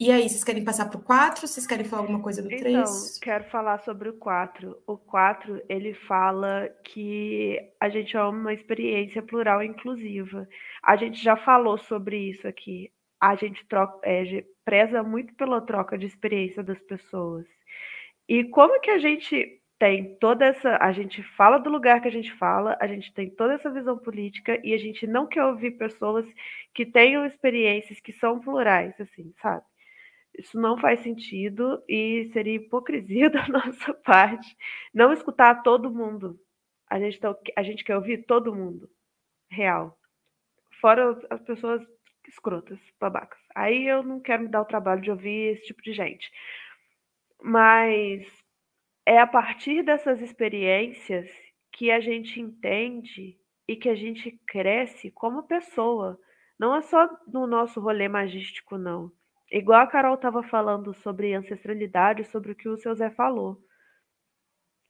E 0.00 0.12
aí, 0.12 0.28
vocês 0.28 0.44
querem 0.44 0.64
passar 0.64 0.88
para 0.88 0.98
o 0.98 1.02
4? 1.02 1.44
Vocês 1.44 1.66
querem 1.66 1.84
falar 1.84 2.02
alguma 2.02 2.22
coisa 2.22 2.40
do 2.40 2.48
3? 2.48 2.66
Então, 2.66 2.84
quero 3.20 3.44
falar 3.50 3.78
sobre 3.78 4.08
o 4.08 4.12
4. 4.12 4.80
O 4.86 4.96
4, 4.96 5.60
ele 5.68 5.92
fala 5.92 6.68
que 6.84 7.58
a 7.80 7.88
gente 7.88 8.16
é 8.16 8.22
uma 8.22 8.54
experiência 8.54 9.20
plural 9.20 9.60
e 9.60 9.66
inclusiva. 9.66 10.48
A 10.84 10.94
gente 10.94 11.20
já 11.20 11.36
falou 11.36 11.76
sobre 11.78 12.16
isso 12.16 12.46
aqui. 12.46 12.92
A 13.20 13.34
gente 13.34 13.66
troca, 13.66 13.98
é, 14.04 14.44
preza 14.64 15.02
muito 15.02 15.34
pela 15.34 15.60
troca 15.60 15.98
de 15.98 16.06
experiência 16.06 16.62
das 16.62 16.78
pessoas. 16.82 17.44
E 18.28 18.44
como 18.44 18.80
que 18.80 18.90
a 18.92 18.98
gente 18.98 19.57
tem 19.78 20.16
toda 20.16 20.46
essa. 20.46 20.76
A 20.80 20.92
gente 20.92 21.22
fala 21.22 21.58
do 21.58 21.70
lugar 21.70 22.00
que 22.00 22.08
a 22.08 22.12
gente 22.12 22.32
fala, 22.34 22.76
a 22.80 22.86
gente 22.86 23.12
tem 23.14 23.30
toda 23.30 23.54
essa 23.54 23.70
visão 23.70 23.96
política 23.98 24.60
e 24.64 24.74
a 24.74 24.78
gente 24.78 25.06
não 25.06 25.26
quer 25.26 25.44
ouvir 25.44 25.72
pessoas 25.72 26.26
que 26.74 26.84
tenham 26.84 27.24
experiências 27.24 28.00
que 28.00 28.12
são 28.12 28.40
plurais, 28.40 28.94
assim, 29.00 29.32
sabe? 29.40 29.64
Isso 30.36 30.58
não 30.60 30.78
faz 30.78 31.00
sentido 31.00 31.82
e 31.88 32.30
seria 32.32 32.56
hipocrisia 32.56 33.30
da 33.30 33.46
nossa 33.48 33.94
parte 33.94 34.56
não 34.94 35.12
escutar 35.12 35.62
todo 35.62 35.90
mundo. 35.90 36.38
A 36.88 36.98
gente, 36.98 37.18
tá, 37.20 37.36
a 37.56 37.62
gente 37.62 37.84
quer 37.84 37.96
ouvir 37.96 38.24
todo 38.24 38.54
mundo. 38.54 38.88
Real. 39.50 39.96
Fora 40.80 41.18
as 41.30 41.40
pessoas 41.42 41.82
escrotas, 42.26 42.78
babacas. 43.00 43.40
Aí 43.54 43.86
eu 43.86 44.02
não 44.02 44.20
quero 44.20 44.44
me 44.44 44.48
dar 44.48 44.62
o 44.62 44.66
trabalho 44.66 45.00
de 45.00 45.10
ouvir 45.10 45.54
esse 45.54 45.66
tipo 45.66 45.82
de 45.82 45.92
gente. 45.92 46.30
Mas 47.42 48.26
é 49.08 49.18
a 49.18 49.26
partir 49.26 49.82
dessas 49.82 50.20
experiências 50.20 51.30
que 51.72 51.90
a 51.90 51.98
gente 51.98 52.38
entende 52.38 53.38
e 53.66 53.74
que 53.74 53.88
a 53.88 53.94
gente 53.94 54.38
cresce 54.46 55.10
como 55.10 55.44
pessoa. 55.44 56.20
Não 56.60 56.76
é 56.76 56.82
só 56.82 57.08
no 57.26 57.46
nosso 57.46 57.80
rolê 57.80 58.06
magístico, 58.06 58.76
não. 58.76 59.10
Igual 59.50 59.80
a 59.80 59.86
Carol 59.86 60.14
estava 60.14 60.42
falando 60.42 60.92
sobre 60.92 61.32
ancestralidade, 61.32 62.24
sobre 62.24 62.52
o 62.52 62.54
que 62.54 62.68
o 62.68 62.76
seu 62.76 62.94
Zé 62.94 63.08
falou. 63.08 63.58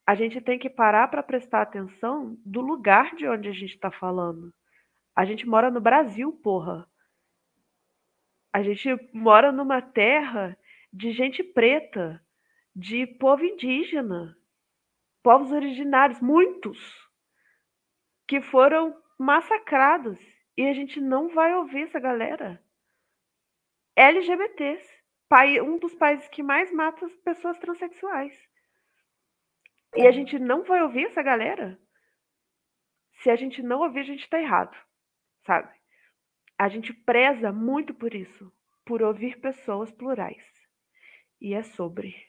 A 0.05 0.17
gente 0.17 0.41
tem 0.41 0.59
que 0.59 0.69
parar 0.69 1.07
para 1.07 1.23
prestar 1.23 1.63
atenção 1.63 2.37
do 2.45 2.61
lugar 2.61 3.15
de 3.15 3.29
onde 3.29 3.49
a 3.49 3.53
gente 3.53 3.75
está 3.75 3.93
falando. 3.93 4.53
A 5.15 5.25
gente 5.25 5.47
mora 5.47 5.71
no 5.71 5.81
Brasil, 5.81 6.33
porra. 6.43 6.89
A 8.53 8.65
gente 8.65 8.89
mora 9.13 9.53
numa 9.53 9.81
terra 9.81 10.59
de 10.93 11.13
gente 11.13 11.45
preta, 11.45 12.21
de 12.79 13.09
povo 13.09 13.45
indígena, 13.45 14.39
povos 15.21 15.51
originários, 15.51 16.21
muitos, 16.21 16.79
que 18.29 18.41
foram 18.41 18.97
massacrados. 19.19 20.17
E 20.57 20.65
a 20.65 20.73
gente 20.73 21.01
não 21.01 21.29
vai 21.29 21.53
ouvir 21.55 21.83
essa 21.85 21.99
galera. 21.99 22.63
LGBTs, 23.97 24.89
um 25.65 25.77
dos 25.79 25.93
países 25.97 26.29
que 26.29 26.41
mais 26.41 26.73
mata 26.73 27.05
as 27.05 27.17
pessoas 27.17 27.59
transexuais. 27.59 28.33
E 29.97 30.07
a 30.07 30.13
gente 30.13 30.39
não 30.39 30.63
vai 30.63 30.81
ouvir 30.81 31.07
essa 31.07 31.23
galera? 31.23 31.81
Se 33.23 33.29
a 33.29 33.35
gente 33.35 33.61
não 33.61 33.81
ouvir, 33.81 34.01
a 34.01 34.05
gente 34.05 34.23
está 34.23 34.41
errado, 34.41 34.77
sabe? 35.45 35.69
A 36.57 36.69
gente 36.69 36.93
preza 36.93 37.51
muito 37.53 37.93
por 37.93 38.15
isso, 38.15 38.53
por 38.87 39.03
ouvir 39.03 39.41
pessoas 39.41 39.91
plurais. 39.91 40.45
E 41.41 41.55
é 41.55 41.63
sobre. 41.65 42.28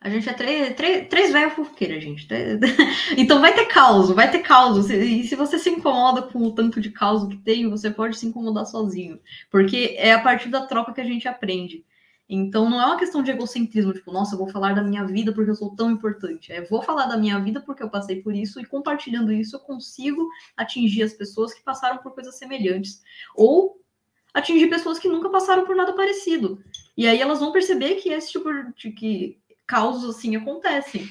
A 0.00 0.08
gente 0.08 0.28
é 0.28 0.32
três, 0.32 0.76
três, 0.76 1.08
três 1.08 1.32
velhos 1.32 1.54
fofoqueiras, 1.54 2.02
gente. 2.02 2.28
Então 3.16 3.40
vai 3.40 3.52
ter 3.52 3.66
caos, 3.66 4.10
vai 4.10 4.30
ter 4.30 4.40
caos. 4.40 4.88
E 4.90 5.24
se 5.24 5.34
você 5.34 5.58
se 5.58 5.70
incomoda 5.70 6.22
com 6.22 6.38
o 6.40 6.52
tanto 6.52 6.80
de 6.80 6.90
caos 6.90 7.26
que 7.26 7.36
tem, 7.36 7.68
você 7.68 7.90
pode 7.90 8.16
se 8.16 8.26
incomodar 8.26 8.64
sozinho. 8.64 9.18
Porque 9.50 9.96
é 9.98 10.12
a 10.12 10.22
partir 10.22 10.50
da 10.50 10.66
troca 10.66 10.92
que 10.92 11.00
a 11.00 11.04
gente 11.04 11.26
aprende. 11.26 11.84
Então 12.28 12.68
não 12.68 12.80
é 12.80 12.86
uma 12.86 12.98
questão 12.98 13.22
de 13.22 13.30
egocentrismo, 13.30 13.92
tipo, 13.92 14.12
nossa, 14.12 14.34
eu 14.34 14.38
vou 14.38 14.48
falar 14.48 14.74
da 14.74 14.82
minha 14.82 15.04
vida 15.04 15.32
porque 15.32 15.50
eu 15.50 15.54
sou 15.56 15.74
tão 15.74 15.90
importante. 15.90 16.52
É, 16.52 16.60
vou 16.62 16.82
falar 16.82 17.06
da 17.06 17.16
minha 17.16 17.38
vida 17.40 17.60
porque 17.60 17.82
eu 17.82 17.90
passei 17.90 18.22
por 18.22 18.34
isso 18.34 18.60
e 18.60 18.66
compartilhando 18.66 19.32
isso 19.32 19.56
eu 19.56 19.60
consigo 19.60 20.28
atingir 20.56 21.02
as 21.02 21.14
pessoas 21.14 21.54
que 21.54 21.62
passaram 21.62 21.98
por 21.98 22.14
coisas 22.14 22.38
semelhantes. 22.38 23.02
Ou 23.34 23.80
atingir 24.32 24.68
pessoas 24.68 24.98
que 24.98 25.08
nunca 25.08 25.28
passaram 25.30 25.64
por 25.64 25.74
nada 25.74 25.92
parecido. 25.94 26.62
E 26.96 27.06
aí 27.06 27.20
elas 27.20 27.40
vão 27.40 27.50
perceber 27.50 27.96
que 27.96 28.10
esse 28.10 28.30
tipo 28.30 28.48
de 28.76 28.92
que 28.92 29.38
causos 29.68 30.16
assim 30.16 30.34
acontecem. 30.34 31.06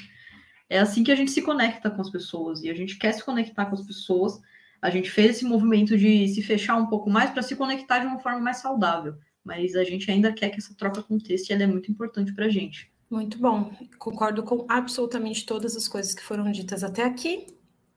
É 0.69 0.79
assim 0.79 1.03
que 1.03 1.11
a 1.11 1.15
gente 1.15 1.31
se 1.31 1.41
conecta 1.41 1.89
com 1.89 2.01
as 2.01 2.09
pessoas 2.09 2.61
e 2.61 2.69
a 2.69 2.73
gente 2.73 2.97
quer 2.97 3.13
se 3.13 3.23
conectar 3.23 3.67
com 3.67 3.75
as 3.75 3.85
pessoas. 3.85 4.41
A 4.81 4.89
gente 4.89 5.09
fez 5.09 5.37
esse 5.37 5.45
movimento 5.45 5.97
de 5.97 6.27
se 6.27 6.41
fechar 6.41 6.75
um 6.75 6.87
pouco 6.87 7.09
mais 7.09 7.29
para 7.29 7.43
se 7.43 7.55
conectar 7.55 7.99
de 7.99 8.07
uma 8.07 8.19
forma 8.19 8.39
mais 8.39 8.57
saudável, 8.57 9.15
mas 9.43 9.75
a 9.75 9.83
gente 9.83 10.11
ainda 10.11 10.33
quer 10.33 10.49
que 10.49 10.57
essa 10.57 10.75
troca 10.75 10.99
aconteça 10.99 11.45
e 11.49 11.55
ela 11.55 11.63
é 11.63 11.67
muito 11.67 11.89
importante 11.89 12.33
para 12.33 12.45
a 12.45 12.49
gente. 12.49 12.91
Muito 13.09 13.37
bom, 13.37 13.71
concordo 13.97 14.43
com 14.43 14.65
absolutamente 14.67 15.45
todas 15.45 15.77
as 15.77 15.87
coisas 15.87 16.13
que 16.13 16.21
foram 16.21 16.51
ditas 16.51 16.83
até 16.83 17.05
aqui, 17.05 17.47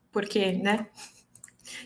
porque, 0.09 0.53
né? 0.53 0.87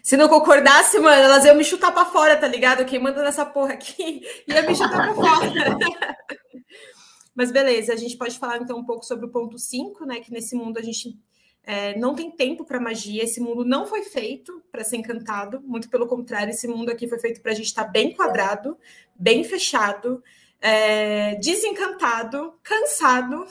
Se 0.04 0.16
não 0.16 0.30
concordasse, 0.30 1.00
mano, 1.00 1.24
elas 1.24 1.44
iam 1.44 1.56
me 1.56 1.64
chutar 1.64 1.92
para 1.92 2.06
fora, 2.06 2.38
tá 2.38 2.48
ligado? 2.48 2.86
Quem 2.86 3.00
manda 3.00 3.24
nessa 3.24 3.46
porra 3.46 3.74
aqui 3.74 4.22
ia 4.48 4.62
me 4.62 4.76
chutar 4.76 5.14
para 5.14 5.16
fora. 5.16 5.52
Mas 7.36 7.52
beleza, 7.52 7.94
a 7.94 7.98
gente 7.98 8.18
pode 8.18 8.40
falar 8.40 8.58
então 8.58 8.80
um 8.80 8.86
pouco 8.86 9.06
sobre 9.06 9.26
o 9.26 9.30
ponto 9.30 9.60
5, 9.60 10.06
né? 10.06 10.22
Que 10.22 10.32
nesse 10.32 10.56
mundo 10.56 10.78
a 10.78 10.82
gente 10.82 11.20
é, 11.64 11.98
não 11.98 12.16
tem 12.16 12.32
tempo 12.32 12.64
para 12.64 12.80
magia, 12.80 13.24
esse 13.24 13.42
mundo 13.42 13.66
não 13.66 13.86
foi 13.86 14.04
feito 14.04 14.64
para 14.72 14.84
ser 14.84 14.98
encantado, 14.98 15.62
muito 15.62 15.90
pelo 15.90 16.08
contrário, 16.08 16.52
esse 16.52 16.68
mundo 16.68 16.90
aqui 16.90 17.08
foi 17.08 17.20
feito 17.20 17.42
para 17.42 17.52
a 17.52 17.56
gente 17.56 17.66
estar 17.66 17.86
tá 17.86 17.90
bem 17.90 18.14
quadrado, 18.14 18.78
bem 19.16 19.44
fechado, 19.44 20.24
é, 20.62 21.36
desencantado, 21.36 22.54
cansado, 22.64 23.46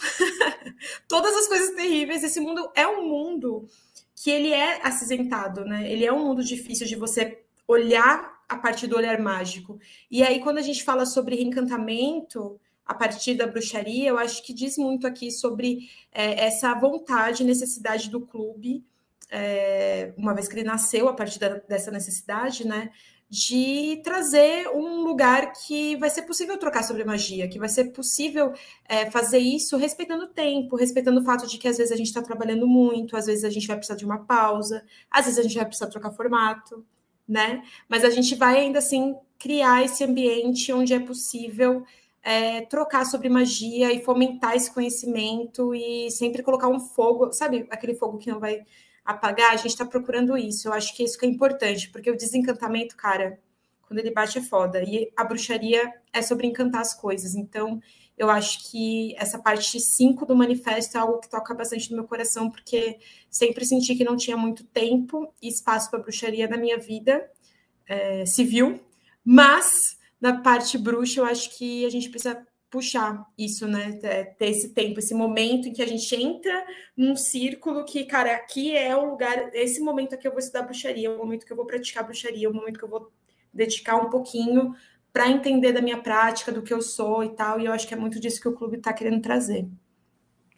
todas 1.07 1.35
as 1.37 1.49
coisas 1.49 1.75
terríveis. 1.75 2.25
Esse 2.25 2.41
mundo 2.41 2.71
é 2.75 2.87
um 2.87 3.07
mundo 3.07 3.69
que 4.15 4.31
ele 4.31 4.53
é 4.53 4.81
acinzentado, 4.87 5.65
né? 5.65 5.91
Ele 5.91 6.05
é 6.05 6.13
um 6.13 6.25
mundo 6.25 6.43
difícil 6.43 6.87
de 6.87 6.97
você 6.97 7.43
olhar 7.69 8.35
a 8.49 8.57
partir 8.57 8.87
do 8.87 8.97
olhar 8.97 9.19
mágico. 9.21 9.79
E 10.11 10.23
aí, 10.23 10.41
quando 10.41 10.59
a 10.59 10.63
gente 10.63 10.85
fala 10.85 11.05
sobre 11.05 11.37
reencantamento, 11.37 12.61
a 12.87 12.95
partir 12.95 13.35
da 13.35 13.47
bruxaria, 13.47 14.11
eu 14.11 14.19
acho 14.19 14.43
que 14.43 14.53
diz 14.53 14.77
muito 14.77 15.07
aqui 15.07 15.31
sobre 15.31 15.89
é, 16.13 16.47
essa 16.47 16.75
vontade 16.75 17.43
e 17.43 17.47
necessidade 17.47 18.11
do 18.11 18.21
clube, 18.21 18.85
é, 19.31 20.13
uma 20.17 20.35
vez 20.35 20.47
que 20.47 20.55
ele 20.55 20.65
nasceu 20.65 21.09
a 21.09 21.15
partir 21.15 21.39
da, 21.39 21.49
dessa 21.49 21.91
necessidade, 21.91 22.67
né? 22.67 22.91
De 23.29 24.01
trazer 24.05 24.69
um 24.69 25.03
lugar 25.03 25.53
que 25.53 25.97
vai 25.97 26.11
ser 26.11 26.23
possível 26.23 26.59
trocar 26.59 26.85
sobre 26.85 27.05
magia, 27.05 27.49
que 27.49 27.59
vai 27.59 27.69
ser 27.69 27.87
possível 27.87 28.53
é, 28.87 29.11
fazer 29.11 29.39
isso 29.39 29.77
respeitando 29.77 30.25
o 30.25 30.29
tempo, 30.29 30.77
respeitando 30.77 31.21
o 31.21 31.25
fato 31.25 31.47
de 31.49 31.59
que 31.59 31.67
às 31.67 31.79
vezes 31.79 31.91
a 31.91 31.97
gente 31.97 32.09
está 32.09 32.23
trabalhando 32.23 32.67
muito, 32.67 33.17
às 33.17 33.27
vezes 33.27 33.45
a 33.45 33.51
gente 33.51 33.67
vai 33.67 33.77
precisar 33.77 33.97
de 33.97 34.05
uma 34.05 34.19
pausa, 34.19 34.85
às 35.11 35.25
vezes 35.25 35.41
a 35.41 35.43
gente 35.43 35.57
vai 35.57 35.65
precisar 35.65 35.89
trocar 35.89 36.13
formato, 36.13 36.85
né? 37.27 37.65
Mas 37.89 38.05
a 38.05 38.11
gente 38.11 38.35
vai 38.35 38.61
ainda 38.61 38.79
assim 38.79 39.17
criar 39.39 39.83
esse 39.83 40.05
ambiente 40.05 40.73
onde 40.73 40.95
é 40.95 41.01
possível 41.01 41.85
é, 42.25 42.63
trocar 42.63 43.05
sobre 43.05 43.29
magia 43.29 43.93
e 43.93 44.03
fomentar 44.03 44.57
esse 44.57 44.73
conhecimento 44.73 45.75
e 45.75 46.11
sempre 46.11 46.43
colocar 46.43 46.69
um 46.69 46.81
fogo, 46.81 47.31
sabe, 47.33 47.67
aquele 47.71 47.95
fogo 47.95 48.17
que 48.17 48.31
não 48.31 48.41
vai 48.41 48.65
apagar, 49.05 49.53
a 49.53 49.57
gente 49.57 49.69
está 49.69 49.85
procurando 49.85 50.37
isso. 50.37 50.67
Eu 50.67 50.73
acho 50.73 50.97
que 50.97 51.05
isso 51.05 51.19
que 51.19 51.27
é 51.27 51.29
importante, 51.29 51.91
porque 51.91 52.11
o 52.11 52.17
desencantamento, 52.17 52.97
cara, 52.97 53.39
quando 53.83 53.99
ele 53.99 54.11
bate 54.11 54.39
é 54.39 54.41
foda. 54.41 54.83
E 54.83 55.13
a 55.15 55.23
bruxaria 55.23 55.93
é 56.11 56.23
sobre 56.23 56.47
encantar 56.47 56.81
as 56.81 56.95
coisas. 56.95 57.35
Então, 57.35 57.79
eu 58.17 58.31
acho 58.31 58.71
que 58.71 59.15
essa 59.19 59.39
parte 59.39 59.79
5 59.79 60.25
do 60.25 60.35
manifesto 60.35 60.97
é 60.97 61.01
algo 61.01 61.21
que 61.21 61.29
toca 61.29 61.53
bastante 61.53 61.91
no 61.91 61.99
meu 61.99 62.07
coração, 62.07 62.51
porque 62.51 62.99
sempre 63.29 63.67
senti 63.67 63.95
que 63.95 64.05
não 64.05 64.17
tinha 64.17 64.37
muito 64.37 64.65
tempo 64.65 65.31
e 65.43 65.49
espaço 65.49 65.91
para 65.91 65.99
bruxaria 66.01 66.49
na 66.49 66.57
minha 66.57 66.79
vida 66.79 67.29
é, 67.87 68.25
civil, 68.25 68.81
mas 69.23 69.99
na 70.25 70.41
parte 70.41 70.79
bruxa, 70.79 71.21
eu 71.21 71.27
acho 71.27 71.55
que 71.55 71.85
a 71.85 71.91
gente 71.91 72.09
precisa 72.09 72.47
puxar 72.71 73.27
isso, 73.37 73.69
né? 73.69 73.93
Ter 74.39 74.47
esse 74.47 74.73
tempo, 74.73 74.99
esse 74.99 75.15
momento 75.15 75.69
em 75.69 75.73
que 75.75 75.83
a 75.83 75.87
gente 75.87 76.17
entra 76.17 76.67
num 76.97 77.15
círculo 77.15 77.85
que, 77.85 78.07
cara, 78.07 78.35
aqui 78.35 78.75
é 78.75 78.97
o 78.97 79.05
lugar, 79.05 79.55
esse 79.55 79.83
momento 79.83 80.15
aqui 80.15 80.27
eu 80.27 80.31
vou 80.31 80.39
estudar 80.39 80.63
bruxaria, 80.63 81.09
é 81.09 81.11
o 81.11 81.19
momento 81.19 81.45
que 81.45 81.53
eu 81.53 81.57
vou 81.59 81.67
praticar 81.67 82.05
bruxaria, 82.05 82.47
é 82.47 82.51
o 82.51 82.55
momento 82.55 82.79
que 82.79 82.85
eu 82.87 82.89
vou 82.89 83.13
dedicar 83.53 83.97
um 83.97 84.09
pouquinho 84.09 84.75
para 85.13 85.29
entender 85.29 85.73
da 85.73 85.83
minha 85.83 85.99
prática, 85.99 86.51
do 86.51 86.63
que 86.63 86.73
eu 86.73 86.81
sou 86.81 87.23
e 87.23 87.29
tal. 87.37 87.61
E 87.61 87.67
eu 87.67 87.73
acho 87.75 87.87
que 87.87 87.93
é 87.93 87.97
muito 87.99 88.19
disso 88.19 88.41
que 88.41 88.49
o 88.49 88.55
clube 88.55 88.79
está 88.79 88.95
querendo 88.95 89.21
trazer. 89.21 89.69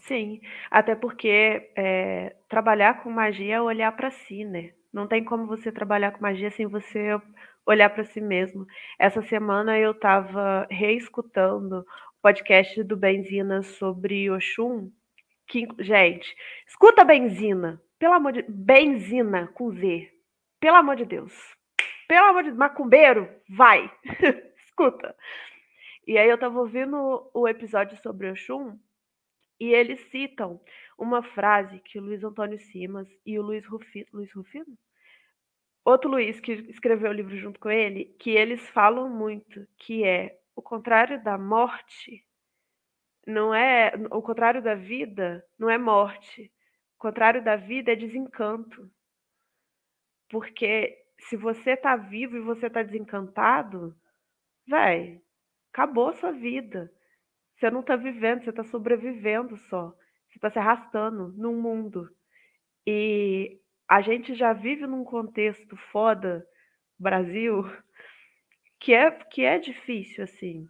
Sim, 0.02 0.40
até 0.70 0.94
porque 0.94 1.72
é, 1.76 2.36
trabalhar 2.48 3.02
com 3.02 3.10
magia 3.10 3.56
é 3.56 3.60
olhar 3.60 3.90
para 3.96 4.12
si, 4.12 4.44
né? 4.44 4.70
Não 4.92 5.08
tem 5.08 5.24
como 5.24 5.44
você 5.44 5.72
trabalhar 5.72 6.12
com 6.12 6.22
magia 6.22 6.52
sem 6.52 6.68
você 6.68 7.20
olhar 7.66 7.90
para 7.90 8.04
si 8.04 8.20
mesmo. 8.20 8.66
Essa 8.98 9.20
semana 9.20 9.78
eu 9.78 9.90
estava 9.90 10.66
reescutando 10.70 11.80
o 11.80 12.22
podcast 12.22 12.82
do 12.84 12.96
Benzina 12.96 13.62
sobre 13.62 14.30
Oxum. 14.30 14.90
Que, 15.48 15.66
gente, 15.80 16.34
escuta 16.66 17.04
Benzina, 17.04 17.82
pelo 17.98 18.14
amor 18.14 18.32
de 18.32 18.42
Benzina 18.48 19.48
com 19.48 19.70
Z. 19.70 20.10
Pelo 20.60 20.76
amor 20.76 20.96
de 20.96 21.04
Deus. 21.04 21.34
Pelo 22.08 22.26
amor 22.26 22.44
de 22.44 22.52
macumbeiro, 22.52 23.28
vai. 23.48 23.90
escuta. 24.64 25.14
E 26.06 26.16
aí 26.16 26.28
eu 26.28 26.36
estava 26.36 26.58
ouvindo 26.58 27.28
o 27.34 27.48
episódio 27.48 28.00
sobre 28.00 28.30
Oxum 28.30 28.78
e 29.58 29.72
eles 29.72 30.00
citam 30.10 30.60
uma 30.98 31.22
frase 31.22 31.80
que 31.80 31.98
o 31.98 32.02
Luiz 32.02 32.22
Antônio 32.22 32.58
Simas 32.58 33.08
e 33.24 33.38
o 33.38 33.42
Luiz 33.42 33.66
Rufino, 33.66 34.06
Luiz 34.12 34.32
Rufino? 34.32 34.78
Outro 35.86 36.10
Luiz 36.10 36.40
que 36.40 36.52
escreveu 36.68 37.10
o 37.10 37.14
livro 37.14 37.36
junto 37.38 37.60
com 37.60 37.70
ele, 37.70 38.06
que 38.18 38.30
eles 38.30 38.60
falam 38.70 39.08
muito, 39.08 39.66
que 39.78 40.04
é 40.04 40.38
o 40.54 40.60
contrário 40.60 41.22
da 41.22 41.38
morte 41.38 42.26
não 43.26 43.52
é 43.52 43.92
o 44.12 44.22
contrário 44.22 44.62
da 44.62 44.76
vida, 44.76 45.44
não 45.58 45.68
é 45.68 45.76
morte. 45.76 46.52
O 46.94 46.98
contrário 46.98 47.42
da 47.42 47.56
vida 47.56 47.92
é 47.92 47.96
desencanto. 47.96 48.88
Porque 50.30 50.96
se 51.18 51.36
você 51.36 51.72
está 51.72 51.96
vivo 51.96 52.36
e 52.36 52.40
você 52.40 52.68
está 52.68 52.82
desencantado, 52.82 53.96
vai, 54.66 55.20
acabou 55.72 56.14
sua 56.14 56.30
vida. 56.30 56.92
Você 57.56 57.68
não 57.68 57.80
está 57.80 57.96
vivendo, 57.96 58.44
você 58.44 58.50
está 58.50 58.62
sobrevivendo 58.62 59.56
só. 59.56 59.88
Você 60.28 60.38
está 60.38 60.50
se 60.50 60.58
arrastando 60.60 61.28
num 61.36 61.60
mundo. 61.60 62.08
E 62.86 63.60
a 63.88 64.00
gente 64.00 64.34
já 64.34 64.52
vive 64.52 64.86
num 64.86 65.04
contexto 65.04 65.76
foda, 65.92 66.46
Brasil, 66.98 67.64
que 68.80 68.92
é, 68.92 69.10
que 69.10 69.44
é 69.44 69.58
difícil, 69.58 70.24
assim. 70.24 70.66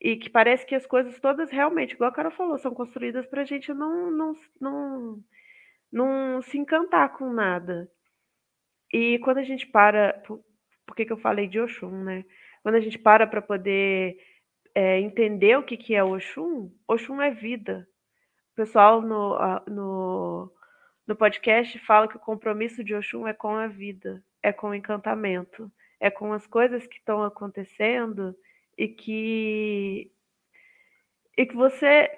E 0.00 0.16
que 0.16 0.28
parece 0.28 0.66
que 0.66 0.74
as 0.74 0.84
coisas 0.84 1.20
todas 1.20 1.50
realmente, 1.50 1.94
igual 1.94 2.10
a 2.10 2.14
cara 2.14 2.30
falou, 2.30 2.58
são 2.58 2.74
construídas 2.74 3.24
para 3.26 3.42
a 3.42 3.44
gente 3.44 3.72
não, 3.72 4.10
não, 4.10 4.36
não, 4.60 5.24
não 5.92 6.42
se 6.42 6.58
encantar 6.58 7.16
com 7.16 7.32
nada. 7.32 7.88
E 8.92 9.18
quando 9.20 9.38
a 9.38 9.44
gente 9.44 9.66
para. 9.66 10.14
Por, 10.26 10.44
por 10.84 10.96
que, 10.96 11.06
que 11.06 11.12
eu 11.12 11.18
falei 11.18 11.46
de 11.46 11.60
Oxum, 11.60 12.02
né? 12.02 12.24
Quando 12.62 12.74
a 12.74 12.80
gente 12.80 12.98
para 12.98 13.26
para 13.26 13.40
poder 13.40 14.18
é, 14.74 15.00
entender 15.00 15.56
o 15.56 15.62
que, 15.62 15.76
que 15.76 15.94
é 15.94 16.02
Oxum, 16.02 16.70
Oxum 16.86 17.22
é 17.22 17.30
vida. 17.30 17.88
O 18.52 18.54
pessoal 18.56 19.00
no, 19.00 19.38
no, 19.66 20.52
no 21.06 21.16
podcast 21.16 21.78
fala 21.80 22.08
que 22.08 22.16
o 22.16 22.20
compromisso 22.20 22.84
de 22.84 22.94
Oxum 22.94 23.26
é 23.26 23.32
com 23.32 23.56
a 23.56 23.66
vida, 23.66 24.22
é 24.42 24.52
com 24.52 24.68
o 24.68 24.74
encantamento, 24.74 25.70
é 26.00 26.10
com 26.10 26.32
as 26.32 26.46
coisas 26.46 26.86
que 26.86 26.96
estão 26.96 27.22
acontecendo 27.22 28.36
e 28.76 28.88
que 28.88 30.10
e 31.36 31.46
que 31.46 31.56
você 31.56 32.08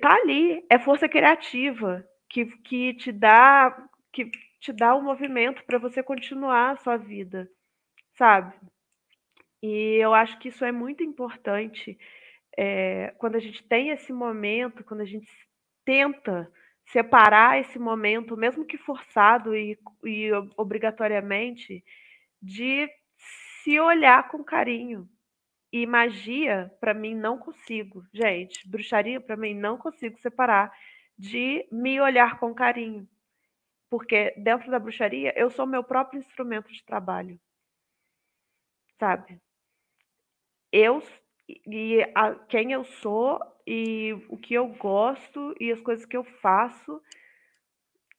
tá 0.00 0.14
ali, 0.14 0.64
é 0.70 0.78
força 0.78 1.08
criativa 1.08 2.06
que, 2.28 2.46
que 2.58 2.94
te 2.94 3.12
dá 3.12 3.88
que 4.12 4.30
te 4.60 4.72
dá 4.72 4.94
o 4.94 4.98
um 4.98 5.02
movimento 5.02 5.64
para 5.64 5.78
você 5.78 6.02
continuar 6.02 6.70
a 6.70 6.76
sua 6.76 6.96
vida, 6.96 7.50
sabe? 8.14 8.54
E 9.62 9.96
eu 10.00 10.14
acho 10.14 10.38
que 10.38 10.48
isso 10.48 10.64
é 10.64 10.72
muito 10.72 11.02
importante 11.02 11.98
é, 12.56 13.12
quando 13.18 13.36
a 13.36 13.40
gente 13.40 13.62
tem 13.64 13.90
esse 13.90 14.12
momento, 14.12 14.84
quando 14.84 15.00
a 15.00 15.06
gente 15.06 15.30
tenta 15.84 16.50
separar 16.86 17.60
esse 17.60 17.78
momento, 17.78 18.36
mesmo 18.36 18.64
que 18.64 18.76
forçado 18.76 19.56
e, 19.56 19.78
e 20.04 20.30
obrigatoriamente, 20.56 21.84
de 22.40 22.88
se 23.62 23.78
olhar 23.80 24.28
com 24.28 24.44
carinho. 24.44 25.08
E 25.72 25.86
magia, 25.86 26.70
para 26.80 26.92
mim, 26.92 27.14
não 27.14 27.38
consigo. 27.38 28.04
Gente, 28.12 28.68
bruxaria, 28.68 29.20
para 29.20 29.36
mim, 29.36 29.54
não 29.54 29.78
consigo 29.78 30.18
separar 30.18 30.70
de 31.18 31.66
me 31.72 31.98
olhar 32.00 32.38
com 32.38 32.54
carinho. 32.54 33.08
Porque 33.88 34.34
dentro 34.36 34.70
da 34.70 34.78
bruxaria, 34.78 35.32
eu 35.36 35.50
sou 35.50 35.66
meu 35.66 35.82
próprio 35.82 36.18
instrumento 36.18 36.70
de 36.72 36.84
trabalho. 36.84 37.40
Sabe? 38.98 39.40
eu 40.72 41.02
e 41.48 42.02
a, 42.14 42.34
quem 42.48 42.72
eu 42.72 42.84
sou 42.84 43.40
e 43.66 44.12
o 44.28 44.36
que 44.36 44.54
eu 44.54 44.68
gosto 44.68 45.54
e 45.60 45.70
as 45.70 45.80
coisas 45.80 46.04
que 46.04 46.16
eu 46.16 46.24
faço 46.24 47.00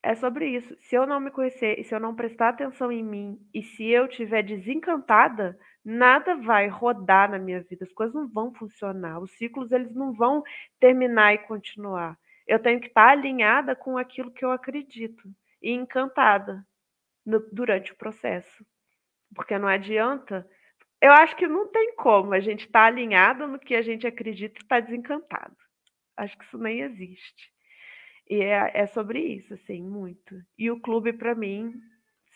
é 0.01 0.15
sobre 0.15 0.47
isso. 0.47 0.75
Se 0.81 0.95
eu 0.95 1.07
não 1.07 1.19
me 1.19 1.31
conhecer 1.31 1.79
e 1.79 1.83
se 1.83 1.95
eu 1.95 1.99
não 1.99 2.13
prestar 2.13 2.49
atenção 2.49 2.91
em 2.91 3.03
mim 3.03 3.39
e 3.53 3.63
se 3.63 3.85
eu 3.85 4.05
estiver 4.05 4.43
desencantada, 4.43 5.57
nada 5.83 6.35
vai 6.35 6.67
rodar 6.67 7.31
na 7.31 7.39
minha 7.39 7.61
vida. 7.61 7.85
As 7.85 7.93
coisas 7.93 8.13
não 8.13 8.27
vão 8.27 8.53
funcionar. 8.53 9.19
Os 9.19 9.31
ciclos 9.37 9.71
eles 9.71 9.95
não 9.95 10.13
vão 10.13 10.43
terminar 10.79 11.33
e 11.33 11.37
continuar. 11.39 12.17
Eu 12.45 12.59
tenho 12.59 12.81
que 12.81 12.87
estar 12.87 13.09
alinhada 13.09 13.75
com 13.75 13.97
aquilo 13.97 14.31
que 14.31 14.43
eu 14.43 14.51
acredito 14.51 15.29
e 15.61 15.71
encantada 15.71 16.65
no, 17.25 17.39
durante 17.51 17.93
o 17.93 17.95
processo. 17.95 18.65
Porque 19.33 19.57
não 19.57 19.69
adianta 19.69 20.45
eu 21.03 21.11
acho 21.11 21.35
que 21.35 21.45
não 21.49 21.67
tem 21.67 21.93
como 21.97 22.33
a 22.33 22.39
gente 22.39 22.61
estar 22.65 22.79
tá 22.79 22.85
alinhado 22.85 23.45
no 23.45 23.59
que 23.59 23.75
a 23.75 23.81
gente 23.81 24.07
acredita 24.07 24.57
e 24.57 24.63
estar 24.63 24.77
tá 24.77 24.79
desencantado. 24.79 25.53
Acho 26.15 26.37
que 26.37 26.45
isso 26.45 26.57
nem 26.57 26.79
existe. 26.79 27.51
E 28.29 28.41
é, 28.41 28.71
é 28.73 28.87
sobre 28.87 29.19
isso, 29.19 29.53
assim, 29.53 29.83
muito. 29.83 30.33
E 30.57 30.71
o 30.71 30.79
clube, 30.79 31.11
para 31.11 31.35
mim, 31.35 31.73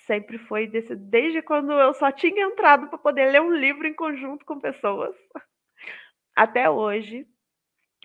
sempre 0.05 0.37
foi 0.37 0.67
desse, 0.67 0.97
desde 0.97 1.41
quando 1.41 1.71
eu 1.71 1.93
só 1.93 2.11
tinha 2.11 2.43
entrado 2.43 2.89
para 2.89 2.97
poder 2.97 3.31
ler 3.31 3.41
um 3.41 3.53
livro 3.53 3.87
em 3.87 3.93
conjunto 3.93 4.43
com 4.43 4.59
pessoas, 4.59 5.15
até 6.35 6.69
hoje, 6.69 7.25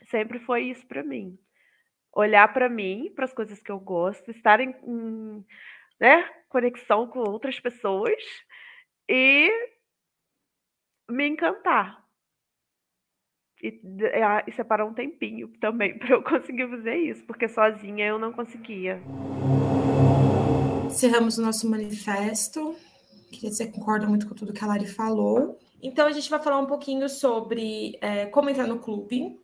sempre 0.05 0.39
foi 0.39 0.63
isso 0.67 0.87
para 0.87 1.03
mim. 1.03 1.37
Olhar 2.13 2.47
para 2.53 2.69
mim, 2.69 3.13
para 3.17 3.25
as 3.25 3.33
coisas 3.33 3.61
que 3.61 3.73
eu 3.73 3.81
gosto, 3.81 4.31
estar 4.31 4.61
em, 4.61 4.77
em 4.85 5.45
né, 5.99 6.23
conexão 6.49 7.09
com 7.09 7.19
outras 7.19 7.59
pessoas 7.59 8.23
e 9.09 9.51
me 11.13 11.29
encantar. 11.29 12.03
E, 13.63 13.81
e 14.49 14.53
separar 14.53 14.85
um 14.85 14.95
tempinho 14.95 15.49
também 15.61 15.97
para 15.97 16.17
eu 16.17 16.23
conseguir 16.23 16.69
fazer 16.69 16.97
isso, 16.97 17.25
porque 17.25 17.49
sozinha 17.49 18.07
eu 18.07 18.19
não 18.19 18.33
conseguia. 18.33 19.01
Encerramos 20.87 21.39
o 21.39 21.43
nosso 21.43 21.71
manifesto. 21.71 22.75
Queria 23.31 23.51
dizer 23.51 23.67
que 23.67 23.79
concordo 23.79 24.09
muito 24.09 24.29
com 24.29 24.35
tudo 24.35 24.53
que 24.53 24.65
a 24.65 24.67
Lari 24.67 24.87
falou. 24.87 25.59
Então 25.81 26.07
a 26.07 26.13
gente 26.13 26.29
vai 26.29 26.43
falar 26.43 26.59
um 26.59 26.67
pouquinho 26.67 27.09
sobre 27.09 27.97
é, 28.01 28.27
como 28.27 28.51
entrar 28.51 28.67
no 28.67 28.79
clube. 28.79 29.39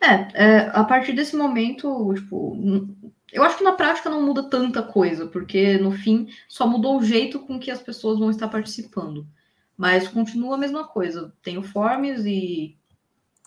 É, 0.00 0.44
é, 0.44 0.70
a 0.72 0.84
partir 0.84 1.12
desse 1.12 1.36
momento, 1.36 2.14
tipo, 2.14 2.56
eu 3.32 3.42
acho 3.42 3.58
que 3.58 3.64
na 3.64 3.72
prática 3.72 4.08
não 4.08 4.22
muda 4.22 4.48
tanta 4.48 4.82
coisa, 4.82 5.26
porque 5.26 5.76
no 5.78 5.90
fim 5.90 6.28
só 6.48 6.66
mudou 6.66 6.98
o 6.98 7.02
jeito 7.02 7.40
com 7.40 7.58
que 7.58 7.70
as 7.70 7.82
pessoas 7.82 8.18
vão 8.18 8.30
estar 8.30 8.48
participando. 8.48 9.26
Mas 9.78 10.08
continua 10.08 10.56
a 10.56 10.58
mesma 10.58 10.88
coisa. 10.88 11.32
Tem 11.40 11.56
o 11.56 11.62
Forms 11.62 12.26
e 12.26 12.76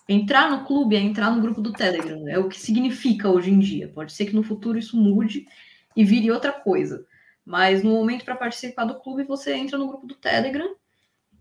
entrar 0.08 0.50
no 0.50 0.64
clube 0.64 0.96
é 0.96 0.98
entrar 0.98 1.30
no 1.30 1.42
grupo 1.42 1.60
do 1.60 1.74
Telegram. 1.74 2.26
É 2.26 2.38
o 2.38 2.48
que 2.48 2.58
significa 2.58 3.28
hoje 3.28 3.50
em 3.50 3.58
dia. 3.58 3.88
Pode 3.88 4.14
ser 4.14 4.24
que 4.24 4.34
no 4.34 4.42
futuro 4.42 4.78
isso 4.78 4.96
mude 4.96 5.46
e 5.94 6.02
vire 6.02 6.30
outra 6.30 6.50
coisa. 6.50 7.06
Mas 7.44 7.82
no 7.82 7.90
momento 7.90 8.24
para 8.24 8.34
participar 8.34 8.86
do 8.86 8.98
clube, 8.98 9.24
você 9.24 9.54
entra 9.54 9.76
no 9.76 9.88
grupo 9.88 10.06
do 10.06 10.14
Telegram 10.14 10.74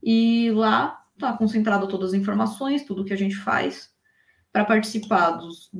e 0.03 0.51
lá 0.51 1.05
está 1.13 1.31
concentrado 1.33 1.87
todas 1.87 2.09
as 2.09 2.19
informações, 2.19 2.83
tudo 2.83 3.05
que 3.05 3.13
a 3.13 3.17
gente 3.17 3.37
faz 3.37 3.91
para 4.51 4.65
participar 4.65 5.31
dos, 5.31 5.71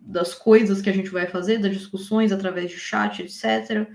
das 0.00 0.34
coisas 0.34 0.80
que 0.80 0.88
a 0.88 0.92
gente 0.92 1.10
vai 1.10 1.26
fazer, 1.26 1.58
das 1.58 1.72
discussões 1.72 2.32
através 2.32 2.70
de 2.70 2.78
chat, 2.78 3.20
etc. 3.20 3.86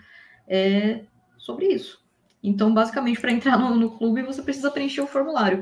É 0.48 1.06
sobre 1.38 1.68
isso. 1.68 2.06
Então, 2.48 2.74
basicamente, 2.74 3.20
para 3.20 3.34
entrar 3.34 3.60
no, 3.60 3.76
no, 3.76 3.92
clube, 3.98 4.22
você 4.22 4.42
precisa 4.42 4.72
preencher 4.72 5.02
o 5.02 5.08
formulário. 5.08 5.60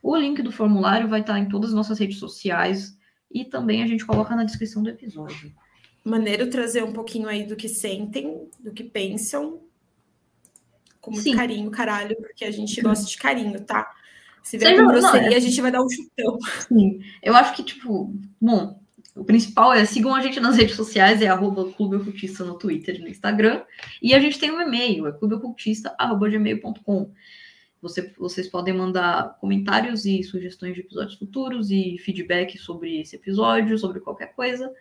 O 0.00 0.14
link 0.14 0.40
do 0.40 0.52
formulário 0.52 1.08
vai 1.08 1.20
estar 1.20 1.36
em 1.36 1.48
todas 1.48 1.70
as 1.70 1.74
nossas 1.74 1.98
redes 1.98 2.18
sociais 2.18 2.96
e 3.28 3.44
também 3.44 3.82
a 3.82 3.88
gente 3.88 4.06
coloca 4.06 4.36
na 4.36 4.44
descrição 4.44 4.80
do 4.80 4.88
episódio. 4.88 5.52
Maneiro 6.04 6.48
trazer 6.48 6.84
um 6.84 6.92
pouquinho 6.92 7.28
aí 7.28 7.44
do 7.44 7.56
que 7.56 7.68
sentem, 7.68 8.48
do 8.60 8.72
que 8.72 8.84
pensam, 8.84 9.58
com 11.00 11.10
muito 11.10 11.24
Sim. 11.24 11.34
carinho, 11.34 11.68
caralho, 11.72 12.16
porque 12.16 12.44
a 12.44 12.52
gente 12.52 12.80
gosta 12.80 13.04
de 13.04 13.18
carinho, 13.18 13.60
tá? 13.64 13.90
Se 14.40 14.56
vier 14.56 14.76
com 14.76 14.86
grosseria, 14.86 15.22
não, 15.22 15.34
é... 15.34 15.36
a 15.36 15.40
gente 15.40 15.60
vai 15.60 15.72
dar 15.72 15.82
um 15.82 15.90
chutão. 15.90 16.38
Sim, 16.68 17.00
eu 17.20 17.34
acho 17.34 17.52
que, 17.56 17.64
tipo, 17.64 18.14
bom, 18.40 18.77
o 19.18 19.24
principal 19.24 19.72
é 19.72 19.84
sigam 19.84 20.14
a 20.14 20.22
gente 20.22 20.38
nas 20.38 20.56
redes 20.56 20.76
sociais, 20.76 21.20
é 21.20 21.26
arroba 21.26 21.72
Clube 21.72 21.96
Ocultista 21.96 22.44
no 22.44 22.58
Twitter 22.58 22.96
e 22.96 23.00
no 23.00 23.08
Instagram. 23.08 23.62
E 24.00 24.14
a 24.14 24.20
gente 24.20 24.38
tem 24.38 24.50
um 24.50 24.60
e-mail, 24.60 25.06
é 25.06 25.12
clubeocultista.gmail.com. 25.12 27.12
Você, 27.80 28.12
vocês 28.18 28.48
podem 28.48 28.74
mandar 28.74 29.38
comentários 29.40 30.04
e 30.04 30.22
sugestões 30.22 30.74
de 30.74 30.80
episódios 30.80 31.16
futuros 31.16 31.70
e 31.70 31.96
feedback 31.98 32.58
sobre 32.58 33.00
esse 33.00 33.16
episódio, 33.16 33.78
sobre 33.78 34.00
qualquer 34.00 34.34
coisa. 34.34 34.72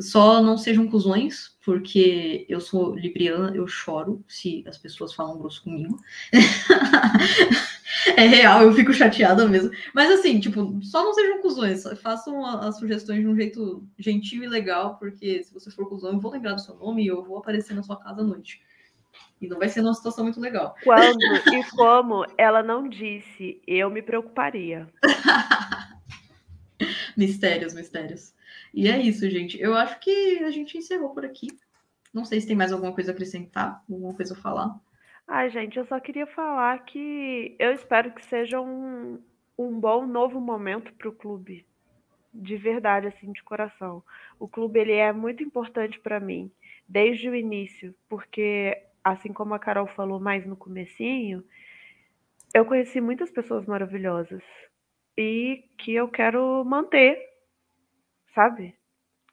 Só 0.00 0.40
não 0.40 0.56
sejam 0.56 0.88
cuzões, 0.88 1.56
porque 1.64 2.46
eu 2.48 2.60
sou 2.60 2.94
libriana, 2.94 3.54
eu 3.54 3.66
choro 3.66 4.24
se 4.28 4.64
as 4.66 4.78
pessoas 4.78 5.12
falam 5.12 5.38
grosso 5.38 5.64
comigo. 5.64 5.98
é 8.16 8.26
real, 8.26 8.62
eu 8.62 8.72
fico 8.72 8.92
chateada 8.92 9.46
mesmo. 9.46 9.70
Mas 9.92 10.10
assim, 10.10 10.38
tipo, 10.38 10.78
só 10.82 11.02
não 11.02 11.12
sejam 11.12 11.42
cuzões, 11.42 11.82
façam 12.00 12.46
as 12.46 12.78
sugestões 12.78 13.20
de 13.20 13.26
um 13.26 13.34
jeito 13.34 13.84
gentil 13.98 14.44
e 14.44 14.48
legal, 14.48 14.96
porque 14.98 15.42
se 15.42 15.52
você 15.52 15.70
for 15.70 15.88
cuzão, 15.88 16.12
eu 16.12 16.20
vou 16.20 16.30
lembrar 16.30 16.54
do 16.54 16.60
seu 16.60 16.76
nome 16.76 17.04
e 17.04 17.08
eu 17.08 17.24
vou 17.24 17.38
aparecer 17.38 17.74
na 17.74 17.82
sua 17.82 17.96
casa 17.96 18.20
à 18.20 18.24
noite. 18.24 18.62
E 19.40 19.48
não 19.48 19.58
vai 19.58 19.68
ser 19.68 19.80
uma 19.80 19.94
situação 19.94 20.24
muito 20.24 20.40
legal. 20.40 20.76
Quando 20.84 21.18
e 21.52 21.64
como 21.76 22.24
ela 22.36 22.62
não 22.62 22.88
disse, 22.88 23.60
eu 23.66 23.90
me 23.90 24.02
preocuparia. 24.02 24.88
mistérios, 27.16 27.74
mistérios. 27.74 28.32
E 28.78 28.86
é 28.86 28.96
isso, 28.96 29.28
gente. 29.28 29.60
Eu 29.60 29.74
acho 29.74 29.98
que 29.98 30.38
a 30.44 30.52
gente 30.52 30.78
encerrou 30.78 31.10
por 31.10 31.24
aqui. 31.24 31.48
Não 32.14 32.24
sei 32.24 32.40
se 32.40 32.46
tem 32.46 32.54
mais 32.54 32.70
alguma 32.70 32.92
coisa 32.92 33.10
a 33.10 33.12
acrescentar, 33.12 33.82
alguma 33.90 34.14
coisa 34.14 34.34
a 34.34 34.40
falar. 34.40 34.78
Ai, 35.26 35.50
gente, 35.50 35.76
eu 35.76 35.84
só 35.84 35.98
queria 35.98 36.28
falar 36.28 36.78
que 36.84 37.56
eu 37.58 37.72
espero 37.72 38.12
que 38.12 38.24
seja 38.24 38.60
um, 38.60 39.20
um 39.58 39.80
bom 39.80 40.06
novo 40.06 40.40
momento 40.40 40.92
para 40.92 41.08
o 41.08 41.12
clube. 41.12 41.66
De 42.32 42.56
verdade, 42.56 43.08
assim, 43.08 43.32
de 43.32 43.42
coração. 43.42 44.00
O 44.38 44.46
clube 44.46 44.78
ele 44.78 44.92
é 44.92 45.12
muito 45.12 45.42
importante 45.42 45.98
para 45.98 46.20
mim, 46.20 46.48
desde 46.88 47.28
o 47.28 47.34
início, 47.34 47.92
porque 48.08 48.80
assim 49.02 49.32
como 49.32 49.54
a 49.54 49.58
Carol 49.58 49.88
falou 49.88 50.20
mais 50.20 50.46
no 50.46 50.54
comecinho, 50.54 51.42
eu 52.54 52.64
conheci 52.64 53.00
muitas 53.00 53.28
pessoas 53.32 53.66
maravilhosas 53.66 54.44
e 55.16 55.64
que 55.76 55.92
eu 55.94 56.06
quero 56.06 56.64
manter, 56.64 57.27
sabe? 58.38 58.72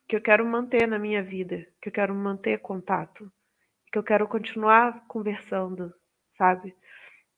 Que 0.08 0.16
eu 0.16 0.20
quero 0.20 0.44
manter 0.44 0.88
na 0.88 0.98
minha 0.98 1.22
vida, 1.22 1.64
que 1.80 1.88
eu 1.88 1.92
quero 1.92 2.12
manter 2.12 2.58
contato, 2.58 3.30
que 3.92 3.96
eu 3.96 4.02
quero 4.02 4.26
continuar 4.26 5.06
conversando, 5.06 5.94
sabe? 6.36 6.74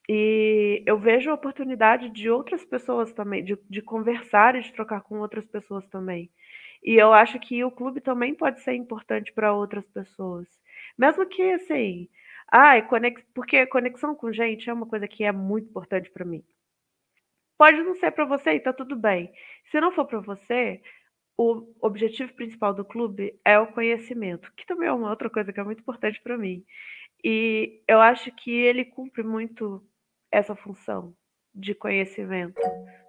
E 0.08 0.82
eu 0.86 0.98
vejo 0.98 1.30
a 1.30 1.34
oportunidade 1.34 2.08
de 2.08 2.30
outras 2.30 2.64
pessoas 2.64 3.12
também, 3.12 3.44
de, 3.44 3.58
de 3.68 3.82
conversar 3.82 4.56
e 4.56 4.62
de 4.62 4.72
trocar 4.72 5.02
com 5.02 5.18
outras 5.20 5.44
pessoas 5.44 5.86
também. 5.88 6.30
E 6.82 6.94
eu 6.94 7.12
acho 7.12 7.38
que 7.38 7.62
o 7.62 7.70
clube 7.70 8.00
também 8.00 8.34
pode 8.34 8.62
ser 8.62 8.72
importante 8.72 9.30
para 9.34 9.52
outras 9.52 9.86
pessoas. 9.90 10.48
Mesmo 10.96 11.26
que, 11.26 11.42
assim, 11.52 12.08
Ai, 12.50 12.80
conex... 12.88 13.22
porque 13.34 13.66
conexão 13.66 14.14
com 14.14 14.32
gente 14.32 14.70
é 14.70 14.72
uma 14.72 14.86
coisa 14.86 15.06
que 15.06 15.22
é 15.22 15.32
muito 15.32 15.68
importante 15.68 16.10
para 16.10 16.24
mim. 16.24 16.42
Pode 17.58 17.82
não 17.82 17.94
ser 17.96 18.12
para 18.12 18.24
você 18.24 18.52
e 18.52 18.60
tá 18.60 18.72
tudo 18.72 18.96
bem. 18.96 19.30
Se 19.70 19.80
não 19.80 19.92
for 19.92 20.06
para 20.06 20.20
você, 20.20 20.80
o 21.38 21.72
objetivo 21.80 22.34
principal 22.34 22.74
do 22.74 22.84
clube 22.84 23.38
é 23.44 23.58
o 23.58 23.72
conhecimento, 23.72 24.52
que 24.56 24.66
também 24.66 24.88
é 24.88 24.92
uma 24.92 25.10
outra 25.10 25.30
coisa 25.30 25.52
que 25.52 25.60
é 25.60 25.64
muito 25.64 25.80
importante 25.80 26.20
para 26.22 26.36
mim. 26.36 26.64
E 27.24 27.82
eu 27.88 28.00
acho 28.00 28.32
que 28.32 28.50
ele 28.50 28.84
cumpre 28.84 29.22
muito 29.22 29.82
essa 30.32 30.56
função 30.56 31.14
de 31.54 31.74
conhecimento, 31.74 32.60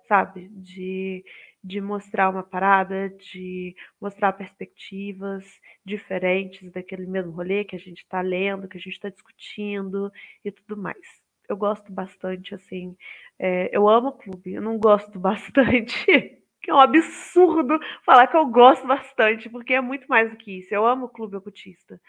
sabe? 0.07 0.49
De 0.49 1.23
de 1.64 1.81
mostrar 1.81 2.30
uma 2.30 2.43
parada, 2.43 3.10
de 3.10 3.76
mostrar 3.99 4.34
perspectivas 4.34 5.45
diferentes 5.85 6.72
daquele 6.72 7.06
mesmo 7.06 7.31
rolê 7.31 7.65
que 7.65 7.76
a 7.76 7.80
gente 7.80 7.99
está 7.99 8.22
lendo, 8.22 8.68
que 8.68 8.77
a 8.77 8.80
gente 8.80 8.93
está 8.93 9.10
discutindo 9.10 10.11
e 10.43 10.51
tudo 10.51 10.77
mais. 10.77 11.06
Eu 11.49 11.57
gosto 11.57 11.91
bastante, 11.91 12.56
assim. 12.56 12.95
É, 13.38 13.76
eu 13.76 13.89
amo 13.89 14.10
o 14.10 14.18
clube, 14.18 14.53
eu 14.53 14.61
não 14.61 14.77
gosto 14.77 15.19
bastante. 15.19 16.39
Que 16.61 16.72
é 16.72 16.73
um 16.73 16.80
absurdo 16.80 17.80
falar 18.06 18.27
que 18.27 18.36
eu 18.38 18.45
gosto 18.48 18.86
bastante, 18.86 19.49
porque 19.49 19.73
é 19.73 19.81
muito 19.81 20.07
mais 20.07 20.30
do 20.30 20.38
que 20.38 20.60
isso. 20.60 20.73
Eu 20.73 20.86
amo 20.86 21.06
o 21.06 21.10
clube 21.10 21.38
ocultista. 21.38 21.99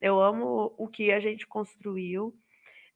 Eu 0.00 0.20
amo 0.20 0.74
o 0.78 0.88
que 0.88 1.12
a 1.12 1.20
gente 1.20 1.46
construiu. 1.46 2.34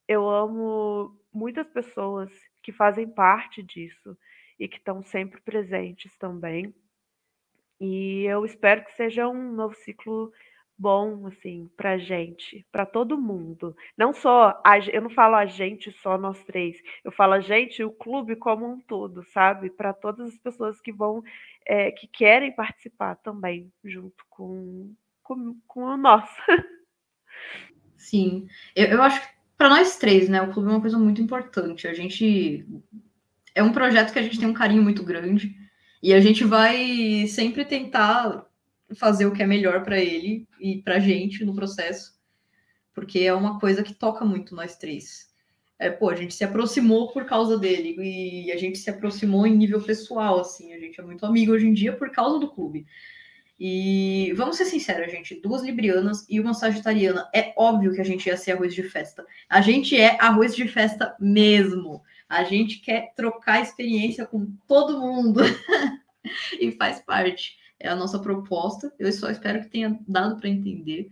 Eu 0.09 0.29
amo 0.29 1.19
muitas 1.33 1.67
pessoas 1.69 2.31
que 2.63 2.73
fazem 2.73 3.09
parte 3.09 3.63
disso 3.63 4.17
e 4.59 4.69
que 4.69 4.79
estão 4.79 5.03
sempre 5.03 5.41
presentes 5.41 6.17
também. 6.17 6.75
E 7.81 8.25
eu 8.25 8.45
espero 8.45 8.85
que 8.85 8.93
seja 8.93 9.29
um 9.29 9.53
novo 9.53 9.75
ciclo 9.75 10.33
bom, 10.77 11.27
assim, 11.27 11.71
para 11.77 11.97
gente, 11.97 12.67
para 12.71 12.85
todo 12.85 13.21
mundo. 13.21 13.77
Não 13.97 14.13
só, 14.13 14.61
a, 14.65 14.79
eu 14.79 15.03
não 15.03 15.11
falo 15.11 15.37
a 15.37 15.47
gente 15.47 15.93
só 15.93 16.19
nós 16.19 16.43
três, 16.45 16.77
eu 17.05 17.13
falo 17.13 17.35
a 17.35 17.41
gente, 17.41 17.83
o 17.83 17.91
clube 17.91 18.37
como 18.37 18.67
um 18.67 18.81
todo, 18.81 19.25
sabe? 19.25 19.71
Para 19.71 19.93
todas 19.93 20.29
as 20.29 20.39
pessoas 20.39 20.81
que 20.81 20.93
vão, 20.93 21.23
é, 21.67 21.91
que 21.93 22.07
querem 22.07 22.53
participar 22.53 23.17
também, 23.17 23.73
junto 23.85 24.25
com, 24.29 24.93
com, 25.23 25.57
com 25.67 25.85
o 25.85 25.97
nosso. 25.97 26.35
Sim, 27.97 28.47
eu, 28.77 28.87
eu 28.87 29.03
acho 29.03 29.21
que 29.21 29.35
para 29.57 29.69
nós 29.69 29.97
três, 29.97 30.29
né, 30.29 30.43
o 30.43 30.53
clube 30.53 30.69
é 30.69 30.73
uma 30.73 30.81
coisa 30.81 30.99
muito 30.99 31.23
importante. 31.23 31.87
A 31.87 31.95
gente 31.95 32.67
é 33.55 33.63
um 33.63 33.73
projeto 33.73 34.13
que 34.13 34.19
a 34.19 34.23
gente 34.23 34.39
tem 34.39 34.49
um 34.49 34.55
carinho 34.55 34.83
muito 34.83 35.03
grande 35.03 35.57
e 36.03 36.13
a 36.13 36.21
gente 36.21 36.45
vai 36.45 37.27
sempre 37.29 37.65
tentar 37.65 38.45
fazer 38.95 39.27
o 39.27 39.33
que 39.33 39.43
é 39.43 39.47
melhor 39.47 39.83
para 39.83 39.99
ele 39.99 40.47
e 40.61 40.83
para 40.83 40.99
gente 40.99 41.45
no 41.45 41.55
processo, 41.55 42.19
porque 42.93 43.21
é 43.21 43.35
uma 43.35 43.59
coisa 43.59 43.83
que 43.83 43.95
toca 43.95 44.25
muito 44.25 44.55
nós 44.55 44.77
três. 44.77 45.33
É, 45.79 45.91
pô, 45.91 46.09
a 46.09 46.15
gente 46.15 46.35
se 46.35 46.45
aproximou 46.45 47.13
por 47.13 47.25
causa 47.25 47.59
dele 47.59 47.97
e 47.99 48.53
a 48.53 48.57
gente 48.57 48.79
se 48.79 48.89
aproximou 48.89 49.47
em 49.47 49.57
nível 49.57 49.83
pessoal, 49.83 50.41
assim, 50.41 50.73
a 50.73 50.79
gente 50.79 51.01
é 51.01 51.05
muito 51.05 51.27
amigo 51.27 51.53
hoje 51.53 51.67
em 51.67 51.73
dia 51.73 51.93
por 51.93 52.11
causa 52.11 52.39
do 52.39 52.51
clube. 52.51 52.87
E 53.59 54.33
vamos 54.37 54.57
ser 54.57 54.65
sinceros, 54.65 55.13
gente, 55.13 55.41
duas 55.41 55.63
librianas 55.63 56.27
e 56.29 56.41
uma 56.41 56.55
sagitariana, 56.55 57.29
é 57.35 57.53
óbvio 57.57 57.93
que 57.93 58.01
a 58.01 58.05
gente 58.05 58.27
ia 58.27 58.37
ser 58.37 58.53
arroz 58.53 58.75
de 58.75 58.83
festa. 58.83 59.25
A 59.49 59.61
gente 59.61 59.97
é 59.97 60.17
arroz 60.21 60.55
de 60.55 60.67
festa 60.67 61.17
mesmo. 61.21 62.03
A 62.29 62.43
gente 62.45 62.81
quer 62.81 63.13
trocar 63.15 63.63
experiência 63.63 64.27
com 64.27 64.53
todo 64.67 65.01
mundo 65.01 65.41
e 66.61 66.73
faz 66.73 67.01
parte. 67.01 67.57
É 67.85 67.89
a 67.89 67.95
nossa 67.95 68.19
proposta. 68.19 68.91
Eu 68.99 69.13
só 69.13 69.31
espero 69.31 69.61
que 69.61 69.69
tenha 69.69 70.01
dado 70.09 70.41
para 70.41 70.49
entender 70.49 71.11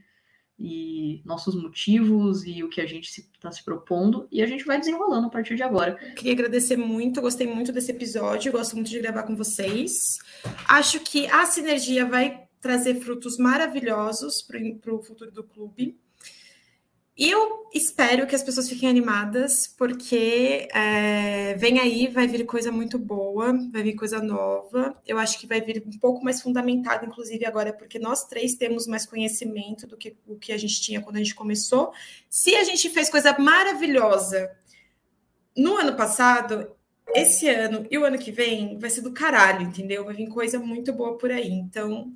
e 0.59 1.21
nossos 1.25 1.55
motivos 1.55 2.47
e 2.47 2.63
o 2.63 2.69
que 2.69 2.81
a 2.81 2.87
gente 2.87 3.09
está 3.09 3.23
se, 3.23 3.31
tá 3.41 3.53
se, 3.53 3.65
propondo 3.65 4.27
e 4.31 4.41
a 4.41 4.47
gente 4.47 4.65
vai 4.65 4.79
desenrolando 4.79 5.27
a 5.27 5.31
partir 5.31 5.55
de 5.55 5.63
agora. 5.63 5.97
Queria 6.15 6.33
agradecer 6.33 6.77
muito, 6.77 7.21
gostei 7.21 7.47
muito 7.47 7.73
desse 7.73 7.91
episódio, 7.91 8.53
gosto 8.53 8.75
muito 8.75 8.89
de 8.89 9.01
gravar 9.01 9.25
com 9.25 9.37
vocês. 9.37 10.19
Acho 10.67 11.01
que 11.01 11.27
a 11.27 11.45
sinergia 11.45 12.07
vai 12.07 12.45
trazer 12.59 12.95
frutos 13.01 13.37
maravilhosos 13.37 14.41
para 14.41 14.95
o 14.95 15.03
futuro 15.03 15.31
do 15.31 15.45
clube. 15.45 16.01
E 17.23 17.31
eu 17.31 17.71
espero 17.73 18.27
que 18.27 18.35
as 18.35 18.43
pessoas 18.43 18.69
fiquem 18.69 18.89
animadas, 18.89 19.69
porque 19.79 20.67
é, 20.75 21.55
vem 21.55 21.79
aí, 21.79 22.09
vai 22.09 22.27
vir 22.27 22.45
coisa 22.45 22.73
muito 22.73 22.99
boa, 22.99 23.53
vai 23.71 23.81
vir 23.85 23.95
coisa 23.95 24.21
nova. 24.21 25.01
Eu 25.07 25.19
acho 25.19 25.39
que 25.39 25.47
vai 25.47 25.61
vir 25.61 25.85
um 25.87 25.97
pouco 26.01 26.25
mais 26.25 26.43
fundamentado, 26.43 27.07
inclusive 27.07 27.47
agora, 27.47 27.73
porque 27.73 27.97
nós 27.97 28.25
três 28.25 28.57
temos 28.57 28.89
mais 28.89 29.07
conhecimento 29.07 29.87
do 29.87 29.97
que 29.97 30.17
o 30.27 30.37
que 30.37 30.53
a 30.53 30.59
gente 30.59 30.83
tinha 30.83 31.01
quando 31.01 31.15
a 31.15 31.19
gente 31.21 31.37
começou. 31.37 31.93
Se 32.29 32.57
a 32.57 32.65
gente 32.65 32.91
fez 32.91 33.09
coisa 33.09 33.39
maravilhosa 33.39 34.51
no 35.57 35.77
ano 35.77 35.95
passado, 35.95 36.75
esse 37.15 37.49
ano 37.49 37.87
e 37.89 37.97
o 37.99 38.05
ano 38.05 38.19
que 38.19 38.33
vem 38.33 38.81
vai 38.81 38.91
ser 38.91 39.03
do 39.03 39.13
caralho, 39.13 39.63
entendeu? 39.63 40.05
Vai 40.05 40.15
vir 40.15 40.27
coisa 40.29 40.59
muito 40.59 40.93
boa 40.93 41.17
por 41.17 41.31
aí. 41.31 41.53
Então, 41.53 42.13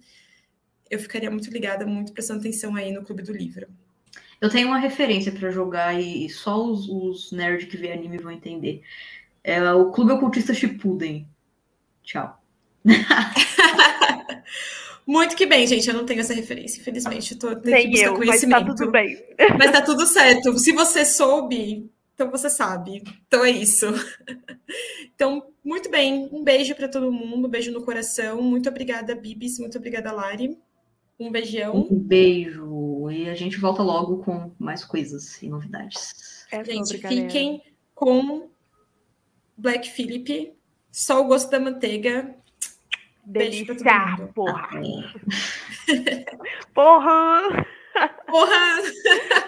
eu 0.90 0.98
ficaria 0.98 1.30
muito 1.30 1.48
ligada, 1.48 1.86
muito 1.86 2.12
prestando 2.12 2.40
atenção 2.40 2.74
aí 2.74 2.90
no 2.90 3.04
Clube 3.04 3.22
do 3.22 3.32
Livro. 3.32 3.68
Eu 4.40 4.50
tenho 4.50 4.68
uma 4.68 4.78
referência 4.78 5.32
para 5.32 5.50
jogar 5.50 5.98
e 5.98 6.28
só 6.28 6.62
os, 6.62 6.88
os 6.88 7.32
nerds 7.32 7.68
que 7.68 7.76
vê 7.76 7.92
anime 7.92 8.18
vão 8.18 8.32
entender. 8.32 8.82
É 9.42 9.72
o 9.72 9.90
Clube 9.90 10.12
Ocultista 10.12 10.52
Shippuden. 10.52 11.26
Tchau. 12.02 12.42
Muito 15.06 15.36
que 15.36 15.46
bem, 15.46 15.66
gente. 15.66 15.88
Eu 15.88 15.94
não 15.94 16.04
tenho 16.04 16.20
essa 16.20 16.34
referência, 16.34 16.80
infelizmente. 16.80 17.32
Eu 17.32 17.38
tô 17.38 17.50
Nem 17.64 17.90
que 17.90 18.00
eu, 18.00 18.18
mas 18.18 18.40
tá 18.40 18.64
tudo 18.64 18.90
bem. 18.90 19.24
Mas 19.56 19.70
tá 19.70 19.80
tudo 19.80 20.04
certo. 20.04 20.58
Se 20.58 20.72
você 20.72 21.04
soube, 21.04 21.88
então 22.12 22.30
você 22.30 22.50
sabe. 22.50 23.04
Então 23.26 23.44
é 23.44 23.50
isso. 23.50 23.86
Então, 25.14 25.46
muito 25.64 25.90
bem. 25.90 26.28
Um 26.32 26.42
beijo 26.42 26.74
para 26.74 26.88
todo 26.88 27.12
mundo. 27.12 27.46
Um 27.46 27.50
beijo 27.50 27.72
no 27.72 27.84
coração. 27.84 28.42
Muito 28.42 28.68
obrigada, 28.68 29.14
Bibis. 29.14 29.58
Muito 29.58 29.78
obrigada, 29.78 30.12
Lari. 30.12 30.58
Um 31.18 31.30
beijão. 31.30 31.86
Um 31.90 31.98
beijo. 31.98 33.10
E 33.10 33.28
a 33.28 33.34
gente 33.34 33.58
volta 33.58 33.82
logo 33.82 34.22
com 34.22 34.52
mais 34.58 34.84
coisas 34.84 35.42
e 35.42 35.48
novidades. 35.48 36.46
É 36.50 36.62
gente, 36.64 36.98
fiquem 36.98 37.62
com 37.94 38.48
Black 39.56 39.90
Philip. 39.90 40.52
Só 40.92 41.20
o 41.20 41.24
gosto 41.24 41.50
da 41.50 41.60
manteiga. 41.60 42.34
Delícia, 43.24 43.74
porra. 44.34 44.68
porra! 46.74 47.66
Porra! 48.26 48.82